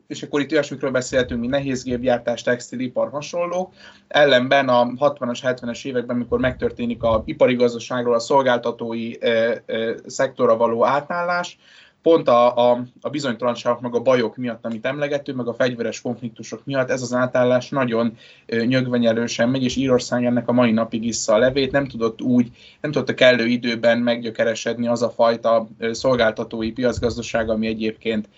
és 0.07 0.23
akkor 0.23 0.41
itt 0.41 0.53
olyasmikről 0.53 0.91
beszéltünk, 0.91 1.41
mint 1.41 1.53
nehézgépgyártás, 1.53 2.43
textilipar, 2.43 3.11
hasonló. 3.11 3.73
Ellenben 4.09 4.69
a 4.69 4.87
60-as, 4.87 5.39
70-es 5.43 5.85
években, 5.85 6.17
amikor 6.17 6.39
megtörténik 6.39 7.03
a 7.03 7.23
ipari 7.25 7.55
gazdaságról 7.55 8.15
a 8.15 8.19
szolgáltatói 8.19 9.23
e, 9.23 9.63
e, 9.67 9.95
szektorra 10.07 10.57
való 10.57 10.85
átállás, 10.85 11.59
pont 12.03 12.29
a, 12.29 12.71
a, 12.71 12.83
a 13.01 13.09
bizonytalanságok, 13.09 13.81
meg 13.81 13.95
a 13.95 14.01
bajok 14.01 14.37
miatt, 14.37 14.65
amit 14.65 14.87
emlegettünk, 14.87 15.39
meg 15.39 15.47
a 15.47 15.55
fegyveres 15.55 16.01
konfliktusok 16.01 16.65
miatt 16.65 16.91
ez 16.91 17.03
az 17.03 17.15
átállás 17.15 17.69
nagyon 17.69 18.17
nyögvenyelősen 18.47 19.49
megy, 19.49 19.63
és 19.63 19.77
Írország 19.77 20.25
ennek 20.25 20.49
a 20.49 20.53
mai 20.53 20.71
napig 20.71 21.05
issza 21.05 21.33
a 21.35 21.39
levét, 21.39 21.73
nem 21.73 21.87
tudott 21.87 22.23
úgy, 22.23 22.49
nem 22.81 22.91
tudott 22.93 23.09
a 23.09 23.15
kellő 23.15 23.47
időben 23.47 23.99
meggyökeresedni 23.99 24.89
az 24.89 25.03
a 25.03 25.11
fajta 25.11 25.69
szolgáltatói 25.91 26.73
piacgazdaság, 26.73 27.51
ami 27.51 27.67
egyébként 27.67 28.29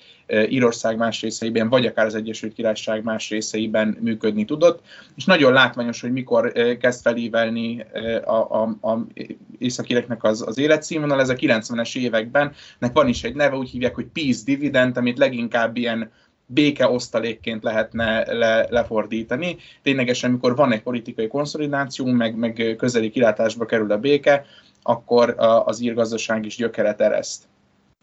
Írország 0.49 0.97
más 0.97 1.21
részeiben, 1.21 1.69
vagy 1.69 1.87
akár 1.87 2.07
az 2.07 2.15
Egyesült 2.15 2.53
Királyság 2.53 3.03
más 3.03 3.31
részeiben 3.31 3.97
működni 4.01 4.45
tudott. 4.45 4.81
És 5.17 5.25
nagyon 5.25 5.53
látványos, 5.53 6.01
hogy 6.01 6.13
mikor 6.13 6.53
kezd 6.81 7.03
felívelni 7.03 7.85
a, 8.25 8.63
a, 8.63 8.79
a 8.81 9.07
az, 10.19 10.45
az 10.47 10.59
életszínvonal. 10.59 11.21
Ez 11.21 11.29
a 11.29 11.35
90-es 11.35 11.97
években, 11.97 12.53
nek 12.79 12.93
van 12.93 13.09
is 13.09 13.25
egy 13.25 13.35
neve, 13.35 13.57
úgy 13.57 13.71
hívják, 13.71 13.95
hogy 13.95 14.07
peace 14.13 14.43
dividend, 14.45 14.97
amit 14.97 15.19
leginkább 15.19 15.77
ilyen 15.77 16.11
béke 16.47 16.89
osztalékként 16.89 17.63
lehetne 17.63 18.33
le, 18.33 18.67
lefordítani. 18.71 19.57
Ténylegesen, 19.83 20.31
amikor 20.31 20.57
van 20.57 20.73
egy 20.73 20.83
politikai 20.83 21.29
konszolidáció, 21.29 22.07
meg, 22.07 22.37
meg 22.37 22.75
közeli 22.79 23.11
kilátásba 23.11 23.67
kerül 23.67 23.93
a 23.93 23.99
béke, 23.99 24.45
akkor 24.83 25.35
az 25.65 25.81
írgazdaság 25.81 26.45
is 26.45 26.57
gyökeret 26.57 27.01
ereszt 27.01 27.49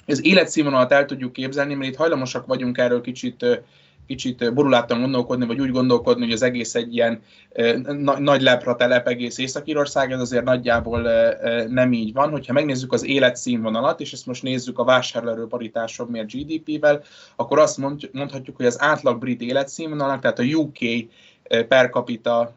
az 0.07 0.25
életszínvonalat 0.25 0.91
el 0.91 1.05
tudjuk 1.05 1.31
képzelni, 1.31 1.73
mert 1.73 1.91
itt 1.91 1.97
hajlamosak 1.97 2.45
vagyunk 2.45 2.77
erről 2.77 3.01
kicsit 3.01 3.45
kicsit 4.07 4.53
borulátan 4.53 4.99
gondolkodni, 4.99 5.45
vagy 5.45 5.59
úgy 5.59 5.71
gondolkodni, 5.71 6.23
hogy 6.23 6.33
az 6.33 6.41
egész 6.41 6.75
egy 6.75 6.95
ilyen 6.95 7.21
na- 7.83 8.19
nagy 8.19 8.41
lepra 8.41 8.75
telep 8.75 9.07
egész 9.07 9.37
Észak-Írország, 9.37 10.11
ez 10.11 10.19
azért 10.19 10.43
nagyjából 10.43 11.01
nem 11.67 11.93
így 11.93 12.13
van. 12.13 12.29
Hogyha 12.29 12.53
megnézzük 12.53 12.93
az 12.93 13.05
életszínvonalat, 13.05 13.99
és 14.01 14.13
ezt 14.13 14.25
most 14.25 14.43
nézzük 14.43 14.79
a 14.79 14.83
vásárlóerő 14.83 15.47
paritáson 15.47 16.07
miért 16.07 16.31
GDP-vel, 16.31 17.03
akkor 17.35 17.59
azt 17.59 17.77
mond, 17.77 18.09
mondhatjuk, 18.11 18.55
hogy 18.55 18.65
az 18.65 18.81
átlag 18.81 19.19
brit 19.19 19.41
életszínvonalat, 19.41 20.21
tehát 20.21 20.39
a 20.39 20.43
UK 20.43 20.77
per 21.67 21.89
capita 21.89 22.55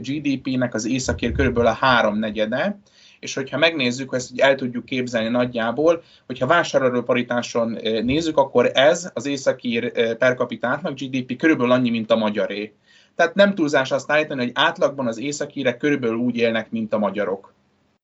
GDP-nek 0.00 0.74
az 0.74 0.86
északír 0.86 1.32
körülbelül 1.32 1.68
a 1.68 1.72
háromnegyede, 1.80 2.78
és 3.20 3.34
hogyha 3.34 3.58
megnézzük, 3.58 4.14
ezt 4.14 4.40
el 4.40 4.54
tudjuk 4.54 4.84
képzelni 4.84 5.28
nagyjából, 5.28 6.02
hogyha 6.26 6.46
vásárlóparitáson 6.46 7.76
eh, 7.76 8.02
nézzük, 8.02 8.36
akkor 8.36 8.70
ez 8.74 9.10
az 9.14 9.26
északír 9.26 9.92
eh, 9.94 10.14
per 10.14 10.36
capita 10.36 10.80
GDP 10.94 11.36
körülbelül 11.36 11.72
annyi, 11.72 11.90
mint 11.90 12.10
a 12.10 12.16
magyaré. 12.16 12.72
Tehát 13.16 13.34
nem 13.34 13.54
túlzás 13.54 13.90
azt 13.90 14.10
állítani, 14.10 14.42
hogy 14.42 14.52
átlagban 14.54 15.06
az 15.06 15.18
északírek 15.18 15.76
körülbelül 15.76 16.16
úgy 16.16 16.36
élnek, 16.36 16.70
mint 16.70 16.92
a 16.92 16.98
magyarok 16.98 17.52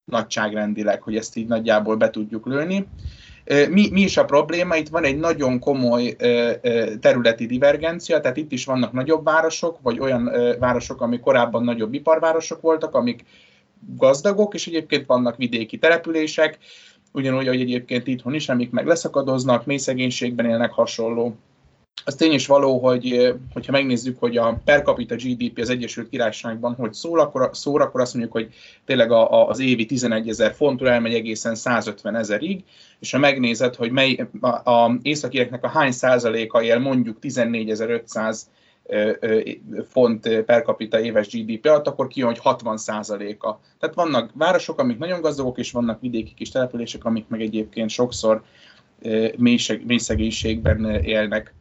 nagyságrendileg, 0.05 1.03
hogy 1.03 1.17
ezt 1.17 1.37
így 1.37 1.47
nagyjából 1.47 1.97
be 1.97 2.11
tudjuk 2.11 2.47
lőni. 2.47 2.87
Eh, 3.45 3.69
mi, 3.69 3.89
mi 3.91 4.01
is 4.01 4.17
a 4.17 4.25
probléma? 4.25 4.77
Itt 4.77 4.89
van 4.89 5.05
egy 5.05 5.19
nagyon 5.19 5.59
komoly 5.59 6.17
területi 7.01 7.47
divergencia, 7.47 8.21
tehát 8.21 8.37
itt 8.37 8.53
is 8.53 8.65
vannak 8.65 8.93
nagyobb 8.93 9.25
városok, 9.25 9.79
vagy 9.83 9.99
olyan 9.99 10.31
városok, 10.59 11.01
amik 11.01 11.21
korábban 11.21 11.65
nagyobb 11.65 11.95
iparvárosok 11.95 12.61
voltak, 12.61 12.95
amik 12.95 13.25
gazdagok, 13.95 14.55
és 14.55 14.67
egyébként 14.67 15.07
vannak 15.07 15.37
vidéki 15.37 15.79
települések, 15.79 16.59
ugyanúgy, 17.13 17.47
ahogy 17.47 17.61
egyébként 17.61 18.07
itthon 18.07 18.35
is, 18.35 18.49
amik 18.49 18.71
meg 18.71 18.87
leszakadoznak, 18.87 19.67
mély 19.67 19.77
szegénységben 19.77 20.47
élnek 20.47 20.73
hasonló. 20.73 21.37
Az 22.05 22.15
tény 22.15 22.33
is 22.33 22.47
való, 22.47 22.79
hogy 22.79 23.35
hogyha 23.53 23.73
megnézzük, 23.73 24.19
hogy 24.19 24.37
a 24.37 24.61
per 24.65 24.83
capita 24.83 25.15
GDP 25.15 25.59
az 25.59 25.71
Egyesült 25.71 26.09
Királyságban 26.09 26.75
hogy 26.75 26.93
szól, 26.93 27.21
akkor, 27.21 27.51
szól, 27.53 27.81
akkor 27.81 28.01
azt 28.01 28.15
mondjuk, 28.15 28.35
hogy 28.35 28.49
tényleg 28.85 29.11
a, 29.11 29.33
a, 29.33 29.49
az 29.49 29.61
évi 29.61 29.87
11 29.87 30.29
ezer 30.29 30.55
fontra 30.55 30.91
elmegy 30.91 31.15
egészen 31.15 31.55
150 31.55 32.17
ezerig, 32.17 32.65
és 33.01 33.11
ha 33.11 33.19
megnézed, 33.19 33.75
hogy 33.75 33.91
mely 33.91 34.27
a, 34.41 34.71
a 34.71 34.99
északieknek 35.03 35.65
a 35.65 35.69
hány 35.69 35.93
százaléka 35.93 36.63
él 36.63 36.79
mondjuk 36.79 37.19
14.500 37.23 38.41
font 39.89 40.43
per 40.45 40.63
capita 40.63 41.01
éves 41.01 41.29
GDP 41.29 41.67
alatt, 41.67 41.87
akkor 41.87 42.07
kijön, 42.07 42.29
hogy 42.29 42.39
60 42.39 42.79
a 43.39 43.59
Tehát 43.79 43.95
vannak 43.95 44.31
városok, 44.35 44.79
amik 44.79 44.99
nagyon 44.99 45.21
gazdagok, 45.21 45.59
és 45.59 45.73
vannak 45.73 46.01
vidéki 46.01 46.35
kis 46.35 46.51
települések, 46.51 47.05
amik 47.05 47.29
meg 47.29 47.41
egyébként 47.41 47.91
sokszor 47.91 48.43
mély, 49.37 49.59
mély 49.87 49.99
szegénységben 49.99 50.85
élnek. 50.85 51.55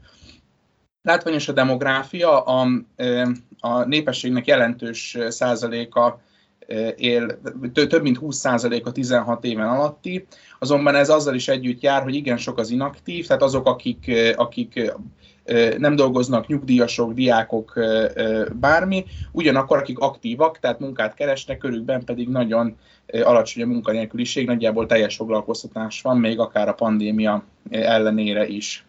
Látványos 1.01 1.47
a 1.47 1.51
demográfia, 1.51 2.43
a, 2.43 2.67
a 3.59 3.83
népességnek 3.83 4.47
jelentős 4.47 5.17
százaléka 5.27 6.21
él, 6.95 7.39
több 7.73 8.01
mint 8.01 8.17
20% 8.21 8.83
a 8.83 8.91
16 8.91 9.43
éven 9.43 9.67
alatti, 9.67 10.25
azonban 10.59 10.95
ez 10.95 11.09
azzal 11.09 11.35
is 11.35 11.47
együtt 11.47 11.81
jár, 11.81 12.03
hogy 12.03 12.15
igen 12.15 12.37
sok 12.37 12.57
az 12.57 12.69
inaktív, 12.69 13.27
tehát 13.27 13.41
azok, 13.41 13.67
akik, 13.67 14.11
akik 14.35 14.93
nem 15.77 15.95
dolgoznak 15.95 16.47
nyugdíjasok, 16.47 17.13
diákok, 17.13 17.73
bármi, 18.53 19.05
ugyanakkor 19.31 19.77
akik 19.77 19.99
aktívak, 19.99 20.59
tehát 20.59 20.79
munkát 20.79 21.13
keresnek, 21.13 21.57
körükben 21.57 22.03
pedig 22.03 22.29
nagyon 22.29 22.75
alacsony 23.23 23.63
a 23.63 23.65
munkanélküliség, 23.65 24.45
nagyjából 24.45 24.85
teljes 24.85 25.15
foglalkoztatás 25.15 26.01
van, 26.01 26.17
még 26.17 26.39
akár 26.39 26.67
a 26.67 26.73
pandémia 26.73 27.43
ellenére 27.69 28.47
is. 28.47 28.84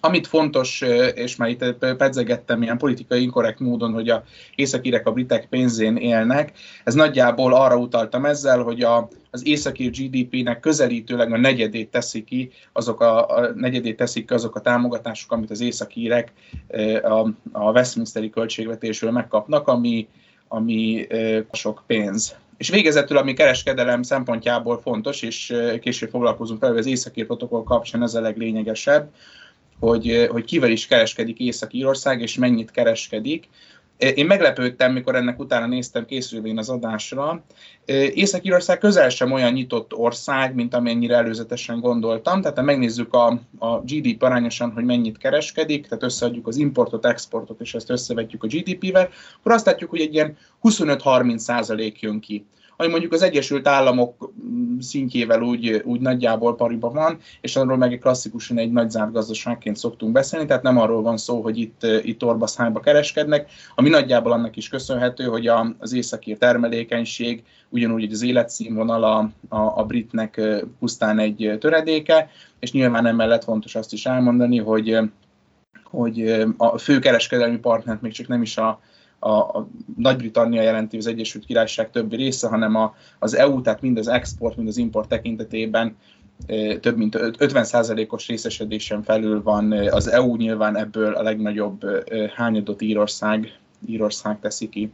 Amit 0.00 0.26
fontos, 0.26 0.80
és 1.14 1.36
már 1.36 1.48
itt 1.48 1.74
pedzegettem 1.96 2.62
ilyen 2.62 2.78
politikai 2.78 3.22
inkorrekt 3.22 3.60
módon, 3.60 3.92
hogy 3.92 4.08
a 4.08 4.24
északírek 4.54 5.06
a 5.06 5.12
britek 5.12 5.46
pénzén 5.48 5.96
élnek, 5.96 6.52
ez 6.84 6.94
nagyjából 6.94 7.54
arra 7.54 7.76
utaltam 7.76 8.24
ezzel, 8.24 8.62
hogy 8.62 8.82
a, 8.82 9.08
az 9.30 9.46
északír 9.46 9.90
GDP-nek 9.90 10.60
közelítőleg 10.60 11.32
a 11.32 11.38
negyedét 11.38 11.90
teszik 11.90 12.24
ki, 12.24 12.50
azok 12.72 13.00
a, 13.00 13.28
a 13.36 13.52
negyedét 13.54 13.96
teszik 13.96 14.26
ki 14.26 14.34
azok 14.34 14.56
a 14.56 14.60
támogatások, 14.60 15.32
amit 15.32 15.50
az 15.50 15.60
északírek 15.60 16.32
a, 17.02 17.28
a 17.52 17.70
Westminsteri 17.70 18.30
költségvetésről 18.30 19.10
megkapnak, 19.10 19.68
ami, 19.68 20.08
ami 20.48 21.06
sok 21.52 21.82
pénz. 21.86 22.36
És 22.56 22.68
végezetül, 22.68 23.16
ami 23.16 23.32
kereskedelem 23.32 24.02
szempontjából 24.02 24.80
fontos, 24.80 25.22
és 25.22 25.54
később 25.80 26.10
foglalkozunk 26.10 26.60
fel, 26.60 26.76
az 26.76 26.86
északír 26.86 27.26
protokoll 27.26 27.62
kapcsán 27.62 28.02
ez 28.02 28.14
a 28.14 28.20
leglényegesebb, 28.20 29.10
hogy, 29.80 30.26
hogy 30.30 30.44
kivel 30.44 30.70
is 30.70 30.86
kereskedik 30.86 31.38
Észak-Írország, 31.38 32.20
és 32.20 32.36
mennyit 32.36 32.70
kereskedik. 32.70 33.48
Én 33.98 34.26
meglepődtem, 34.26 34.92
mikor 34.92 35.14
ennek 35.14 35.38
utána 35.38 35.66
néztem 35.66 36.04
készülvén 36.04 36.58
az 36.58 36.68
adásra. 36.68 37.44
Észak-Írország 38.14 38.78
közel 38.78 39.08
sem 39.08 39.32
olyan 39.32 39.52
nyitott 39.52 39.94
ország, 39.94 40.54
mint 40.54 40.74
amennyire 40.74 41.16
előzetesen 41.16 41.80
gondoltam. 41.80 42.40
Tehát 42.40 42.56
ha 42.56 42.62
megnézzük 42.62 43.14
a, 43.14 43.40
a 43.58 43.80
GDP 43.80 44.22
arányosan, 44.22 44.72
hogy 44.72 44.84
mennyit 44.84 45.18
kereskedik, 45.18 45.86
tehát 45.86 46.04
összeadjuk 46.04 46.46
az 46.46 46.56
importot, 46.56 47.06
exportot, 47.06 47.60
és 47.60 47.74
ezt 47.74 47.90
összevetjük 47.90 48.42
a 48.42 48.46
GDP-vel, 48.46 49.08
akkor 49.38 49.52
azt 49.52 49.66
látjuk, 49.66 49.90
hogy 49.90 50.00
egy 50.00 50.14
ilyen 50.14 50.36
25-30 50.62 51.36
százalék 51.36 52.00
jön 52.00 52.20
ki 52.20 52.46
ami 52.76 52.88
mondjuk 52.88 53.12
az 53.12 53.22
Egyesült 53.22 53.68
Államok 53.68 54.32
szintjével 54.78 55.42
úgy, 55.42 55.82
úgy 55.84 56.00
nagyjából 56.00 56.56
pariba 56.56 56.90
van, 56.90 57.18
és 57.40 57.56
arról 57.56 57.76
meg 57.76 57.92
egy 57.92 57.98
klasszikusan 57.98 58.58
egy 58.58 58.72
nagy 58.72 58.90
zárt 58.90 59.12
gazdaságként 59.12 59.76
szoktunk 59.76 60.12
beszélni, 60.12 60.46
tehát 60.46 60.62
nem 60.62 60.78
arról 60.78 61.02
van 61.02 61.16
szó, 61.16 61.40
hogy 61.40 61.58
itt, 61.58 61.86
itt 62.02 62.24
orbaszájba 62.24 62.80
kereskednek, 62.80 63.50
ami 63.74 63.88
nagyjából 63.88 64.32
annak 64.32 64.56
is 64.56 64.68
köszönhető, 64.68 65.24
hogy 65.24 65.46
a, 65.46 65.74
az 65.78 65.92
északi 65.92 66.36
termelékenység, 66.36 67.42
ugyanúgy 67.68 68.12
az 68.12 68.22
életszínvonal 68.22 69.04
a, 69.04 69.18
a, 69.56 69.78
a 69.78 69.84
britnek 69.84 70.40
pusztán 70.78 71.18
egy 71.18 71.56
töredéke, 71.60 72.30
és 72.58 72.72
nyilván 72.72 73.06
emellett 73.06 73.44
fontos 73.44 73.74
azt 73.74 73.92
is 73.92 74.06
elmondani, 74.06 74.58
hogy 74.58 74.98
hogy 75.94 76.44
a 76.56 76.78
fő 76.78 76.98
kereskedelmi 76.98 77.58
partnert 77.58 78.00
még 78.00 78.12
csak 78.12 78.28
nem 78.28 78.42
is 78.42 78.56
a, 78.56 78.80
a, 79.24 79.58
a 79.58 79.68
Nagy-Britannia 79.96 80.62
jelenti 80.62 80.96
az 80.96 81.06
Egyesült 81.06 81.44
Királyság 81.44 81.90
többi 81.90 82.16
része, 82.16 82.48
hanem 82.48 82.74
a, 82.74 82.94
az 83.18 83.34
EU, 83.34 83.60
tehát 83.60 83.80
mind 83.80 83.98
az 83.98 84.08
export, 84.08 84.56
mind 84.56 84.68
az 84.68 84.76
import 84.76 85.08
tekintetében 85.08 85.96
több 86.80 86.96
mint 86.96 87.16
50%-os 87.18 88.26
részesedésen 88.26 89.02
felül 89.02 89.42
van 89.42 89.72
az 89.72 90.08
EU, 90.08 90.36
nyilván 90.36 90.76
ebből 90.76 91.14
a 91.14 91.22
legnagyobb 91.22 91.80
hányadot 92.34 92.82
Írország, 92.82 93.58
Írország 93.86 94.40
teszi 94.40 94.68
ki. 94.68 94.92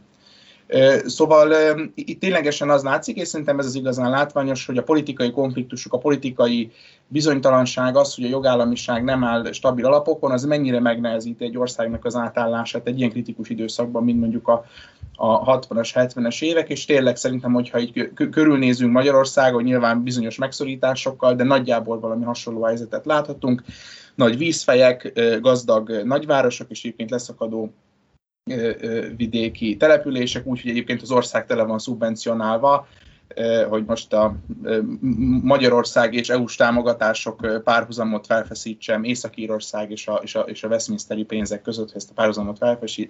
Szóval 1.05 1.53
itt 1.95 2.19
ténylegesen 2.19 2.69
az 2.69 2.83
látszik, 2.83 3.17
és 3.17 3.27
szerintem 3.27 3.59
ez 3.59 3.65
az 3.65 3.75
igazán 3.75 4.09
látványos, 4.09 4.65
hogy 4.65 4.77
a 4.77 4.83
politikai 4.83 5.31
konfliktusok, 5.31 5.93
a 5.93 5.97
politikai 5.97 6.71
bizonytalanság 7.07 7.95
az, 7.95 8.15
hogy 8.15 8.25
a 8.25 8.29
jogállamiság 8.29 9.03
nem 9.03 9.23
áll 9.23 9.51
stabil 9.51 9.85
alapokon, 9.85 10.31
az 10.31 10.43
mennyire 10.43 10.79
megnehezíti 10.79 11.43
egy 11.43 11.57
országnak 11.57 12.05
az 12.05 12.15
átállását 12.15 12.87
egy 12.87 12.97
ilyen 12.97 13.09
kritikus 13.09 13.49
időszakban, 13.49 14.03
mint 14.03 14.19
mondjuk 14.19 14.47
a, 14.47 14.65
a 15.15 15.59
60-as, 15.59 15.89
70-es 15.93 16.41
évek, 16.41 16.69
és 16.69 16.85
tényleg 16.85 17.15
szerintem, 17.15 17.53
hogyha 17.53 17.79
így 17.79 18.11
körülnézünk 18.31 18.91
Magyarországon, 18.91 19.63
nyilván 19.63 20.03
bizonyos 20.03 20.37
megszorításokkal, 20.37 21.35
de 21.35 21.43
nagyjából 21.43 21.99
valami 21.99 22.23
hasonló 22.23 22.63
helyzetet 22.63 23.05
láthatunk. 23.05 23.63
Nagy 24.15 24.37
vízfejek, 24.37 25.19
gazdag 25.41 26.01
nagyvárosok, 26.03 26.69
és 26.69 26.79
egyébként 26.83 27.09
leszakadó 27.09 27.73
vidéki 29.17 29.77
települések, 29.77 30.45
úgyhogy 30.45 30.69
egyébként 30.69 31.01
az 31.01 31.11
ország 31.11 31.45
tele 31.45 31.63
van 31.63 31.79
szubvencionálva, 31.79 32.87
hogy 33.69 33.85
most 33.85 34.13
a 34.13 34.35
Magyarország 35.41 36.13
és 36.13 36.29
EU-s 36.29 36.55
támogatások 36.55 37.63
párhuzamot 37.63 38.25
felfeszítsem 38.25 39.03
Észak-Írország 39.03 39.91
és 39.91 40.07
a, 40.07 40.19
és, 40.23 40.35
a, 40.35 40.39
és 40.39 40.63
a 40.63 40.67
Westminsteri 40.67 41.23
pénzek 41.23 41.61
között, 41.61 41.87
hogy 41.87 41.95
ezt 41.95 42.09
a 42.09 42.13
párhuzamot 42.13 42.59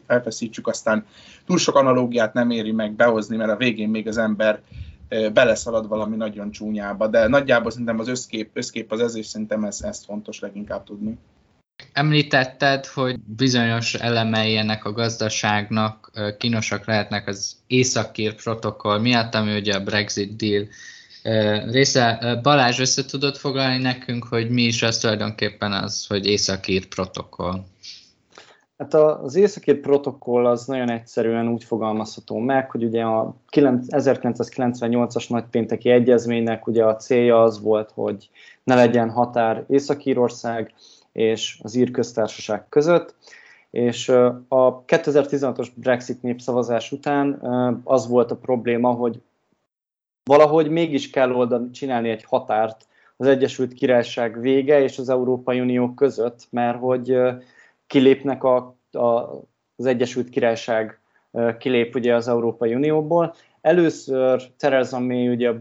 felfeszítsük, 0.08 0.68
aztán 0.68 1.06
túl 1.46 1.58
sok 1.58 1.76
analógiát 1.76 2.34
nem 2.34 2.50
éri 2.50 2.72
meg 2.72 2.92
behozni, 2.92 3.36
mert 3.38 3.52
a 3.52 3.58
végén 3.58 3.90
még 3.90 4.08
az 4.08 4.18
ember 4.18 4.62
beleszalad 5.34 5.88
valami 5.88 6.16
nagyon 6.16 6.52
csúnyába, 6.52 7.08
de 7.08 7.28
nagyjából 7.28 7.72
szerintem 7.72 8.00
az 8.00 8.08
összkép, 8.08 8.50
összkép 8.54 8.92
az 8.92 9.00
ez, 9.00 9.16
és 9.16 9.26
szerintem 9.26 9.64
ez, 9.64 9.82
ezt 9.82 10.06
fontos 10.06 10.40
leginkább 10.40 10.84
tudni. 10.84 11.18
Említetted, 11.94 12.86
hogy 12.86 13.20
bizonyos 13.20 13.94
elemei 13.94 14.58
ennek 14.58 14.86
a 14.86 14.92
gazdaságnak 14.92 16.12
kínosak 16.38 16.86
lehetnek 16.86 17.28
az 17.28 17.56
északír 17.68 18.36
protokoll 18.36 19.00
miatt, 19.00 19.36
ami 19.36 19.56
ugye 19.56 19.74
a 19.74 19.84
Brexit 19.84 20.36
deal 20.36 20.68
része. 21.72 22.40
Balázs, 22.44 22.80
össze 22.80 23.06
tudod 23.06 23.36
foglalni 23.36 23.82
nekünk, 23.82 24.24
hogy 24.24 24.50
mi 24.50 24.62
is 24.62 24.84
az 24.84 24.98
tulajdonképpen 24.98 25.72
az, 25.72 26.06
hogy 26.08 26.26
északír 26.26 26.86
protokoll? 26.86 27.64
Hát 28.78 28.94
az 28.94 29.36
északír 29.36 29.80
protokoll 29.80 30.46
az 30.46 30.66
nagyon 30.66 30.92
egyszerűen 30.92 31.48
úgy 31.48 31.64
fogalmazható 31.64 32.38
meg, 32.38 32.72
hogy 32.72 32.84
ugye 32.84 33.04
a 33.04 33.36
1998-as 33.52 35.30
nagypénteki 35.30 35.90
egyezménynek 35.90 36.68
ugye 36.68 36.86
a 36.86 36.96
célja 36.96 37.42
az 37.42 37.62
volt, 37.62 37.92
hogy 37.94 38.30
ne 38.64 38.76
legyen 38.76 39.10
határ 39.10 39.64
Észak-Írország, 39.68 40.74
és 41.12 41.60
az 41.64 41.76
ír 41.76 41.92
köztársaság 41.92 42.70
között, 42.70 43.16
és 43.70 44.10
a 44.48 44.84
2016-os 44.86 45.68
Brexit 45.76 46.22
népszavazás 46.22 46.92
után 46.92 47.40
az 47.84 48.08
volt 48.08 48.32
a 48.32 48.38
probléma, 48.38 48.92
hogy 48.92 49.22
valahogy 50.24 50.70
mégis 50.70 51.10
kell 51.10 51.32
oldani, 51.32 51.70
csinálni 51.70 52.10
egy 52.10 52.24
határt 52.24 52.88
az 53.18 53.28
Egyesült 53.28 53.74
Királyság 53.74 54.40
vége 54.40 54.82
és 54.82 54.98
az 54.98 55.10
Európai 55.10 55.60
Unió 55.60 55.94
között, 55.94 56.48
mert 56.50 56.80
hogy 56.80 57.18
kilépnek 57.88 58.44
a, 58.44 58.76
a, 58.92 59.08
az 59.76 59.86
Egyesült 59.86 60.30
Királyság 60.30 61.00
kilép 61.58 61.96
ugye 61.96 62.16
az 62.16 62.28
Európai 62.28 62.76
Unióból. 62.76 63.36
Először 63.62 64.52
Theresa 64.58 65.00
May 65.00 65.28
ugye 65.28 65.50
a 65.50 65.60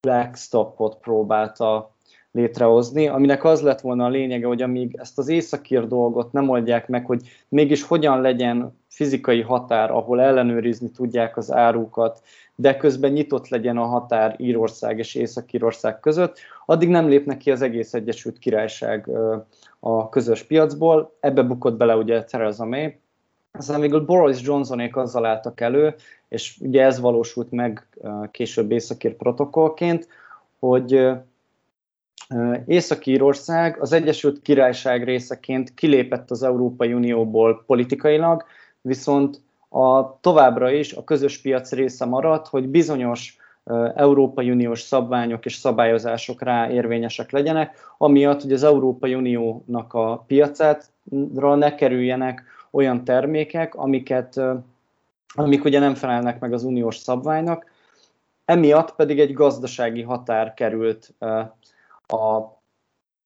backstopot 0.00 0.96
próbálta 0.96 1.94
létrehozni, 2.32 3.08
aminek 3.08 3.44
az 3.44 3.60
lett 3.62 3.80
volna 3.80 4.04
a 4.04 4.08
lényege, 4.08 4.46
hogy 4.46 4.62
amíg 4.62 4.96
ezt 4.98 5.18
az 5.18 5.28
északír 5.28 5.86
dolgot 5.86 6.32
nem 6.32 6.48
oldják 6.48 6.88
meg, 6.88 7.06
hogy 7.06 7.44
mégis 7.48 7.82
hogyan 7.82 8.20
legyen 8.20 8.78
fizikai 8.88 9.40
határ, 9.40 9.90
ahol 9.90 10.20
ellenőrizni 10.20 10.90
tudják 10.90 11.36
az 11.36 11.52
árukat, 11.52 12.22
de 12.54 12.76
közben 12.76 13.12
nyitott 13.12 13.48
legyen 13.48 13.76
a 13.76 13.84
határ 13.84 14.34
Írország 14.38 14.98
és 14.98 15.14
Észak-Írország 15.14 16.00
között, 16.00 16.38
addig 16.66 16.88
nem 16.88 17.08
lépnek 17.08 17.36
ki 17.36 17.50
az 17.50 17.62
egész 17.62 17.94
Egyesült 17.94 18.38
Királyság 18.38 19.10
a 19.80 20.08
közös 20.08 20.42
piacból. 20.42 21.16
Ebbe 21.20 21.42
bukott 21.42 21.76
bele 21.76 21.96
ugye 21.96 22.24
Theresa 22.24 22.64
May. 22.64 22.96
Aztán 23.52 23.80
végül 23.80 24.04
Boris 24.04 24.42
Johnsonék 24.42 24.96
azzal 24.96 25.24
álltak 25.24 25.60
elő, 25.60 25.94
és 26.28 26.58
ugye 26.60 26.82
ez 26.82 27.00
valósult 27.00 27.50
meg 27.50 27.88
később 28.30 28.70
Északír 28.70 29.16
protokollként, 29.16 30.08
hogy 30.58 31.10
Észak-Írország 32.66 33.80
az 33.80 33.92
Egyesült 33.92 34.42
Királyság 34.42 35.04
részeként 35.04 35.74
kilépett 35.74 36.30
az 36.30 36.42
Európai 36.42 36.92
Unióból 36.92 37.62
politikailag, 37.66 38.44
viszont 38.80 39.40
a, 39.68 40.20
továbbra 40.20 40.70
is 40.70 40.92
a 40.92 41.04
közös 41.04 41.40
piac 41.40 41.72
része 41.72 42.04
maradt, 42.04 42.48
hogy 42.48 42.68
bizonyos 42.68 43.36
Európai 43.94 44.50
Uniós 44.50 44.80
szabványok 44.80 45.44
és 45.44 45.54
szabályozások 45.54 46.42
rá 46.42 46.70
érvényesek 46.70 47.30
legyenek, 47.30 47.94
amiatt, 47.98 48.42
hogy 48.42 48.52
az 48.52 48.62
Európai 48.62 49.14
Uniónak 49.14 49.94
a 49.94 50.24
piacára 50.26 51.54
ne 51.54 51.74
kerüljenek 51.74 52.42
olyan 52.70 53.04
termékek, 53.04 53.74
amiket, 53.74 54.40
amik 55.34 55.64
ugye 55.64 55.78
nem 55.78 55.94
felelnek 55.94 56.40
meg 56.40 56.52
az 56.52 56.64
uniós 56.64 56.96
szabványnak, 56.96 57.70
emiatt 58.44 58.94
pedig 58.94 59.20
egy 59.20 59.32
gazdasági 59.32 60.02
határ 60.02 60.54
került 60.54 61.14
a 62.12 62.60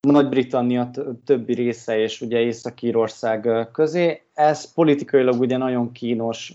Nagy-Britannia 0.00 0.90
többi 1.24 1.54
része 1.54 1.98
és 1.98 2.20
ugye 2.20 2.40
Észak-Írország 2.40 3.68
közé. 3.72 4.22
Ez 4.34 4.72
politikailag 4.72 5.40
ugye 5.40 5.56
nagyon 5.56 5.92
kínos 5.92 6.54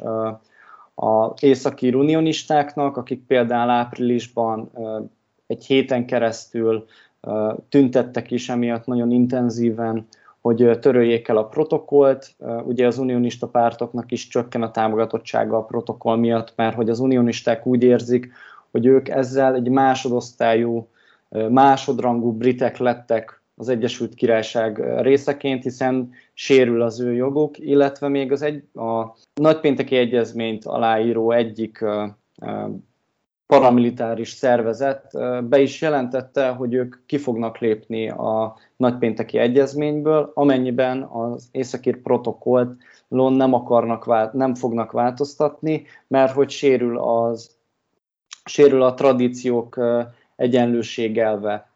a 0.95 1.33
északír 1.39 1.95
unionistáknak, 1.95 2.97
akik 2.97 3.25
például 3.25 3.69
áprilisban 3.69 4.71
egy 5.47 5.65
héten 5.65 6.05
keresztül 6.05 6.85
tüntettek 7.69 8.31
is 8.31 8.49
emiatt 8.49 8.85
nagyon 8.85 9.11
intenzíven, 9.11 10.07
hogy 10.41 10.77
töröljék 10.79 11.27
el 11.27 11.37
a 11.37 11.47
protokollt. 11.47 12.35
Ugye 12.63 12.87
az 12.87 12.97
unionista 12.97 13.47
pártoknak 13.47 14.11
is 14.11 14.27
csökken 14.27 14.61
a 14.61 14.71
támogatottsága 14.71 15.57
a 15.57 15.63
protokoll 15.63 16.17
miatt, 16.17 16.53
mert 16.55 16.75
hogy 16.75 16.89
az 16.89 16.99
unionisták 16.99 17.65
úgy 17.65 17.83
érzik, 17.83 18.31
hogy 18.71 18.85
ők 18.85 19.09
ezzel 19.09 19.55
egy 19.55 19.69
másodosztályú 19.69 20.87
másodrangú 21.49 22.31
britek 22.31 22.77
lettek 22.77 23.41
az 23.55 23.69
Egyesült 23.69 24.13
Királyság 24.13 25.01
részeként, 25.01 25.63
hiszen 25.63 26.11
sérül 26.33 26.81
az 26.81 26.99
ő 26.99 27.13
joguk, 27.13 27.59
illetve 27.59 28.07
még 28.07 28.31
az 28.31 28.41
egy, 28.41 28.63
a 28.73 29.15
nagypénteki 29.33 29.95
egyezményt 29.95 30.65
aláíró 30.65 31.31
egyik 31.31 31.85
paramilitáris 33.51 34.29
szervezet 34.29 35.11
be 35.47 35.59
is 35.59 35.81
jelentette, 35.81 36.49
hogy 36.49 36.73
ők 36.73 36.95
ki 37.05 37.17
fognak 37.17 37.57
lépni 37.57 38.09
a 38.09 38.55
nagypénteki 38.75 39.37
egyezményből, 39.37 40.31
amennyiben 40.33 41.03
az 41.03 41.47
északír 41.51 42.01
protokollt 42.01 42.77
nem 43.07 43.53
akarnak, 43.53 44.33
nem 44.33 44.55
fognak 44.55 44.91
változtatni, 44.91 45.85
mert 46.07 46.33
hogy 46.33 46.49
sérül, 46.49 46.99
az, 46.99 47.55
sérül 48.45 48.81
a 48.81 48.93
tradíciók 48.93 49.79
egyenlőség 50.41 51.17
elve. 51.17 51.69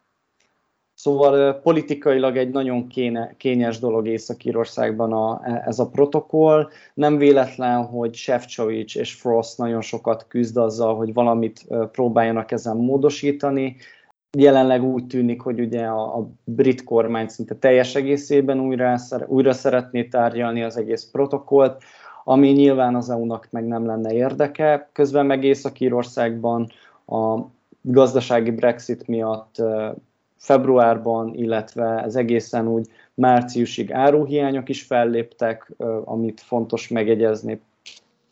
Szóval 0.94 1.54
politikailag 1.54 2.36
egy 2.36 2.50
nagyon 2.50 2.86
kéne, 2.86 3.34
kényes 3.36 3.78
dolog 3.78 4.06
Észak-Írországban 4.06 5.12
a, 5.12 5.40
ez 5.66 5.78
a 5.78 5.88
protokoll. 5.88 6.68
Nem 6.94 7.18
véletlen, 7.18 7.84
hogy 7.84 8.14
Sefcovics 8.14 8.96
és 8.96 9.14
Frost 9.14 9.58
nagyon 9.58 9.80
sokat 9.80 10.26
küzd 10.28 10.56
azzal, 10.56 10.96
hogy 10.96 11.12
valamit 11.12 11.66
próbáljanak 11.92 12.52
ezen 12.52 12.76
módosítani. 12.76 13.76
Jelenleg 14.38 14.82
úgy 14.82 15.06
tűnik, 15.06 15.40
hogy 15.40 15.60
ugye 15.60 15.84
a, 15.86 16.18
a 16.18 16.28
brit 16.44 16.84
kormány 16.84 17.28
szinte 17.28 17.54
teljes 17.54 17.94
egészében 17.94 18.60
újra, 18.60 18.96
újra 19.26 19.52
szeretné 19.52 20.04
tárgyalni 20.04 20.62
az 20.62 20.76
egész 20.76 21.08
protokollt, 21.12 21.82
ami 22.24 22.48
nyilván 22.48 22.94
az 22.94 23.10
EU-nak 23.10 23.48
meg 23.50 23.66
nem 23.66 23.86
lenne 23.86 24.12
érdeke. 24.12 24.90
Közben 24.92 25.26
meg 25.26 25.44
Észak-Írországban 25.44 26.70
a 27.06 27.54
gazdasági 27.88 28.50
Brexit 28.50 29.06
miatt 29.06 29.62
februárban, 30.36 31.34
illetve 31.34 32.02
ez 32.02 32.16
egészen 32.16 32.68
úgy 32.68 32.88
márciusig 33.14 33.92
áruhiányok 33.92 34.68
is 34.68 34.82
felléptek, 34.82 35.72
amit 36.04 36.40
fontos 36.40 36.88
megegyezni. 36.88 37.60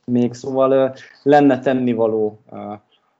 Még 0.04 0.34
szóval 0.34 0.94
lenne 1.22 1.58
tennivaló, 1.58 2.40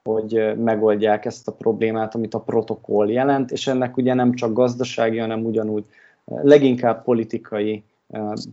hogy 0.03 0.57
megoldják 0.57 1.25
ezt 1.25 1.49
a 1.49 1.53
problémát, 1.53 2.15
amit 2.15 2.35
a 2.35 2.41
protokoll 2.41 3.11
jelent, 3.11 3.51
és 3.51 3.67
ennek 3.67 3.97
ugye 3.97 4.15
nem 4.15 4.35
csak 4.35 4.53
gazdasági, 4.53 5.19
hanem 5.19 5.45
ugyanúgy 5.45 5.85
leginkább 6.25 7.05
politikai 7.05 7.85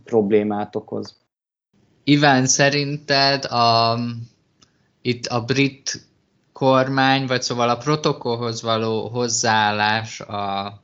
problémát 0.04 0.76
okoz. 0.76 1.20
Iván, 2.04 2.46
szerinted 2.46 3.44
a, 3.44 3.98
itt 5.02 5.26
a 5.26 5.44
brit 5.44 6.10
kormány, 6.62 7.26
vagy 7.26 7.42
szóval 7.42 7.68
a 7.68 7.76
protokollhoz 7.76 8.62
való 8.62 9.08
hozzáállás, 9.08 10.20
a, 10.20 10.82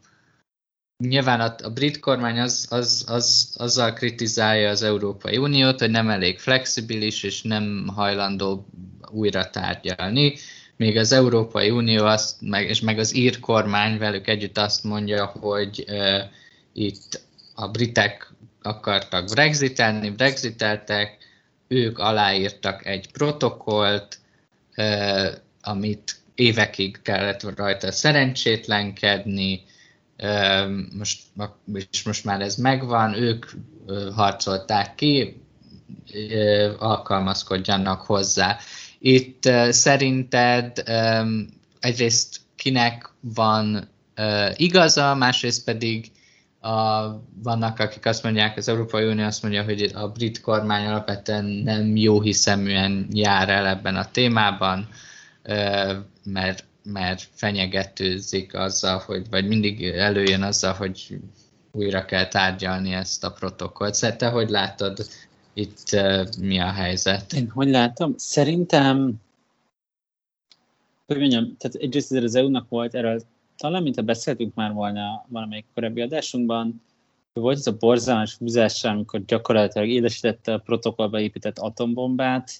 nyilván 1.04 1.40
a, 1.40 1.54
a 1.62 1.70
brit 1.70 1.98
kormány 1.98 2.38
az, 2.38 2.66
az, 2.70 3.04
az, 3.08 3.54
azzal 3.58 3.92
kritizálja 3.92 4.70
az 4.70 4.82
Európai 4.82 5.36
Uniót, 5.36 5.78
hogy 5.78 5.90
nem 5.90 6.10
elég 6.10 6.38
flexibilis, 6.38 7.22
és 7.22 7.42
nem 7.42 7.86
hajlandó 7.94 8.66
újra 9.10 9.50
tárgyalni, 9.50 10.34
még 10.76 10.96
az 10.96 11.12
Európai 11.12 11.70
Unió 11.70 12.04
azt, 12.04 12.36
meg, 12.40 12.68
és 12.68 12.80
meg 12.80 12.98
az 12.98 13.16
ír 13.16 13.40
kormány 13.40 13.98
velük 13.98 14.28
együtt 14.28 14.58
azt 14.58 14.84
mondja, 14.84 15.26
hogy 15.26 15.84
uh, 15.88 16.22
itt 16.72 17.22
a 17.54 17.68
britek 17.68 18.32
akartak 18.62 19.24
brexitelni, 19.24 20.10
brexiteltek, 20.10 21.18
ők 21.68 21.98
aláírtak 21.98 22.86
egy 22.86 23.10
protokollt, 23.12 24.18
uh, 24.76 25.46
amit 25.68 26.16
évekig 26.34 27.02
kellett 27.02 27.56
rajta 27.56 27.92
szerencsétlenkedni, 27.92 29.62
most, 30.98 31.22
és 31.90 32.02
most 32.02 32.24
már 32.24 32.40
ez 32.40 32.56
megvan, 32.56 33.14
ők 33.14 33.46
harcolták 34.14 34.94
ki, 34.94 35.42
alkalmazkodjanak 36.78 38.00
hozzá. 38.00 38.56
Itt 38.98 39.42
szerinted 39.70 40.82
egyrészt 41.80 42.40
kinek 42.56 43.10
van 43.20 43.88
igaza, 44.56 45.14
másrészt 45.14 45.64
pedig 45.64 46.10
a, 46.60 47.08
vannak, 47.42 47.78
akik 47.78 48.06
azt 48.06 48.22
mondják, 48.22 48.56
az 48.56 48.68
Európai 48.68 49.06
Unió 49.06 49.24
azt 49.24 49.42
mondja, 49.42 49.62
hogy 49.62 49.90
a 49.94 50.08
brit 50.08 50.40
kormány 50.40 50.86
alapvetően 50.86 51.44
nem 51.44 51.96
jó 51.96 52.20
hiszeműen 52.20 53.06
jár 53.10 53.48
el 53.48 53.66
ebben 53.66 53.96
a 53.96 54.10
témában, 54.10 54.88
mert, 56.24 56.64
mert 56.82 57.28
fenyegetőzik 57.32 58.54
azzal, 58.54 58.98
hogy, 58.98 59.28
vagy 59.30 59.46
mindig 59.46 59.84
előjön 59.84 60.42
azzal, 60.42 60.72
hogy 60.72 61.18
újra 61.72 62.04
kell 62.04 62.28
tárgyalni 62.28 62.92
ezt 62.92 63.24
a 63.24 63.32
protokollt. 63.32 63.94
Szóval 63.94 64.16
te 64.16 64.28
hogy 64.28 64.48
látod 64.48 64.98
itt 65.52 65.96
mi 66.40 66.60
a 66.60 66.70
helyzet? 66.70 67.32
Én 67.32 67.50
hogy 67.50 67.68
látom? 67.68 68.14
Szerintem 68.16 69.20
hogy 71.06 71.18
mondjam, 71.18 71.56
tehát 71.56 71.76
egyrészt 71.76 72.12
az 72.12 72.34
EU-nak 72.34 72.68
volt 72.68 72.94
erről, 72.94 73.22
talán 73.56 73.82
mint 73.82 73.96
a 73.96 74.02
beszéltünk 74.02 74.54
már 74.54 74.72
volna 74.72 75.24
valamelyik 75.28 75.64
korábbi 75.74 76.00
adásunkban, 76.00 76.82
volt 77.32 77.58
ez 77.58 77.66
a 77.66 77.76
borzalmas 77.76 78.36
húzással, 78.36 78.90
amikor 78.90 79.24
gyakorlatilag 79.24 79.88
édesítette 79.88 80.52
a 80.52 80.58
protokollba 80.58 81.20
épített 81.20 81.58
atombombát, 81.58 82.52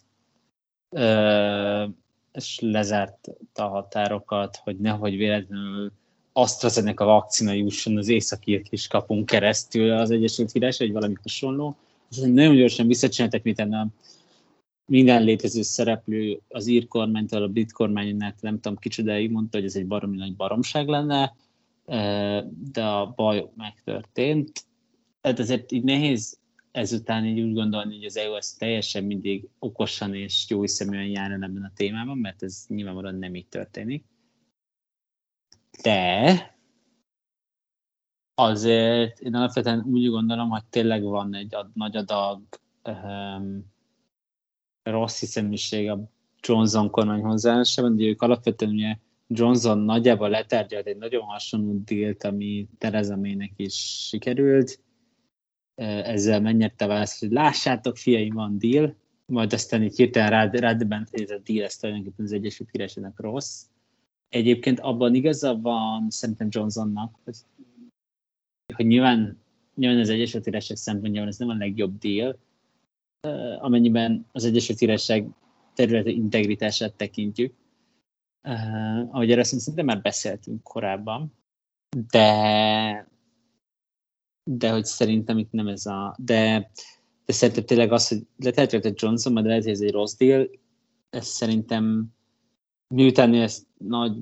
és 2.39 2.59
lezárt 2.61 3.29
a 3.55 3.63
határokat, 3.63 4.57
hogy 4.57 4.77
nehogy 4.77 5.17
véletlenül 5.17 5.93
AstraZeneca 6.33 7.05
vakcina 7.05 7.53
jusson 7.53 7.97
az 7.97 8.09
északi 8.09 8.63
kis 8.63 8.87
kapunk 8.87 9.27
keresztül 9.27 9.93
az 9.93 10.11
Egyesült 10.11 10.53
Királyság, 10.53 10.87
vagy 10.87 10.97
valami 10.97 11.15
hasonló. 11.23 11.77
Ez 12.11 12.17
nagyon 12.17 12.57
gyorsan 12.57 12.87
visszacsináltak, 12.87 13.43
mint 13.43 13.59
a 13.59 13.87
minden 14.87 15.23
létező 15.23 15.63
szereplő 15.63 16.41
az 16.49 16.67
ír 16.67 16.89
kormánytól, 16.89 17.43
a 17.43 17.49
brit 17.49 17.73
kormánynál, 17.73 18.35
nem 18.41 18.61
tudom 18.61 18.79
kicsodáig 18.79 19.31
mondta, 19.31 19.57
hogy 19.57 19.67
ez 19.67 19.77
egy 19.77 19.87
baromi 19.87 20.17
nagy 20.17 20.37
baromság 20.37 20.89
lenne, 20.89 21.35
de 22.73 22.85
a 22.85 23.13
baj 23.17 23.49
megtörtént. 23.57 24.67
Tehát 25.21 25.39
ezért 25.39 25.73
így 25.73 25.83
nehéz 25.83 26.39
ezután 26.71 27.25
így 27.25 27.41
úgy 27.41 27.53
gondolni, 27.53 27.95
hogy 27.95 28.05
az 28.05 28.17
EU 28.17 28.33
az 28.33 28.53
teljesen 28.53 29.05
mindig 29.05 29.49
okosan 29.59 30.15
és 30.15 30.47
jó 30.49 30.61
hiszeműen 30.61 31.07
jár 31.07 31.31
ebben 31.31 31.63
a 31.63 31.73
témában, 31.75 32.19
mert 32.19 32.43
ez 32.43 32.65
nyilvánvalóan 32.69 33.15
nem 33.15 33.35
így 33.35 33.49
történik. 33.49 34.05
De 35.83 36.57
azért 38.35 39.21
én 39.21 39.35
alapvetően 39.35 39.85
úgy 39.85 40.09
gondolom, 40.09 40.49
hogy 40.49 40.65
tényleg 40.65 41.03
van 41.03 41.35
egy 41.35 41.55
ad, 41.55 41.71
nagy 41.75 41.97
adag 41.97 42.43
um, 42.85 43.73
rossz 44.83 45.21
hiszeműség 45.21 45.91
a 45.91 46.11
Johnson 46.41 46.91
kormány 46.91 47.21
hozzáállásában, 47.21 47.97
de 47.97 48.05
ők 48.05 48.23
alapvetően 48.23 48.73
ugye 48.73 48.97
Johnson 49.27 49.79
nagyjából 49.79 50.29
letárgyalt 50.29 50.87
egy 50.87 50.97
nagyon 50.97 51.23
hasonló 51.23 51.81
dílt, 51.85 52.25
ami 52.25 52.69
Theresa 52.79 53.17
May-nek 53.17 53.53
is 53.57 54.07
sikerült, 54.09 54.81
ezzel 55.79 56.41
megnyerte 56.41 56.87
választ, 56.87 57.21
hogy 57.21 57.31
lássátok, 57.31 57.97
fiaim, 57.97 58.35
van 58.35 58.59
deal, 58.59 58.95
majd 59.27 59.53
aztán 59.53 59.83
így 59.83 59.97
hirtelen 59.97 60.31
rád, 60.31 60.55
rádöbbent, 60.55 61.11
hogy 61.11 61.23
ez 61.23 61.31
a 61.31 61.39
deal, 61.45 61.65
ez 61.65 61.77
tulajdonképpen 61.77 62.25
az 62.25 62.33
Egyesült 62.33 62.71
Királyságnak 62.71 63.21
rossz. 63.21 63.65
Egyébként 64.29 64.81
abban 64.81 65.15
igaza 65.15 65.61
van 65.61 66.11
szerintem 66.11 66.49
Johnsonnak, 66.51 67.19
hogy, 67.25 67.37
hogy 68.75 68.87
nyilván, 68.87 69.39
nyilván 69.75 70.01
az 70.01 70.09
Egyesült 70.09 70.45
Királyság 70.45 70.77
szempontjából 70.77 71.29
ez 71.29 71.39
nem 71.39 71.49
a 71.49 71.55
legjobb 71.55 71.99
deal, 71.99 72.39
amennyiben 73.59 74.27
az 74.33 74.45
Egyesült 74.45 74.79
Királyság 74.79 75.29
területi 75.75 76.15
integritását 76.15 76.95
tekintjük. 76.95 77.55
Ahogy 79.11 79.31
erről 79.31 79.45
szerintem 79.45 79.85
már 79.85 80.01
beszéltünk 80.01 80.63
korábban, 80.63 81.33
de 82.11 83.09
de 84.51 84.71
hogy 84.71 84.85
szerintem 84.85 85.39
itt 85.39 85.51
nem 85.51 85.69
ez 85.69 85.87
a... 85.87 86.17
De, 86.19 86.71
de 87.25 87.33
szerintem 87.33 87.65
tényleg 87.65 87.93
az, 87.93 88.09
hogy 88.09 88.27
letárgyalt 88.37 89.01
Johnson, 89.01 89.33
majd 89.33 89.47
lehet, 89.47 89.63
hogy 89.63 89.73
ez 89.73 89.81
egy 89.81 89.91
rossz 89.91 90.17
deal, 90.17 90.51
ez 91.11 91.27
szerintem 91.27 92.07
miután 92.95 93.35
ezt 93.35 93.67
nagy, 93.79 94.17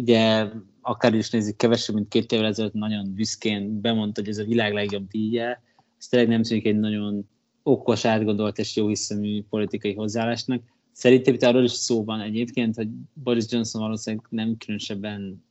ugye 0.00 0.48
akár 0.80 1.14
is 1.14 1.30
nézik, 1.30 1.56
kevesebb, 1.56 1.94
mint 1.94 2.08
két 2.08 2.32
évvel 2.32 2.46
ezelőtt 2.46 2.72
nagyon 2.72 3.14
büszkén 3.14 3.80
bemondta, 3.80 4.20
hogy 4.20 4.30
ez 4.30 4.38
a 4.38 4.44
világ 4.44 4.72
legjobb 4.72 5.08
díja, 5.08 5.62
ez 5.98 6.08
tényleg 6.08 6.28
nem 6.28 6.42
tűnik 6.42 6.66
egy 6.66 6.78
nagyon 6.78 7.28
okos, 7.62 8.04
átgondolt 8.04 8.58
és 8.58 8.76
jó 8.76 8.86
hiszemű 8.86 9.42
politikai 9.42 9.94
hozzáállásnak. 9.94 10.62
Szerintem 10.92 11.34
itt 11.34 11.42
arról 11.42 11.64
is 11.64 11.72
szó 11.72 12.04
van 12.04 12.20
egyébként, 12.20 12.74
hogy 12.74 12.88
Boris 13.12 13.44
Johnson 13.48 13.80
valószínűleg 13.80 14.26
nem 14.30 14.56
különösebben 14.56 15.44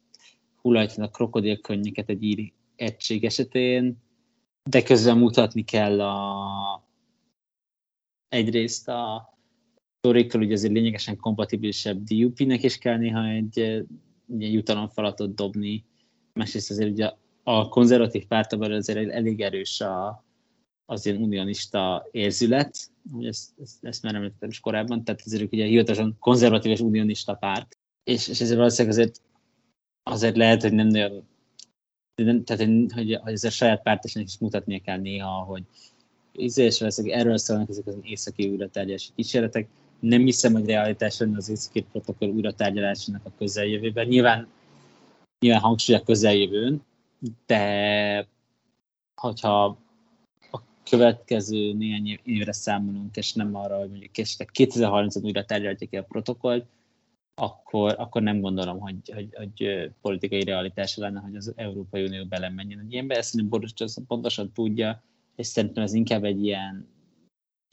hullajtja 0.61 1.03
a 1.03 1.09
krokodilkönnyeket 1.09 2.09
egy 2.09 2.23
ír 2.23 2.51
egység 2.79 3.25
esetén, 3.25 3.97
de 4.69 4.83
közben 4.83 5.17
mutatni 5.17 5.63
kell 5.63 6.01
a, 6.01 6.87
egyrészt 8.27 8.87
a 8.87 9.29
Torikkal 9.99 10.41
ugye 10.41 10.53
azért 10.53 10.73
lényegesen 10.73 11.17
kompatibilisebb 11.17 12.03
DUP-nek 12.03 12.63
is 12.63 12.77
kell 12.77 12.97
néha 12.97 13.27
egy 13.27 13.85
ugye, 14.25 14.47
jutalomfalatot 14.47 15.35
dobni, 15.35 15.85
másrészt 16.33 16.71
azért 16.71 16.89
ugye 16.89 17.11
a 17.43 17.67
konzervatív 17.67 18.25
pártban 18.27 18.71
azért 18.71 19.09
elég 19.09 19.41
erős 19.41 19.81
a, 19.81 20.25
az 20.85 21.05
ilyen 21.05 21.21
unionista 21.21 22.07
érzület, 22.11 22.77
ezt, 23.21 23.49
ezt, 23.61 23.77
ezt 23.81 24.03
már 24.03 24.15
említettem 24.15 24.49
is 24.49 24.59
korábban, 24.59 25.03
tehát 25.03 25.21
ezért 25.25 25.53
ugye 25.53 25.65
hivatalosan 25.65 26.15
konzervatív 26.19 26.71
és 26.71 26.79
unionista 26.79 27.33
párt, 27.33 27.77
és, 28.03 28.27
és 28.27 28.41
ezért 28.41 28.57
valószínűleg 28.57 28.97
azért, 28.97 29.21
azért 30.03 30.37
lehet, 30.37 30.61
hogy 30.61 30.73
nem 30.73 30.87
nagyon 30.87 31.27
tehát 32.43 32.65
hogy, 32.93 33.17
hogy 33.21 33.33
ez 33.33 33.53
saját 33.53 33.81
pártosnak 33.81 34.23
is 34.23 34.37
mutatnia 34.37 34.79
kell 34.79 34.97
néha, 34.97 35.43
hogy 35.43 35.63
és 36.31 36.57
erről 36.57 37.37
szólnak 37.37 37.69
ezek 37.69 37.87
az 37.87 37.97
északi 38.01 38.47
újratárgyalási 38.47 39.09
kísérletek. 39.15 39.67
Nem 39.99 40.21
hiszem, 40.21 40.53
hogy 40.53 40.65
realitás 40.65 41.19
lenne 41.19 41.37
az 41.37 41.49
északi 41.49 41.85
protokoll 41.91 42.29
újratárgyalásának 42.29 43.25
a 43.25 43.31
közeljövőben. 43.37 44.07
Nyilván, 44.07 44.47
nyilván 45.39 45.61
hangsúly 45.61 45.95
a 45.95 46.03
közeljövőn, 46.03 46.81
de 47.45 48.27
hogyha 49.15 49.77
a 50.51 50.61
következő 50.89 51.73
néhány 51.73 52.19
évre 52.23 52.51
számolunk, 52.51 53.15
és 53.15 53.33
nem 53.33 53.55
arra, 53.55 53.77
hogy 53.77 53.89
mondjuk 53.89 54.11
2030-ban 54.15 55.23
újra 55.23 55.45
tárgyalják 55.45 55.87
a 55.91 56.01
protokollt, 56.01 56.65
akkor, 57.39 57.95
akkor 57.97 58.21
nem 58.21 58.39
gondolom, 58.39 58.79
hogy, 58.79 58.95
hogy, 59.13 59.29
hogy 59.35 59.91
politikai 60.01 60.43
realitás 60.43 60.95
lenne, 60.95 61.19
hogy 61.19 61.35
az 61.35 61.53
Európai 61.55 62.03
Unió 62.03 62.25
belemenjen 62.25 62.79
egy 62.79 62.91
ilyenbe. 62.91 63.15
Ezt 63.15 63.29
szerintem 63.29 63.59
Boris 63.59 63.73
pontosan 64.07 64.51
tudja, 64.51 65.03
és 65.35 65.47
szerintem 65.47 65.83
ez 65.83 65.93
inkább 65.93 66.23
egy 66.23 66.43
ilyen 66.43 66.87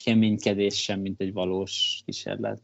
keménykedés 0.05 0.83
sem, 0.83 1.01
mint 1.01 1.21
egy 1.21 1.33
valós 1.33 2.03
kísérlet. 2.05 2.61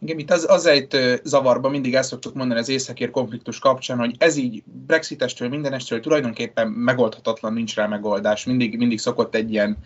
Igen, 0.00 0.18
itt 0.18 0.30
az, 0.30 0.50
az 0.50 0.66
egy 0.66 1.20
zavarban 1.24 1.70
mindig 1.70 1.94
el 1.94 2.02
szoktuk 2.02 2.34
mondani 2.34 2.60
az 2.60 2.68
északír 2.68 3.10
konfliktus 3.10 3.58
kapcsán, 3.58 3.98
hogy 3.98 4.14
ez 4.18 4.36
így 4.36 4.62
brexitestől, 4.86 5.48
mindenestől 5.48 6.00
tulajdonképpen 6.00 6.68
megoldhatatlan, 6.68 7.52
nincs 7.52 7.74
rá 7.74 7.86
megoldás. 7.86 8.44
Mindig, 8.44 8.76
mindig 8.76 8.98
szokott 8.98 9.34
egy 9.34 9.50
ilyen 9.52 9.76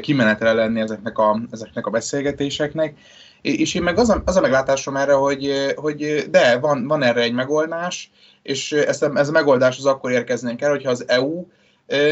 kimenetre 0.00 0.52
lenni 0.52 0.80
ezeknek 0.80 1.18
a, 1.18 1.42
ezeknek 1.50 1.86
a 1.86 1.90
beszélgetéseknek. 1.90 2.98
És 3.40 3.74
én 3.74 3.82
meg 3.82 3.98
az 3.98 4.10
a, 4.10 4.22
az 4.24 4.36
a 4.36 4.40
meglátásom 4.40 4.96
erre, 4.96 5.12
hogy, 5.12 5.72
hogy 5.76 6.26
de, 6.30 6.58
van, 6.58 6.86
van 6.86 7.02
erre 7.02 7.20
egy 7.20 7.32
megoldás, 7.32 8.10
és 8.42 8.72
ezt, 8.72 9.02
ez 9.02 9.28
a 9.28 9.32
megoldás 9.32 9.78
az 9.78 9.86
akkor 9.86 10.10
érkeznénk 10.10 10.62
el, 10.62 10.70
hogyha 10.70 10.90
az 10.90 11.08
EU 11.08 11.46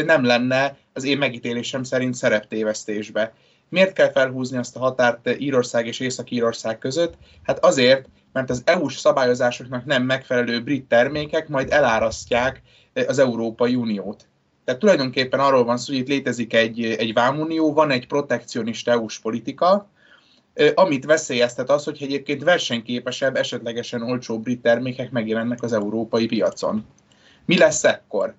nem 0.05 0.25
lenne 0.25 0.77
az 0.93 1.03
én 1.03 1.17
megítélésem 1.17 1.83
szerint 1.83 2.15
szereptévesztésbe. 2.15 3.33
Miért 3.69 3.93
kell 3.93 4.11
felhúzni 4.11 4.57
azt 4.57 4.75
a 4.75 4.79
határt 4.79 5.29
Írország 5.39 5.87
és 5.87 5.99
Észak-Írország 5.99 6.77
között? 6.77 7.13
Hát 7.43 7.65
azért, 7.65 8.05
mert 8.33 8.49
az 8.49 8.61
EU-s 8.65 8.97
szabályozásoknak 8.97 9.85
nem 9.85 10.03
megfelelő 10.03 10.63
brit 10.63 10.87
termékek 10.87 11.47
majd 11.47 11.71
elárasztják 11.71 12.61
az 13.07 13.19
Európai 13.19 13.75
Uniót. 13.75 14.27
Tehát 14.65 14.81
tulajdonképpen 14.81 15.39
arról 15.39 15.63
van 15.63 15.77
szó, 15.77 15.93
hogy 15.93 16.01
itt 16.01 16.07
létezik 16.07 16.53
egy, 16.53 16.83
egy 16.83 17.13
vámunió, 17.13 17.73
van 17.73 17.91
egy 17.91 18.07
protekcionista 18.07 18.91
EU-s 18.91 19.19
politika, 19.19 19.89
amit 20.75 21.05
veszélyeztet 21.05 21.69
az, 21.69 21.83
hogy 21.83 21.97
egyébként 22.01 22.43
versenyképesebb, 22.43 23.35
esetlegesen 23.35 24.01
olcsó 24.01 24.39
brit 24.39 24.61
termékek 24.61 25.11
megjelennek 25.11 25.63
az 25.63 25.73
európai 25.73 26.25
piacon. 26.25 26.85
Mi 27.45 27.57
lesz 27.57 27.83
ekkor? 27.83 28.35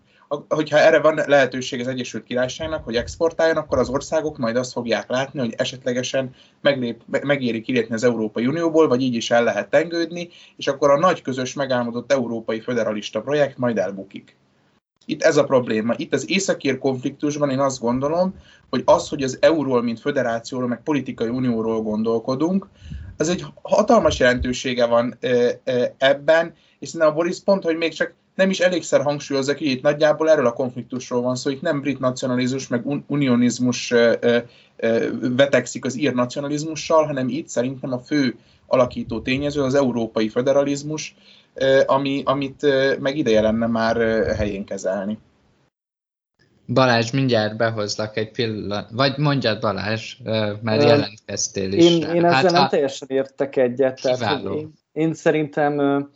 hogyha 0.49 0.79
erre 0.79 1.01
van 1.01 1.21
lehetőség 1.27 1.81
az 1.81 1.87
Egyesült 1.87 2.25
Királyságnak, 2.25 2.85
hogy 2.85 2.97
exportáljon, 2.97 3.57
akkor 3.57 3.79
az 3.79 3.89
országok 3.89 4.39
majd 4.39 4.57
azt 4.57 4.73
fogják 4.73 5.09
látni, 5.09 5.39
hogy 5.39 5.55
esetlegesen 5.57 6.35
meglép, 6.61 7.03
megéri 7.23 7.61
kilépni 7.61 7.95
az 7.95 8.05
Európai 8.05 8.47
Unióból, 8.47 8.89
vagy 8.89 9.03
így 9.03 9.15
is 9.15 9.31
el 9.31 9.45
lehet 9.45 9.71
tengődni, 9.71 10.29
és 10.57 10.67
akkor 10.67 10.91
a 10.91 10.99
nagy 10.99 11.23
közös 11.23 11.55
megálmodott 11.55 12.13
európai 12.13 12.61
federalista 12.61 13.21
projekt 13.21 13.59
majd 13.59 13.79
elbukik. 13.79 14.37
Itt 15.11 15.23
ez 15.23 15.37
a 15.37 15.45
probléma. 15.45 15.95
Itt 15.97 16.13
az 16.13 16.31
északír 16.31 16.79
konfliktusban 16.79 17.51
én 17.51 17.59
azt 17.59 17.81
gondolom, 17.81 18.35
hogy 18.71 18.83
az, 18.85 19.09
hogy 19.09 19.23
az 19.23 19.39
euróról, 19.41 19.83
mint 19.83 20.01
federációról, 20.01 20.69
meg 20.69 20.83
politikai 20.83 21.29
unióról 21.29 21.83
gondolkodunk, 21.83 22.69
az 23.17 23.29
egy 23.29 23.45
hatalmas 23.63 24.19
jelentősége 24.19 24.87
van 24.87 25.19
ebben, 25.99 26.55
és 26.79 26.89
szerintem 26.89 27.11
a 27.11 27.17
Boris 27.17 27.41
pont, 27.41 27.63
hogy 27.63 27.77
még 27.77 27.93
csak 27.93 28.15
nem 28.35 28.51
is 28.51 28.61
elégszer 28.61 29.03
hangsúlyozza 29.03 29.55
ki, 29.55 29.71
itt 29.71 29.83
nagyjából 29.83 30.31
erről 30.31 30.47
a 30.47 30.53
konfliktusról 30.53 31.21
van 31.21 31.37
szó, 31.37 31.51
itt 31.51 31.61
nem 31.61 31.81
brit 31.81 31.99
nacionalizmus, 31.99 32.69
meg 32.69 32.85
unionizmus 33.07 33.95
vetekszik 35.21 35.85
az 35.85 35.99
ír 35.99 36.15
nacionalizmussal, 36.15 37.05
hanem 37.05 37.29
itt 37.29 37.49
szerintem 37.49 37.93
a 37.93 37.99
fő 37.99 38.37
alakító 38.67 39.21
tényező 39.21 39.63
az 39.63 39.75
európai 39.75 40.29
federalizmus, 40.29 41.15
ami, 41.87 42.23
amit 42.25 42.67
meg 43.01 43.17
ideje 43.17 43.41
lenne 43.41 43.67
már 43.67 43.97
helyén 44.37 44.65
kezelni. 44.65 45.19
Balázs, 46.73 47.11
mindjárt 47.11 47.57
behozlak 47.57 48.17
egy 48.17 48.31
pillanat. 48.31 48.91
Vagy 48.91 49.19
mondjad 49.19 49.61
Balázs, 49.61 50.17
mert 50.63 50.83
jelentkeztél 50.83 51.73
is. 51.73 51.91
Én, 51.91 52.03
én 52.03 52.25
ezzel 52.25 52.33
hát, 52.33 52.51
nem 52.51 52.69
teljesen 52.69 53.09
értek 53.11 53.57
egyet. 53.57 54.01
Tehát, 54.03 54.43
én, 54.45 54.73
én 54.93 55.15
szerintem 55.15 56.07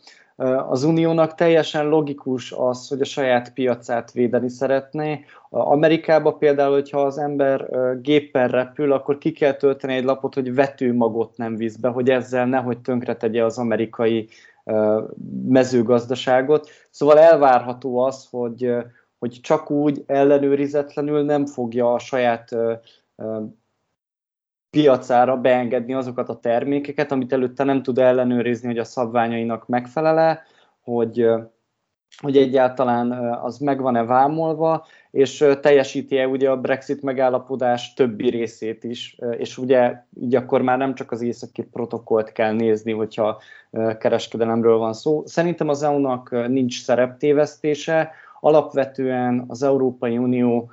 az 0.69 0.85
uniónak 0.85 1.35
teljesen 1.35 1.87
logikus 1.87 2.53
az, 2.53 2.89
hogy 2.89 3.01
a 3.01 3.05
saját 3.05 3.53
piacát 3.53 4.13
védeni 4.13 4.49
szeretné. 4.49 5.25
Amerikában 5.51 6.39
például, 6.39 6.73
hogyha 6.73 7.01
az 7.01 7.19
ember 7.19 7.69
géppel 8.01 8.49
repül, 8.49 8.93
akkor 8.93 9.19
ki 9.19 9.33
kell 9.33 9.53
tölteni 9.53 9.95
egy 9.95 10.05
lapot, 10.05 10.35
hogy 10.35 10.55
vetőmagot 10.55 11.37
nem 11.37 11.57
visz 11.57 11.77
be, 11.77 11.89
hogy 11.89 12.11
ezzel 12.11 12.47
nehogy 12.47 12.79
tönkretegye 12.79 13.45
az 13.45 13.59
amerikai 13.59 14.29
mezőgazdaságot. 15.49 16.69
Szóval 16.91 17.19
elvárható 17.19 17.99
az, 17.99 18.29
hogy, 18.31 18.75
hogy 19.19 19.39
csak 19.43 19.71
úgy 19.71 20.03
ellenőrizetlenül 20.07 21.25
nem 21.25 21.47
fogja 21.47 21.93
a 21.93 21.99
saját 21.99 22.57
piacára 24.71 25.37
beengedni 25.37 25.95
azokat 25.95 26.29
a 26.29 26.41
termékeket, 26.41 27.13
amit 27.13 27.33
előtte 27.33 27.65
nem 27.65 27.83
tud 27.83 27.99
ellenőrizni, 27.99 28.67
hogy 28.67 28.79
a 28.79 28.85
szabványainak 28.85 29.67
megfelele, 29.67 30.43
hogy, 30.81 31.29
hogy 32.21 32.37
egyáltalán 32.37 33.13
az 33.43 33.59
megvan-e 33.59 34.05
vámolva, 34.05 34.87
és 35.11 35.45
teljesíti-e 35.61 36.27
ugye 36.27 36.51
a 36.51 36.61
Brexit 36.61 37.03
megállapodás 37.03 37.95
többi 37.95 38.31
részét 38.31 38.85
is, 38.85 39.19
és 39.39 39.59
ugye 39.59 40.03
így 40.21 40.35
akkor 40.35 40.63
már 40.63 40.79
nem 40.79 40.95
csak 40.95 41.11
az 41.11 41.23
északi 41.23 41.63
protokollt 41.63 42.33
kell 42.33 42.53
nézni, 42.53 42.93
hogyha 42.93 43.41
kereskedelemről 43.99 44.77
van 44.77 44.93
szó. 44.93 45.23
Szerintem 45.27 45.69
az 45.69 45.83
EU-nak 45.83 46.49
nincs 46.49 46.83
szereptévesztése, 46.83 48.11
alapvetően 48.41 49.45
az 49.49 49.63
Európai 49.63 50.19
Unió 50.19 50.71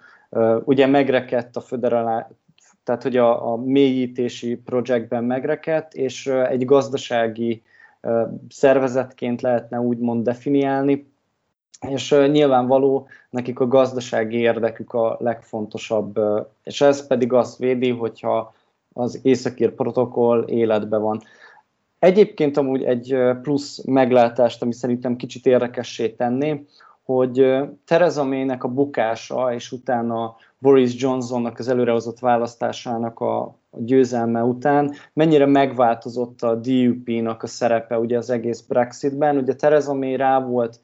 ugye 0.64 0.88
megrekedt 0.88 1.56
a 1.56 1.62
föderál, 1.62 2.38
tehát 2.84 3.04
hogy 3.04 3.18
a, 3.18 3.52
a 3.52 3.58
mélyítési 3.58 4.56
projektben 4.56 5.24
megrekedt, 5.24 5.94
és 5.94 6.28
egy 6.28 6.66
gazdasági 6.66 7.64
szervezetként 8.50 9.42
lehetne 9.42 9.80
úgymond 9.80 10.24
definiálni, 10.24 11.09
és 11.88 12.16
nyilvánvaló 12.32 13.08
nekik 13.30 13.60
a 13.60 13.68
gazdasági 13.68 14.38
érdekük 14.38 14.94
a 14.94 15.18
legfontosabb, 15.20 16.20
és 16.64 16.82
ez 16.82 17.08
pedig 17.08 17.34
azt 17.34 17.58
védi, 17.58 17.90
hogyha 17.90 18.54
az 18.94 19.20
északír 19.24 19.72
protokoll 19.72 20.48
életben 20.48 21.02
van. 21.02 21.22
Egyébként 22.00 22.58
amúgy 22.58 22.84
egy 22.84 23.18
plusz 23.42 23.84
meglátást, 23.86 24.62
ami 24.62 24.74
szerintem 24.74 25.16
kicsit 25.16 25.46
érdekessé 25.46 26.10
tenné, 26.10 26.66
hogy 27.04 27.56
Theresa 27.86 28.24
May-nek 28.24 28.64
a 28.64 28.68
bukása, 28.68 29.54
és 29.54 29.72
utána 29.72 30.36
Boris 30.60 31.02
Johnsonnak 31.02 31.60
az 31.60 31.68
előrehozott 31.68 32.20
választásának 32.20 33.20
a, 33.20 33.56
győzelme 33.72 34.44
után 34.44 34.94
mennyire 35.14 35.46
megváltozott 35.46 36.42
a 36.42 36.56
DUP-nak 36.56 37.44
a 37.44 37.48
szerepe 37.48 38.00
ugye 38.00 38.18
az 38.18 38.30
egész 38.30 38.62
Brexitben. 38.62 39.38
Ugye 39.38 39.56
Theresa 39.56 39.94
May 39.94 40.16
rá 40.16 40.40
volt 40.40 40.80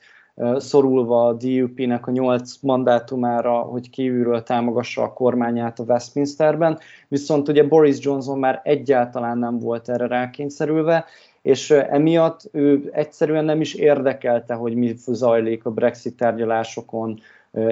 szorulva 0.58 1.28
a 1.28 1.34
DUP-nek 1.34 2.08
a 2.08 2.12
nyolc 2.12 2.58
mandátumára, 2.62 3.58
hogy 3.58 3.90
kívülről 3.90 4.44
támogassa 4.44 5.04
a 5.04 5.14
kormányát 5.14 5.80
a 5.80 5.84
Westminsterben, 5.84 6.78
viszont 7.08 7.48
ugye 7.48 7.64
Boris 7.64 7.98
Johnson 8.00 8.40
már 8.40 8.62
egyáltalán 8.64 9.38
nem 9.38 9.60
volt 9.60 9.90
erre 9.90 10.08
rákényszerülve, 10.08 11.06
és 11.42 11.72
emiatt 11.72 12.42
ő 12.52 12.90
egyszerűen 12.92 13.46
nem 13.46 13.62
is 13.62 13.74
érdekelte, 13.74 14.54
hogy 14.54 14.76
mi 14.76 14.94
zajlik 14.98 15.66
a 15.66 15.72
Brexit 15.72 16.18
tárgyalásokon 16.18 17.20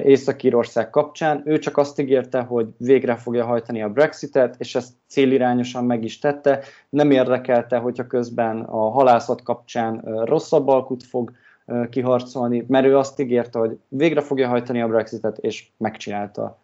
Észak-Írország 0.04 0.90
kapcsán. 0.90 1.42
Ő 1.46 1.60
csak 1.60 1.78
azt 1.78 2.00
ígérte, 2.00 2.42
hogy 2.42 2.68
végre 2.78 3.16
fogja 3.16 3.46
hajtani 3.46 3.82
a 3.82 3.90
Brexitet, 3.90 4.56
és 4.58 4.76
ezt 4.76 4.94
célirányosan 5.08 5.86
meg 5.86 6.04
is 6.04 6.20
tette. 6.20 6.60
Nem 6.90 7.12
érdekelte, 7.12 7.78
hogyha 7.78 8.08
közben 8.08 8.62
a 8.62 8.90
halászat 8.90 9.44
kapcsán 9.44 10.02
rosszabb 10.26 10.68
alkut 10.68 11.04
fog 11.04 11.32
kiharcolni, 11.90 12.66
mert 12.68 12.86
ő 12.86 12.98
azt 12.98 13.20
ígérte, 13.20 13.60
hogy 13.60 13.80
végre 13.88 14.22
fogja 14.22 14.48
hajtani 14.48 14.82
a 14.82 14.88
Brexitet, 14.88 15.38
és 15.38 15.68
megcsinálta. 15.78 16.62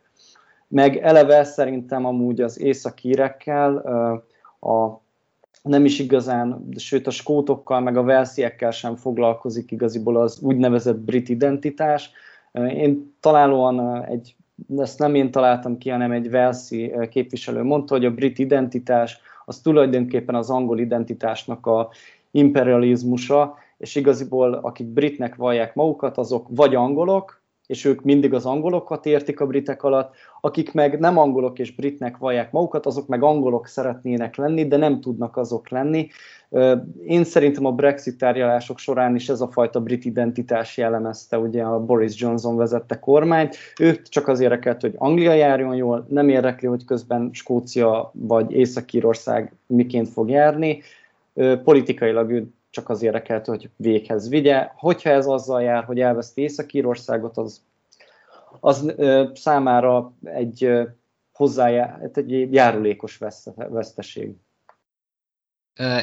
Meg 0.68 0.98
eleve 0.98 1.44
szerintem 1.44 2.06
amúgy 2.06 2.42
az 2.42 2.60
északírekkel 2.60 3.78
a 4.60 5.02
nem 5.62 5.86
is 5.86 6.00
igazán, 6.00 6.66
sőt 6.78 7.08
a 7.08 7.12
skótokkal, 7.12 7.80
meg 7.80 7.98
a 7.98 8.04
velsziekkel 8.04 8.72
sem 8.72 8.96
foglalkozik 8.96 9.72
igaziból 9.72 10.18
az 10.18 10.40
úgynevezett 10.42 10.98
brit 10.98 11.30
identitás. 11.30 12.12
Én 12.54 13.16
találóan 13.20 14.04
egy, 14.04 14.36
ezt 14.78 15.00
nem 15.00 15.16
én 15.16 15.32
találtam 15.32 15.78
ki, 15.78 15.90
hanem 15.90 16.12
egy 16.12 16.30
velszi 16.30 16.94
képviselő 17.10 17.64
mondta, 17.64 17.94
hogy 17.94 18.06
a 18.06 18.12
brit 18.12 18.40
identitás 18.40 19.20
az 19.46 19.60
tulajdonképpen 19.60 20.36
az 20.36 20.50
angol 20.50 20.80
identitásnak 20.80 21.66
a 21.66 21.90
imperializmusa, 22.32 23.58
és 23.80 23.96
igaziból 23.96 24.54
akik 24.54 24.88
britnek 24.88 25.36
vallják 25.36 25.76
magukat, 25.76 26.18
azok 26.18 26.48
vagy 26.50 26.76
angolok, 26.76 27.42
és 27.68 27.86
ők 27.86 28.02
mindig 28.02 28.34
az 28.34 28.46
angolokat 28.46 29.06
értik 29.06 29.40
a 29.40 29.46
britek 29.46 29.84
alatt, 29.84 30.16
akik 30.42 30.74
meg 30.74 31.00
nem 31.00 31.18
angolok 31.18 31.60
és 31.60 31.76
britnek 31.76 32.18
vallják 32.18 32.52
magukat, 32.52 32.86
azok 32.86 33.08
meg 33.08 33.24
angolok 33.24 33.68
szeretnének 33.68 34.36
lenni, 34.36 34.68
de 34.68 34.78
nem 34.78 35.02
tudnak 35.02 35.38
azok 35.38 35.70
lenni. 35.70 36.08
Én 37.06 37.24
szerintem 37.24 37.66
a 37.66 37.72
Brexit 37.72 38.18
tárgyalások 38.18 38.78
során 38.78 39.16
is 39.16 39.30
ez 39.30 39.42
a 39.42 39.48
fajta 39.48 39.82
brit 39.82 40.06
identitás 40.06 40.78
jellemezte 40.78 41.38
ugye 41.38 41.64
a 41.64 41.80
Boris 41.86 42.22
Johnson 42.22 42.56
vezette 42.56 43.00
kormányt. 43.00 43.56
Ő 43.80 44.02
csak 44.02 44.28
az 44.28 44.40
érdekelt, 44.40 44.82
hogy 44.82 44.94
Anglia 44.98 45.34
járjon 45.34 45.76
jól, 45.76 46.06
nem 46.10 46.30
érdekli, 46.30 46.68
hogy 46.68 46.86
közben 46.86 47.30
Skócia 47.34 48.12
vagy 48.14 48.52
Észak-Írország 48.52 49.54
miként 49.68 50.10
fog 50.10 50.30
járni. 50.30 50.82
Politikailag 51.64 52.32
ő 52.32 52.48
csak 52.70 52.90
az 52.90 53.02
érdekelt, 53.02 53.46
hogy 53.46 53.70
véghez 53.76 54.30
vigye. 54.30 54.72
Hogyha 54.76 55.10
ez 55.10 55.26
azzal 55.26 55.62
jár, 55.62 55.84
hogy 55.84 56.00
elveszti 56.00 56.42
Észak-Írországot, 56.42 57.38
az, 57.38 57.62
az 58.60 58.94
ö, 58.98 59.30
számára 59.34 60.14
egy 60.24 60.64
ö, 60.64 60.84
hozzájá, 61.34 61.98
hát 62.02 62.18
egy 62.18 62.54
járulékos 62.54 63.20
veszteség. 63.56 64.36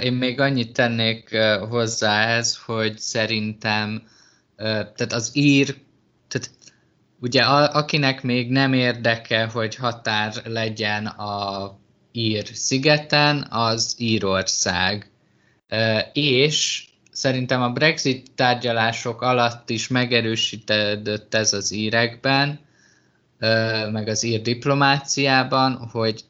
én 0.02 0.12
még 0.12 0.40
annyit 0.40 0.72
tennék 0.72 1.36
hozzá 1.68 2.26
ez, 2.36 2.56
hogy 2.64 2.98
szerintem 2.98 4.02
tehát 4.56 5.12
az 5.12 5.30
ír, 5.32 5.76
tehát 6.28 6.50
ugye 7.20 7.42
akinek 7.42 8.22
még 8.22 8.50
nem 8.50 8.72
érdeke, 8.72 9.46
hogy 9.46 9.74
határ 9.74 10.32
legyen 10.44 11.06
a 11.06 11.72
ír 12.12 12.46
szigeten, 12.52 13.46
az 13.50 13.94
Írország. 13.98 15.10
És 16.12 16.88
szerintem 17.10 17.62
a 17.62 17.72
Brexit 17.72 18.30
tárgyalások 18.34 19.22
alatt 19.22 19.70
is 19.70 19.88
megerősítődött 19.88 21.34
ez 21.34 21.52
az 21.52 21.72
írekben, 21.72 22.60
meg 23.92 24.08
az 24.08 24.22
ír 24.22 24.42
diplomáciában, 24.42 25.88
hogy 25.92 26.24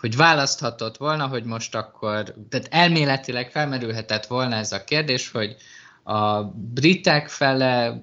hogy 0.00 0.16
választhatott 0.16 0.96
volna, 0.96 1.26
hogy 1.26 1.44
most 1.44 1.74
akkor, 1.74 2.34
tehát 2.48 2.68
elméletileg 2.70 3.50
felmerülhetett 3.50 4.26
volna 4.26 4.56
ez 4.56 4.72
a 4.72 4.84
kérdés, 4.84 5.30
hogy 5.30 5.56
a 6.02 6.42
britek 6.54 7.28
fele 7.28 8.02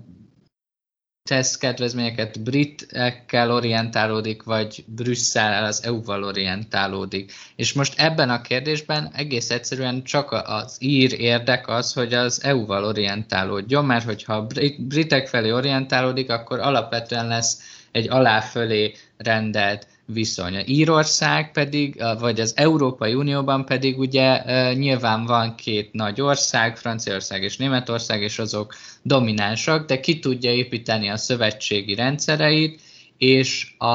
tesz 1.29 1.57
kedvezményeket, 1.57 2.43
britekkel 2.43 3.51
orientálódik, 3.51 4.43
vagy 4.43 4.83
Brüsszel 4.87 5.63
az 5.63 5.83
EU-val 5.83 6.23
orientálódik. 6.23 7.31
És 7.55 7.73
most 7.73 7.99
ebben 7.99 8.29
a 8.29 8.41
kérdésben 8.41 9.11
egész 9.13 9.49
egyszerűen 9.49 10.03
csak 10.03 10.31
az 10.31 10.77
ír 10.79 11.19
érdek 11.19 11.67
az, 11.67 11.93
hogy 11.93 12.13
az 12.13 12.43
EU-val 12.43 12.83
orientálódjon, 12.83 13.85
mert 13.85 14.05
hogyha 14.05 14.33
a 14.33 14.47
britek 14.77 15.27
felé 15.27 15.51
orientálódik, 15.51 16.29
akkor 16.29 16.59
alapvetően 16.59 17.27
lesz 17.27 17.59
egy 17.91 18.09
alá-fölé 18.09 18.93
rendelt 19.17 19.87
viszonya. 20.05 20.65
Írország 20.65 21.51
pedig, 21.51 22.03
vagy 22.19 22.39
az 22.39 22.53
Európai 22.55 23.13
Unióban 23.13 23.65
pedig 23.65 23.99
ugye 23.99 24.43
nyilván 24.73 25.25
van 25.25 25.55
két 25.55 25.93
nagy 25.93 26.21
ország, 26.21 26.77
Franciaország 26.77 27.43
és 27.43 27.57
Németország, 27.57 28.21
és 28.21 28.39
azok 28.39 28.75
dominánsak, 29.01 29.85
de 29.85 29.99
ki 29.99 30.19
tudja 30.19 30.51
építeni 30.51 31.09
a 31.09 31.17
szövetségi 31.17 31.95
rendszereit, 31.95 32.81
és 33.17 33.73
a, 33.77 33.87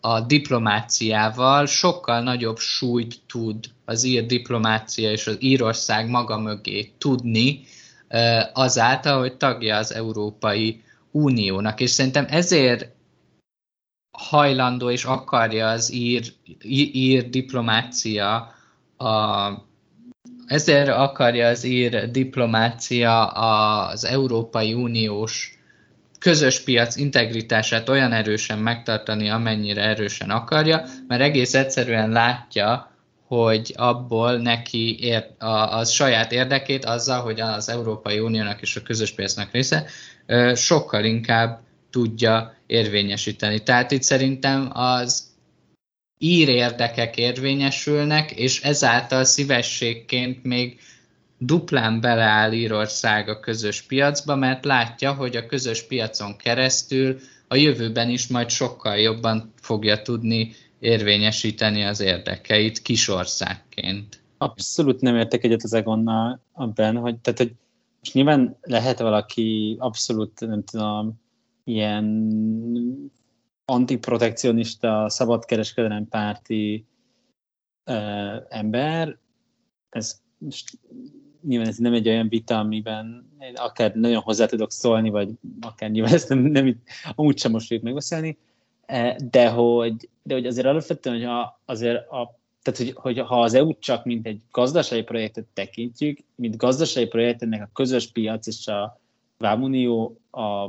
a 0.00 0.20
diplomáciával 0.26 1.66
sokkal 1.66 2.20
nagyobb 2.20 2.58
súlyt 2.58 3.20
tud 3.26 3.64
az 3.84 4.04
ír 4.04 4.26
diplomácia 4.26 5.10
és 5.10 5.26
az 5.26 5.36
Írország 5.40 6.08
maga 6.08 6.38
mögé 6.38 6.92
tudni, 6.98 7.64
azáltal, 8.52 9.18
hogy 9.18 9.36
tagja 9.36 9.76
az 9.76 9.94
Európai 9.94 10.82
Uniónak. 11.10 11.80
És 11.80 11.90
szerintem 11.90 12.26
ezért 12.28 12.95
hajlandó 14.16 14.90
és 14.90 15.04
akarja 15.04 15.68
az 15.68 15.92
ír, 15.92 16.32
ír 16.92 17.28
diplomácia 17.30 18.54
a, 18.96 19.50
ezért 20.46 20.88
akarja 20.88 21.48
az 21.48 21.64
ír 21.64 22.10
diplomácia 22.10 23.26
az 23.26 24.04
Európai 24.04 24.74
Uniós 24.74 25.58
közös 26.18 26.60
piac 26.60 26.96
integritását 26.96 27.88
olyan 27.88 28.12
erősen 28.12 28.58
megtartani, 28.58 29.30
amennyire 29.30 29.82
erősen 29.82 30.30
akarja, 30.30 30.84
mert 31.08 31.22
egész 31.22 31.54
egyszerűen 31.54 32.10
látja, 32.10 32.90
hogy 33.26 33.74
abból 33.76 34.36
neki 34.36 34.98
ér, 35.00 35.26
a, 35.38 35.78
a 35.78 35.84
saját 35.84 36.32
érdekét 36.32 36.84
azzal, 36.84 37.20
hogy 37.20 37.40
az 37.40 37.68
Európai 37.68 38.18
Uniónak 38.18 38.60
és 38.60 38.76
a 38.76 38.82
közös 38.82 39.12
piacnak 39.12 39.52
része, 39.52 39.86
sokkal 40.54 41.04
inkább 41.04 41.60
tudja 41.90 42.54
érvényesíteni. 42.66 43.62
Tehát 43.62 43.90
itt 43.90 44.02
szerintem 44.02 44.70
az 44.72 45.34
ír 46.18 46.48
érdekek 46.48 47.16
érvényesülnek, 47.16 48.30
és 48.30 48.62
ezáltal 48.62 49.24
szívességként 49.24 50.44
még 50.44 50.80
duplán 51.38 52.00
beleáll 52.00 52.52
Írország 52.52 53.28
a 53.28 53.40
közös 53.40 53.82
piacba, 53.82 54.36
mert 54.36 54.64
látja, 54.64 55.12
hogy 55.12 55.36
a 55.36 55.46
közös 55.46 55.82
piacon 55.82 56.36
keresztül 56.36 57.18
a 57.48 57.56
jövőben 57.56 58.10
is 58.10 58.26
majd 58.26 58.50
sokkal 58.50 58.96
jobban 58.96 59.52
fogja 59.60 60.02
tudni 60.02 60.54
érvényesíteni 60.78 61.84
az 61.84 62.00
érdekeit 62.00 62.82
kisországként. 62.82 64.20
Abszolút 64.38 65.00
nem 65.00 65.16
értek 65.16 65.44
egyet 65.44 65.62
az 65.62 65.72
Egonnal 65.72 66.40
abban, 66.52 66.96
hogy, 66.96 67.16
tehát, 67.16 67.38
hogy 67.38 67.52
most 68.00 68.14
nyilván 68.14 68.56
lehet 68.60 68.98
valaki 68.98 69.76
abszolút, 69.78 70.40
nem 70.40 70.64
tudom, 70.64 71.20
ilyen 71.66 72.30
antiprotekcionista, 73.64 75.08
szabadkereskedelem 75.08 76.08
párti 76.08 76.86
uh, 77.86 78.44
ember, 78.48 79.18
ez 79.90 80.20
nyilván 81.42 81.68
ez 81.68 81.76
nem 81.76 81.92
egy 81.92 82.08
olyan 82.08 82.28
vita, 82.28 82.58
amiben 82.58 83.30
akár 83.54 83.94
nagyon 83.94 84.22
hozzá 84.22 84.46
tudok 84.46 84.70
szólni, 84.70 85.10
vagy 85.10 85.30
akár 85.60 85.90
nyilván 85.90 86.12
ezt 86.12 86.28
nem, 86.28 86.38
nem 86.38 86.82
amúgy 87.14 87.38
sem 87.38 87.50
most 87.50 87.66
fogjuk 87.66 87.84
megbeszélni, 87.84 88.38
de 89.30 89.48
hogy, 89.48 90.08
de 90.22 90.34
hogy 90.34 90.46
azért 90.46 90.66
alapvetően, 90.66 91.16
hogy 91.16 91.46
azért 91.64 92.10
a, 92.10 92.38
tehát 92.62 92.78
hogy, 92.78 92.92
hogy 92.94 93.18
ha 93.18 93.42
az 93.42 93.54
EU 93.54 93.78
csak 93.78 94.04
mint 94.04 94.26
egy 94.26 94.40
gazdasági 94.50 95.02
projektet 95.02 95.46
tekintjük, 95.52 96.18
mint 96.34 96.56
gazdasági 96.56 97.06
projektnek 97.06 97.62
a 97.62 97.70
közös 97.72 98.10
piac 98.12 98.46
és 98.46 98.66
a 98.66 99.00
Vámunió 99.38 100.20
a 100.30 100.66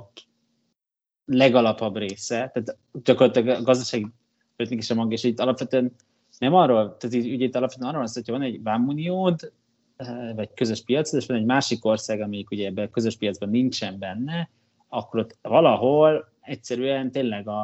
legalapabb 1.27 1.97
része, 1.97 2.35
tehát 2.35 2.77
gyakorlatilag 3.03 3.59
a 3.59 3.61
gazdasági 3.61 4.07
politikák 4.55 4.83
is 4.83 4.89
a 4.89 4.95
mag, 4.95 5.11
és 5.11 5.23
itt 5.23 5.39
alapvetően 5.39 5.95
nem 6.39 6.53
arról, 6.53 6.97
tehát 6.97 7.15
így, 7.15 7.41
itt 7.41 7.55
alapvetően 7.55 7.89
arról 7.89 8.03
van 8.03 8.11
hogy 8.13 8.29
van 8.33 8.41
egy 8.41 8.63
vámuniód, 8.63 9.51
eh, 9.95 10.33
vagy 10.35 10.49
közös 10.53 10.83
piac, 10.83 11.13
és 11.13 11.25
van 11.25 11.37
egy 11.37 11.45
másik 11.45 11.85
ország, 11.85 12.21
amelyik 12.21 12.51
ugye 12.51 12.67
ebben 12.67 12.85
a 12.85 12.89
közös 12.89 13.17
piacban 13.17 13.49
nincsen 13.49 13.99
benne, 13.99 14.49
akkor 14.87 15.19
ott 15.19 15.37
valahol 15.41 16.31
egyszerűen 16.41 17.11
tényleg 17.11 17.47
a, 17.47 17.59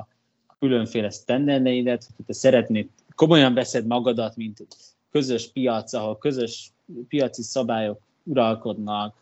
a 0.48 0.56
különféle 0.60 1.10
sztenderdeidet, 1.10 2.08
hogy 2.16 2.26
te 2.26 2.34
szeretnéd, 2.34 2.90
komolyan 3.16 3.54
veszed 3.54 3.86
magadat, 3.86 4.36
mint 4.36 4.68
közös 5.12 5.52
piac, 5.52 5.94
ahol 5.94 6.18
közös 6.18 6.72
piaci 7.08 7.42
szabályok 7.42 8.02
uralkodnak, 8.24 9.16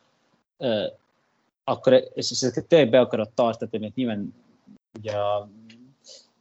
eh, 0.57 0.85
akkor, 1.63 2.03
és, 2.13 2.31
ezeket 2.31 2.65
tényleg 2.65 2.89
be 2.89 2.99
akarod 2.99 3.29
tartani, 3.29 3.77
mert 3.79 3.95
nyilván 3.95 4.33
ugye 4.99 5.11
a 5.11 5.49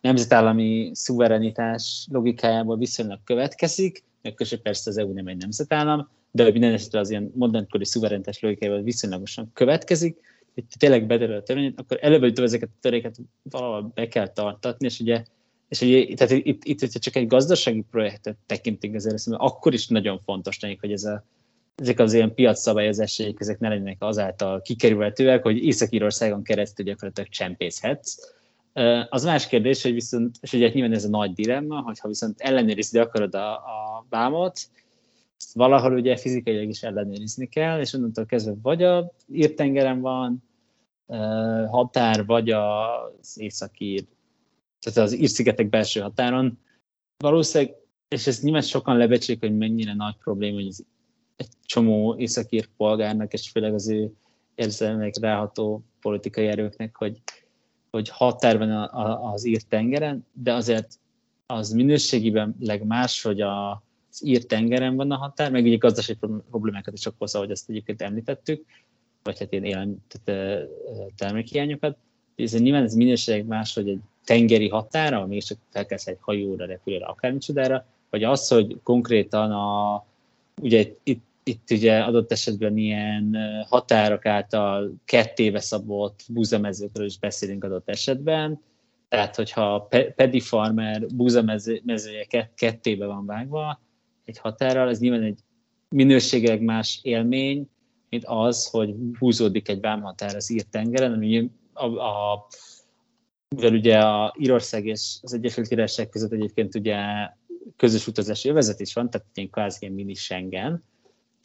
nemzetállami 0.00 0.90
szuverenitás 0.94 2.06
logikájából 2.10 2.76
viszonylag 2.76 3.18
következik, 3.24 4.04
meg 4.22 4.34
persze 4.62 4.90
az 4.90 4.96
EU 4.96 5.12
nem 5.12 5.26
egy 5.26 5.36
nemzetállam, 5.36 6.08
de 6.30 6.42
hogy 6.42 6.52
minden 6.52 6.72
esetre 6.72 6.98
az 6.98 7.10
ilyen 7.10 7.32
modernkori 7.34 7.84
szuverenitás 7.84 8.40
logikájából 8.40 8.82
viszonylagosan 8.82 9.50
következik, 9.54 10.20
hogy 10.54 10.64
tényleg 10.78 11.06
beterül 11.06 11.36
a 11.36 11.42
törvényt, 11.42 11.80
akkor 11.80 11.98
előbb 12.00 12.38
ezeket 12.38 12.68
a 12.68 12.78
töréket 12.80 13.16
valahol 13.42 13.90
be 13.94 14.08
kell 14.08 14.28
tartatni, 14.28 14.86
és 14.86 15.00
ugye 15.00 15.24
és 15.70 15.80
ugye, 15.80 16.14
tehát 16.14 16.44
itt, 16.46 16.64
itt, 16.64 16.80
itt 16.80 16.92
csak 16.92 17.16
egy 17.16 17.26
gazdasági 17.26 17.84
projektet 17.90 18.36
tekintünk 18.46 18.94
ezért, 18.94 19.22
akkor 19.30 19.74
is 19.74 19.88
nagyon 19.88 20.20
fontos 20.24 20.58
nekik, 20.58 20.80
hogy 20.80 20.92
ez 20.92 21.04
a 21.04 21.24
ezek 21.74 21.98
az 21.98 22.12
ilyen 22.12 22.34
piacszabályozásaik, 22.34 23.40
ezek 23.40 23.58
ne 23.58 23.68
legyenek 23.68 23.96
azáltal 24.02 24.60
kikerülhetőek, 24.60 25.42
hogy 25.42 25.64
Észak-Írországon 25.64 26.42
keresztül 26.42 26.84
gyakorlatilag 26.84 27.28
csempészhetsz. 27.28 28.16
Az 29.08 29.24
más 29.24 29.46
kérdés, 29.46 29.82
hogy 29.82 29.92
viszont, 29.92 30.36
és 30.40 30.52
ugye 30.52 30.68
nyilván 30.68 30.92
ez 30.92 31.04
a 31.04 31.08
nagy 31.08 31.32
dilemma, 31.32 31.80
hogyha 31.80 32.08
viszont 32.08 32.40
ellenőrizni 32.40 32.98
akarod 32.98 33.34
a, 33.34 33.52
a 33.52 34.06
vámot, 34.08 34.60
valahol 35.52 35.92
ugye 35.92 36.16
fizikailag 36.16 36.68
is 36.68 36.82
ellenőrizni 36.82 37.48
kell, 37.48 37.80
és 37.80 37.92
onnantól 37.92 38.26
kezdve 38.26 38.54
vagy 38.62 38.82
a 38.82 39.12
írtengeren 39.32 40.00
van 40.00 40.42
határ, 41.70 42.26
vagy 42.26 42.50
az 42.50 43.34
északír, 43.34 44.04
tehát 44.80 44.98
az 44.98 45.12
ír-szigetek 45.18 45.68
belső 45.68 46.00
határon. 46.00 46.58
Valószínűleg, 47.16 47.74
és 48.08 48.26
ezt 48.26 48.42
nyilván 48.42 48.62
sokan 48.62 48.96
lebecsik, 48.96 49.40
hogy 49.40 49.56
mennyire 49.56 49.94
nagy 49.94 50.16
probléma, 50.16 50.54
hogy 50.54 50.66
az 50.66 50.84
egy 51.40 51.48
csomó 51.64 52.16
északír 52.18 52.68
polgárnak, 52.76 53.32
és 53.32 53.50
főleg 53.50 53.74
az 53.74 53.88
ő 53.88 54.12
érzelmek 54.54 55.16
ráható 55.20 55.82
politikai 56.00 56.46
erőknek, 56.46 56.96
hogy, 56.96 57.20
hogy 57.90 58.08
határ 58.08 58.58
van 58.58 58.70
a, 58.70 58.82
a, 58.82 59.32
az 59.32 59.44
ír 59.44 59.62
tengeren, 59.62 60.26
de 60.32 60.52
azért 60.52 60.98
az 61.46 61.70
minőségiben 61.70 62.56
legmás, 62.60 63.22
hogy 63.22 63.40
a, 63.40 63.70
az 64.10 64.24
ír 64.24 64.44
tengeren 64.44 64.96
van 64.96 65.10
a 65.10 65.16
határ, 65.16 65.50
meg 65.50 65.64
ugye 65.64 65.76
gazdasági 65.76 66.18
problémákat 66.50 66.94
is 66.94 67.06
okoz, 67.06 67.34
ahogy 67.34 67.50
ezt 67.50 67.68
egyébként 67.68 68.02
említettük, 68.02 68.64
vagy 69.22 69.38
hát 69.38 69.52
ilyen 69.52 69.64
élelmi, 69.64 69.96
tehát, 70.08 70.68
termékhiányokat. 71.16 71.96
Ez 72.36 72.52
nyilván 72.52 72.82
ez 72.82 72.94
minőség 72.94 73.44
más, 73.44 73.74
hogy 73.74 73.88
egy 73.88 74.00
tengeri 74.24 74.68
határa, 74.68 75.26
még 75.26 75.42
csak 75.42 75.58
felkelsz 75.70 76.06
egy 76.06 76.18
hajóra, 76.20 76.66
repülőre, 76.66 77.04
akármicsodára, 77.04 77.86
vagy 78.10 78.24
az, 78.24 78.48
hogy 78.48 78.80
konkrétan 78.82 79.52
a, 79.52 80.04
ugye 80.62 80.92
itt 81.02 81.28
itt 81.42 81.70
ugye 81.70 81.98
adott 81.98 82.32
esetben 82.32 82.76
ilyen 82.76 83.36
határok 83.68 84.26
által 84.26 84.94
kettéve 85.04 85.60
szabott 85.60 86.20
búzamezőkről 86.28 87.06
is 87.06 87.18
beszélünk 87.18 87.64
adott 87.64 87.88
esetben. 87.88 88.60
Tehát, 89.08 89.36
hogyha 89.36 89.88
pedi 90.16 90.40
farmer 90.40 91.06
búzamezője 91.06 92.26
kettébe 92.54 93.06
van 93.06 93.26
vágva, 93.26 93.80
egy 94.24 94.38
határral, 94.38 94.88
ez 94.88 94.98
nyilván 94.98 95.22
egy 95.22 95.38
minőségileg 95.88 96.62
más 96.62 97.00
élmény, 97.02 97.68
mint 98.08 98.24
az, 98.26 98.70
hogy 98.70 98.94
húzódik 99.18 99.68
egy 99.68 99.80
vámhatár 99.80 100.36
az 100.36 100.50
ír 100.50 100.62
tengeren, 100.62 101.12
ami 101.12 101.50
a, 101.72 101.84
a, 101.84 102.46
mivel 103.48 103.72
ugye 103.72 103.98
a 103.98 104.34
Írország 104.38 104.86
és 104.86 105.18
az 105.22 105.34
Egyesült 105.34 105.68
Királyság 105.68 106.08
között 106.08 106.32
egyébként 106.32 106.74
ugye 106.74 106.96
közös 107.76 108.06
utazási 108.06 108.48
övezet 108.48 108.80
is 108.80 108.94
van, 108.94 109.10
tehát 109.10 109.26
egy 109.34 109.50
kvázi 109.50 109.78
ilyen 109.80 109.94
mini 109.94 110.14
Schengen, 110.14 110.84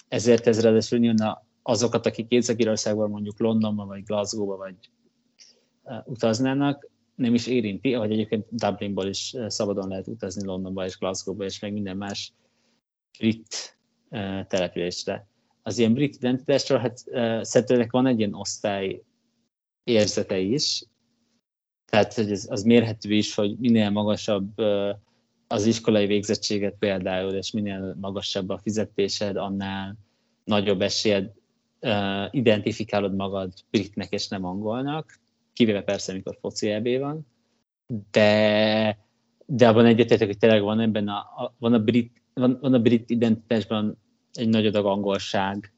ezért 0.07 0.47
ez 0.47 0.61
ráadásul 0.61 1.15
azokat, 1.61 2.05
akik 2.05 2.31
Észak-Írországban 2.31 3.09
mondjuk 3.09 3.39
Londonba, 3.39 3.85
vagy 3.85 4.03
Glasgow-ba, 4.03 4.57
vagy 4.57 4.75
utaznának, 6.05 6.89
nem 7.15 7.33
is 7.33 7.47
érinti, 7.47 7.93
ahogy 7.93 8.11
egyébként 8.11 8.45
Dublinból 8.49 9.07
is 9.07 9.35
szabadon 9.47 9.87
lehet 9.87 10.07
utazni 10.07 10.45
Londonba 10.45 10.85
és 10.85 10.97
Glasgow-ba, 10.97 11.43
és 11.43 11.59
meg 11.59 11.73
minden 11.73 11.97
más 11.97 12.33
brit 13.17 13.77
településre. 14.47 15.27
Az 15.63 15.77
ilyen 15.77 15.93
brit 15.93 16.15
identitásról, 16.15 16.79
hát 16.79 16.97
szerintem 17.45 17.87
van 17.89 18.07
egy 18.07 18.19
ilyen 18.19 18.33
osztály 18.33 19.03
érzete 19.83 20.37
is, 20.37 20.83
tehát 21.85 22.13
hogy 22.13 22.31
ez, 22.31 22.47
az 22.49 22.63
mérhető 22.63 23.13
is, 23.13 23.35
hogy 23.35 23.57
minél 23.57 23.89
magasabb 23.89 24.61
az 25.47 25.65
iskolai 25.65 26.05
végzettséget 26.05 26.75
például, 26.79 27.33
és 27.33 27.51
minél 27.51 27.97
magasabb 28.01 28.49
a 28.49 28.57
fizetésed, 28.57 29.35
annál 29.35 29.95
nagyobb 30.43 30.81
esélyed 30.81 31.31
identifikálod 32.31 33.15
magad 33.15 33.53
britnek 33.69 34.11
és 34.11 34.27
nem 34.27 34.45
angolnak 34.45 35.19
kivéve 35.55 35.81
persze, 35.81 36.11
amikor 36.11 36.37
foci 36.41 36.69
EB 36.69 36.99
van, 36.99 37.27
de, 38.11 38.97
de 39.45 39.67
abban 39.67 39.85
egyetértek, 39.85 40.27
hogy 40.27 40.37
tényleg 40.37 40.61
van 40.61 40.79
ebben 40.79 41.07
a, 41.07 41.17
a, 41.17 41.55
van 41.59 41.73
a 41.73 41.79
brit, 41.79 42.21
van, 42.33 42.57
van 42.61 42.73
a 42.73 42.79
brit 42.79 43.09
identitásban 43.09 43.97
egy 44.33 44.49
nagy 44.49 44.65
adag 44.65 44.85
angolság, 44.85 45.73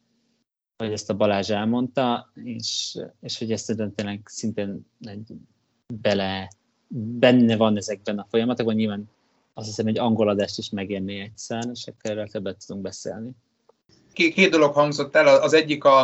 hogy 0.77 0.91
ezt 0.91 1.09
a 1.09 1.15
Balázs 1.15 1.49
elmondta, 1.49 2.31
és, 2.43 2.97
és 3.21 3.37
hogy 3.37 3.51
ezt 3.51 3.75
tényleg 3.95 4.21
szintén 4.25 4.85
egy 4.99 5.33
bele, 5.93 6.49
benne 7.19 7.55
van 7.57 7.77
ezekben 7.77 8.19
a 8.19 8.27
folyamatokban, 8.29 8.75
nyilván 8.75 9.09
azt 9.57 9.67
hiszem 9.67 9.87
egy 9.87 9.99
angol 9.99 10.29
adást 10.29 10.57
is 10.57 10.69
megérné 10.69 11.21
egyszer, 11.21 11.63
és 11.73 11.87
akkor 11.87 12.11
erről 12.11 12.27
többet 12.27 12.63
tudunk 12.65 12.85
beszélni. 12.85 13.31
Két, 14.13 14.33
két 14.33 14.51
dolog 14.51 14.73
hangzott 14.73 15.15
el, 15.15 15.27
az 15.27 15.53
egyik 15.53 15.83
a, 15.83 16.01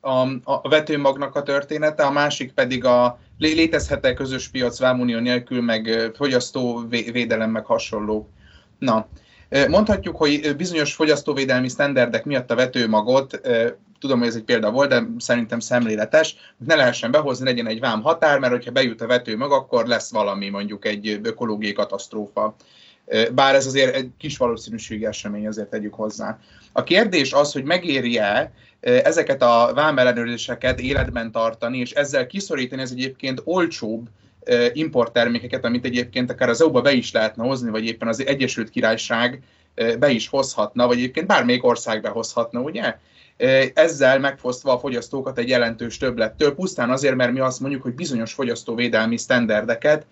a, 0.00 0.28
a 0.44 0.68
vetőmagnak 0.68 1.34
a 1.34 1.42
története, 1.42 2.02
a 2.02 2.10
másik 2.10 2.52
pedig 2.52 2.84
a 2.84 3.18
létezhet-e 3.38 4.14
közös 4.14 4.48
piac 4.48 4.78
vámunió 4.78 5.18
nélkül, 5.18 5.62
meg 5.62 6.10
fogyasztóvédelem, 6.14 7.50
meg 7.50 7.64
hasonló. 7.64 8.28
Na, 8.78 9.08
mondhatjuk, 9.68 10.16
hogy 10.16 10.56
bizonyos 10.56 10.94
fogyasztóvédelmi 10.94 11.68
sztenderdek 11.68 12.24
miatt 12.24 12.50
a 12.50 12.54
vetőmagot, 12.54 13.40
tudom, 13.98 14.18
hogy 14.18 14.28
ez 14.28 14.36
egy 14.36 14.44
példa 14.44 14.70
volt, 14.70 14.88
de 14.88 15.06
szerintem 15.18 15.60
szemléletes, 15.60 16.36
ne 16.66 16.74
lehessen 16.74 17.10
behozni, 17.10 17.44
legyen 17.44 17.66
egy 17.66 17.80
vám 17.80 18.02
határ, 18.02 18.38
mert 18.38 18.52
hogyha 18.52 18.70
bejut 18.70 19.00
a 19.00 19.06
vetőmag, 19.06 19.52
akkor 19.52 19.86
lesz 19.86 20.10
valami, 20.10 20.48
mondjuk 20.48 20.84
egy 20.84 21.20
ökológiai 21.22 21.72
katasztrófa. 21.72 22.54
Bár 23.34 23.54
ez 23.54 23.66
azért 23.66 23.94
egy 23.94 24.10
kis 24.18 24.36
valószínűségi 24.36 25.06
esemény, 25.06 25.46
azért 25.46 25.68
tegyük 25.68 25.94
hozzá. 25.94 26.38
A 26.72 26.82
kérdés 26.82 27.32
az, 27.32 27.52
hogy 27.52 27.64
megéri-e 27.64 28.52
ezeket 28.80 29.42
a 29.42 29.72
vámellenőrzéseket 29.74 30.80
életben 30.80 31.32
tartani, 31.32 31.78
és 31.78 31.92
ezzel 31.92 32.26
kiszorítani 32.26 32.82
ez 32.82 32.90
egyébként 32.90 33.40
olcsóbb 33.44 34.08
importtermékeket, 34.72 35.64
amit 35.64 35.84
egyébként 35.84 36.30
akár 36.30 36.48
az 36.48 36.60
EU-ba 36.60 36.80
be 36.80 36.92
is 36.92 37.12
lehetne 37.12 37.44
hozni, 37.44 37.70
vagy 37.70 37.84
éppen 37.84 38.08
az 38.08 38.26
Egyesült 38.26 38.70
Királyság 38.70 39.42
be 39.98 40.10
is 40.10 40.28
hozhatna, 40.28 40.86
vagy 40.86 40.96
egyébként 40.96 41.26
bármelyik 41.26 41.64
ország 41.64 42.02
behozhatna, 42.02 42.60
ugye? 42.60 42.96
Ezzel 43.74 44.18
megfosztva 44.18 44.72
a 44.72 44.78
fogyasztókat 44.78 45.38
egy 45.38 45.48
jelentős 45.48 45.96
többlettől, 45.96 46.54
pusztán 46.54 46.90
azért, 46.90 47.14
mert 47.14 47.32
mi 47.32 47.40
azt 47.40 47.60
mondjuk, 47.60 47.82
hogy 47.82 47.94
bizonyos 47.94 48.32
fogyasztóvédelmi 48.32 49.16
sztenderdeket 49.18 50.06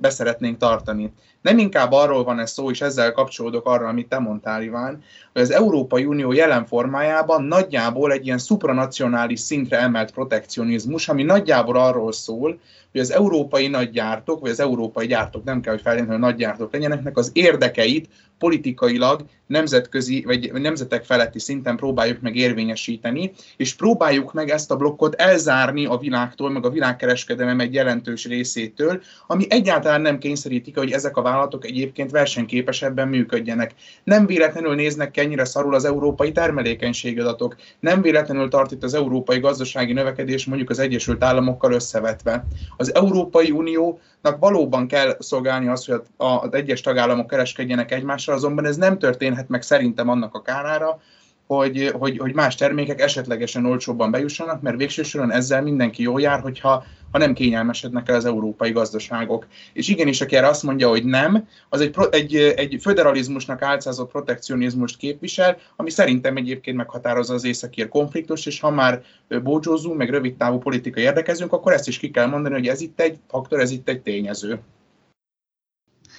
beszeretnénk 0.00 0.58
tartani. 0.58 1.12
Nem 1.46 1.58
inkább 1.58 1.92
arról 1.92 2.24
van 2.24 2.38
ez 2.38 2.50
szó, 2.50 2.70
és 2.70 2.80
ezzel 2.80 3.12
kapcsolódok 3.12 3.66
arra, 3.66 3.88
amit 3.88 4.08
te 4.08 4.18
mondtál, 4.18 4.62
Iván, 4.62 5.02
hogy 5.32 5.42
az 5.42 5.50
Európai 5.50 6.04
Unió 6.04 6.32
jelen 6.32 6.66
formájában 6.66 7.44
nagyjából 7.44 8.12
egy 8.12 8.26
ilyen 8.26 8.38
supranacionális 8.38 9.40
szintre 9.40 9.78
emelt 9.78 10.10
protekcionizmus, 10.10 11.08
ami 11.08 11.22
nagyjából 11.22 11.76
arról 11.76 12.12
szól, 12.12 12.58
hogy 12.96 13.04
az 13.04 13.12
európai 13.12 13.68
nagygyártók, 13.68 14.40
vagy 14.40 14.50
az 14.50 14.60
európai 14.60 15.06
gyártók, 15.06 15.44
nem 15.44 15.60
kell, 15.60 15.72
hogy 15.72 15.82
feltétlenül 15.82 16.18
nagygyártók 16.18 16.72
legyenek, 16.72 17.16
az 17.16 17.30
érdekeit 17.32 18.08
politikailag 18.38 19.24
nemzetközi, 19.46 20.22
vagy 20.26 20.52
nemzetek 20.52 21.04
feletti 21.04 21.38
szinten 21.38 21.76
próbáljuk 21.76 22.20
meg 22.20 22.36
érvényesíteni, 22.36 23.32
és 23.56 23.74
próbáljuk 23.74 24.32
meg 24.32 24.50
ezt 24.50 24.70
a 24.70 24.76
blokkot 24.76 25.14
elzárni 25.14 25.86
a 25.86 25.96
világtól, 25.96 26.50
meg 26.50 26.64
a 26.64 26.70
világkereskedelem 26.70 27.60
egy 27.60 27.74
jelentős 27.74 28.24
részétől, 28.24 29.02
ami 29.26 29.46
egyáltalán 29.48 30.00
nem 30.00 30.18
kényszerítik, 30.18 30.78
hogy 30.78 30.90
ezek 30.90 31.16
a 31.16 31.22
vállalatok 31.22 31.64
egyébként 31.64 32.10
versenyképesebben 32.10 33.08
működjenek. 33.08 33.74
Nem 34.04 34.26
véletlenül 34.26 34.74
néznek 34.74 35.10
ki 35.10 35.20
ennyire 35.20 35.44
szarul 35.44 35.74
az 35.74 35.84
európai 35.84 36.32
termelékenységi 36.32 37.20
adatok, 37.20 37.56
nem 37.80 38.02
véletlenül 38.02 38.48
tart 38.48 38.72
itt 38.72 38.82
az 38.82 38.94
európai 38.94 39.38
gazdasági 39.38 39.92
növekedés 39.92 40.44
mondjuk 40.44 40.70
az 40.70 40.78
Egyesült 40.78 41.24
Államokkal 41.24 41.72
összevetve. 41.72 42.44
Az 42.76 42.85
Európai 42.94 43.50
Uniónak 43.50 44.36
valóban 44.38 44.86
kell 44.88 45.16
szolgálni 45.18 45.68
az, 45.68 45.84
hogy 45.86 46.00
az 46.16 46.52
egyes 46.52 46.80
tagállamok 46.80 47.26
kereskedjenek 47.26 47.92
egymással, 47.92 48.34
azonban 48.34 48.66
ez 48.66 48.76
nem 48.76 48.98
történhet 48.98 49.48
meg 49.48 49.62
szerintem 49.62 50.08
annak 50.08 50.34
a 50.34 50.42
kárára, 50.42 51.00
hogy, 51.46 51.92
hogy, 51.98 52.18
hogy 52.18 52.34
más 52.34 52.54
termékek 52.54 53.00
esetlegesen 53.00 53.66
olcsóbban 53.66 54.10
bejussanak, 54.10 54.62
mert 54.62 54.76
végső 54.76 55.02
soron 55.02 55.32
ezzel 55.32 55.62
mindenki 55.62 56.02
jól 56.02 56.20
jár, 56.20 56.40
hogyha 56.40 56.84
ha 57.10 57.18
nem 57.18 57.34
kényelmesednek 57.34 58.08
el 58.08 58.14
az 58.14 58.24
európai 58.24 58.70
gazdaságok. 58.70 59.46
És 59.72 59.88
igenis, 59.88 60.20
aki 60.20 60.36
erre 60.36 60.48
azt 60.48 60.62
mondja, 60.62 60.88
hogy 60.88 61.04
nem, 61.04 61.48
az 61.68 61.80
egy, 61.80 61.94
egy, 62.10 62.36
egy 62.36 62.76
föderalizmusnak 62.80 63.62
álcázott 63.62 64.10
protekcionizmust 64.10 64.96
képvisel, 64.96 65.56
ami 65.76 65.90
szerintem 65.90 66.36
egyébként 66.36 66.76
meghatározza 66.76 67.34
az 67.34 67.44
északír 67.44 67.88
konfliktus, 67.88 68.46
és 68.46 68.60
ha 68.60 68.70
már 68.70 69.02
bócsózunk, 69.42 69.96
meg 69.96 70.10
rövid 70.10 70.36
távú 70.36 70.58
politikai 70.58 71.02
érdekezünk, 71.02 71.52
akkor 71.52 71.72
ezt 71.72 71.88
is 71.88 71.98
ki 71.98 72.10
kell 72.10 72.26
mondani, 72.26 72.54
hogy 72.54 72.66
ez 72.66 72.80
itt 72.80 73.00
egy 73.00 73.18
faktor, 73.28 73.60
ez 73.60 73.70
itt 73.70 73.88
egy 73.88 74.00
tényező. 74.00 74.60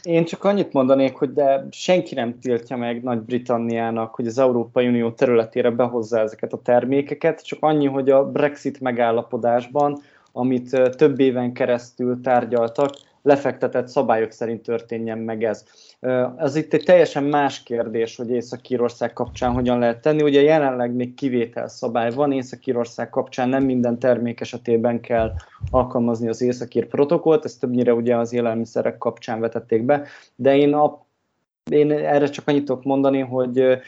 Én 0.03 0.26
csak 0.26 0.44
annyit 0.44 0.74
mondanék, 0.74 1.15
hogy 1.15 1.34
de 1.34 1.68
senki 1.72 2.15
nem 2.15 2.40
tiltja 2.40 2.78
meg 2.78 3.03
Nagy-Britanniának, 3.03 4.15
hogy 4.15 4.28
az 4.28 4.38
Európai 4.38 4.88
Unió 4.88 5.11
területére 5.11 5.69
behozza 5.69 6.19
ezeket 6.19 6.53
a 6.53 6.61
termékeket, 6.61 7.45
csak 7.45 7.60
annyi, 7.61 7.88
hogy 7.88 8.10
a 8.10 8.32
Brexit 8.32 8.80
megállapodásban, 8.80 10.02
amit 10.32 10.95
több 10.95 11.19
éven 11.19 11.53
keresztül 11.53 12.22
tárgyaltak, 12.22 12.90
lefektetett 13.27 13.87
szabályok 13.87 14.31
szerint 14.31 14.61
történjen 14.61 15.17
meg 15.17 15.43
ez. 15.43 15.65
Ez 16.37 16.55
itt 16.55 16.73
egy 16.73 16.83
teljesen 16.83 17.23
más 17.23 17.63
kérdés, 17.63 18.15
hogy 18.15 18.29
Észak-Írország 18.29 19.13
kapcsán 19.13 19.51
hogyan 19.51 19.79
lehet 19.79 20.01
tenni. 20.01 20.23
Ugye 20.23 20.41
jelenleg 20.41 20.91
még 20.91 21.13
kivétel 21.13 21.67
szabály 21.67 22.11
van, 22.11 22.31
Észak-Írország 22.31 23.09
kapcsán 23.09 23.49
nem 23.49 23.63
minden 23.63 23.99
termék 23.99 24.41
esetében 24.41 25.01
kell 25.01 25.33
alkalmazni 25.71 26.27
az 26.27 26.41
Észak-Ír 26.41 26.87
protokollt, 26.87 27.45
ezt 27.45 27.59
többnyire 27.59 27.93
ugye 27.93 28.15
az 28.15 28.33
élelmiszerek 28.33 28.97
kapcsán 28.97 29.39
vetették 29.39 29.83
be, 29.83 30.03
de 30.35 30.57
én, 30.57 30.73
a, 30.73 31.05
én 31.71 31.91
erre 31.91 32.29
csak 32.29 32.47
annyit 32.47 32.65
tudok 32.65 32.83
mondani, 32.83 33.19
hogy 33.19 33.79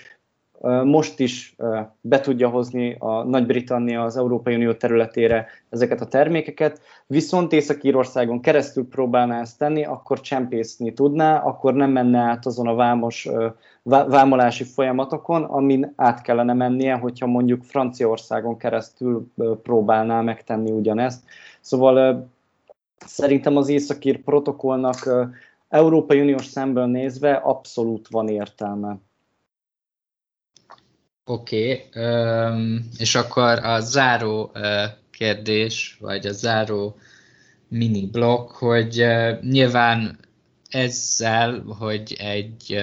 most 0.84 1.20
is 1.20 1.56
be 2.02 2.20
tudja 2.20 2.50
hozni 2.50 2.96
a 3.00 3.24
Nagy-Britannia 3.24 4.04
az 4.04 4.18
Európai 4.18 4.56
Unió 4.56 4.74
területére 4.74 5.48
ezeket 5.70 6.02
a 6.02 6.08
termékeket, 6.08 6.82
viszont 7.08 7.54
Észak-Írországon 7.54 8.42
keresztül 8.42 8.88
próbálná 8.88 9.40
ezt 9.40 9.58
tenni, 9.58 9.86
akkor 9.86 10.22
csempészni 10.22 10.94
tudná, 10.94 11.38
akkor 11.38 11.74
nem 11.74 11.92
menne 11.92 12.20
át 12.20 12.46
azon 12.46 12.68
a 12.68 12.76
vámos, 12.76 13.30
vámolási 13.84 14.64
folyamatokon, 14.64 15.44
amin 15.44 15.94
át 15.96 16.22
kellene 16.22 16.54
mennie, 16.54 16.94
hogyha 16.94 17.28
mondjuk 17.28 17.64
Franciaországon 17.64 18.58
keresztül 18.58 19.32
próbálná 19.64 20.22
megtenni 20.22 20.72
ugyanezt. 20.72 21.24
Szóval 21.60 22.30
szerintem 23.06 23.58
az 23.58 23.70
Északír 23.70 24.24
protokollnak 24.24 25.10
Európai 25.70 26.22
Uniós 26.22 26.46
szemből 26.46 26.86
nézve 26.86 27.34
abszolút 27.34 28.08
van 28.08 28.28
értelme. 28.28 28.98
Oké, 31.30 31.90
okay, 31.94 32.82
és 32.98 33.16
akkor 33.16 33.66
a 33.66 33.80
záró 33.80 34.52
kérdés, 35.12 35.98
vagy 36.00 36.28
a 36.28 36.32
záró 36.32 36.98
mini 37.68 38.06
blokk, 38.06 38.52
hogy 38.52 39.06
nyilván 39.42 40.20
ezzel, 40.70 41.64
hogy 41.80 42.16
egy 42.20 42.80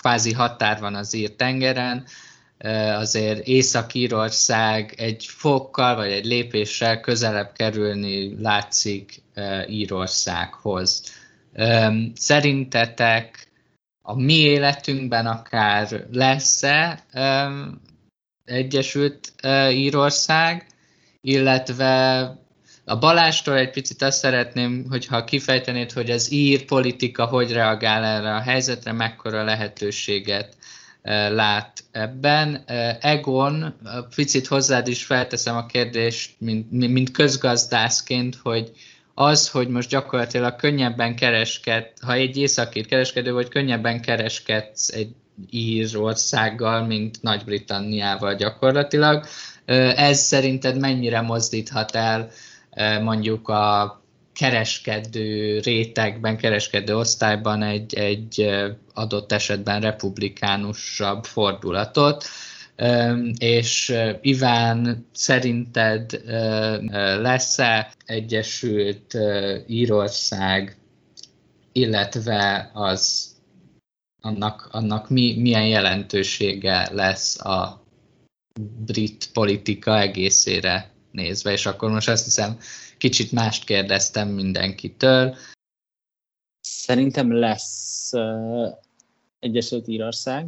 kvázi 0.00 0.32
határ 0.32 0.80
van 0.80 0.94
az 0.94 1.14
ír 1.14 1.36
tengeren, 1.36 2.04
azért 2.96 3.46
Észak-Írország 3.46 4.94
egy 4.96 5.24
fokkal 5.26 5.96
vagy 5.96 6.10
egy 6.10 6.24
lépéssel 6.24 7.00
közelebb 7.00 7.52
kerülni 7.52 8.40
látszik 8.42 9.22
Írországhoz. 9.68 11.02
Szerintetek 12.14 13.49
a 14.02 14.14
mi 14.14 14.38
életünkben 14.38 15.26
akár 15.26 16.06
lesz-e 16.12 17.04
Egyesült 18.44 19.32
Írország, 19.70 20.66
illetve 21.20 22.20
a 22.84 22.98
Balástól 22.98 23.56
egy 23.56 23.70
picit 23.70 24.02
azt 24.02 24.18
szeretném, 24.18 24.86
hogyha 24.88 25.24
kifejtenéd, 25.24 25.92
hogy 25.92 26.10
az 26.10 26.32
ír 26.32 26.64
politika 26.64 27.24
hogy 27.24 27.52
reagál 27.52 28.04
erre 28.04 28.34
a 28.34 28.40
helyzetre, 28.40 28.92
mekkora 28.92 29.44
lehetőséget 29.44 30.56
lát 31.28 31.84
ebben. 31.90 32.64
Egon, 33.00 33.74
picit 34.14 34.46
hozzád 34.46 34.88
is 34.88 35.04
felteszem 35.04 35.56
a 35.56 35.66
kérdést, 35.66 36.34
mint, 36.38 36.70
mint 36.70 37.10
közgazdászként, 37.10 38.36
hogy 38.42 38.70
az, 39.20 39.48
hogy 39.48 39.68
most 39.68 39.88
gyakorlatilag 39.88 40.56
könnyebben 40.56 41.16
keresked, 41.16 41.92
ha 42.00 42.12
egy 42.12 42.36
északír 42.36 42.86
kereskedő 42.86 43.32
vagy, 43.32 43.48
könnyebben 43.48 44.00
kereskedsz 44.00 44.88
egy 44.88 45.14
Írországgal, 45.50 46.86
mint 46.86 47.22
Nagy-Britanniával 47.22 48.34
gyakorlatilag. 48.34 49.24
Ez 49.96 50.18
szerinted 50.18 50.78
mennyire 50.78 51.20
mozdíthat 51.20 51.94
el 51.94 52.30
mondjuk 53.02 53.48
a 53.48 54.00
kereskedő 54.32 55.60
rétegben, 55.60 56.36
kereskedő 56.36 56.96
osztályban 56.96 57.62
egy, 57.62 57.94
egy 57.94 58.50
adott 58.94 59.32
esetben 59.32 59.80
republikánusabb 59.80 61.24
fordulatot, 61.24 62.24
és 63.38 63.94
Iván, 64.20 65.06
szerinted 65.12 66.22
lesz-e 67.20 67.92
Egyesült 68.04 69.16
Írország, 69.66 70.76
illetve 71.72 72.70
az 72.72 73.34
annak, 74.20 74.68
annak 74.70 75.08
mi, 75.08 75.36
milyen 75.38 75.66
jelentősége 75.66 76.88
lesz 76.92 77.40
a 77.40 77.84
brit 78.86 79.30
politika 79.32 79.98
egészére 79.98 80.90
nézve, 81.10 81.52
és 81.52 81.66
akkor 81.66 81.90
most 81.90 82.08
azt 82.08 82.24
hiszem, 82.24 82.58
kicsit 82.98 83.32
mást 83.32 83.64
kérdeztem 83.64 84.28
mindenkitől. 84.28 85.36
Szerintem 86.60 87.32
lesz 87.32 88.10
uh, 88.12 88.68
Egyesült 89.38 89.88
Írország 89.88 90.46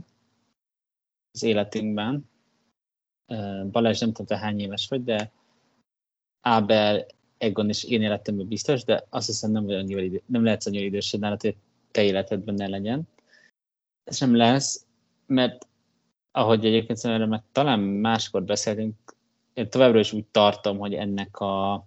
az 1.33 1.43
életünkben. 1.43 2.31
Balázs 3.71 4.01
nem 4.01 4.13
tudom, 4.13 4.39
hány 4.39 4.61
éves 4.61 4.89
vagy, 4.89 5.05
de 5.05 5.33
Ábel, 6.41 7.07
Egon 7.39 7.69
és 7.69 7.85
én 7.85 8.03
életemben 8.03 8.47
biztos, 8.47 8.85
de 8.85 9.07
azt 9.11 9.27
hiszem 9.27 9.51
nem, 9.51 9.65
vagy 9.65 9.75
annyira 9.75 10.01
idő, 10.01 10.23
nem 10.27 10.45
lehetsz 10.45 10.67
annyira 10.67 10.85
idősed 10.85 11.21
nálad, 11.21 11.41
hogy 11.41 11.57
te 11.91 12.03
életedben 12.03 12.55
ne 12.55 12.69
legyen. 12.69 13.09
Ez 14.05 14.17
sem 14.17 14.37
lesz, 14.37 14.87
mert 15.27 15.67
ahogy 16.31 16.65
egyébként 16.65 16.99
szerintem 16.99 17.29
meg 17.29 17.43
talán 17.53 17.81
máskor 17.81 18.45
beszéltünk, 18.45 18.95
én 19.55 19.71
továbbra 19.71 19.99
is 19.99 20.13
úgy 20.13 20.27
tartom, 20.27 20.79
hogy 20.79 20.95
ennek 20.95 21.41
a 21.41 21.87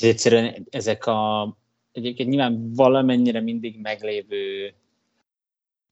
egyszerűen 0.00 0.66
ezek 0.70 1.06
a 1.06 1.56
egyébként 1.92 2.28
nyilván 2.28 2.72
valamennyire 2.72 3.40
mindig 3.40 3.80
meglévő 3.80 4.74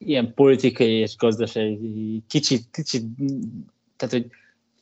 ilyen 0.09 0.35
politikai 0.35 0.93
és 0.93 1.17
gazdasági 1.17 2.23
kicsit, 2.27 2.69
kicsit, 2.71 3.05
tehát 3.97 4.15
hogy 4.15 4.27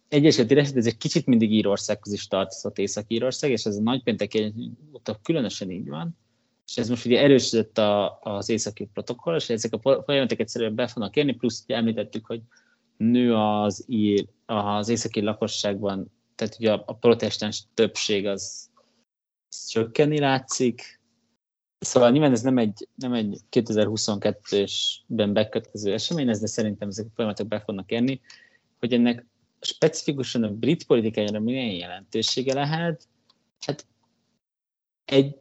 Egyesült 0.09 0.51
Éreset, 0.51 0.76
ez 0.76 0.86
egy 0.86 0.97
kicsit 0.97 1.26
mindig 1.26 1.52
Írországhoz 1.52 2.12
is 2.12 2.26
tartozott 2.26 2.78
Észak-Írország, 2.78 3.51
és 3.51 3.64
ez 3.64 3.76
a 3.76 3.82
nagypéntek 3.82 4.52
ott 4.92 5.18
különösen 5.22 5.70
így 5.70 5.88
van. 5.88 6.16
És 6.66 6.76
ez 6.76 6.88
most 6.88 7.06
ugye 7.06 7.20
erősödött 7.20 7.78
a, 7.78 8.18
az 8.22 8.48
északi 8.48 8.88
protokoll, 8.92 9.36
és 9.36 9.51
ezek 9.51 9.72
a 9.72 10.02
folyamatok 10.05 10.40
egyszerűen 10.40 10.74
be 10.74 10.86
fognak 10.86 11.16
érni, 11.16 11.34
plusz 11.34 11.62
ugye 11.64 11.76
említettük, 11.76 12.26
hogy 12.26 12.40
nő 12.97 13.34
az, 13.34 13.84
ír, 13.88 14.26
az 14.47 14.88
északi 14.88 15.20
lakosságban, 15.20 16.12
tehát 16.34 16.56
ugye 16.59 16.72
a, 16.72 16.82
a 16.86 16.94
protestáns 16.94 17.64
többség 17.74 18.26
az 18.26 18.70
csökkenni 19.68 20.18
látszik. 20.18 20.99
Szóval 21.81 22.11
nyilván 22.11 22.32
ez 22.32 22.43
nem 22.43 22.59
egy, 22.59 22.89
nem 22.94 23.12
egy 23.12 23.40
2022-ben 23.51 25.32
bekötkező 25.32 25.93
esemény, 25.93 26.28
ez, 26.28 26.40
de 26.40 26.47
szerintem 26.47 26.89
ezek 26.89 27.07
a 27.07 27.12
folyamatok 27.15 27.47
be 27.47 27.61
fognak 27.61 27.90
érni, 27.90 28.20
hogy 28.78 28.93
ennek 28.93 29.27
specifikusan 29.61 30.43
a 30.43 30.51
brit 30.51 30.86
politikájára 30.86 31.40
milyen 31.40 31.74
jelentősége 31.74 32.55
lehet, 32.55 33.09
hát 33.61 33.86
egy, 35.05 35.36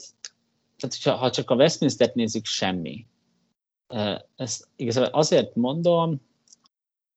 tehát 0.77 1.19
ha 1.19 1.31
csak 1.31 1.49
a 1.49 1.55
Westminster-t 1.55 2.15
nézzük, 2.15 2.45
semmi. 2.45 3.05
Ezt 4.35 4.67
igazából 4.75 5.09
azért 5.19 5.55
mondom, 5.55 6.21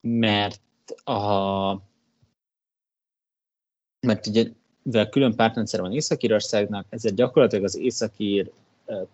mert 0.00 0.60
a 1.04 1.90
mert 4.06 4.26
ugye 4.26 4.50
mivel 4.82 5.08
külön 5.08 5.36
pártrendszer 5.36 5.80
van 5.80 5.92
Észak-Írországnak, 5.92 6.86
ezért 6.88 7.14
gyakorlatilag 7.14 7.64
az 7.64 7.76
északír 7.76 8.52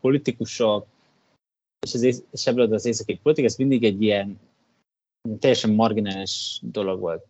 politikusok, 0.01 0.87
és, 1.87 1.95
az, 1.95 2.25
és 2.31 2.47
ebből 2.47 2.73
az 2.73 2.85
északír 2.85 3.19
politika, 3.21 3.47
ez 3.47 3.57
mindig 3.57 3.85
egy 3.85 4.03
ilyen 4.03 4.41
teljesen 5.39 5.71
marginális 5.71 6.61
dolog 6.63 7.01
volt 7.01 7.27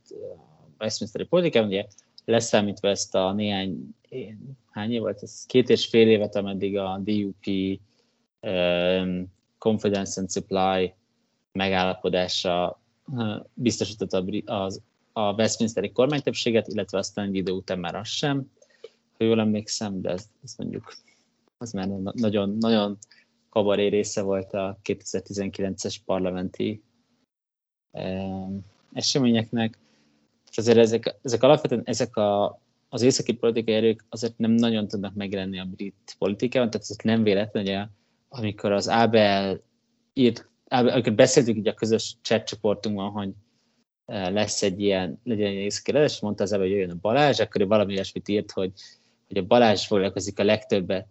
a 0.78 0.84
Westminsteri 0.84 1.24
politikában, 1.24 1.68
ugye 1.68 1.86
leszámítva 2.24 2.88
ezt 2.88 3.14
a 3.14 3.32
néhány, 3.32 3.94
hány 4.70 4.92
év 4.92 5.00
volt, 5.00 5.22
ez 5.22 5.44
két 5.46 5.68
és 5.68 5.86
fél 5.86 6.08
évet, 6.08 6.36
ameddig 6.36 6.76
a 6.76 7.00
DUP 7.04 7.46
um, 8.40 9.26
Confidence 9.58 10.20
and 10.20 10.30
Supply 10.30 10.94
megállapodása 11.52 12.80
biztosította 13.54 14.24
az 14.44 14.82
a 15.12 15.32
Westminsteri 15.32 15.92
kormánytöbbséget, 15.92 16.68
illetve 16.68 16.98
aztán 16.98 17.26
egy 17.26 17.34
idő 17.34 17.52
után 17.52 17.78
már 17.78 17.94
az 17.94 18.08
sem, 18.08 18.50
ha 19.18 19.24
jól 19.24 19.40
emlékszem, 19.40 20.00
de 20.00 20.10
ezt, 20.10 20.28
ezt 20.44 20.58
mondjuk 20.58 20.92
az 21.58 21.72
már 21.72 21.88
nagyon, 22.12 22.56
nagyon 22.60 22.98
kabaré 23.48 23.86
része 23.86 24.22
volt 24.22 24.52
a 24.52 24.78
2019-es 24.84 25.96
parlamenti 26.04 26.82
eh, 27.90 28.48
eseményeknek. 28.92 29.78
Azért 30.54 30.78
ezek, 30.78 31.14
ezek 31.22 31.42
alapvetően 31.42 31.82
ezek 31.84 32.16
a, 32.16 32.60
az 32.88 33.02
északi 33.02 33.32
politikai 33.32 33.74
erők 33.74 34.04
azért 34.08 34.38
nem 34.38 34.50
nagyon 34.50 34.88
tudnak 34.88 35.14
megjelenni 35.14 35.58
a 35.58 35.64
brit 35.64 36.16
politikában, 36.18 36.70
tehát 36.70 36.86
ez 36.90 36.96
nem 37.02 37.22
véletlen, 37.22 37.66
hogy 37.66 37.88
amikor 38.28 38.72
az 38.72 38.88
Ábel 38.88 39.60
írt, 40.12 40.48
Ábel, 40.68 40.92
amikor 40.92 41.14
beszéltük 41.14 41.56
így 41.56 41.68
a 41.68 41.74
közös 41.74 42.16
chat 42.22 42.46
csoportunkban, 42.46 43.10
hogy 43.10 43.32
lesz 44.06 44.62
egy 44.62 44.80
ilyen, 44.80 45.20
legyen 45.24 45.46
egy 45.46 45.54
északi 45.54 45.98
és 45.98 46.20
mondta 46.20 46.42
az 46.42 46.52
hogy 46.52 46.70
jöjjön 46.70 46.90
a 46.90 46.98
Balázs, 47.00 47.40
akkor 47.40 47.60
ő 47.60 47.66
valami 47.66 47.92
ilyesmit 47.92 48.28
írt, 48.28 48.50
hogy, 48.50 48.72
hogy 49.28 49.36
a 49.36 49.46
Balázs 49.46 49.86
foglalkozik 49.86 50.38
a 50.38 50.44
legtöbbet 50.44 51.06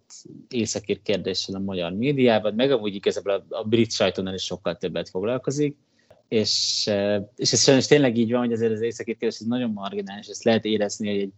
északír 0.49 1.02
kérdéssel 1.02 1.56
a 1.56 1.60
magyar 1.60 1.91
médiában, 1.91 2.53
meg 2.53 2.72
amúgy 2.72 2.95
igazából 2.95 3.31
a, 3.31 3.56
a 3.56 3.64
brit 3.64 3.91
sajtónál 3.91 4.34
is 4.34 4.44
sokkal 4.44 4.77
többet 4.77 5.10
foglalkozik, 5.10 5.76
és, 6.27 6.89
és 7.35 7.52
ez 7.53 7.61
sajnos 7.61 7.88
tényleg 7.88 8.18
így 8.18 8.31
van, 8.31 8.39
hogy 8.39 8.53
azért 8.53 8.72
az 8.72 8.81
északír 8.81 9.18
kérdés 9.18 9.39
ez 9.39 9.45
nagyon 9.45 9.72
marginális, 9.72 10.27
ezt 10.27 10.44
lehet 10.44 10.65
érezni, 10.65 11.19
hogy, 11.19 11.31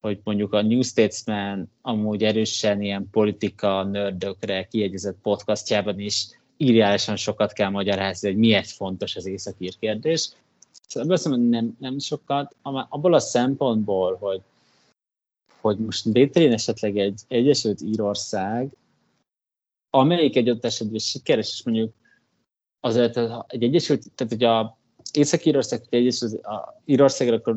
hogy 0.00 0.20
mondjuk 0.24 0.52
a 0.52 0.62
New 0.62 0.82
Statesman 0.82 1.70
amúgy 1.82 2.24
erősen 2.24 2.82
ilyen 2.82 3.08
politika 3.10 3.84
nördökre 3.84 4.64
kiegyezett 4.64 5.16
podcastjában 5.22 5.98
is 5.98 6.26
írjálisan 6.56 7.16
sokat 7.16 7.52
kell 7.52 7.70
magyarázni, 7.70 8.28
hogy 8.28 8.38
miért 8.38 8.70
fontos 8.70 9.16
az 9.16 9.26
északír 9.26 9.72
kérdés, 9.78 10.30
Szóval 10.90 11.18
ebből 11.18 11.36
nem, 11.36 11.76
nem 11.78 11.98
sokat, 11.98 12.56
abból 12.62 13.14
a 13.14 13.18
szempontból, 13.18 14.16
hogy, 14.20 14.40
hogy 15.60 15.78
most 15.78 16.04
létrejön 16.04 16.52
esetleg 16.52 16.98
egy 16.98 17.20
Egyesült 17.28 17.80
Írország, 17.80 18.76
amelyik 19.90 20.36
egy 20.36 20.50
ott 20.50 20.64
esetben 20.64 20.98
sikeres, 20.98 21.48
és 21.48 21.62
mondjuk 21.62 21.92
azért 22.80 23.16
egy 23.46 23.62
Egyesült, 23.62 24.12
tehát 24.14 24.32
hogy 24.32 24.44
a 24.44 24.78
Észak-Írország, 25.12 25.80
egy 25.88 26.00
Egyesült 26.00 26.46
Írországra, 26.84 27.34
akkor 27.34 27.56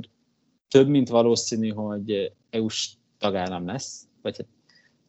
több, 0.68 0.88
mint 0.88 1.10
valószínű, 1.10 1.70
hogy 1.70 2.32
EU-s 2.50 2.90
tagállam 3.18 3.66
lesz, 3.66 4.08
vagy 4.22 4.38
hát, 4.38 4.48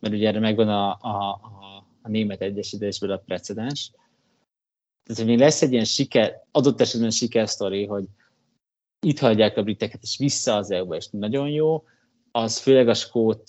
mert 0.01 0.15
ugye 0.15 0.29
erre 0.29 0.39
megvan 0.39 0.69
a, 0.69 0.91
a, 1.01 1.31
a, 1.33 1.87
a 2.03 2.09
német 2.09 2.41
egyesítésből 2.41 3.11
a 3.11 3.17
precedens, 3.17 3.91
tehát, 5.05 5.23
hogy 5.23 5.31
még 5.31 5.39
lesz 5.39 5.63
egy 5.63 5.73
ilyen 5.73 5.85
siker, 5.85 6.43
adott 6.51 6.81
esetben 6.81 7.11
sikersztori, 7.11 7.87
hogy 7.87 8.05
itt 9.01 9.19
hagyják 9.19 9.57
a 9.57 9.63
briteket, 9.63 10.03
és 10.03 10.19
vissza 10.19 10.57
az 10.57 10.71
EU-ba, 10.71 10.97
és 10.97 11.09
nagyon 11.11 11.49
jó, 11.49 11.85
az 12.37 12.59
főleg 12.59 12.89
a 12.89 12.95
skót 12.95 13.49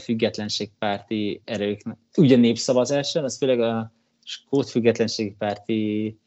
függetlenségpárti 0.00 1.40
erők, 1.44 1.82
ugye 2.16 2.36
népszavazáson, 2.36 3.24
az 3.24 3.36
főleg 3.36 3.60
a 3.60 3.92
skót 4.24 4.70
függetlenségpárti 4.70 6.18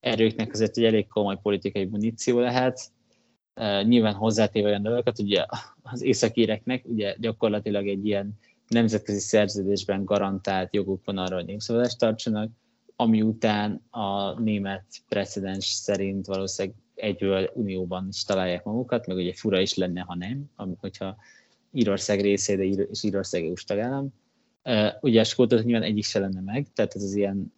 erőknek 0.00 0.52
azért 0.52 0.76
egy 0.76 0.84
elég 0.84 1.06
komoly 1.06 1.38
politikai 1.42 1.84
muníció 1.84 2.38
lehet. 2.38 2.80
nyilván 3.82 4.14
hozzátéve 4.14 4.68
olyan 4.68 4.82
dolgokat, 4.82 5.18
ugye 5.18 5.44
az 5.82 6.02
északíreknek 6.02 6.84
ugye 6.86 7.16
gyakorlatilag 7.18 7.88
egy 7.88 8.06
ilyen 8.06 8.38
nemzetközi 8.68 9.20
szerződésben 9.20 10.04
garantált 10.04 10.74
joguk 10.74 11.04
van 11.04 11.18
arra, 11.18 11.34
hogy 11.34 11.46
népszavazást 11.46 11.98
tartsanak, 11.98 12.50
ami 12.96 13.22
után 13.22 13.82
a 13.90 14.40
német 14.40 14.84
precedens 15.08 15.66
szerint 15.66 16.26
valószínűleg 16.26 16.78
egyből 16.94 17.50
unióban 17.54 18.06
is 18.08 18.24
találják 18.24 18.64
magukat, 18.64 19.06
meg 19.06 19.16
ugye 19.16 19.32
fura 19.34 19.60
is 19.60 19.74
lenne, 19.74 20.00
ha 20.00 20.14
nem, 20.14 20.50
amikor 20.56 20.80
hogyha 20.80 21.16
Írország 21.74 22.20
része, 22.20 22.56
de 22.56 22.62
Ír- 22.62 22.90
és 22.90 23.02
Írország 23.02 23.44
EU-s 23.44 23.64
tagállam. 23.64 24.08
Uh, 24.64 24.92
ugye 25.00 25.20
a 25.20 25.24
skótot 25.24 25.64
nyilván 25.64 25.82
egyik 25.88 26.04
se 26.04 26.18
lenne 26.18 26.40
meg, 26.40 26.72
tehát 26.72 26.94
ez 26.94 27.02
az 27.02 27.14
ilyen, 27.14 27.52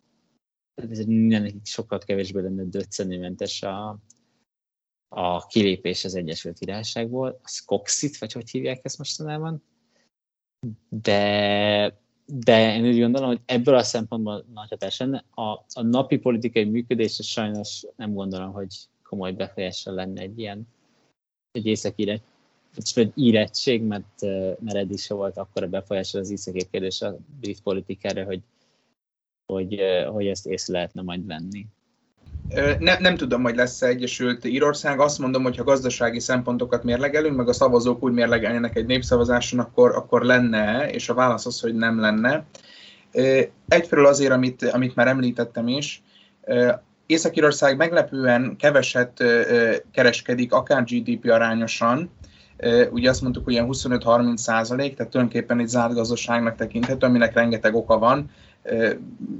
ez 0.74 1.04
minden 1.04 1.60
sokkal 1.64 1.98
kevésbé 1.98 2.40
lenne 2.40 2.64
döccenőmentes 2.64 3.62
a, 3.62 3.98
a 5.08 5.46
kilépés 5.46 6.04
az 6.04 6.14
Egyesült 6.14 6.58
Királyságból, 6.58 7.40
a 7.42 7.48
Skoxit, 7.48 8.18
vagy 8.18 8.32
hogy 8.32 8.50
hívják 8.50 8.80
ezt 8.82 8.98
mostanában, 8.98 9.62
de, 10.88 12.00
de 12.26 12.76
én 12.76 12.86
úgy 12.86 13.00
gondolom, 13.00 13.28
hogy 13.28 13.40
ebből 13.44 13.74
a 13.74 13.82
szempontból 13.82 14.44
nagy 14.54 14.68
hatás 14.68 14.98
lenne. 14.98 15.24
A, 15.30 15.50
a 15.74 15.82
napi 15.82 16.16
politikai 16.18 16.64
működésre 16.64 17.24
sajnos 17.24 17.86
nem 17.96 18.14
gondolom, 18.14 18.52
hogy 18.52 18.76
komoly 19.02 19.32
befolyással 19.32 19.94
lenne 19.94 20.20
egy 20.20 20.38
ilyen 20.38 20.68
egy 21.50 21.66
északíre 22.76 23.06
egy 23.06 23.12
írettség, 23.14 23.82
mert, 23.82 24.20
mert 24.60 24.76
eddig 24.76 24.98
se 24.98 25.14
volt 25.14 25.36
akkor 25.36 25.62
a 25.62 25.66
befolyással 25.66 26.20
az 26.20 26.30
északi 26.30 26.66
kérdés 26.70 27.02
a 27.02 27.16
brit 27.40 27.62
politikára, 27.62 28.24
hogy, 28.24 28.40
hogy, 29.46 29.80
hogy 30.12 30.26
ezt 30.26 30.46
észre 30.46 30.72
lehetne 30.72 31.02
majd 31.02 31.26
venni. 31.26 31.66
Nem, 32.78 33.00
nem 33.00 33.16
tudom, 33.16 33.42
hogy 33.42 33.56
lesz 33.56 33.82
-e 33.82 33.86
Egyesült 33.86 34.44
Írország. 34.44 35.00
Azt 35.00 35.18
mondom, 35.18 35.42
hogy 35.42 35.56
ha 35.56 35.64
gazdasági 35.64 36.20
szempontokat 36.20 36.84
mérlegelünk, 36.84 37.36
meg 37.36 37.48
a 37.48 37.52
szavazók 37.52 38.02
úgy 38.02 38.12
mérlegelnének 38.12 38.76
egy 38.76 38.86
népszavazáson, 38.86 39.58
akkor, 39.58 39.96
akkor 39.96 40.22
lenne, 40.22 40.90
és 40.90 41.08
a 41.08 41.14
válasz 41.14 41.46
az, 41.46 41.60
hogy 41.60 41.74
nem 41.74 42.00
lenne. 42.00 42.44
Egyfelől 43.68 44.06
azért, 44.06 44.32
amit, 44.32 44.62
amit 44.62 44.94
már 44.94 45.06
említettem 45.06 45.68
is, 45.68 46.02
Észak-Írország 47.06 47.76
meglepően 47.76 48.56
keveset 48.58 49.24
kereskedik, 49.92 50.52
akár 50.52 50.84
GDP 50.84 51.30
arányosan, 51.30 52.10
ugye 52.90 53.10
azt 53.10 53.22
mondtuk, 53.22 53.44
hogy 53.44 53.52
ilyen 53.52 53.68
25-30 53.70 54.36
százalék, 54.36 54.96
tehát 54.96 55.12
tulajdonképpen 55.12 55.58
egy 55.58 55.68
zárt 55.68 55.94
gazdaságnak 55.94 56.56
tekinthető, 56.56 57.06
aminek 57.06 57.34
rengeteg 57.34 57.74
oka 57.74 57.98
van, 57.98 58.30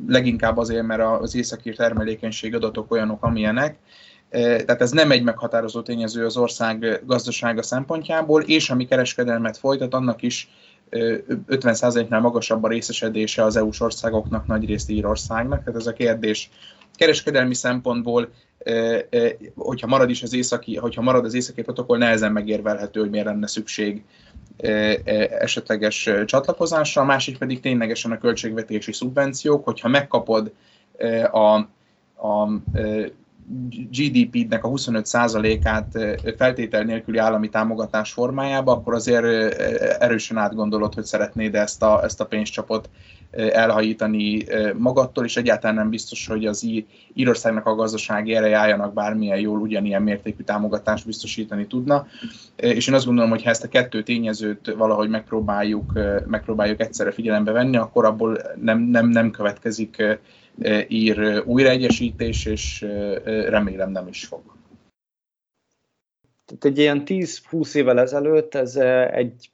leginkább 0.08 0.56
azért, 0.56 0.86
mert 0.86 1.02
az 1.02 1.34
északír 1.34 1.76
termelékenység 1.76 2.54
adatok 2.54 2.90
olyanok, 2.90 3.22
amilyenek, 3.22 3.78
tehát 4.30 4.80
ez 4.80 4.90
nem 4.90 5.10
egy 5.10 5.22
meghatározó 5.22 5.82
tényező 5.82 6.24
az 6.24 6.36
ország 6.36 7.00
gazdasága 7.06 7.62
szempontjából, 7.62 8.42
és 8.42 8.70
ami 8.70 8.86
kereskedelmet 8.86 9.56
folytat, 9.56 9.94
annak 9.94 10.22
is 10.22 10.50
50%-nál 10.90 12.20
magasabb 12.20 12.64
a 12.64 12.68
részesedése 12.68 13.44
az 13.44 13.56
EU-s 13.56 13.80
országoknak, 13.80 14.46
nagyrészt 14.46 14.90
Írországnak. 14.90 15.58
Tehát 15.58 15.80
ez 15.80 15.86
a 15.86 15.92
kérdés 15.92 16.50
kereskedelmi 16.94 17.54
szempontból, 17.54 18.28
hogyha 19.54 19.86
marad 19.86 20.10
is 20.10 20.22
az 20.22 20.34
északi, 20.34 20.76
hogyha 20.76 21.02
marad 21.02 21.24
az 21.24 21.34
északi 21.34 21.62
protokoll, 21.62 21.98
nehezen 21.98 22.32
megérvelhető, 22.32 23.00
hogy 23.00 23.10
miért 23.10 23.26
lenne 23.26 23.46
szükség 23.46 24.04
esetleges 25.38 26.10
csatlakozásra, 26.24 27.02
a 27.02 27.04
másik 27.04 27.38
pedig 27.38 27.60
ténylegesen 27.60 28.10
a 28.10 28.18
költségvetési 28.18 28.92
szubvenciók, 28.92 29.64
hogyha 29.64 29.88
megkapod 29.88 30.52
a, 31.30 31.54
a 32.28 32.48
GDP-nek 33.90 34.64
a 34.64 34.68
25%-át 34.68 35.98
feltétel 36.36 36.82
nélküli 36.82 37.18
állami 37.18 37.48
támogatás 37.48 38.12
formájába, 38.12 38.72
akkor 38.72 38.94
azért 38.94 39.54
erősen 40.00 40.36
átgondolod, 40.36 40.94
hogy 40.94 41.04
szeretnéd 41.04 41.54
ezt 41.54 41.82
a, 41.82 42.04
ezt 42.04 42.20
a 42.20 42.26
pénzcsapot 42.26 42.88
elhajítani 43.30 44.44
magadtól, 44.78 45.24
és 45.24 45.36
egyáltalán 45.36 45.76
nem 45.76 45.90
biztos, 45.90 46.26
hogy 46.26 46.46
az 46.46 46.68
Írországnak 47.14 47.66
a 47.66 47.74
gazdasági 47.74 48.34
ereje 48.34 48.56
álljanak 48.56 48.94
bármilyen 48.94 49.38
jól 49.38 49.58
ugyanilyen 49.58 50.02
mértékű 50.02 50.42
támogatást 50.42 51.06
biztosítani 51.06 51.66
tudna. 51.66 52.06
És 52.56 52.88
én 52.88 52.94
azt 52.94 53.06
gondolom, 53.06 53.30
hogy 53.30 53.42
ha 53.42 53.50
ezt 53.50 53.64
a 53.64 53.68
kettő 53.68 54.02
tényezőt 54.02 54.74
valahogy 54.76 55.08
megpróbáljuk, 55.08 55.92
megpróbáljuk 56.26 56.80
egyszerre 56.80 57.10
figyelembe 57.10 57.52
venni, 57.52 57.76
akkor 57.76 58.04
abból 58.04 58.38
nem, 58.60 58.78
nem, 58.78 59.08
nem 59.08 59.30
következik 59.30 60.18
ír 60.88 61.42
újraegyesítés, 61.46 62.46
és 62.46 62.80
remélem 63.24 63.90
nem 63.90 64.08
is 64.08 64.24
fog. 64.24 64.42
Tehát 66.46 66.64
egy 66.64 66.78
ilyen 66.78 67.02
10-20 67.06 67.74
évvel 67.74 68.00
ezelőtt 68.00 68.54
ez 68.54 68.76
egy 68.76 69.50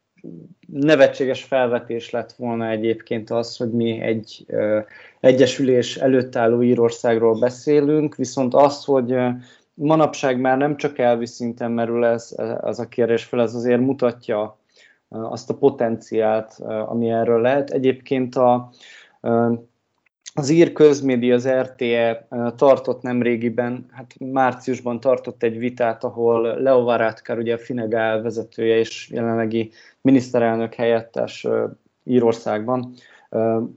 nevetséges 0.66 1.42
felvetés 1.44 2.10
lett 2.10 2.32
volna 2.32 2.68
egyébként 2.68 3.30
az, 3.30 3.56
hogy 3.56 3.70
mi 3.70 4.00
egy 4.00 4.46
egyesülés 5.20 5.96
előtt 5.96 6.36
álló 6.36 6.62
Írországról 6.62 7.38
beszélünk, 7.38 8.14
viszont 8.14 8.54
az, 8.54 8.84
hogy 8.84 9.14
manapság 9.74 10.40
már 10.40 10.56
nem 10.56 10.76
csak 10.76 10.98
elvi 10.98 11.26
szinten 11.26 11.70
merül 11.70 12.04
ez, 12.04 12.34
ez 12.62 12.78
a 12.78 12.88
kérdés 12.88 13.24
fel, 13.24 13.40
ez 13.40 13.54
azért 13.54 13.80
mutatja 13.80 14.58
azt 15.08 15.50
a 15.50 15.54
potenciált, 15.54 16.54
ami 16.86 17.10
erről 17.10 17.40
lehet. 17.40 17.70
Egyébként 17.70 18.36
a, 18.36 18.70
az 20.34 20.50
ír 20.50 20.72
közmédia, 20.72 21.34
az 21.34 21.48
RTE 21.48 22.26
tartott 22.56 23.02
nemrégiben, 23.02 23.86
hát 23.90 24.14
márciusban 24.18 25.00
tartott 25.00 25.42
egy 25.42 25.58
vitát, 25.58 26.04
ahol 26.04 26.60
Leo 26.60 26.82
Varadkar, 26.82 27.38
ugye 27.38 27.54
a 27.54 27.58
Finegál 27.58 28.22
vezetője 28.22 28.78
és 28.78 29.10
jelenlegi 29.10 29.70
miniszterelnök 30.00 30.74
helyettes 30.74 31.46
Írországban, 32.04 32.94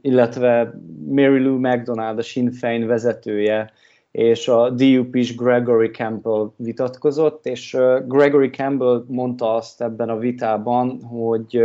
illetve 0.02 0.80
Mary 1.08 1.38
Lou 1.38 1.58
McDonald, 1.58 2.18
a 2.18 2.22
Sinn 2.22 2.50
Féin 2.50 2.86
vezetője, 2.86 3.72
és 4.10 4.48
a 4.48 4.70
DUP 4.70 5.14
is 5.14 5.36
Gregory 5.36 5.90
Campbell 5.90 6.50
vitatkozott, 6.56 7.46
és 7.46 7.76
Gregory 8.06 8.50
Campbell 8.50 9.04
mondta 9.08 9.54
azt 9.54 9.82
ebben 9.82 10.08
a 10.08 10.18
vitában, 10.18 11.02
hogy, 11.02 11.62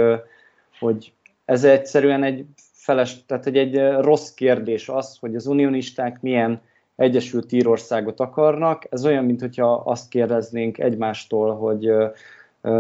hogy 0.80 1.14
ez 1.46 1.64
egyszerűen 1.64 2.24
egy 2.24 2.46
feles, 2.82 3.26
tehát 3.26 3.46
egy, 3.46 3.58
egy 3.58 3.92
rossz 4.00 4.30
kérdés 4.30 4.90
az, 4.90 5.18
hogy 5.20 5.36
az 5.36 5.48
unionisták 5.48 6.22
milyen 6.22 6.62
Egyesült 6.96 7.52
Írországot 7.52 8.20
akarnak. 8.20 8.88
Ez 8.90 9.06
olyan, 9.06 9.26
mintha 9.26 9.74
azt 9.74 10.10
kérdeznénk 10.10 10.78
egymástól, 10.78 11.56
hogy 11.56 11.92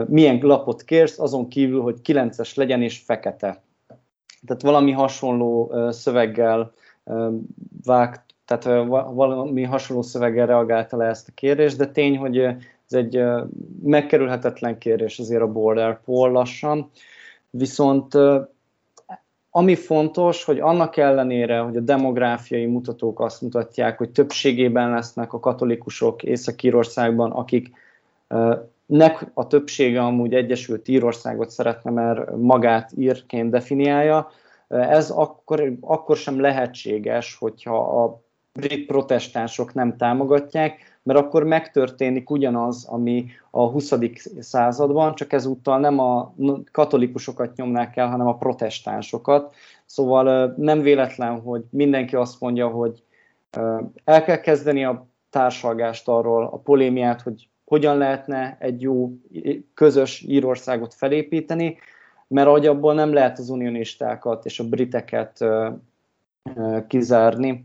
milyen 0.08 0.40
lapot 0.42 0.84
kérsz, 0.84 1.20
azon 1.20 1.48
kívül, 1.48 1.82
hogy 1.82 1.98
9-es 2.04 2.56
legyen 2.56 2.82
és 2.82 2.98
fekete. 2.98 3.62
Tehát 4.48 4.62
valami 4.62 4.92
hasonló 4.92 5.74
szöveggel 5.90 6.74
vágt, 7.84 8.22
tehát 8.46 8.88
valami 9.14 9.64
hasonló 9.64 10.02
szöveggel 10.02 10.46
reagálta 10.46 10.98
le 10.98 11.06
ezt 11.06 11.28
a 11.28 11.32
kérdést, 11.36 11.78
de 11.78 11.88
tény, 11.88 12.18
hogy 12.18 12.38
ez 12.38 12.58
egy 12.88 13.24
megkerülhetetlen 13.84 14.78
kérdés 14.78 15.20
azért 15.20 15.42
a 15.42 15.52
border 15.52 16.02
poll 16.02 16.32
lassan, 16.32 16.90
viszont 17.50 18.14
ami 19.52 19.76
fontos, 19.76 20.44
hogy 20.44 20.60
annak 20.60 20.98
ellenére, 20.98 21.60
hogy 21.60 21.78
a 21.78 21.82
demográfiai 21.82 22.66
mutatók 22.66 23.20
azt 23.20 23.42
mutatják, 23.42 23.98
hogy 23.98 24.10
többségében 24.10 24.90
lesznek 24.90 25.34
a 25.34 25.40
katolikusok 25.40 26.24
Észak-Írországban, 26.24 27.32
akik 27.32 27.72
nek 28.86 29.26
a 29.34 29.48
többsége 29.48 30.02
amúgy 30.02 30.34
Egyesült 30.34 30.88
Írországot 30.88 31.50
szeretne, 31.50 31.92
mert 31.92 32.36
magát 32.36 32.92
írként 32.98 33.50
definiálja, 33.50 34.32
ez 34.68 35.10
akkor, 35.10 35.74
akkor 35.82 36.18
sem 36.18 36.40
lehetséges, 36.40 37.36
hogyha 37.40 38.04
a 38.04 38.22
brit 38.54 38.86
protestánsok 38.86 39.74
nem 39.74 39.98
támogatják, 39.98 40.91
mert 41.04 41.20
akkor 41.20 41.44
megtörténik 41.44 42.30
ugyanaz, 42.30 42.86
ami 42.86 43.26
a 43.52 43.70
20. 43.70 43.94
században, 44.40 45.16
csak 45.16 45.34
ezúttal 45.34 45.80
nem 45.80 46.00
a 46.00 46.34
katolikusokat 46.72 47.56
nyomnák 47.56 47.98
el, 47.98 48.08
hanem 48.08 48.28
a 48.28 48.38
protestánsokat. 48.38 49.56
Szóval 49.86 50.54
nem 50.58 50.82
véletlen, 50.82 51.40
hogy 51.40 51.64
mindenki 51.70 52.16
azt 52.16 52.40
mondja, 52.40 52.68
hogy 52.68 53.04
el 54.04 54.24
kell 54.24 54.40
kezdeni 54.40 54.86
a 54.86 55.08
társalgást 55.30 56.08
arról, 56.08 56.44
a 56.44 56.58
polémiát, 56.58 57.22
hogy 57.22 57.50
hogyan 57.66 57.98
lehetne 57.98 58.58
egy 58.60 58.82
jó 58.82 59.12
közös 59.74 60.22
Írországot 60.22 60.94
felépíteni, 60.94 61.78
mert 62.28 62.48
ahogy 62.48 62.68
abból 62.68 62.94
nem 62.94 63.14
lehet 63.14 63.40
az 63.40 63.50
unionistákat 63.50 64.46
és 64.46 64.60
a 64.60 64.68
briteket 64.68 65.46
kizárni. 66.88 67.64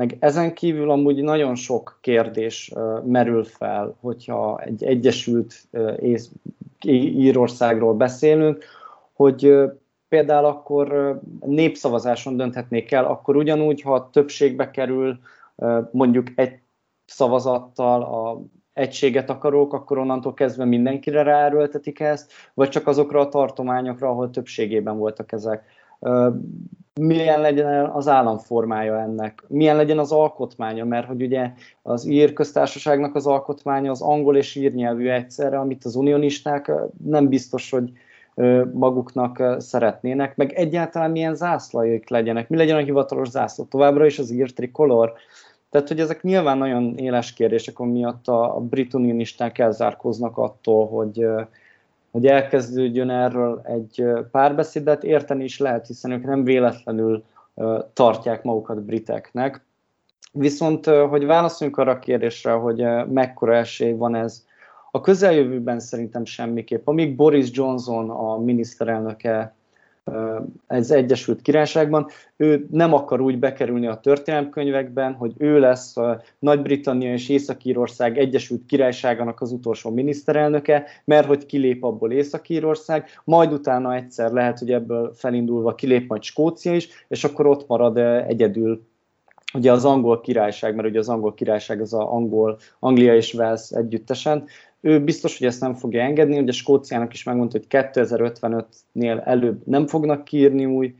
Meg 0.00 0.16
ezen 0.20 0.54
kívül 0.54 0.90
amúgy 0.90 1.22
nagyon 1.22 1.54
sok 1.54 1.98
kérdés 2.00 2.72
merül 3.04 3.44
fel, 3.44 3.96
hogyha 4.00 4.60
egy 4.64 4.84
egyesült 4.84 5.68
Írországról 6.86 7.94
beszélünk, 7.94 8.64
hogy 9.12 9.54
például 10.08 10.44
akkor 10.44 11.18
népszavazáson 11.46 12.36
dönthetnék 12.36 12.92
el, 12.92 13.04
akkor 13.04 13.36
ugyanúgy, 13.36 13.80
ha 13.80 14.10
többségbe 14.12 14.70
kerül 14.70 15.18
mondjuk 15.90 16.26
egy 16.34 16.58
szavazattal 17.04 18.02
a 18.02 18.42
egységet 18.72 19.30
akarok, 19.30 19.72
akkor 19.72 19.98
onnantól 19.98 20.34
kezdve 20.34 20.64
mindenkire 20.64 21.22
ráerőltetik 21.22 22.00
ezt, 22.00 22.32
vagy 22.54 22.68
csak 22.68 22.86
azokra 22.86 23.20
a 23.20 23.28
tartományokra, 23.28 24.08
ahol 24.08 24.30
többségében 24.30 24.98
voltak 24.98 25.32
ezek 25.32 25.64
milyen 27.00 27.40
legyen 27.40 27.86
az 27.86 28.08
államformája 28.08 29.00
ennek, 29.00 29.42
milyen 29.48 29.76
legyen 29.76 29.98
az 29.98 30.12
alkotmánya, 30.12 30.84
mert 30.84 31.06
hogy 31.06 31.22
ugye 31.22 31.52
az 31.82 32.06
ír 32.06 32.32
köztársaságnak 32.32 33.14
az 33.14 33.26
alkotmánya 33.26 33.90
az 33.90 34.02
angol 34.02 34.36
és 34.36 34.54
ír 34.54 34.74
nyelvű 34.74 35.08
egyszerre, 35.08 35.58
amit 35.58 35.84
az 35.84 35.94
unionisták 35.96 36.72
nem 37.04 37.28
biztos, 37.28 37.70
hogy 37.70 37.92
maguknak 38.72 39.42
szeretnének, 39.58 40.36
meg 40.36 40.52
egyáltalán 40.52 41.10
milyen 41.10 41.34
zászlajaik 41.34 42.08
legyenek, 42.08 42.48
mi 42.48 42.56
legyen 42.56 42.76
a 42.76 42.80
hivatalos 42.80 43.28
zászló, 43.28 43.64
továbbra 43.64 44.06
is 44.06 44.18
az 44.18 44.30
ír 44.30 44.52
trikolor. 44.52 45.12
Tehát, 45.70 45.88
hogy 45.88 46.00
ezek 46.00 46.22
nyilván 46.22 46.58
nagyon 46.58 46.96
éles 46.96 47.32
kérdések, 47.32 47.78
miatt 47.78 48.28
a, 48.28 48.56
a 48.56 48.60
brit 48.60 48.94
unionisták 48.94 49.58
elzárkóznak 49.58 50.38
attól, 50.38 50.88
hogy, 50.88 51.26
hogy 52.10 52.26
elkezdődjön 52.26 53.10
erről 53.10 53.60
egy 53.64 54.04
párbeszédet, 54.30 55.04
érteni 55.04 55.44
is 55.44 55.58
lehet, 55.58 55.86
hiszen 55.86 56.10
ők 56.10 56.24
nem 56.24 56.44
véletlenül 56.44 57.24
tartják 57.92 58.42
magukat 58.42 58.82
briteknek. 58.82 59.64
Viszont, 60.32 60.86
hogy 60.86 61.26
válaszoljunk 61.26 61.78
arra 61.78 61.90
a 61.90 61.98
kérdésre, 61.98 62.52
hogy 62.52 62.84
mekkora 63.08 63.56
esély 63.56 63.92
van 63.92 64.14
ez 64.14 64.46
a 64.90 65.00
közeljövőben 65.00 65.80
szerintem 65.80 66.24
semmiképp. 66.24 66.88
Amíg 66.88 67.16
Boris 67.16 67.48
Johnson 67.52 68.10
a 68.10 68.38
miniszterelnöke 68.38 69.54
ez 70.66 70.90
Egyesült 70.90 71.42
Királyságban, 71.42 72.06
ő 72.36 72.66
nem 72.70 72.94
akar 72.94 73.20
úgy 73.20 73.38
bekerülni 73.38 73.86
a 73.86 74.00
történelemkönyvekben, 74.00 75.12
hogy 75.12 75.32
ő 75.38 75.58
lesz 75.58 75.94
Nagy-Britannia 76.38 77.12
és 77.12 77.28
Észak-Írország 77.28 78.18
Egyesült 78.18 78.66
Királyságának 78.66 79.40
az 79.40 79.52
utolsó 79.52 79.90
miniszterelnöke, 79.90 80.86
mert 81.04 81.26
hogy 81.26 81.46
kilép 81.46 81.84
abból 81.84 82.12
Észak-Írország, 82.12 83.04
majd 83.24 83.52
utána 83.52 83.94
egyszer 83.94 84.30
lehet, 84.30 84.58
hogy 84.58 84.72
ebből 84.72 85.12
felindulva 85.14 85.74
kilép 85.74 86.08
majd 86.08 86.22
Skócia 86.22 86.74
is, 86.74 86.88
és 87.08 87.24
akkor 87.24 87.46
ott 87.46 87.66
marad 87.66 87.98
egyedül 88.28 88.88
ugye 89.54 89.72
az 89.72 89.84
angol 89.84 90.20
királyság, 90.20 90.74
mert 90.74 90.88
ugye 90.88 90.98
az 90.98 91.08
angol 91.08 91.34
királyság 91.34 91.80
az 91.80 91.94
a 91.94 92.12
angol, 92.12 92.58
Anglia 92.78 93.14
és 93.14 93.34
Wales 93.34 93.70
együttesen, 93.70 94.44
ő 94.80 95.04
biztos, 95.04 95.38
hogy 95.38 95.46
ezt 95.46 95.60
nem 95.60 95.74
fogja 95.74 96.02
engedni, 96.02 96.38
ugye 96.38 96.52
Skóciának 96.52 97.12
is 97.12 97.24
megmondta, 97.24 97.58
hogy 97.58 97.66
2055-nél 97.92 99.26
előbb 99.26 99.66
nem 99.66 99.86
fognak 99.86 100.24
kiírni 100.24 100.66
új 100.66 100.94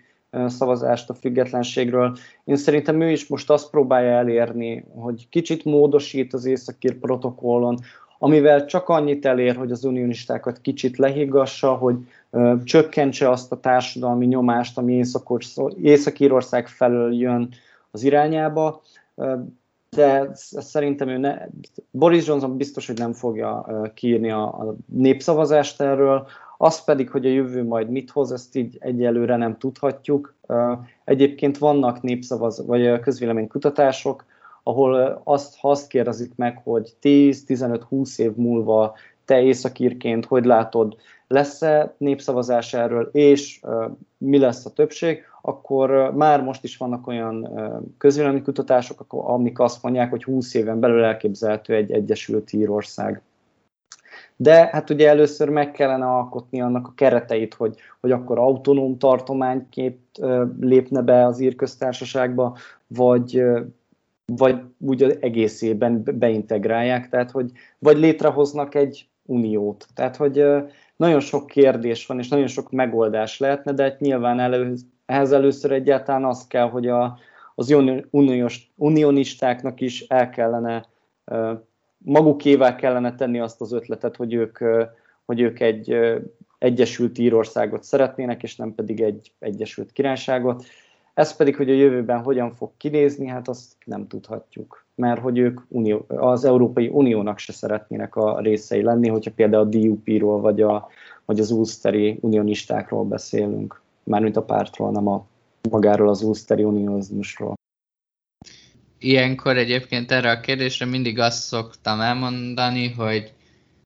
szavazást 0.47 1.11
a 1.11 1.15
függetlenségről. 1.15 2.17
Én 2.45 2.57
szerintem 2.57 3.01
ő 3.01 3.11
is 3.11 3.27
most 3.27 3.51
azt 3.51 3.71
próbálja 3.71 4.11
elérni, 4.11 4.85
hogy 4.95 5.29
kicsit 5.29 5.65
módosít 5.65 6.33
az 6.33 6.45
északír 6.45 6.99
protokollon, 6.99 7.79
amivel 8.19 8.67
csak 8.67 8.89
annyit 8.89 9.27
elér, 9.27 9.57
hogy 9.57 9.71
az 9.71 9.85
unionistákat 9.85 10.61
kicsit 10.61 10.97
lehiggassa, 10.97 11.75
hogy 11.75 11.97
ö, 12.31 12.55
csökkentse 12.65 13.31
azt 13.31 13.53
a 13.53 13.61
társadalmi 13.61 14.27
nyomást, 14.27 14.79
ami 14.79 15.05
Észak-Írország 15.83 16.69
felől 16.69 17.15
jön 17.15 17.49
az 17.91 18.03
irányába 18.03 18.83
de 19.97 20.31
szerintem 20.35 21.09
ő 21.09 21.17
ne, 21.17 21.47
Boris 21.91 22.27
Johnson 22.27 22.57
biztos, 22.57 22.87
hogy 22.87 22.99
nem 22.99 23.13
fogja 23.13 23.67
kiírni 23.95 24.31
a, 24.31 24.43
a 24.43 24.75
népszavazást 24.87 25.81
erről, 25.81 26.27
az 26.59 26.85
pedig, 26.85 27.11
hogy 27.11 27.27
a 27.27 27.31
jövő 27.31 27.65
majd 27.65 27.91
mit 27.91 28.11
hoz, 28.11 28.33
ezt 28.33 28.57
így 28.57 28.77
egyelőre 28.81 29.37
nem 29.37 29.59
tudhatjuk. 29.59 30.35
Egyébként 31.05 31.59
vannak 31.59 32.03
népszavaz, 32.03 32.67
vagy 32.67 33.01
közvéleménykutatások, 33.01 34.25
ahol 34.63 35.21
azt, 35.25 35.59
ha 35.59 35.71
azt 35.71 35.89
kérdezik 35.89 36.33
meg, 36.37 36.61
hogy 36.65 36.95
10-15-20 37.03 38.19
év 38.19 38.35
múlva 38.35 38.95
te 39.25 39.43
északírként 39.43 40.27
hogy 40.27 40.45
látod, 40.45 40.97
lesz-e 41.27 41.95
népszavazás 41.99 42.75
erről, 42.75 43.09
és 43.13 43.61
mi 44.19 44.39
lesz 44.39 44.67
a 44.67 44.73
többség, 44.73 45.25
akkor 45.43 46.13
már 46.15 46.43
most 46.43 46.65
is 46.65 46.77
vannak 46.77 47.07
olyan 47.07 47.49
közvélemény 47.99 48.43
kutatások, 48.43 49.05
amik 49.09 49.59
azt 49.59 49.83
mondják, 49.83 50.11
hogy 50.11 50.25
20 50.25 50.55
éven 50.55 50.81
belül 50.81 51.05
elképzelhető 51.05 51.75
egy 51.75 51.93
Egyesült 51.93 52.53
Írország. 52.53 53.23
De 54.37 54.69
hát 54.73 54.91
ugye 54.91 55.09
először 55.09 55.49
meg 55.49 55.71
kellene 55.71 56.07
alkotni 56.07 56.61
annak 56.61 56.87
a 56.87 56.93
kereteit, 56.95 57.55
hogy, 57.55 57.77
hogy 58.01 58.11
akkor 58.11 58.39
autonóm 58.39 58.99
tartományként 58.99 59.99
lépne 60.61 61.03
be 61.03 61.27
az 61.27 61.41
ír 61.41 61.55
köztársaságba, 61.55 62.57
vagy, 62.87 63.43
vagy 64.27 64.61
úgy 64.79 65.03
egészében 65.21 66.03
beintegrálják, 66.15 67.09
tehát 67.09 67.31
hogy 67.31 67.51
vagy 67.79 67.99
létrehoznak 67.99 68.75
egy 68.75 69.09
uniót. 69.23 69.87
Tehát, 69.95 70.17
hogy 70.17 70.45
nagyon 70.97 71.21
sok 71.21 71.47
kérdés 71.47 72.07
van, 72.07 72.19
és 72.19 72.29
nagyon 72.29 72.47
sok 72.47 72.71
megoldás 72.71 73.39
lehetne, 73.39 73.73
de 73.73 73.83
hát 73.83 74.01
nyilván 74.01 74.41
elő, 74.41 74.75
ehhez 75.11 75.33
először 75.33 75.73
egyáltalán 75.73 76.25
az 76.25 76.47
kell, 76.47 76.69
hogy 76.69 76.89
a, 76.89 77.19
az 77.55 77.77
uniós, 78.11 78.73
unionistáknak 78.77 79.81
is 79.81 80.01
el 80.01 80.31
kellene, 80.31 80.87
magukével 81.99 82.77
kellene 82.77 83.15
tenni 83.15 83.41
azt 83.41 83.61
az 83.61 83.73
ötletet, 83.73 84.17
hogy 84.17 84.35
ők, 84.35 84.59
hogy 85.25 85.41
ők 85.41 85.61
egy 85.61 85.97
Egyesült 86.59 87.19
Írországot 87.19 87.83
szeretnének, 87.83 88.43
és 88.43 88.57
nem 88.57 88.75
pedig 88.75 89.01
egy 89.01 89.33
Egyesült 89.39 89.93
Királyságot. 89.93 90.65
Ez 91.15 91.37
pedig, 91.37 91.57
hogy 91.57 91.71
a 91.71 91.75
jövőben 91.75 92.23
hogyan 92.23 92.53
fog 92.53 92.71
kinézni, 92.77 93.27
hát 93.27 93.49
azt 93.49 93.77
nem 93.85 94.07
tudhatjuk, 94.07 94.85
mert 94.95 95.21
hogy 95.21 95.39
ők 95.39 95.61
unió, 95.69 96.05
az 96.09 96.45
Európai 96.45 96.89
Uniónak 96.89 97.39
se 97.39 97.53
szeretnének 97.53 98.17
a 98.17 98.41
részei 98.41 98.83
lenni, 98.83 99.09
hogyha 99.09 99.31
például 99.35 99.63
a 99.63 99.69
DUP-ról 99.69 100.41
vagy, 100.41 100.63
a, 100.63 100.89
vagy 101.25 101.41
az 101.41 101.51
Ulsteri 101.51 102.19
unionistákról 102.21 103.05
beszélünk 103.05 103.81
mármint 104.11 104.37
a 104.37 104.43
pártról, 104.43 104.91
nem 104.91 105.09
a 105.09 105.27
magáról 105.71 106.09
az 106.09 106.23
Ulsteri 106.23 106.65
unionizmusról. 106.65 107.55
Ilyenkor 108.99 109.57
egyébként 109.57 110.11
erre 110.11 110.31
a 110.31 110.41
kérdésre 110.41 110.85
mindig 110.85 111.19
azt 111.19 111.43
szoktam 111.43 112.01
elmondani, 112.01 112.89
hogy 112.89 113.33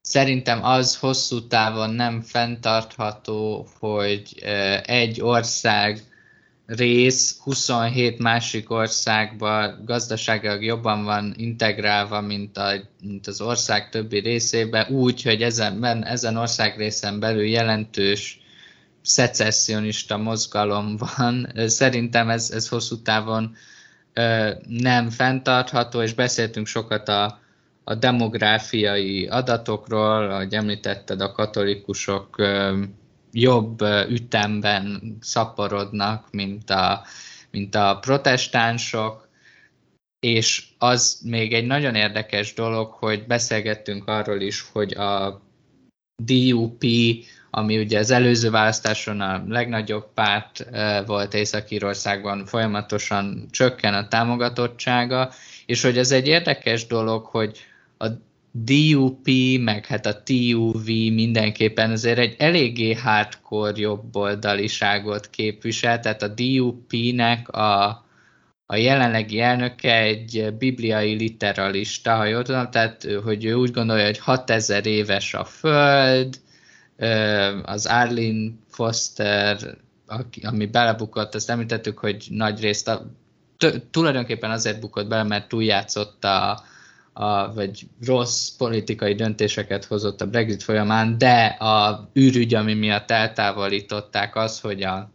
szerintem 0.00 0.64
az 0.64 0.96
hosszú 0.96 1.46
távon 1.46 1.90
nem 1.90 2.20
fenntartható, 2.20 3.66
hogy 3.78 4.42
egy 4.82 5.20
ország 5.20 6.02
rész 6.66 7.38
27 7.38 8.18
másik 8.18 8.70
országba 8.70 9.74
gazdaságilag 9.84 10.64
jobban 10.64 11.04
van 11.04 11.34
integrálva, 11.36 12.20
mint, 12.20 12.56
a, 12.56 12.72
mint 13.02 13.26
az 13.26 13.40
ország 13.40 13.88
többi 13.88 14.18
részébe, 14.18 14.88
úgy, 14.90 15.22
hogy 15.22 15.42
ezen, 15.42 16.04
ezen 16.04 16.36
ország 16.36 16.76
részen 16.76 17.20
belül 17.20 17.46
jelentős 17.46 18.43
szecessionista 19.04 20.16
mozgalom 20.16 20.96
van. 20.96 21.52
Szerintem 21.66 22.30
ez, 22.30 22.50
ez 22.50 22.68
hosszú 22.68 23.02
távon 23.02 23.56
nem 24.66 25.10
fenntartható, 25.10 26.02
és 26.02 26.14
beszéltünk 26.14 26.66
sokat 26.66 27.08
a, 27.08 27.40
a 27.84 27.94
demográfiai 27.94 29.26
adatokról, 29.26 30.30
ahogy 30.30 30.54
említetted, 30.54 31.20
a 31.20 31.32
katolikusok 31.32 32.42
jobb 33.32 33.80
ütemben 34.08 35.16
szaporodnak, 35.20 36.30
mint 36.30 36.70
a, 36.70 37.04
mint 37.50 37.74
a 37.74 37.98
protestánsok, 38.00 39.28
és 40.20 40.64
az 40.78 41.20
még 41.24 41.52
egy 41.52 41.66
nagyon 41.66 41.94
érdekes 41.94 42.54
dolog, 42.54 42.92
hogy 42.92 43.26
beszélgettünk 43.26 44.08
arról 44.08 44.40
is, 44.40 44.60
hogy 44.72 44.94
a 44.94 45.42
DUP 46.22 46.84
ami 47.56 47.78
ugye 47.78 47.98
az 47.98 48.10
előző 48.10 48.50
választáson 48.50 49.20
a 49.20 49.44
legnagyobb 49.48 50.06
párt 50.14 50.66
volt 51.06 51.34
Észak-Írországban, 51.34 52.46
folyamatosan 52.46 53.46
csökken 53.50 53.94
a 53.94 54.08
támogatottsága, 54.08 55.30
és 55.66 55.82
hogy 55.82 55.98
ez 55.98 56.10
egy 56.10 56.26
érdekes 56.26 56.86
dolog, 56.86 57.24
hogy 57.24 57.58
a 57.98 58.06
DUP, 58.50 59.28
meg 59.60 59.86
hát 59.86 60.06
a 60.06 60.22
TUV 60.22 60.86
mindenképpen 61.12 61.90
azért 61.90 62.18
egy 62.18 62.34
eléggé 62.38 62.92
hardcore 62.92 63.72
jobboldaliságot 63.76 65.30
képvisel, 65.30 66.00
tehát 66.00 66.22
a 66.22 66.28
DUP-nek 66.28 67.48
a, 67.48 67.84
a 68.66 68.76
jelenlegi 68.76 69.40
elnöke 69.40 70.00
egy 70.00 70.54
bibliai 70.58 71.14
literalista, 71.14 72.14
ha 72.16 72.24
jól 72.24 72.42
tudom, 72.42 72.70
tehát 72.70 73.06
hogy 73.24 73.44
ő 73.44 73.54
úgy 73.54 73.70
gondolja, 73.70 74.04
hogy 74.04 74.18
6000 74.18 74.86
éves 74.86 75.34
a 75.34 75.44
föld, 75.44 76.42
az 77.62 77.86
Arlene 77.86 78.50
Foster, 78.70 79.78
ami 80.42 80.66
belebukott, 80.66 81.34
azt 81.34 81.50
említettük, 81.50 81.98
hogy 81.98 82.26
nagy 82.30 82.60
részt 82.60 82.88
a, 82.88 83.06
tulajdonképpen 83.90 84.50
azért 84.50 84.80
bukott 84.80 85.08
bele, 85.08 85.22
mert 85.22 85.48
túljátszott 85.48 86.24
a, 86.24 86.62
a, 87.12 87.52
vagy 87.54 87.86
rossz 88.06 88.48
politikai 88.48 89.14
döntéseket 89.14 89.84
hozott 89.84 90.20
a 90.20 90.26
Brexit 90.26 90.62
folyamán, 90.62 91.18
de 91.18 91.44
a 91.44 92.08
űrügy, 92.18 92.54
ami 92.54 92.74
miatt 92.74 93.10
eltávolították 93.10 94.36
az, 94.36 94.60
hogy 94.60 94.82
a, 94.82 95.10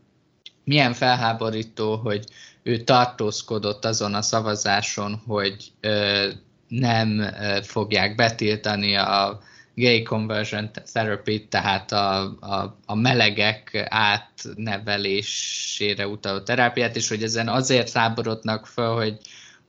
milyen 0.63 0.93
felháborító, 0.93 1.95
hogy 1.95 2.25
ő 2.63 2.77
tartózkodott 2.77 3.85
azon 3.85 4.13
a 4.13 4.21
szavazáson, 4.21 5.21
hogy 5.27 5.71
ö, 5.79 6.27
nem 6.67 7.19
ö, 7.19 7.59
fogják 7.61 8.15
betiltani 8.15 8.95
a 8.95 9.39
gay 9.79 10.03
conversion 10.03 10.69
therapy, 10.93 11.47
tehát 11.47 11.91
a, 11.91 12.21
a, 12.39 12.77
a 12.85 12.95
melegek 12.95 13.87
átnevelésére 13.89 16.07
utaló 16.07 16.39
terápiát, 16.39 16.95
és 16.95 17.09
hogy 17.09 17.23
ezen 17.23 17.47
azért 17.47 17.87
száborodnak 17.87 18.67
föl, 18.67 18.95
hogy, 18.95 19.17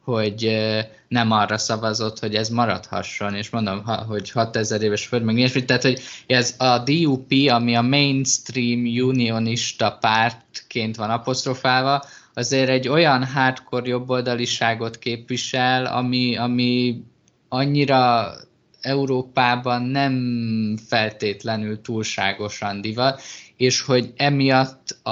hogy 0.04 0.66
nem 1.08 1.30
arra 1.30 1.58
szavazott, 1.58 2.18
hogy 2.18 2.34
ez 2.34 2.48
maradhasson, 2.48 3.34
és 3.34 3.50
mondom, 3.50 3.84
hogy 3.84 4.30
6000 4.30 4.82
éves 4.82 5.06
föld, 5.06 5.22
meg 5.22 5.36
ilyesmi, 5.36 5.64
tehát 5.64 5.82
hogy 5.82 6.00
ez 6.26 6.54
a 6.58 6.78
DUP, 6.78 7.32
ami 7.48 7.74
a 7.74 7.82
mainstream 7.82 8.84
unionista 8.84 9.96
pártként 10.00 10.96
van 10.96 11.10
apostrofálva, 11.10 12.04
azért 12.34 12.68
egy 12.68 12.88
olyan 12.88 13.24
hardcore 13.24 13.88
jobboldaliságot 13.88 14.98
képvisel, 14.98 15.86
ami, 15.86 16.36
ami 16.36 17.02
annyira 17.48 18.32
Európában 18.80 19.82
nem 19.82 20.76
feltétlenül 20.86 21.80
túlságosan 21.80 22.80
divat, 22.80 23.22
és 23.56 23.80
hogy 23.80 24.12
emiatt 24.16 24.98
a, 25.02 25.10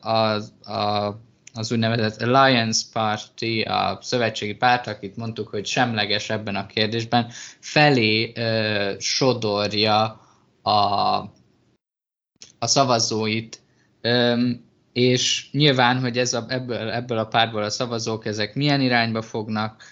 a, 0.00 0.40
a, 0.62 1.20
az 1.54 1.72
úgynevezett 1.72 2.22
Alliance 2.22 2.82
Party, 2.92 3.60
a 3.60 3.98
szövetségi 4.00 4.54
párt, 4.54 4.86
akit 4.86 5.16
mondtuk, 5.16 5.48
hogy 5.48 5.66
semleges 5.66 6.30
ebben 6.30 6.56
a 6.56 6.66
kérdésben, 6.66 7.30
felé 7.60 8.32
ö, 8.34 8.92
sodorja 8.98 10.20
a, 10.62 10.70
a 12.58 12.66
szavazóit, 12.66 13.60
ö, 14.00 14.48
és 14.92 15.48
nyilván, 15.50 16.00
hogy 16.00 16.18
ez 16.18 16.34
a, 16.34 16.44
ebből, 16.48 16.90
ebből 16.90 17.18
a 17.18 17.26
párból 17.26 17.62
a 17.62 17.70
szavazók, 17.70 18.26
ezek 18.26 18.54
milyen 18.54 18.80
irányba 18.80 19.22
fognak 19.22 19.82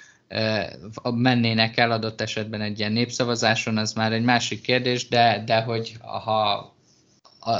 mennének 1.14 1.76
el 1.76 1.90
adott 1.90 2.20
esetben 2.20 2.60
egy 2.60 2.78
ilyen 2.78 2.92
népszavazáson, 2.92 3.76
az 3.76 3.92
már 3.92 4.12
egy 4.12 4.24
másik 4.24 4.60
kérdés, 4.60 5.08
de, 5.08 5.42
de 5.46 5.60
hogy 5.60 5.96
ha 6.00 6.72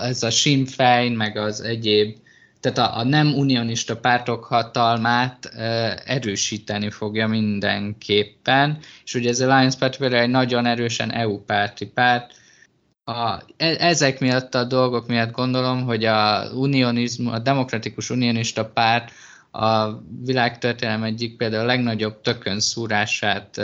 ez 0.03 0.23
a 0.23 0.31
Sinn 0.31 0.65
Féin, 0.65 1.13
meg 1.13 1.37
az 1.37 1.61
egyéb, 1.61 2.17
tehát 2.61 2.79
a, 2.79 2.99
a 2.99 3.05
nem 3.05 3.35
unionista 3.35 3.97
pártok 3.97 4.45
hatalmát 4.45 5.45
erősíteni 6.05 6.91
fogja 6.91 7.27
mindenképpen, 7.27 8.79
és 9.05 9.15
ugye 9.15 9.29
ez 9.29 9.41
a 9.41 9.57
Lions 9.57 9.77
Party 9.77 10.03
egy 10.03 10.31
nagyon 10.31 10.67
erősen 10.67 11.13
EU-párti 11.13 11.87
párt, 11.87 12.33
a, 13.05 13.43
e, 13.57 13.77
ezek 13.79 14.21
miatt 14.21 14.55
a 14.55 14.65
dolgok 14.65 15.07
miatt 15.07 15.31
gondolom, 15.31 15.85
hogy 15.85 16.05
a, 16.05 16.51
unionizm, 16.55 17.27
a 17.27 17.39
demokratikus 17.39 18.11
unionista 18.11 18.65
párt 18.65 19.13
a 19.53 20.03
világtörténelem 20.25 21.03
egyik 21.03 21.37
például 21.37 21.63
a 21.63 21.67
legnagyobb 21.67 22.21
tökön 22.21 22.61
szúrását 22.61 23.61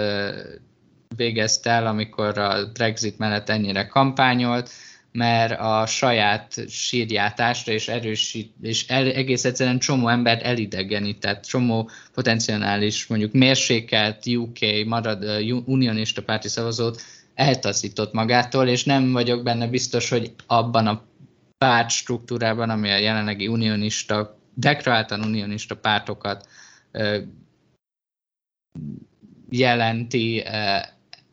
végezte 1.17 1.71
el, 1.71 1.87
amikor 1.87 2.39
a 2.39 2.67
Brexit 2.73 3.19
mellett 3.19 3.49
ennyire 3.49 3.87
kampányolt, 3.87 4.71
mert 5.13 5.61
a 5.61 5.87
saját 5.87 6.69
sírjátásra 6.69 7.73
és 7.73 7.89
erősít, 7.89 8.53
és 8.63 8.87
el, 8.87 9.07
egész 9.07 9.45
egyszerűen 9.45 9.79
csomó 9.79 10.09
embert 10.09 10.43
elidegenített, 10.43 11.45
csomó 11.45 11.91
potenciális, 12.15 13.07
mondjuk 13.07 13.33
mérsékelt 13.33 14.27
UK, 14.27 14.59
marad, 14.87 15.25
unionista 15.65 16.23
párti 16.23 16.49
szavazót 16.49 17.03
eltaszított 17.35 18.13
magától, 18.13 18.69
és 18.69 18.85
nem 18.85 19.13
vagyok 19.13 19.43
benne 19.43 19.67
biztos, 19.67 20.09
hogy 20.09 20.33
abban 20.47 20.87
a 20.87 21.03
párt 21.59 21.91
struktúrában, 21.91 22.71
ami 22.71 22.91
a 22.91 22.97
jelenlegi 22.97 23.47
unionista 23.47 24.38
deklaráltan 24.59 25.25
unionista 25.25 25.77
pártokat 25.77 26.49
jelenti 29.51 30.45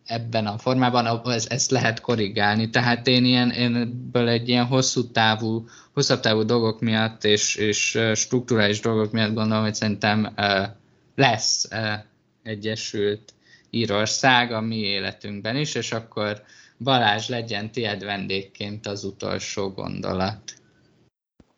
ebben 0.05 0.47
a 0.47 0.57
formában, 0.57 1.21
ez, 1.25 1.69
lehet 1.69 2.01
korrigálni. 2.01 2.69
Tehát 2.69 3.07
én, 3.07 3.25
ilyen, 3.25 3.51
én 3.51 3.75
ebből 3.75 4.27
egy 4.27 4.49
ilyen 4.49 4.65
hosszú 4.65 5.11
távú, 5.11 5.67
hosszabb 5.93 6.19
távú 6.19 6.43
dolgok 6.43 6.79
miatt 6.79 7.23
és, 7.23 7.55
és 7.55 7.99
strukturális 8.13 8.79
dolgok 8.79 9.11
miatt 9.11 9.33
gondolom, 9.33 9.63
hogy 9.63 9.75
szerintem 9.75 10.33
lesz 11.15 11.67
Egyesült 12.43 13.33
Írország 13.69 14.51
a 14.51 14.61
mi 14.61 14.77
életünkben 14.77 15.55
is, 15.55 15.75
és 15.75 15.91
akkor 15.91 16.43
Balázs 16.79 17.27
legyen 17.27 17.71
tied 17.71 18.03
vendégként 18.03 18.87
az 18.87 19.03
utolsó 19.03 19.69
gondolat. 19.69 20.53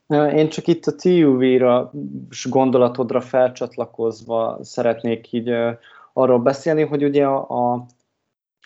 Én 0.08 0.50
csak 0.50 0.68
itt 0.68 0.86
a 0.86 0.96
TUV-ra 0.96 1.92
gondolatodra 2.50 3.22
felcsatlakozva 3.22 4.60
szeretnék 4.62 5.32
így 5.32 5.50
arról 6.14 6.40
beszélni, 6.40 6.84
hogy 6.84 7.04
ugye 7.04 7.26
a, 7.26 7.72
a, 7.72 7.86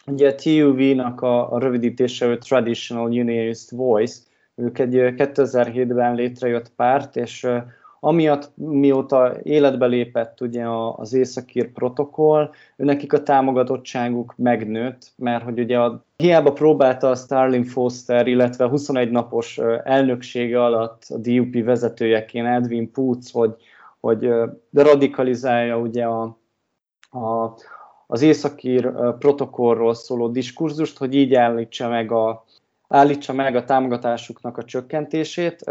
ugye 0.05 0.29
a 0.29 0.35
TUV-nak 0.35 1.21
a, 1.21 1.51
a 1.51 1.59
rövidítése, 1.59 2.29
a 2.29 2.37
Traditional 2.37 3.05
Unionist 3.05 3.71
Voice, 3.71 4.19
ők 4.55 4.79
egy 4.79 4.93
2007-ben 4.93 6.15
létrejött 6.15 6.71
párt, 6.75 7.15
és 7.15 7.47
Amiatt, 8.03 8.51
mióta 8.55 9.33
életbe 9.43 9.85
lépett 9.85 10.41
ugye 10.41 10.65
az 10.95 11.13
Északír 11.13 11.71
protokoll, 11.71 12.49
nekik 12.75 13.13
a 13.13 13.23
támogatottságuk 13.23 14.33
megnőtt, 14.37 15.11
mert 15.15 15.43
hogy 15.43 15.59
ugye 15.59 15.79
a, 15.79 16.03
hiába 16.17 16.51
próbálta 16.53 17.09
a 17.09 17.15
Starling 17.15 17.65
Foster, 17.65 18.27
illetve 18.27 18.67
21 18.67 19.11
napos 19.11 19.57
elnöksége 19.83 20.63
alatt 20.63 21.03
a 21.09 21.17
DUP 21.17 21.63
vezetőjeként 21.63 22.47
Edwin 22.47 22.91
Putz, 22.91 23.31
hogy, 23.31 23.55
hogy 23.99 24.29
radikalizálja 24.73 25.77
ugye 25.77 26.05
a, 26.05 26.21
a, 27.11 27.53
az 28.07 28.21
északír 28.21 28.91
protokollról 29.19 29.93
szóló 29.93 30.27
diskurzust, 30.27 30.97
hogy 30.97 31.15
így 31.15 31.33
állítsa 31.33 31.89
meg 31.89 32.11
a, 32.11 32.45
állítsa 32.91 33.33
meg 33.33 33.55
a 33.55 33.63
támogatásuknak 33.63 34.57
a 34.57 34.63
csökkentését. 34.63 35.61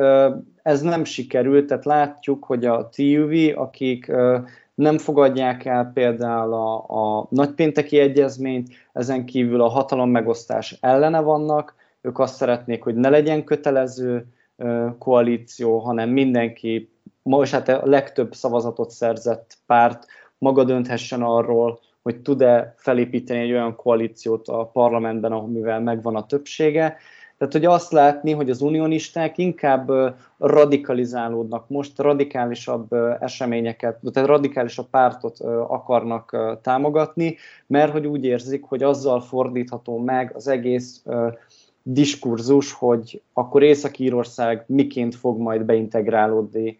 Ez 0.63 0.81
nem 0.81 1.05
sikerült, 1.05 1.67
tehát 1.67 1.85
látjuk, 1.85 2.45
hogy 2.45 2.65
a 2.65 2.89
TUV, 2.89 3.33
akik 3.55 4.13
nem 4.75 4.99
fogadják 4.99 5.65
el 5.65 5.91
például 5.95 6.53
a, 6.53 6.77
a 7.19 7.27
nagypénteki 7.31 7.99
egyezményt, 7.99 8.69
ezen 8.93 9.25
kívül 9.25 9.61
a 9.61 9.69
hatalom 9.69 10.11
megosztás 10.11 10.79
ellene 10.81 11.21
vannak, 11.21 11.75
ők 12.01 12.19
azt 12.19 12.35
szeretnék, 12.35 12.83
hogy 12.83 12.95
ne 12.95 13.09
legyen 13.09 13.45
kötelező 13.45 14.27
koalíció, 14.99 15.79
hanem 15.79 16.11
mindenki, 16.11 16.91
most 17.23 17.53
hát 17.53 17.69
a 17.69 17.81
legtöbb 17.85 18.35
szavazatot 18.35 18.91
szerzett 18.91 19.59
párt 19.67 20.07
maga 20.39 20.65
dönthessen 20.65 21.23
arról, 21.23 21.81
hogy 22.03 22.17
tud-e 22.17 22.75
felépíteni 22.77 23.41
egy 23.41 23.53
olyan 23.53 23.77
koalíciót 23.77 24.49
a 24.49 24.65
parlamentben, 24.65 25.33
amivel 25.33 25.81
megvan 25.81 26.17
a 26.17 26.27
többsége. 26.27 26.97
Tehát, 27.39 27.55
hogy 27.55 27.65
azt 27.65 27.93
látni, 27.93 28.33
hogy 28.33 28.51
az 28.51 28.61
unionisták 28.61 29.39
inkább 29.39 29.91
radikalizálódnak 30.39 31.69
most, 31.69 31.99
radikálisabb 31.99 32.93
eseményeket, 33.21 33.99
tehát 34.13 34.29
radikálisabb 34.29 34.87
pártot 34.91 35.41
akarnak 35.69 36.37
támogatni, 36.63 37.37
mert 37.67 37.93
hogy 37.93 38.07
úgy 38.07 38.25
érzik, 38.25 38.65
hogy 38.65 38.83
azzal 38.83 39.21
fordítható 39.21 39.99
meg 39.99 40.33
az 40.35 40.49
egész 40.49 41.05
diskurzus, 41.83 42.73
hogy 42.73 43.23
akkor 43.33 43.63
Észak-Írország 43.63 44.65
miként 44.67 45.15
fog 45.15 45.39
majd 45.39 45.63
beintegrálódni 45.63 46.79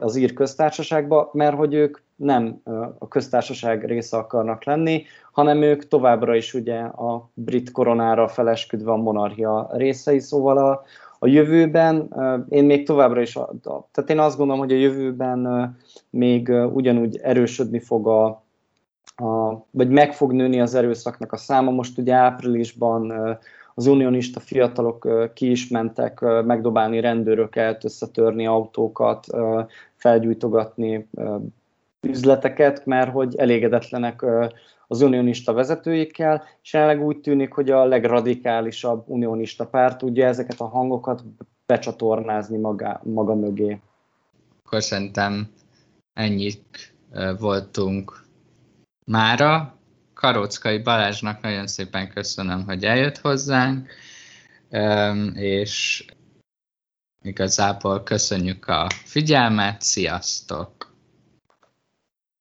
az 0.00 0.16
ír 0.16 0.32
köztársaságba, 0.32 1.30
mert 1.32 1.56
hogy 1.56 1.74
ők 1.74 1.98
nem 2.16 2.60
a 2.98 3.08
köztársaság 3.08 3.84
része 3.84 4.16
akarnak 4.16 4.64
lenni, 4.64 5.04
hanem 5.32 5.62
ők 5.62 5.88
továbbra 5.88 6.34
is 6.34 6.54
ugye 6.54 6.78
a 6.80 7.30
brit 7.34 7.70
koronára 7.70 8.28
felesküdve 8.28 8.92
a 8.92 8.96
monarchia 8.96 9.68
részei, 9.72 10.18
szóval 10.18 10.58
a, 10.58 10.82
a 11.18 11.26
jövőben 11.26 12.14
én 12.48 12.64
még 12.64 12.86
továbbra 12.86 13.20
is, 13.20 13.32
tehát 13.62 14.10
én 14.10 14.18
azt 14.18 14.36
gondolom, 14.36 14.60
hogy 14.60 14.72
a 14.72 14.76
jövőben 14.76 15.76
még 16.10 16.48
ugyanúgy 16.48 17.16
erősödni 17.22 17.80
fog 17.80 18.08
a, 18.08 18.24
a 19.16 19.62
vagy 19.70 19.88
meg 19.88 20.12
fog 20.12 20.32
nőni 20.32 20.60
az 20.60 20.74
erőszaknak 20.74 21.32
a 21.32 21.36
száma. 21.36 21.70
Most 21.70 21.98
ugye 21.98 22.14
áprilisban 22.14 23.12
az 23.74 23.86
unionista 23.86 24.40
fiatalok 24.40 25.08
ki 25.34 25.50
is 25.50 25.68
mentek 25.68 26.20
megdobálni 26.20 27.00
rendőröket, 27.00 27.84
összetörni 27.84 28.46
autókat, 28.46 29.26
felgyújtogatni 29.96 31.08
üzleteket, 32.06 32.86
mert 32.86 33.10
hogy 33.10 33.36
elégedetlenek 33.36 34.24
az 34.86 35.02
unionista 35.02 35.52
vezetőikkel, 35.52 36.44
és 36.62 36.72
jelenleg 36.72 37.02
úgy 37.02 37.20
tűnik, 37.20 37.52
hogy 37.52 37.70
a 37.70 37.84
legradikálisabb 37.84 39.04
unionista 39.06 39.66
párt 39.66 39.98
tudja 39.98 40.26
ezeket 40.26 40.60
a 40.60 40.68
hangokat 40.68 41.24
becsatornázni 41.66 42.58
maga, 42.58 43.00
maga 43.04 43.34
mögé. 43.34 43.80
Akkor 44.64 44.82
szerintem 44.82 45.48
ennyit 46.12 46.94
voltunk 47.38 48.24
mára. 49.06 49.78
Karockai 50.14 50.78
Balázsnak 50.78 51.40
nagyon 51.40 51.66
szépen 51.66 52.08
köszönöm, 52.08 52.64
hogy 52.64 52.84
eljött 52.84 53.18
hozzánk, 53.18 53.88
és 55.34 56.04
igazából 57.22 58.02
köszönjük 58.02 58.66
a 58.66 58.86
figyelmet, 59.04 59.82
sziasztok! 59.82 60.93